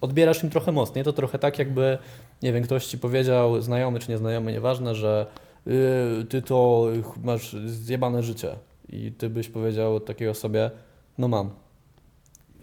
odbierasz 0.00 0.44
im 0.44 0.50
trochę 0.50 0.72
mocniej. 0.72 1.04
To 1.04 1.12
trochę 1.12 1.38
tak, 1.38 1.58
jakby, 1.58 1.98
nie 2.42 2.52
wiem, 2.52 2.62
ktoś 2.62 2.86
ci 2.86 2.98
powiedział, 2.98 3.60
znajomy 3.60 3.98
czy 3.98 4.10
nieznajomy, 4.10 4.52
nieważne, 4.52 4.94
że 4.94 5.26
yy, 5.66 6.26
ty 6.28 6.42
to 6.42 6.86
masz 7.24 7.56
zjebane 7.66 8.22
życie. 8.22 8.56
I 8.88 9.12
ty 9.12 9.30
byś 9.30 9.48
powiedział 9.48 10.00
takiej 10.00 10.28
osobie, 10.28 10.70
no 11.18 11.28
mam. 11.28 11.50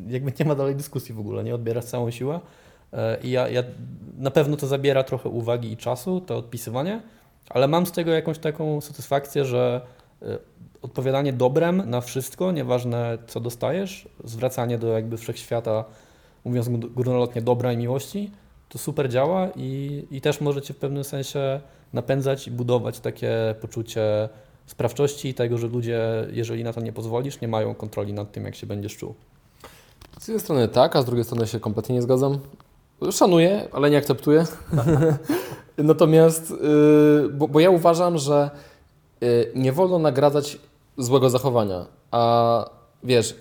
Jakby 0.08 0.32
nie 0.40 0.46
ma 0.46 0.56
dalej 0.56 0.76
dyskusji 0.76 1.16
w 1.16 1.20
ogóle, 1.20 1.44
nie 1.44 1.56
odbierasz 1.56 1.86
całą 1.86 2.12
siłę. 2.12 2.40
E, 2.94 3.18
I 3.24 3.32
ja, 3.32 3.50
ja 3.50 3.64
na 4.18 4.32
pewno 4.32 4.58
to 4.58 4.68
zabiera 4.68 5.04
trochę 5.04 5.30
uwagi 5.30 5.72
i 5.72 5.78
czasu, 5.78 6.22
to 6.22 6.38
odpisywanie, 6.38 7.02
ale 7.50 7.68
mam 7.68 7.86
z 7.86 7.92
tego 7.92 8.12
jakąś 8.12 8.40
taką 8.40 8.82
satysfakcję, 8.82 9.46
że 9.46 9.82
odpowiadanie 10.82 11.34
dobrem 11.34 11.90
na 11.90 12.02
wszystko, 12.02 12.52
nieważne 12.52 13.18
co 13.28 13.40
dostajesz, 13.40 14.10
zwracanie 14.24 14.78
do 14.78 14.88
jakby 14.88 15.18
wszechświata, 15.18 15.86
mówiąc 16.46 16.70
gó- 16.70 16.94
górnolotnie 16.94 17.42
dobra 17.42 17.74
i 17.74 17.78
miłości, 17.78 18.32
to 18.70 18.78
super 18.78 19.10
działa 19.10 19.48
i, 19.56 20.04
i 20.12 20.22
też 20.22 20.42
może 20.42 20.62
cię 20.62 20.74
w 20.74 20.78
pewnym 20.78 21.04
sensie 21.04 21.60
napędzać 21.94 22.48
i 22.48 22.52
budować 22.52 23.00
takie 23.00 23.56
poczucie 23.62 24.30
sprawczości 24.66 25.30
i 25.30 25.34
tego, 25.34 25.58
że 25.58 25.68
ludzie, 25.68 26.02
jeżeli 26.32 26.64
na 26.64 26.74
to 26.74 26.82
nie 26.82 26.94
pozwolisz, 26.94 27.42
nie 27.42 27.48
mają 27.48 27.76
kontroli 27.76 28.14
nad 28.14 28.32
tym, 28.32 28.46
jak 28.46 28.56
się 28.56 28.68
będziesz 28.68 28.98
czuł. 28.98 29.16
Z 30.20 30.28
jednej 30.28 30.42
strony 30.42 30.68
tak, 30.68 30.96
a 30.96 31.02
z 31.02 31.06
drugiej 31.06 31.24
strony 31.24 31.48
się 31.48 31.60
kompletnie 31.60 31.96
nie 31.96 32.02
zgadzam. 32.02 32.40
Szanuję, 33.12 33.68
ale 33.72 33.90
nie 33.90 33.98
akceptuję. 33.98 34.46
Natomiast, 35.78 36.50
yy, 36.50 37.30
bo, 37.30 37.48
bo 37.48 37.60
ja 37.60 37.70
uważam, 37.70 38.18
że 38.18 38.50
nie 39.56 39.72
wolno 39.72 40.00
nagradzać 40.00 40.58
złego 40.98 41.30
zachowania. 41.30 41.86
A 42.12 42.70
wiesz, 43.04 43.36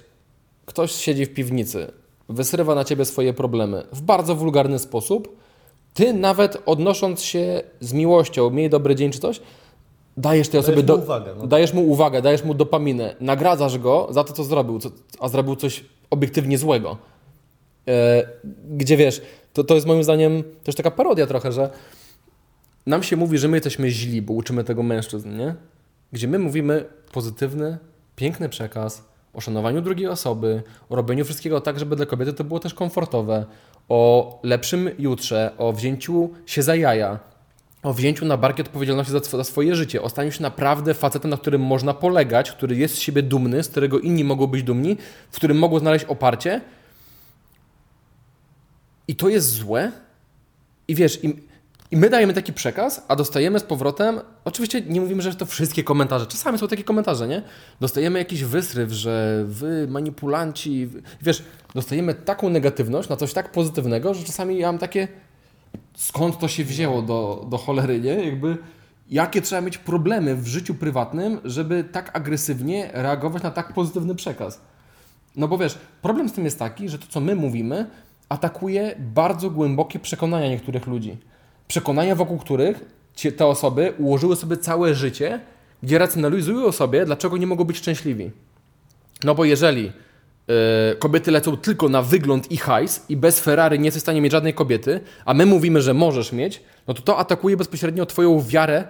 ktoś 0.66 0.92
siedzi 0.92 1.26
w 1.26 1.34
piwnicy, 1.34 1.92
wysrywa 2.28 2.74
na 2.74 2.84
ciebie 2.84 3.04
swoje 3.04 3.32
problemy 3.32 3.86
w 3.92 4.00
bardzo 4.00 4.34
wulgarny 4.34 4.78
sposób. 4.78 5.36
Ty 5.94 6.12
nawet 6.12 6.62
odnosząc 6.66 7.22
się 7.22 7.62
z 7.80 7.92
miłością, 7.92 8.50
miej 8.50 8.70
dobry 8.70 8.94
dzień 8.94 9.10
czy 9.10 9.18
coś, 9.18 9.40
dajesz 10.16 10.48
tej 10.48 10.60
osobie 10.60 10.82
do, 10.82 10.96
uwagę. 10.96 11.34
No. 11.38 11.46
Dajesz 11.46 11.72
mu 11.72 11.90
uwagę, 11.90 12.22
dajesz 12.22 12.44
mu 12.44 12.54
dopaminę, 12.54 13.16
nagradzasz 13.20 13.78
go 13.78 14.08
za 14.10 14.24
to, 14.24 14.32
co 14.32 14.44
zrobił, 14.44 14.78
a 15.20 15.28
zrobił 15.28 15.56
coś 15.56 15.84
obiektywnie 16.10 16.58
złego. 16.58 16.96
E, 17.88 18.26
gdzie 18.70 18.96
wiesz, 18.96 19.22
to, 19.52 19.64
to 19.64 19.74
jest 19.74 19.86
moim 19.86 20.04
zdaniem 20.04 20.42
też 20.64 20.74
taka 20.74 20.90
parodia 20.90 21.26
trochę, 21.26 21.52
że 21.52 21.70
nam 22.86 23.02
się 23.02 23.16
mówi, 23.16 23.38
że 23.38 23.48
my 23.48 23.56
jesteśmy 23.56 23.90
źli, 23.90 24.22
bo 24.22 24.34
uczymy 24.34 24.64
tego 24.64 24.82
mężczyzn, 24.82 25.36
nie? 25.36 25.54
Gdzie 26.14 26.28
my 26.28 26.38
mówimy 26.38 26.84
pozytywny, 27.12 27.78
piękny 28.16 28.48
przekaz 28.48 29.04
o 29.32 29.40
szanowaniu 29.40 29.80
drugiej 29.80 30.08
osoby, 30.08 30.62
o 30.88 30.96
robieniu 30.96 31.24
wszystkiego 31.24 31.60
tak, 31.60 31.78
żeby 31.78 31.96
dla 31.96 32.06
kobiety 32.06 32.32
to 32.32 32.44
było 32.44 32.60
też 32.60 32.74
komfortowe, 32.74 33.46
o 33.88 34.40
lepszym 34.42 34.90
jutrze, 34.98 35.52
o 35.58 35.72
wzięciu 35.72 36.30
się 36.46 36.62
za 36.62 36.76
jaja, 36.76 37.18
o 37.82 37.94
wzięciu 37.94 38.24
na 38.24 38.36
barki 38.36 38.62
odpowiedzialności 38.62 39.12
za, 39.12 39.20
za 39.20 39.44
swoje 39.44 39.76
życie, 39.76 40.02
o 40.02 40.08
staniu 40.08 40.32
się 40.32 40.42
naprawdę 40.42 40.94
facetem, 40.94 41.30
na 41.30 41.36
którym 41.36 41.60
można 41.60 41.94
polegać, 41.94 42.52
który 42.52 42.76
jest 42.76 42.94
z 42.94 42.98
siebie 42.98 43.22
dumny, 43.22 43.62
z 43.62 43.68
którego 43.68 44.00
inni 44.00 44.24
mogą 44.24 44.46
być 44.46 44.62
dumni, 44.62 44.96
w 45.30 45.36
którym 45.36 45.58
mogą 45.58 45.78
znaleźć 45.78 46.04
oparcie. 46.04 46.60
I 49.08 49.16
to 49.16 49.28
jest 49.28 49.50
złe. 49.50 49.92
I 50.88 50.94
wiesz, 50.94 51.24
i, 51.24 51.42
i 51.94 51.96
my 51.96 52.10
dajemy 52.10 52.32
taki 52.32 52.52
przekaz, 52.52 53.04
a 53.08 53.16
dostajemy 53.16 53.60
z 53.60 53.62
powrotem. 53.62 54.20
Oczywiście 54.44 54.80
nie 54.80 55.00
mówimy, 55.00 55.22
że 55.22 55.34
to 55.34 55.46
wszystkie 55.46 55.84
komentarze. 55.84 56.26
Czasami 56.26 56.58
są 56.58 56.68
takie 56.68 56.84
komentarze, 56.84 57.28
nie? 57.28 57.42
Dostajemy 57.80 58.18
jakiś 58.18 58.44
wysryw, 58.44 58.92
że 58.92 59.44
wy 59.46 59.86
manipulanci. 59.88 60.90
Wiesz, 61.22 61.44
dostajemy 61.74 62.14
taką 62.14 62.48
negatywność 62.48 63.08
na 63.08 63.16
coś 63.16 63.32
tak 63.32 63.52
pozytywnego, 63.52 64.14
że 64.14 64.24
czasami 64.24 64.58
ja 64.58 64.66
mam 64.66 64.78
takie 64.78 65.08
skąd 65.96 66.38
to 66.38 66.48
się 66.48 66.64
wzięło 66.64 67.02
do, 67.02 67.46
do 67.50 67.58
cholery, 67.58 68.00
nie? 68.00 68.24
Jakby 68.24 68.56
jakie 69.10 69.42
trzeba 69.42 69.62
mieć 69.62 69.78
problemy 69.78 70.36
w 70.36 70.46
życiu 70.46 70.74
prywatnym, 70.74 71.40
żeby 71.44 71.84
tak 71.84 72.16
agresywnie 72.16 72.90
reagować 72.92 73.42
na 73.42 73.50
tak 73.50 73.72
pozytywny 73.72 74.14
przekaz. 74.14 74.60
No 75.36 75.48
bo 75.48 75.58
wiesz, 75.58 75.78
problem 76.02 76.28
z 76.28 76.32
tym 76.32 76.44
jest 76.44 76.58
taki, 76.58 76.88
że 76.88 76.98
to, 76.98 77.06
co 77.08 77.20
my 77.20 77.34
mówimy, 77.34 77.86
atakuje 78.28 78.94
bardzo 78.98 79.50
głębokie 79.50 79.98
przekonania 79.98 80.48
niektórych 80.48 80.86
ludzi. 80.86 81.16
Przekonania, 81.68 82.14
wokół 82.14 82.38
których 82.38 82.84
ci- 83.14 83.32
te 83.32 83.46
osoby 83.46 83.92
ułożyły 83.98 84.36
sobie 84.36 84.56
całe 84.56 84.94
życie, 84.94 85.40
gdzie 85.82 85.98
racjonalizują 85.98 86.72
sobie, 86.72 87.04
dlaczego 87.06 87.36
nie 87.36 87.46
mogą 87.46 87.64
być 87.64 87.76
szczęśliwi. 87.76 88.30
No 89.24 89.34
bo 89.34 89.44
jeżeli 89.44 89.92
e, 90.92 90.94
kobiety 90.96 91.30
lecą 91.30 91.56
tylko 91.56 91.88
na 91.88 92.02
wygląd 92.02 92.52
i 92.52 92.56
hajs 92.56 93.04
i 93.08 93.16
bez 93.16 93.40
Ferrari 93.40 93.78
nie 93.78 93.84
jesteś 93.84 94.00
w 94.00 94.04
stanie 94.04 94.20
mieć 94.20 94.32
żadnej 94.32 94.54
kobiety, 94.54 95.00
a 95.24 95.34
my 95.34 95.46
mówimy, 95.46 95.82
że 95.82 95.94
możesz 95.94 96.32
mieć, 96.32 96.62
no 96.88 96.94
to 96.94 97.02
to 97.02 97.18
atakuje 97.18 97.56
bezpośrednio 97.56 98.06
twoją 98.06 98.40
wiarę 98.42 98.84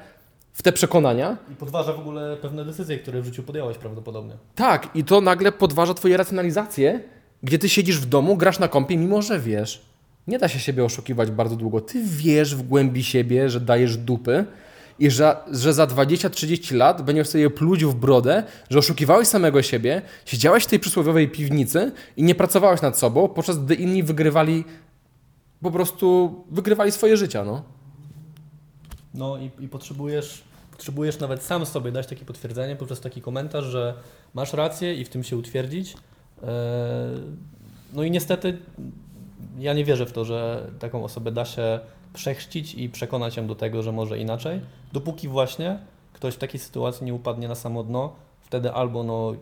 w 0.52 0.62
te 0.62 0.72
przekonania. 0.72 1.36
I 1.52 1.54
podważa 1.54 1.92
w 1.92 1.98
ogóle 1.98 2.36
pewne 2.42 2.64
decyzje, 2.64 2.98
które 2.98 3.22
w 3.22 3.24
życiu 3.24 3.42
podjąłeś 3.42 3.78
prawdopodobnie. 3.78 4.32
Tak, 4.54 4.88
i 4.94 5.04
to 5.04 5.20
nagle 5.20 5.52
podważa 5.52 5.94
twoje 5.94 6.16
racjonalizacje, 6.16 7.00
gdzie 7.42 7.58
ty 7.58 7.68
siedzisz 7.68 7.98
w 8.00 8.06
domu, 8.06 8.36
grasz 8.36 8.58
na 8.58 8.68
kompie, 8.68 8.96
mimo 8.96 9.22
że 9.22 9.40
wiesz. 9.40 9.82
Nie 10.26 10.38
da 10.38 10.48
się 10.48 10.58
siebie 10.58 10.84
oszukiwać 10.84 11.30
bardzo 11.30 11.56
długo. 11.56 11.80
Ty 11.80 12.02
wiesz 12.04 12.54
w 12.54 12.62
głębi 12.62 13.04
siebie, 13.04 13.50
że 13.50 13.60
dajesz 13.60 13.96
dupy 13.96 14.44
i 14.98 15.10
że, 15.10 15.36
że 15.50 15.74
za 15.74 15.86
20-30 15.86 16.74
lat 16.74 17.02
będziesz 17.02 17.28
sobie 17.28 17.50
pluć 17.50 17.84
w 17.84 17.94
brodę, 17.94 18.42
że 18.70 18.78
oszukiwałeś 18.78 19.28
samego 19.28 19.62
siebie, 19.62 20.02
siedziałeś 20.24 20.64
w 20.64 20.66
tej 20.66 20.78
przysłowiowej 20.78 21.28
piwnicy 21.28 21.92
i 22.16 22.22
nie 22.22 22.34
pracowałeś 22.34 22.82
nad 22.82 22.98
sobą, 22.98 23.28
podczas 23.28 23.58
gdy 23.58 23.74
inni 23.74 24.02
wygrywali 24.02 24.64
po 25.62 25.70
prostu 25.70 26.34
wygrywali 26.50 26.92
swoje 26.92 27.16
życia, 27.16 27.44
no. 27.44 27.62
No 29.14 29.38
i, 29.38 29.50
i 29.64 29.68
potrzebujesz, 29.68 30.44
potrzebujesz 30.70 31.18
nawet 31.18 31.42
sam 31.42 31.66
sobie 31.66 31.92
dać 31.92 32.06
takie 32.06 32.24
potwierdzenie 32.24 32.76
poprzez 32.76 33.00
taki 33.00 33.20
komentarz, 33.20 33.64
że 33.64 33.94
masz 34.34 34.52
rację 34.52 34.94
i 34.94 35.04
w 35.04 35.08
tym 35.08 35.24
się 35.24 35.36
utwierdzić. 35.36 35.94
Eee, 36.42 36.48
No 37.92 38.02
i 38.02 38.10
niestety 38.10 38.58
ja 39.58 39.72
nie 39.72 39.84
wierzę 39.84 40.06
w 40.06 40.12
to, 40.12 40.24
że 40.24 40.66
taką 40.78 41.04
osobę 41.04 41.32
da 41.32 41.44
się 41.44 41.80
przechrzcić 42.14 42.74
i 42.74 42.88
przekonać 42.88 43.36
ją 43.36 43.46
do 43.46 43.54
tego, 43.54 43.82
że 43.82 43.92
może 43.92 44.18
inaczej, 44.18 44.60
dopóki 44.92 45.28
właśnie 45.28 45.78
ktoś 46.12 46.34
w 46.34 46.38
takiej 46.38 46.60
sytuacji 46.60 47.06
nie 47.06 47.14
upadnie 47.14 47.48
na 47.48 47.54
samo 47.54 47.82
dno, 47.82 48.12
wtedy 48.40 48.72
albo 48.72 49.02
no, 49.02 49.34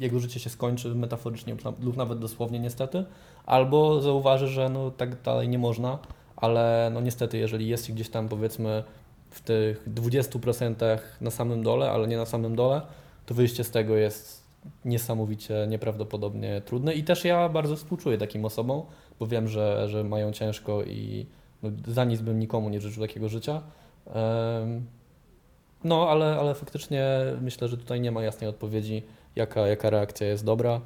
jego 0.00 0.18
życie 0.18 0.40
się 0.40 0.50
skończy 0.50 0.94
metaforycznie 0.94 1.52
lub 1.52 1.64
na- 1.64 1.72
lub 1.80 1.96
nawet 1.96 2.18
dosłownie 2.18 2.58
niestety, 2.58 3.04
albo 3.46 4.00
zauważy, 4.02 4.48
że 4.48 4.68
no, 4.68 4.90
tak 4.90 5.22
dalej 5.22 5.48
nie 5.48 5.58
można, 5.58 5.98
ale 6.36 6.90
no 6.94 7.00
niestety, 7.00 7.38
jeżeli 7.38 7.68
jest 7.68 7.92
gdzieś 7.92 8.08
tam 8.08 8.28
powiedzmy 8.28 8.84
w 9.30 9.40
tych 9.40 9.88
20% 9.94 10.98
na 11.20 11.30
samym 11.30 11.62
dole, 11.62 11.90
ale 11.90 12.08
nie 12.08 12.16
na 12.16 12.26
samym 12.26 12.56
dole, 12.56 12.82
to 13.26 13.34
wyjście 13.34 13.64
z 13.64 13.70
tego 13.70 13.96
jest 13.96 14.48
niesamowicie, 14.84 15.66
nieprawdopodobnie 15.68 16.60
trudne. 16.60 16.94
I 16.94 17.04
też 17.04 17.24
ja 17.24 17.48
bardzo 17.48 17.76
współczuję 17.76 18.18
takim 18.18 18.44
osobom, 18.44 18.82
bo 19.20 19.26
wiem, 19.26 19.48
że, 19.48 19.88
że 19.88 20.04
mają 20.04 20.32
ciężko 20.32 20.82
i 20.82 21.26
no, 21.62 21.70
za 21.86 22.04
nic 22.04 22.20
bym 22.20 22.38
nikomu 22.38 22.68
nie 22.68 22.80
życzył 22.80 23.02
takiego 23.02 23.28
życia. 23.28 23.62
No, 25.84 26.08
ale, 26.08 26.36
ale 26.40 26.54
faktycznie 26.54 27.08
myślę, 27.40 27.68
że 27.68 27.76
tutaj 27.76 28.00
nie 28.00 28.10
ma 28.10 28.22
jasnej 28.22 28.50
odpowiedzi, 28.50 29.02
jaka, 29.36 29.66
jaka 29.66 29.90
reakcja 29.90 30.26
jest 30.26 30.44
dobra. 30.44 30.80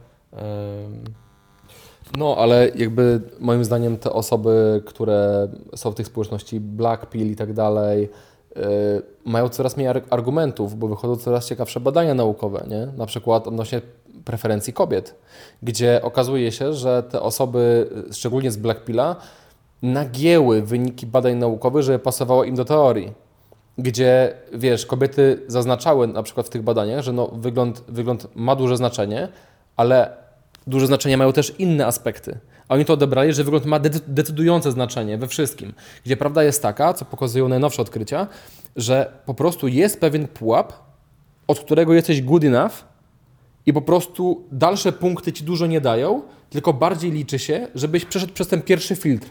No, 2.18 2.36
ale 2.38 2.68
jakby 2.74 3.20
moim 3.40 3.64
zdaniem 3.64 3.98
te 3.98 4.12
osoby, 4.12 4.82
które 4.86 5.48
są 5.76 5.90
w 5.90 5.94
tych 5.94 6.06
społeczności 6.06 6.60
Black 6.60 7.06
Pill 7.06 7.30
i 7.30 7.36
tak 7.36 7.52
dalej, 7.52 8.08
yy, 8.56 8.62
mają 9.24 9.48
coraz 9.48 9.76
mniej 9.76 9.88
ar- 9.88 10.02
argumentów, 10.10 10.78
bo 10.78 10.88
wychodzą 10.88 11.16
coraz 11.16 11.48
ciekawsze 11.48 11.80
badania 11.80 12.14
naukowe, 12.14 12.64
nie? 12.68 12.86
Na 12.96 13.06
przykład 13.06 13.48
odnośnie 13.48 13.80
preferencji 14.24 14.72
kobiet, 14.72 15.14
gdzie 15.62 16.00
okazuje 16.02 16.52
się, 16.52 16.72
że 16.72 17.02
te 17.02 17.20
osoby, 17.20 17.90
szczególnie 18.12 18.50
z 18.50 18.56
Black 18.56 18.84
Pilla, 18.84 19.16
nagięły 19.82 20.62
wyniki 20.62 21.06
badań 21.06 21.36
naukowych, 21.36 21.82
żeby 21.82 21.98
pasowało 21.98 22.44
im 22.44 22.54
do 22.54 22.64
teorii. 22.64 23.12
Gdzie, 23.78 24.34
wiesz, 24.52 24.86
kobiety 24.86 25.42
zaznaczały 25.46 26.06
na 26.06 26.22
przykład 26.22 26.46
w 26.46 26.50
tych 26.50 26.62
badaniach, 26.62 27.04
że 27.04 27.12
no, 27.12 27.28
wygląd, 27.28 27.84
wygląd 27.88 28.28
ma 28.34 28.56
duże 28.56 28.76
znaczenie, 28.76 29.28
ale 29.76 30.16
duże 30.66 30.86
znaczenie 30.86 31.16
mają 31.16 31.32
też 31.32 31.54
inne 31.58 31.86
aspekty. 31.86 32.38
A 32.68 32.74
oni 32.74 32.84
to 32.84 32.92
odebrali, 32.92 33.32
że 33.32 33.44
wygląd 33.44 33.66
ma 33.66 33.78
de- 33.78 34.00
decydujące 34.06 34.72
znaczenie 34.72 35.18
we 35.18 35.28
wszystkim. 35.28 35.72
Gdzie 36.04 36.16
prawda 36.16 36.42
jest 36.42 36.62
taka, 36.62 36.94
co 36.94 37.04
pokazują 37.04 37.48
najnowsze 37.48 37.82
odkrycia, 37.82 38.26
że 38.76 39.12
po 39.26 39.34
prostu 39.34 39.68
jest 39.68 40.00
pewien 40.00 40.28
pułap, 40.28 40.72
od 41.48 41.60
którego 41.60 41.94
jesteś 41.94 42.22
good 42.22 42.44
enough 42.44 42.72
i 43.66 43.72
po 43.72 43.82
prostu 43.82 44.48
dalsze 44.52 44.92
punkty 44.92 45.32
ci 45.32 45.44
dużo 45.44 45.66
nie 45.66 45.80
dają, 45.80 46.22
tylko 46.50 46.72
bardziej 46.72 47.10
liczy 47.10 47.38
się, 47.38 47.68
żebyś 47.74 48.04
przeszedł 48.04 48.32
przez 48.32 48.48
ten 48.48 48.62
pierwszy 48.62 48.96
filtr. 48.96 49.30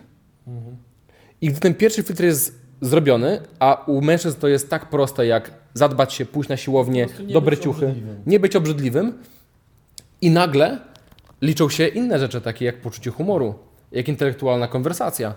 I 1.41 1.49
gdy 1.49 1.59
ten 1.59 1.75
pierwszy 1.75 2.03
filtr 2.03 2.23
jest 2.23 2.61
zrobiony, 2.81 3.41
a 3.59 3.83
u 3.87 4.01
mężczyzn 4.01 4.39
to 4.39 4.47
jest 4.47 4.69
tak 4.69 4.89
proste, 4.89 5.25
jak 5.25 5.51
zadbać 5.73 6.13
się, 6.13 6.25
pójść 6.25 6.49
na 6.49 6.57
siłownię, 6.57 7.07
dobre 7.33 7.57
ciuchy, 7.57 7.85
obrzydliwym. 7.85 8.23
nie 8.25 8.39
być 8.39 8.55
obrzydliwym 8.55 9.13
i 10.21 10.31
nagle 10.31 10.79
liczą 11.41 11.69
się 11.69 11.87
inne 11.87 12.19
rzeczy, 12.19 12.41
takie 12.41 12.65
jak 12.65 12.81
poczucie 12.81 13.11
humoru, 13.11 13.55
jak 13.91 14.07
intelektualna 14.07 14.67
konwersacja. 14.67 15.33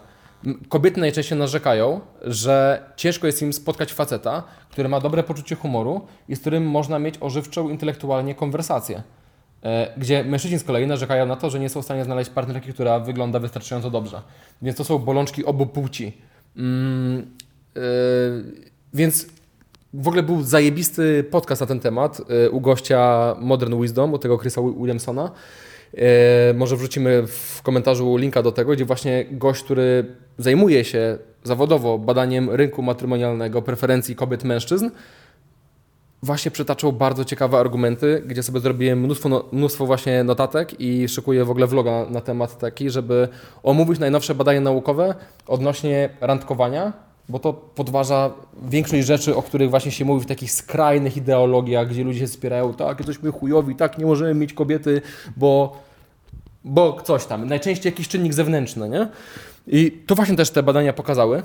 Kobiety 0.68 1.00
najczęściej 1.00 1.38
narzekają, 1.38 2.00
że 2.22 2.82
ciężko 2.96 3.26
jest 3.26 3.42
im 3.42 3.52
spotkać 3.52 3.92
faceta, 3.92 4.42
który 4.70 4.88
ma 4.88 5.00
dobre 5.00 5.22
poczucie 5.22 5.56
humoru 5.56 6.00
i 6.28 6.36
z 6.36 6.40
którym 6.40 6.66
można 6.66 6.98
mieć 6.98 7.14
ożywczą 7.20 7.68
intelektualnie 7.68 8.34
konwersację. 8.34 9.02
E, 9.62 9.92
Gdzie 9.96 10.24
mężczyźni 10.24 10.58
z 10.58 10.64
kolei 10.64 10.86
narzekają 10.86 11.26
na 11.26 11.36
to, 11.36 11.50
że 11.50 11.60
nie 11.60 11.68
są 11.68 11.82
w 11.82 11.84
stanie 11.84 12.04
znaleźć 12.04 12.30
partnerki, 12.30 12.72
która 12.72 13.00
wygląda 13.00 13.38
wystarczająco 13.38 13.90
dobrze. 13.90 14.22
Więc 14.62 14.76
to 14.76 14.84
są 14.84 14.98
bolączki 14.98 15.44
obu 15.44 15.66
płci. 15.66 16.12
Mm, 16.56 17.26
e, 17.76 17.80
więc 18.94 19.26
w 19.94 20.08
ogóle 20.08 20.22
był 20.22 20.42
zajebisty 20.42 21.24
podcast 21.30 21.60
na 21.60 21.66
ten 21.66 21.80
temat 21.80 22.20
e, 22.46 22.50
u 22.50 22.60
gościa 22.60 23.34
Modern 23.40 23.80
Wisdom, 23.82 24.12
u 24.14 24.18
tego 24.18 24.38
Chrisa 24.38 24.62
Wi- 24.62 24.74
Williamsona. 24.78 25.30
E, 25.96 26.54
może 26.54 26.76
wrzucimy 26.76 27.26
w 27.26 27.60
komentarzu 27.62 28.16
linka 28.16 28.42
do 28.42 28.52
tego, 28.52 28.72
gdzie 28.72 28.84
właśnie 28.84 29.24
gość, 29.30 29.62
który 29.64 30.06
zajmuje 30.38 30.84
się 30.84 31.18
zawodowo 31.42 31.98
badaniem 31.98 32.50
rynku 32.50 32.82
matrymonialnego, 32.82 33.62
preferencji 33.62 34.16
kobiet, 34.16 34.44
mężczyzn, 34.44 34.90
właśnie 36.24 36.50
przytaczał 36.50 36.92
bardzo 36.92 37.24
ciekawe 37.24 37.58
argumenty, 37.58 38.22
gdzie 38.26 38.42
sobie 38.42 38.60
zrobiłem 38.60 39.00
mnóstwo, 39.00 39.28
no, 39.28 39.44
mnóstwo 39.52 39.86
właśnie 39.86 40.24
notatek 40.24 40.80
i 40.80 41.08
szykuję 41.08 41.44
w 41.44 41.50
ogóle 41.50 41.66
vloga 41.66 42.06
na 42.10 42.20
temat 42.20 42.58
taki, 42.58 42.90
żeby 42.90 43.28
omówić 43.62 43.98
najnowsze 43.98 44.34
badania 44.34 44.60
naukowe 44.60 45.14
odnośnie 45.46 46.08
randkowania, 46.20 46.92
bo 47.28 47.38
to 47.38 47.52
podważa 47.52 48.30
większość 48.62 49.06
rzeczy, 49.06 49.36
o 49.36 49.42
których 49.42 49.70
właśnie 49.70 49.90
się 49.90 50.04
mówi 50.04 50.24
w 50.24 50.28
takich 50.28 50.52
skrajnych 50.52 51.16
ideologiach, 51.16 51.88
gdzie 51.88 52.04
ludzie 52.04 52.18
się 52.18 52.26
wspierają, 52.26 52.74
tak, 52.74 52.98
jesteśmy 52.98 53.32
chujowi, 53.32 53.76
tak, 53.76 53.98
nie 53.98 54.06
możemy 54.06 54.34
mieć 54.34 54.52
kobiety, 54.52 55.02
bo, 55.36 55.82
bo 56.64 57.02
coś 57.02 57.26
tam. 57.26 57.48
Najczęściej 57.48 57.90
jakiś 57.92 58.08
czynnik 58.08 58.34
zewnętrzny, 58.34 58.88
nie? 58.88 59.08
I 59.66 60.02
to 60.06 60.14
właśnie 60.14 60.36
też 60.36 60.50
te 60.50 60.62
badania 60.62 60.92
pokazały. 60.92 61.42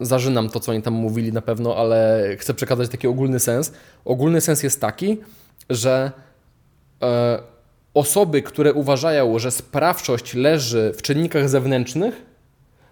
Zażynam 0.00 0.50
to, 0.50 0.60
co 0.60 0.72
oni 0.72 0.82
tam 0.82 0.94
mówili 0.94 1.32
na 1.32 1.42
pewno, 1.42 1.76
ale 1.76 2.24
chcę 2.38 2.54
przekazać 2.54 2.88
taki 2.90 3.06
ogólny 3.06 3.40
sens. 3.40 3.72
Ogólny 4.04 4.40
sens 4.40 4.62
jest 4.62 4.80
taki, 4.80 5.18
że 5.70 6.12
e, 7.02 7.38
osoby, 7.94 8.42
które 8.42 8.72
uważają, 8.72 9.38
że 9.38 9.50
sprawczość 9.50 10.34
leży 10.34 10.92
w 10.96 11.02
czynnikach 11.02 11.48
zewnętrznych, 11.48 12.22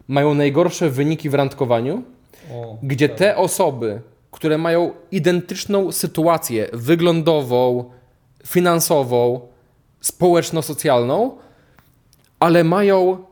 mają 0.08 0.34
najgorsze 0.34 0.90
wyniki 0.90 1.30
w 1.30 1.34
randkowaniu, 1.34 2.02
O, 2.52 2.78
gdzie 2.82 3.08
tak. 3.08 3.18
te 3.18 3.36
osoby, 3.36 4.00
które 4.30 4.58
mają 4.58 4.90
identyczną 5.10 5.92
sytuację 5.92 6.68
wyglądową, 6.72 7.90
finansową, 8.46 9.40
społeczno-socjalną, 10.00 11.30
ale 12.40 12.64
mają 12.64 13.24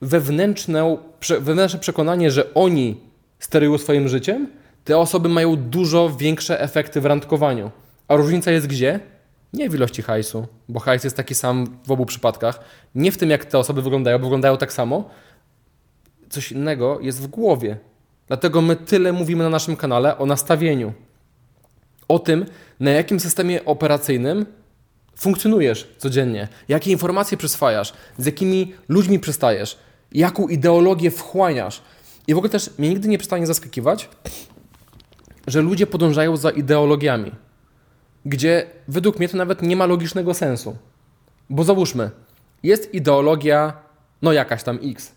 wewnętrzne, 0.00 0.96
wewnętrzne 1.40 1.80
przekonanie, 1.80 2.30
że 2.30 2.54
oni 2.54 3.00
sterują 3.38 3.78
swoim 3.78 4.08
życiem, 4.08 4.48
te 4.84 4.98
osoby 4.98 5.28
mają 5.28 5.56
dużo 5.56 6.10
większe 6.10 6.60
efekty 6.60 7.00
w 7.00 7.06
randkowaniu. 7.06 7.70
A 8.08 8.16
różnica 8.16 8.50
jest 8.50 8.66
gdzie? 8.66 9.00
Nie 9.52 9.70
w 9.70 9.74
ilości 9.74 10.02
hajsu, 10.02 10.46
bo 10.68 10.80
hajs 10.80 11.04
jest 11.04 11.16
taki 11.16 11.34
sam 11.34 11.78
w 11.86 11.90
obu 11.90 12.06
przypadkach. 12.06 12.60
Nie 12.94 13.12
w 13.12 13.16
tym, 13.16 13.30
jak 13.30 13.44
te 13.44 13.58
osoby 13.58 13.82
wyglądają, 13.82 14.18
bo 14.18 14.24
wyglądają 14.24 14.56
tak 14.56 14.72
samo. 14.72 15.10
Coś 16.28 16.52
innego 16.52 16.98
jest 17.00 17.22
w 17.22 17.26
głowie. 17.26 17.76
Dlatego 18.26 18.62
my 18.62 18.76
tyle 18.76 19.12
mówimy 19.12 19.44
na 19.44 19.50
naszym 19.50 19.76
kanale 19.76 20.18
o 20.18 20.26
nastawieniu. 20.26 20.92
O 22.08 22.18
tym, 22.18 22.46
na 22.80 22.90
jakim 22.90 23.20
systemie 23.20 23.64
operacyjnym 23.64 24.46
funkcjonujesz 25.16 25.88
codziennie, 25.98 26.48
jakie 26.68 26.90
informacje 26.90 27.38
przyswajasz, 27.38 27.92
z 28.18 28.26
jakimi 28.26 28.74
ludźmi 28.88 29.18
przystajesz, 29.18 29.78
jaką 30.16 30.48
ideologię 30.48 31.10
wchłaniasz. 31.10 31.82
I 32.26 32.34
w 32.34 32.36
ogóle 32.36 32.50
też 32.50 32.70
mnie 32.78 32.88
nigdy 32.88 33.08
nie 33.08 33.18
przestanie 33.18 33.46
zaskakiwać, 33.46 34.08
że 35.46 35.62
ludzie 35.62 35.86
podążają 35.86 36.36
za 36.36 36.50
ideologiami, 36.50 37.32
gdzie 38.24 38.66
według 38.88 39.18
mnie 39.18 39.28
to 39.28 39.36
nawet 39.36 39.62
nie 39.62 39.76
ma 39.76 39.86
logicznego 39.86 40.34
sensu. 40.34 40.76
Bo 41.50 41.64
załóżmy, 41.64 42.10
jest 42.62 42.94
ideologia, 42.94 43.72
no 44.22 44.32
jakaś 44.32 44.62
tam 44.62 44.78
X. 44.82 45.12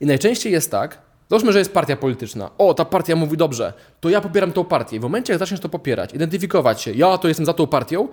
I 0.00 0.06
najczęściej 0.06 0.52
jest 0.52 0.70
tak, 0.70 0.98
załóżmy, 1.30 1.52
że 1.52 1.58
jest 1.58 1.72
partia 1.72 1.96
polityczna. 1.96 2.50
O, 2.58 2.74
ta 2.74 2.84
partia 2.84 3.16
mówi 3.16 3.36
dobrze, 3.36 3.72
to 4.00 4.08
ja 4.08 4.20
popieram 4.20 4.52
tą 4.52 4.64
partię. 4.64 4.96
I 4.96 5.00
w 5.00 5.02
momencie, 5.02 5.32
jak 5.32 5.40
zaczniesz 5.40 5.60
to 5.60 5.68
popierać, 5.68 6.14
identyfikować 6.14 6.82
się, 6.82 6.92
ja 6.92 7.18
to 7.18 7.28
jestem 7.28 7.46
za 7.46 7.52
tą 7.52 7.66
partią, 7.66 8.08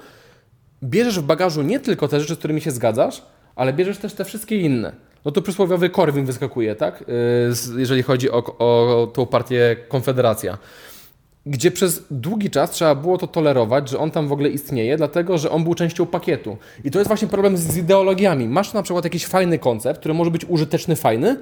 bierzesz 0.84 1.20
w 1.20 1.24
bagażu 1.24 1.62
nie 1.62 1.80
tylko 1.80 2.08
te 2.08 2.20
rzeczy, 2.20 2.36
z 2.36 2.38
którymi 2.38 2.62
się 2.62 2.72
zgadzasz, 2.72 3.24
ale 3.56 3.74
bierzesz 3.74 3.98
też 3.98 4.14
te 4.14 4.26
wszystkie 4.26 4.58
inne. 4.58 5.09
No 5.26 5.32
to 5.32 5.42
przysłowiowy 5.42 5.90
Korwin 5.90 6.26
wyskakuje, 6.26 6.76
tak? 6.76 7.04
Z- 7.50 7.78
jeżeli 7.78 8.04
chodzi 8.04 8.32
o, 8.32 8.38
o 8.58 9.08
tą 9.14 9.26
partię 9.26 9.76
Konfederacja. 9.88 10.58
Gdzie 11.46 11.72
przez 11.72 12.04
długi 12.12 12.50
czas 12.50 12.72
trzeba 12.72 12.96
było 12.96 13.18
to 13.18 13.28
tolerować, 13.28 13.90
że 13.90 14.00
on 14.00 14.12
tam 14.12 14.28
w 14.28 14.32
ogóle 14.32 14.50
istnieje, 14.50 14.98
dlatego 14.98 15.38
że 15.38 15.52
on 15.52 15.64
był 15.64 15.76
częścią 15.76 16.06
pakietu. 16.06 16.58
I 16.84 16.92
to 16.92 17.00
jest 17.00 17.08
właśnie 17.08 17.28
problem 17.28 17.58
z, 17.58 17.78
ideologiami. 17.78 18.48
Masz 18.48 18.74
na 18.74 18.84
przykład 18.84 19.04
jakiś 19.04 19.26
fajny 19.26 19.60
koncept, 19.60 20.00
który 20.00 20.14
może 20.14 20.32
być 20.32 20.46
użyteczny, 20.46 20.96
fajny, 20.96 21.38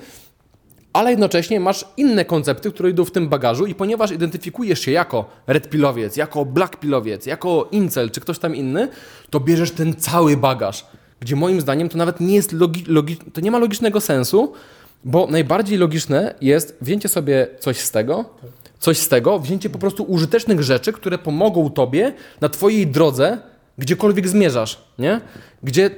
ale 0.93 1.09
jednocześnie 1.09 1.59
masz 1.59 1.85
inne 1.97 2.25
koncepty, 2.25 2.71
które 2.71 2.89
idą 2.89 3.05
w 3.05 3.11
tym 3.11 3.29
bagażu 3.29 3.65
i 3.65 3.75
ponieważ 3.75 4.11
identyfikujesz 4.11 4.79
się 4.79 4.91
jako 4.91 5.25
red 5.47 5.69
pilowiec, 5.69 6.17
jako 6.17 6.45
black 6.45 6.75
pilowiec, 6.75 7.25
jako 7.25 7.67
incel 7.71 8.11
czy 8.11 8.21
ktoś 8.21 8.39
tam 8.39 8.55
inny, 8.55 8.87
to 9.29 9.39
bierzesz 9.39 9.71
ten 9.71 9.95
cały 9.95 10.37
bagaż, 10.37 10.85
gdzie 11.19 11.35
moim 11.35 11.61
zdaniem 11.61 11.89
to 11.89 11.97
nawet 11.97 12.19
nie 12.19 12.35
jest 12.35 12.51
logi, 12.51 12.83
logi, 12.87 13.17
to 13.33 13.41
nie 13.41 13.51
ma 13.51 13.59
logicznego 13.59 14.01
sensu, 14.01 14.53
bo 15.03 15.27
najbardziej 15.27 15.77
logiczne 15.77 16.35
jest 16.41 16.77
wzięcie 16.81 17.09
sobie 17.09 17.47
coś 17.59 17.77
z 17.77 17.91
tego, 17.91 18.25
coś 18.79 18.97
z 18.97 19.07
tego, 19.07 19.39
wzięcie 19.39 19.69
po 19.69 19.79
prostu 19.79 20.03
użytecznych 20.03 20.63
rzeczy, 20.63 20.93
które 20.93 21.17
pomogą 21.17 21.69
tobie 21.69 22.13
na 22.41 22.49
twojej 22.49 22.87
drodze, 22.87 23.37
gdziekolwiek 23.77 24.27
zmierzasz, 24.27 24.81
nie? 24.99 25.21
Gdzie 25.63 25.89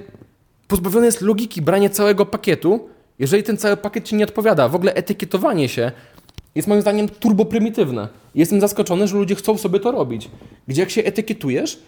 pozbawione 0.68 1.06
jest 1.06 1.22
logiki 1.22 1.62
branie 1.62 1.90
całego 1.90 2.26
pakietu, 2.26 2.90
jeżeli 3.20 3.44
ten 3.44 3.58
cały 3.58 3.78
pakiet 3.78 4.06
ci 4.06 4.16
nie 4.16 4.24
odpowiada. 4.24 4.70
W 4.70 4.76
ogóle 4.76 4.94
etykietowanie 4.94 5.70
się 5.70 5.92
jest 6.56 6.68
moim 6.68 6.82
zdaniem 6.82 7.10
turboprymitywne. 7.10 8.08
Jestem 8.36 8.62
zaskoczony, 8.62 9.08
że 9.08 9.16
ludzie 9.16 9.36
chcą 9.36 9.58
sobie 9.58 9.80
to 9.80 9.92
robić. 9.92 10.30
Gdzie 10.68 10.82
jak 10.82 10.90
się 10.90 11.04
etykietujesz, 11.04 11.80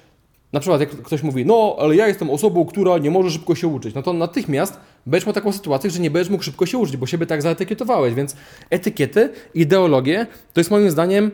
na 0.53 0.59
przykład 0.59 0.79
jak 0.79 0.89
ktoś 0.89 1.23
mówi, 1.23 1.45
no 1.45 1.75
ale 1.79 1.95
ja 1.95 2.07
jestem 2.07 2.29
osobą, 2.29 2.65
która 2.65 2.97
nie 2.97 3.11
może 3.11 3.31
szybko 3.31 3.55
się 3.55 3.67
uczyć, 3.67 3.95
no 3.95 4.03
to 4.03 4.13
natychmiast 4.13 4.79
będziesz 5.05 5.25
miał 5.25 5.33
taką 5.33 5.51
sytuację, 5.51 5.89
że 5.89 5.99
nie 5.99 6.11
będziesz 6.11 6.29
mógł 6.31 6.43
szybko 6.43 6.65
się 6.65 6.77
uczyć, 6.77 6.97
bo 6.97 7.05
siebie 7.05 7.25
tak 7.25 7.41
zaetykietowałeś, 7.41 8.13
więc 8.13 8.35
etykiety, 8.69 9.29
ideologie 9.53 10.27
to 10.53 10.59
jest 10.59 10.71
moim 10.71 10.91
zdaniem 10.91 11.31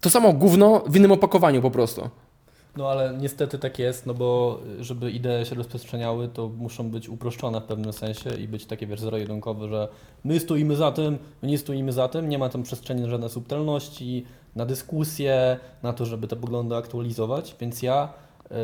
to 0.00 0.10
samo 0.10 0.32
gówno 0.32 0.84
w 0.86 0.96
innym 0.96 1.12
opakowaniu 1.12 1.62
po 1.62 1.70
prostu. 1.70 2.10
No 2.76 2.90
ale 2.90 3.16
niestety 3.20 3.58
tak 3.58 3.78
jest, 3.78 4.06
no 4.06 4.14
bo 4.14 4.60
żeby 4.80 5.10
idee 5.10 5.44
się 5.44 5.54
rozprzestrzeniały, 5.54 6.28
to 6.28 6.48
muszą 6.48 6.90
być 6.90 7.08
uproszczone 7.08 7.60
w 7.60 7.64
pewnym 7.64 7.92
sensie 7.92 8.30
i 8.34 8.48
być 8.48 8.66
takie, 8.66 8.86
wiesz, 8.86 9.00
zero-jedynkowe, 9.00 9.68
że 9.68 9.88
my 10.24 10.40
stoimy 10.40 10.76
za 10.76 10.92
tym, 10.92 11.18
my 11.42 11.48
nie 11.48 11.58
stoimy 11.58 11.92
za 11.92 12.08
tym, 12.08 12.28
nie 12.28 12.38
ma 12.38 12.48
tam 12.48 12.62
przestrzeni 12.62 13.02
na 13.02 13.08
żadne 13.08 13.28
subtelności, 13.28 14.26
na 14.56 14.66
dyskusję, 14.66 15.58
na 15.82 15.92
to, 15.92 16.06
żeby 16.06 16.28
te 16.28 16.36
poglądy 16.36 16.76
aktualizować, 16.76 17.56
więc 17.60 17.82
ja 17.82 18.08
y, 18.50 18.54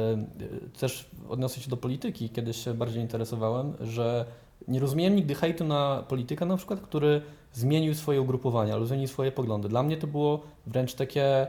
y, 0.45 0.79
też 0.81 1.11
odniosę 1.29 1.61
się 1.61 1.71
do 1.71 1.77
polityki, 1.77 2.31
kiedyś 2.31 2.65
się 2.65 2.75
bardziej 2.75 3.03
interesowałem, 3.03 3.73
że 3.81 4.25
nie 4.69 4.81
rozumiałem 4.81 5.17
nigdy 5.17 5.35
hejtu 5.35 5.65
na 5.65 6.05
polityka 6.09 6.47
na 6.47 6.57
przykład, 6.57 6.81
który 6.81 7.23
zmienił 7.53 7.95
swoje 7.95 8.21
ugrupowania 8.21 8.75
albo 8.75 8.87
zmienił 8.87 9.09
swoje 9.09 9.33
poglądy. 9.33 9.69
Dla 9.69 9.83
mnie 9.83 9.97
to 9.97 10.07
było 10.07 10.41
wręcz 10.67 10.95
takie 10.95 11.47
y, 11.47 11.49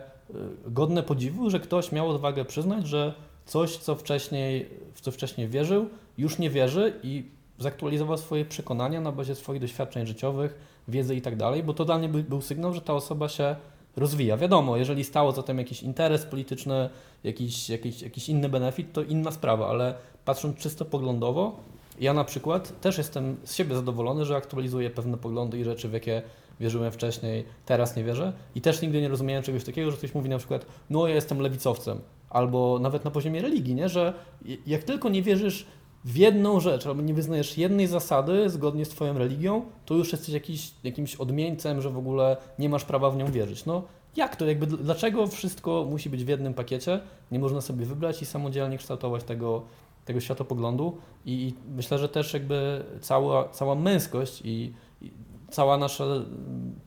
godne 0.66 1.04
podziwu, 1.04 1.50
że 1.50 1.60
ktoś 1.60 1.92
miał 1.92 2.10
odwagę 2.10 2.46
przyznać, 2.46 2.88
że 2.88 3.14
coś, 3.46 3.78
co 3.78 3.96
wcześniej, 3.96 4.70
w 4.94 5.02
co 5.02 5.12
wcześniej 5.12 5.48
wierzył, 5.48 5.90
już 6.18 6.40
nie 6.40 6.50
wierzy 6.50 6.94
i 7.04 7.24
zaktualizował 7.60 8.18
swoje 8.18 8.46
przekonania 8.46 9.02
na 9.02 9.12
bazie 9.12 9.36
swoich 9.36 9.62
doświadczeń 9.62 10.06
życiowych, 10.08 10.56
wiedzy 10.88 11.16
i 11.16 11.22
tak 11.22 11.36
dalej, 11.36 11.64
bo 11.64 11.74
to 11.74 11.86
dla 11.86 11.98
mnie 11.98 12.10
by- 12.10 12.24
był 12.24 12.42
sygnał, 12.42 12.74
że 12.74 12.82
ta 12.82 12.94
osoba 12.94 13.30
się 13.30 13.56
rozwija. 13.98 14.38
Wiadomo, 14.38 14.78
jeżeli 14.78 15.04
stało 15.04 15.32
za 15.32 15.44
tym 15.44 15.58
jakiś 15.58 15.84
interes 15.84 16.26
polityczny, 16.26 16.90
jakiś, 17.24 17.70
jakiś, 17.70 18.02
jakiś 18.02 18.30
inny 18.30 18.50
benefit, 18.50 18.94
to 18.94 19.04
inna 19.04 19.32
sprawa, 19.32 19.68
ale 19.68 19.96
patrząc 20.26 20.58
czysto 20.58 20.86
poglądowo, 20.86 21.56
ja 22.00 22.14
na 22.14 22.24
przykład 22.24 22.82
też 22.82 22.98
jestem 22.98 23.38
z 23.44 23.56
siebie 23.56 23.76
zadowolony, 23.76 24.26
że 24.26 24.36
aktualizuję 24.36 24.90
pewne 24.90 25.18
poglądy 25.18 25.60
i 25.60 25.64
rzeczy, 25.64 25.90
w 25.90 25.94
jakie 25.94 26.22
wierzyłem 26.62 26.92
wcześniej, 26.92 27.46
teraz 27.66 27.96
nie 27.96 28.04
wierzę. 28.04 28.34
I 28.56 28.62
też 28.62 28.82
nigdy 28.82 29.02
nie 29.02 29.10
rozumiałem 29.10 29.44
czegoś 29.44 29.64
takiego, 29.64 29.92
że 29.92 29.98
ktoś 29.98 30.14
mówi 30.16 30.30
na 30.30 30.38
przykład, 30.38 30.66
no 30.90 31.08
ja 31.08 31.16
jestem 31.16 31.40
lewicowcem, 31.40 32.00
albo 32.30 32.80
nawet 32.80 33.06
na 33.06 33.12
poziomie 33.12 33.42
religii, 33.42 33.76
nie? 33.76 33.90
że 33.90 34.14
jak 34.68 34.84
tylko 34.84 35.10
nie 35.10 35.22
wierzysz 35.22 35.66
w 36.06 36.18
jedną 36.18 36.60
rzecz, 36.60 36.88
albo 36.88 37.02
nie 37.02 37.14
wyznajesz 37.14 37.58
jednej 37.58 37.88
zasady 37.88 38.50
zgodnie 38.50 38.86
z 38.86 38.90
Twoją 38.90 39.18
religią, 39.18 39.66
to 39.86 39.94
już 39.94 40.12
jesteś 40.12 40.30
jakiś, 40.30 40.72
jakimś 40.84 41.16
odmieńcem, 41.16 41.82
że 41.82 41.90
w 41.90 41.98
ogóle 41.98 42.38
nie 42.60 42.70
masz 42.70 42.86
prawa 42.86 43.12
w 43.12 43.18
nią 43.18 43.32
wierzyć. 43.32 43.66
No 43.66 43.84
jak 44.16 44.36
to? 44.36 44.46
Jakby 44.46 44.68
dlaczego 44.68 45.28
wszystko 45.28 45.86
musi 45.90 46.10
być 46.10 46.24
w 46.24 46.28
jednym 46.28 46.54
pakiecie? 46.54 47.00
Nie 47.32 47.40
można 47.40 47.62
sobie 47.62 47.86
wybrać 47.86 48.22
i 48.22 48.26
samodzielnie 48.26 48.78
kształtować 48.78 49.24
tego, 49.24 49.62
tego 50.06 50.20
światopoglądu 50.20 50.98
i 51.26 51.54
myślę, 51.76 51.98
że 51.98 52.10
też 52.10 52.34
jakby 52.34 52.84
cała, 53.02 53.50
cała 53.50 53.76
męskość 53.76 54.42
i, 54.46 54.74
cała 55.52 55.78
nasza 55.78 56.06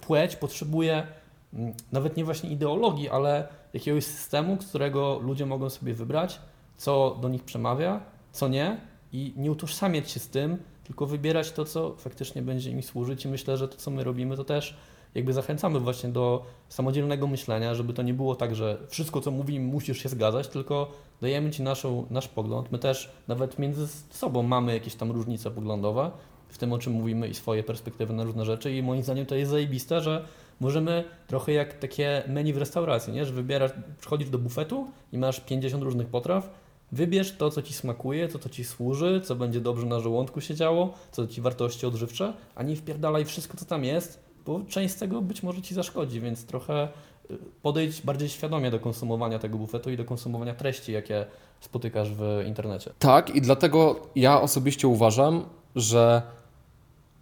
płeć 0.00 0.36
potrzebuje 0.36 1.06
mm, 1.54 1.74
nawet 1.92 2.16
nie 2.16 2.24
właśnie 2.24 2.50
ideologii, 2.50 3.08
ale 3.08 3.48
jakiegoś 3.74 4.04
systemu, 4.04 4.62
z 4.62 4.66
którego 4.66 5.18
ludzie 5.18 5.46
mogą 5.46 5.70
sobie 5.70 5.94
wybrać, 5.94 6.40
co 6.76 7.18
do 7.20 7.28
nich 7.28 7.44
przemawia, 7.44 8.00
co 8.32 8.48
nie 8.48 8.80
i 9.12 9.32
nie 9.36 9.52
utożsamiać 9.52 10.10
się 10.10 10.20
z 10.20 10.28
tym, 10.28 10.58
tylko 10.84 11.06
wybierać 11.06 11.52
to, 11.52 11.64
co 11.64 11.94
faktycznie 11.96 12.42
będzie 12.42 12.70
im 12.70 12.82
służyć 12.82 13.24
i 13.24 13.28
myślę, 13.28 13.56
że 13.56 13.68
to, 13.68 13.76
co 13.76 13.90
my 13.90 14.04
robimy, 14.04 14.36
to 14.36 14.44
też 14.44 14.76
jakby 15.14 15.32
zachęcamy 15.32 15.80
właśnie 15.80 16.10
do 16.10 16.44
samodzielnego 16.68 17.26
myślenia, 17.26 17.74
żeby 17.74 17.92
to 17.92 18.02
nie 18.02 18.14
było 18.14 18.34
tak, 18.34 18.56
że 18.56 18.78
wszystko, 18.88 19.20
co 19.20 19.30
mówimy, 19.30 19.66
musisz 19.66 19.98
się 20.02 20.08
zgadzać, 20.08 20.48
tylko 20.48 20.90
dajemy 21.20 21.50
Ci 21.50 21.62
naszą, 21.62 22.06
nasz 22.10 22.28
pogląd. 22.28 22.72
My 22.72 22.78
też 22.78 23.10
nawet 23.28 23.58
między 23.58 23.88
sobą 24.10 24.42
mamy 24.42 24.74
jakieś 24.74 24.94
tam 24.94 25.10
różnice 25.10 25.50
poglądowe 25.50 26.10
w 26.54 26.58
tym, 26.58 26.72
o 26.72 26.78
czym 26.78 26.92
mówimy 26.92 27.28
i 27.28 27.34
swoje 27.34 27.62
perspektywy 27.62 28.12
na 28.14 28.24
różne 28.24 28.44
rzeczy 28.44 28.76
i 28.76 28.82
moim 28.82 29.02
zdaniem 29.02 29.26
to 29.26 29.34
jest 29.34 29.50
zajebiste, 29.50 30.00
że 30.00 30.24
możemy 30.60 31.04
trochę 31.26 31.52
jak 31.52 31.78
takie 31.78 32.22
menu 32.28 32.52
w 32.52 32.56
restauracji, 32.56 33.12
nie? 33.12 33.24
że 33.24 33.32
wybierasz, 33.32 33.70
przychodzisz 34.00 34.30
do 34.30 34.38
bufetu 34.38 34.86
i 35.12 35.18
masz 35.18 35.40
50 35.40 35.82
różnych 35.82 36.06
potraw, 36.06 36.50
wybierz 36.92 37.36
to, 37.36 37.50
co 37.50 37.62
Ci 37.62 37.74
smakuje, 37.74 38.28
to, 38.28 38.38
co 38.38 38.48
Ci 38.48 38.64
służy, 38.64 39.20
co 39.24 39.36
będzie 39.36 39.60
dobrze 39.60 39.86
na 39.86 40.00
żołądku 40.00 40.40
się 40.40 40.54
działo, 40.54 40.94
co 41.12 41.26
Ci 41.26 41.40
wartości 41.40 41.86
odżywcze, 41.86 42.32
a 42.54 42.62
nie 42.62 42.76
wpierdalaj 42.76 43.24
wszystko, 43.24 43.56
co 43.56 43.64
tam 43.64 43.84
jest, 43.84 44.24
bo 44.46 44.60
część 44.68 44.94
z 44.94 44.96
tego 44.96 45.22
być 45.22 45.42
może 45.42 45.62
Ci 45.62 45.74
zaszkodzi, 45.74 46.20
więc 46.20 46.46
trochę 46.46 46.88
y, 47.30 47.38
podejdź 47.62 48.02
bardziej 48.02 48.28
świadomie 48.28 48.70
do 48.70 48.80
konsumowania 48.80 49.38
tego 49.38 49.58
bufetu 49.58 49.90
i 49.90 49.96
do 49.96 50.04
konsumowania 50.04 50.54
treści, 50.54 50.92
jakie 50.92 51.26
spotykasz 51.60 52.10
w 52.10 52.42
internecie. 52.46 52.90
Tak, 52.98 53.36
i 53.36 53.40
dlatego 53.40 54.06
ja 54.16 54.40
osobiście 54.40 54.88
uważam, 54.88 55.44
że 55.76 56.22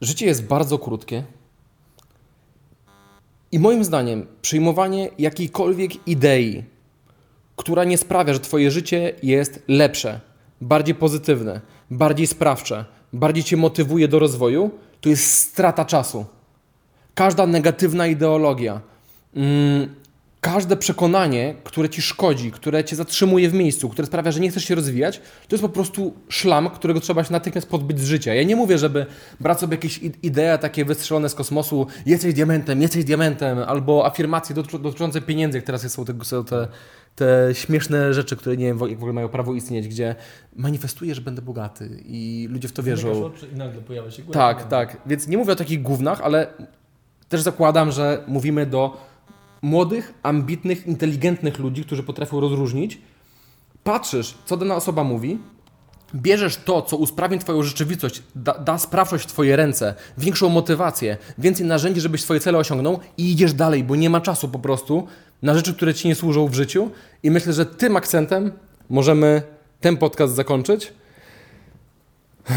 życie 0.03 0.27
jest 0.27 0.45
bardzo 0.45 0.79
krótkie. 0.79 1.25
I 3.53 3.59
moim 3.59 3.85
zdaniem 3.85 4.27
przyjmowanie 4.43 5.09
jakiejkolwiek 5.19 6.09
idei, 6.09 6.65
która 7.57 7.85
nie 7.85 7.99
sprawia, 7.99 8.35
że 8.35 8.41
Twoje 8.41 8.71
życie 8.71 9.13
jest 9.23 9.63
lepsze, 9.69 10.21
bardziej 10.61 10.95
pozytywne, 10.95 11.61
bardziej 11.91 12.27
sprawcze, 12.27 12.85
bardziej 13.13 13.45
Cię 13.45 13.57
motywuje 13.57 14.09
do 14.09 14.19
rozwoju, 14.19 14.71
to 15.01 15.09
jest 15.09 15.25
strata 15.33 15.85
czasu. 15.85 16.25
Każda 17.15 17.47
negatywna 17.47 18.07
ideologia, 18.07 18.81
mm, 19.35 19.95
każde 20.43 20.77
przekonanie, 20.77 21.55
które 21.65 21.89
ci 21.89 22.03
szkodzi, 22.03 22.51
które 22.51 22.85
cię 22.85 22.97
zatrzymuje 22.97 23.49
w 23.49 23.55
miejscu, 23.55 23.89
które 23.89 24.07
sprawia, 24.07 24.33
że 24.33 24.41
nie 24.41 24.51
chcesz 24.51 24.65
się 24.65 24.75
rozwijać, 24.75 25.19
to 25.19 25.57
jest 25.57 25.63
po 25.63 25.69
prostu 25.69 26.15
szlam, 26.29 26.71
którego 26.71 27.01
trzeba 27.01 27.25
się 27.25 27.33
natychmiast 27.33 27.69
pozbyć 27.69 28.01
z 28.01 28.05
życia. 28.05 28.35
Ja 28.35 28.43
nie 28.43 28.57
mówię, 28.57 28.79
żeby 28.79 29.07
brać 29.41 29.61
sobie 29.61 29.75
jakieś 29.75 30.01
idee 30.23 30.59
takie 30.61 30.85
wystrzelone 30.85 31.29
z 31.29 31.35
kosmosu, 31.35 31.87
jesteś 32.07 32.35
diamentem, 32.35 32.83
jesteś 32.83 33.05
diamentem, 33.05 33.59
albo 33.59 34.07
afirmacje 34.07 34.55
dotyczące 34.55 35.21
pieniędzy, 35.21 35.59
jak 35.59 35.65
teraz 35.65 35.93
są 35.93 36.05
te, 36.05 36.25
są 36.25 36.45
te, 36.45 36.69
te 37.17 37.49
śmieszne 37.53 38.15
rzeczy, 38.15 38.37
które 38.37 38.57
nie 38.57 38.67
wiem, 38.67 38.79
jak 38.79 38.99
w 38.99 39.03
ogóle 39.03 39.13
mają 39.13 39.29
prawo 39.29 39.55
istnieć, 39.55 39.89
gdzie 39.89 40.15
manifestuję, 40.57 41.15
że 41.15 41.21
będę 41.21 41.43
bogaty 41.43 42.01
i 42.05 42.49
ludzie 42.51 42.69
w 42.69 42.73
to 42.73 42.83
wierzą. 42.83 43.25
Oczy 43.25 43.47
i 43.53 43.57
nagle 43.57 43.83
pojawia 43.83 44.11
się. 44.11 44.23
Tak, 44.23 44.69
tak. 44.69 44.97
Więc 45.07 45.29
nie 45.29 45.39
mówię 45.39 45.53
o 45.53 45.57
takich 45.57 45.83
gównach, 45.83 46.21
ale 46.21 46.47
też 47.29 47.41
zakładam, 47.41 47.93
że 47.93 48.25
mówimy 48.27 48.67
do 48.67 49.12
młodych, 49.63 50.15
ambitnych, 50.23 50.87
inteligentnych 50.87 51.59
ludzi, 51.59 51.85
którzy 51.85 52.03
potrafią 52.03 52.41
rozróżnić. 52.41 52.99
Patrzysz, 53.85 54.35
co 54.47 54.57
dana 54.57 54.77
osoba 54.77 55.05
mówi, 55.05 55.39
bierzesz 56.15 56.57
to, 56.57 56.83
co 56.83 56.97
usprawni 56.97 57.39
Twoją 57.39 57.63
rzeczywistość, 57.63 58.23
da, 58.35 58.59
da 58.59 58.79
sprawczość 58.79 59.25
w 59.25 59.27
Twoje 59.27 59.57
ręce, 59.57 59.95
większą 60.19 60.49
motywację, 60.49 61.17
więcej 61.39 61.67
narzędzi, 61.67 62.01
żebyś 62.01 62.23
swoje 62.23 62.41
cele 62.41 62.59
osiągnął 62.59 62.99
i 63.19 63.33
idziesz 63.33 63.55
dalej, 63.55 63.85
bo 63.85 63.97
nie 63.97 64.11
ma 64.11 64.21
czasu 64.21 64.49
po 64.49 64.59
prostu 64.59 65.07
na 65.43 65.55
rzeczy, 65.55 65.75
które 65.75 65.95
Ci 65.95 66.09
nie 66.09 66.15
służą 66.15 66.47
w 66.47 66.55
życiu. 66.55 66.91
I 67.23 67.31
myślę, 67.31 67.53
że 67.53 67.67
tym 67.67 67.97
akcentem 67.97 68.53
możemy 68.91 69.43
ten 69.81 69.97
podcast 69.97 70.35
zakończyć. 70.35 70.93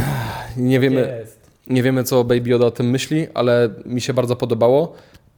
Nie 0.57 0.79
wiemy, 0.79 1.17
Jest. 1.19 1.39
nie 1.67 1.83
wiemy, 1.83 2.03
co 2.03 2.23
Baby 2.23 2.49
Yoda 2.49 2.65
o 2.65 2.71
tym 2.71 2.89
myśli, 2.89 3.27
ale 3.33 3.69
mi 3.85 4.01
się 4.01 4.13
bardzo 4.13 4.35
podobało. 4.35 4.95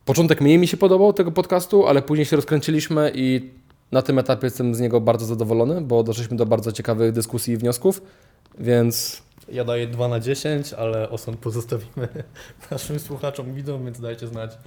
Początek 0.07 0.41
mniej 0.41 0.57
mi 0.57 0.67
się 0.67 0.77
podobał 0.77 1.13
tego 1.13 1.31
podcastu, 1.31 1.87
ale 1.87 2.01
później 2.01 2.25
się 2.25 2.35
rozkręciliśmy 2.35 3.11
i 3.15 3.49
na 3.91 4.01
tym 4.01 4.19
etapie 4.19 4.47
jestem 4.47 4.75
z 4.75 4.79
niego 4.79 5.01
bardzo 5.01 5.25
zadowolony, 5.25 5.81
bo 5.81 6.03
doszliśmy 6.03 6.37
do 6.37 6.45
bardzo 6.45 6.71
ciekawych 6.71 7.11
dyskusji 7.11 7.53
i 7.53 7.57
wniosków, 7.57 8.01
więc 8.59 9.23
Ja 9.51 9.65
daję 9.65 9.87
2 9.87 10.07
na 10.07 10.19
10, 10.19 10.73
ale 10.73 11.09
osąd 11.09 11.37
pozostawimy 11.37 12.07
naszym 12.71 12.99
słuchaczom, 12.99 13.53
widzom, 13.53 13.85
więc 13.85 13.99
dajcie 13.99 14.27
znać, 14.27 14.57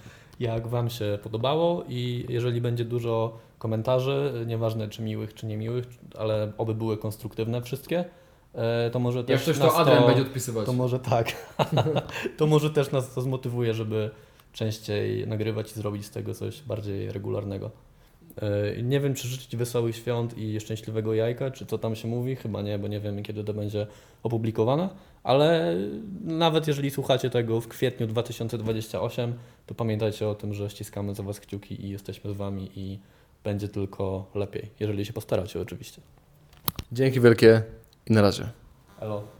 jak 0.41 0.69
Wam 0.69 0.91
się 0.91 1.19
podobało 1.23 1.85
i 1.89 2.27
jeżeli 2.29 2.61
będzie 2.61 2.85
dużo 2.85 3.39
komentarzy, 3.59 4.45
nieważne 4.47 4.89
czy 4.89 5.03
miłych, 5.03 5.35
czy 5.35 5.47
niemiłych, 5.47 5.85
ale 6.19 6.53
oby 6.59 6.75
były 6.75 6.99
konstruktywne 6.99 7.63
wszystkie, 7.63 8.05
e, 8.55 8.91
to 8.91 8.99
może 8.99 9.25
też 9.25 9.59
nas 9.59 9.75
odpisywać. 10.21 10.67
To 10.67 10.73
może 10.73 10.99
tak. 10.99 11.27
to 12.39 12.47
może 12.47 12.71
też 12.71 12.91
nas 12.91 13.15
to 13.15 13.21
zmotywuje, 13.21 13.75
żeby 13.75 14.11
częściej 14.53 15.27
nagrywać 15.27 15.71
i 15.71 15.75
zrobić 15.75 16.07
z 16.07 16.11
tego 16.11 16.35
coś 16.35 16.63
bardziej 16.63 17.13
regularnego. 17.13 17.71
Yy, 18.77 18.83
Nie 18.83 19.01
wiem, 19.01 19.15
czy 19.15 19.29
życzyć 19.29 19.57
wesołych 19.57 19.97
świąt 19.97 20.39
i 20.39 20.61
szczęśliwego 20.61 21.15
jajka, 21.15 21.51
czy 21.51 21.67
co 21.67 21.79
tam 21.79 21.97
się 21.97 22.09
mówi, 22.09 22.37
chyba 22.37 22.63
nie, 22.63 22.79
bo 22.79 22.89
nie 22.89 23.01
wiemy, 23.01 23.23
kiedy 23.23 23.45
to 23.45 23.55
będzie 23.55 23.87
opublikowane, 24.23 24.89
ale 25.23 25.77
nawet 26.25 26.69
jeżeli 26.69 26.91
słuchacie 26.91 27.31
tego 27.31 27.61
w 27.61 27.69
kwietniu 27.69 28.07
2028, 28.07 29.35
to 29.67 29.75
pamiętajcie 29.75 30.29
o 30.29 30.35
tym, 30.35 30.55
że 30.55 30.71
ściskamy 30.71 31.15
za 31.15 31.23
Was 31.23 31.41
kciuki 31.41 31.87
i 31.87 31.89
jesteśmy 31.89 32.31
z 32.31 32.37
Wami 32.37 32.71
i 32.77 32.99
będzie 33.45 33.69
tylko 33.69 34.31
lepiej, 34.35 34.71
jeżeli 34.81 35.05
się 35.05 35.13
postaracie 35.13 35.61
oczywiście. 35.61 36.01
Dzięki 36.93 37.21
wielkie 37.21 37.63
i 38.07 38.13
na 38.13 38.23
razie. 38.23 38.49
Elo. 39.01 39.40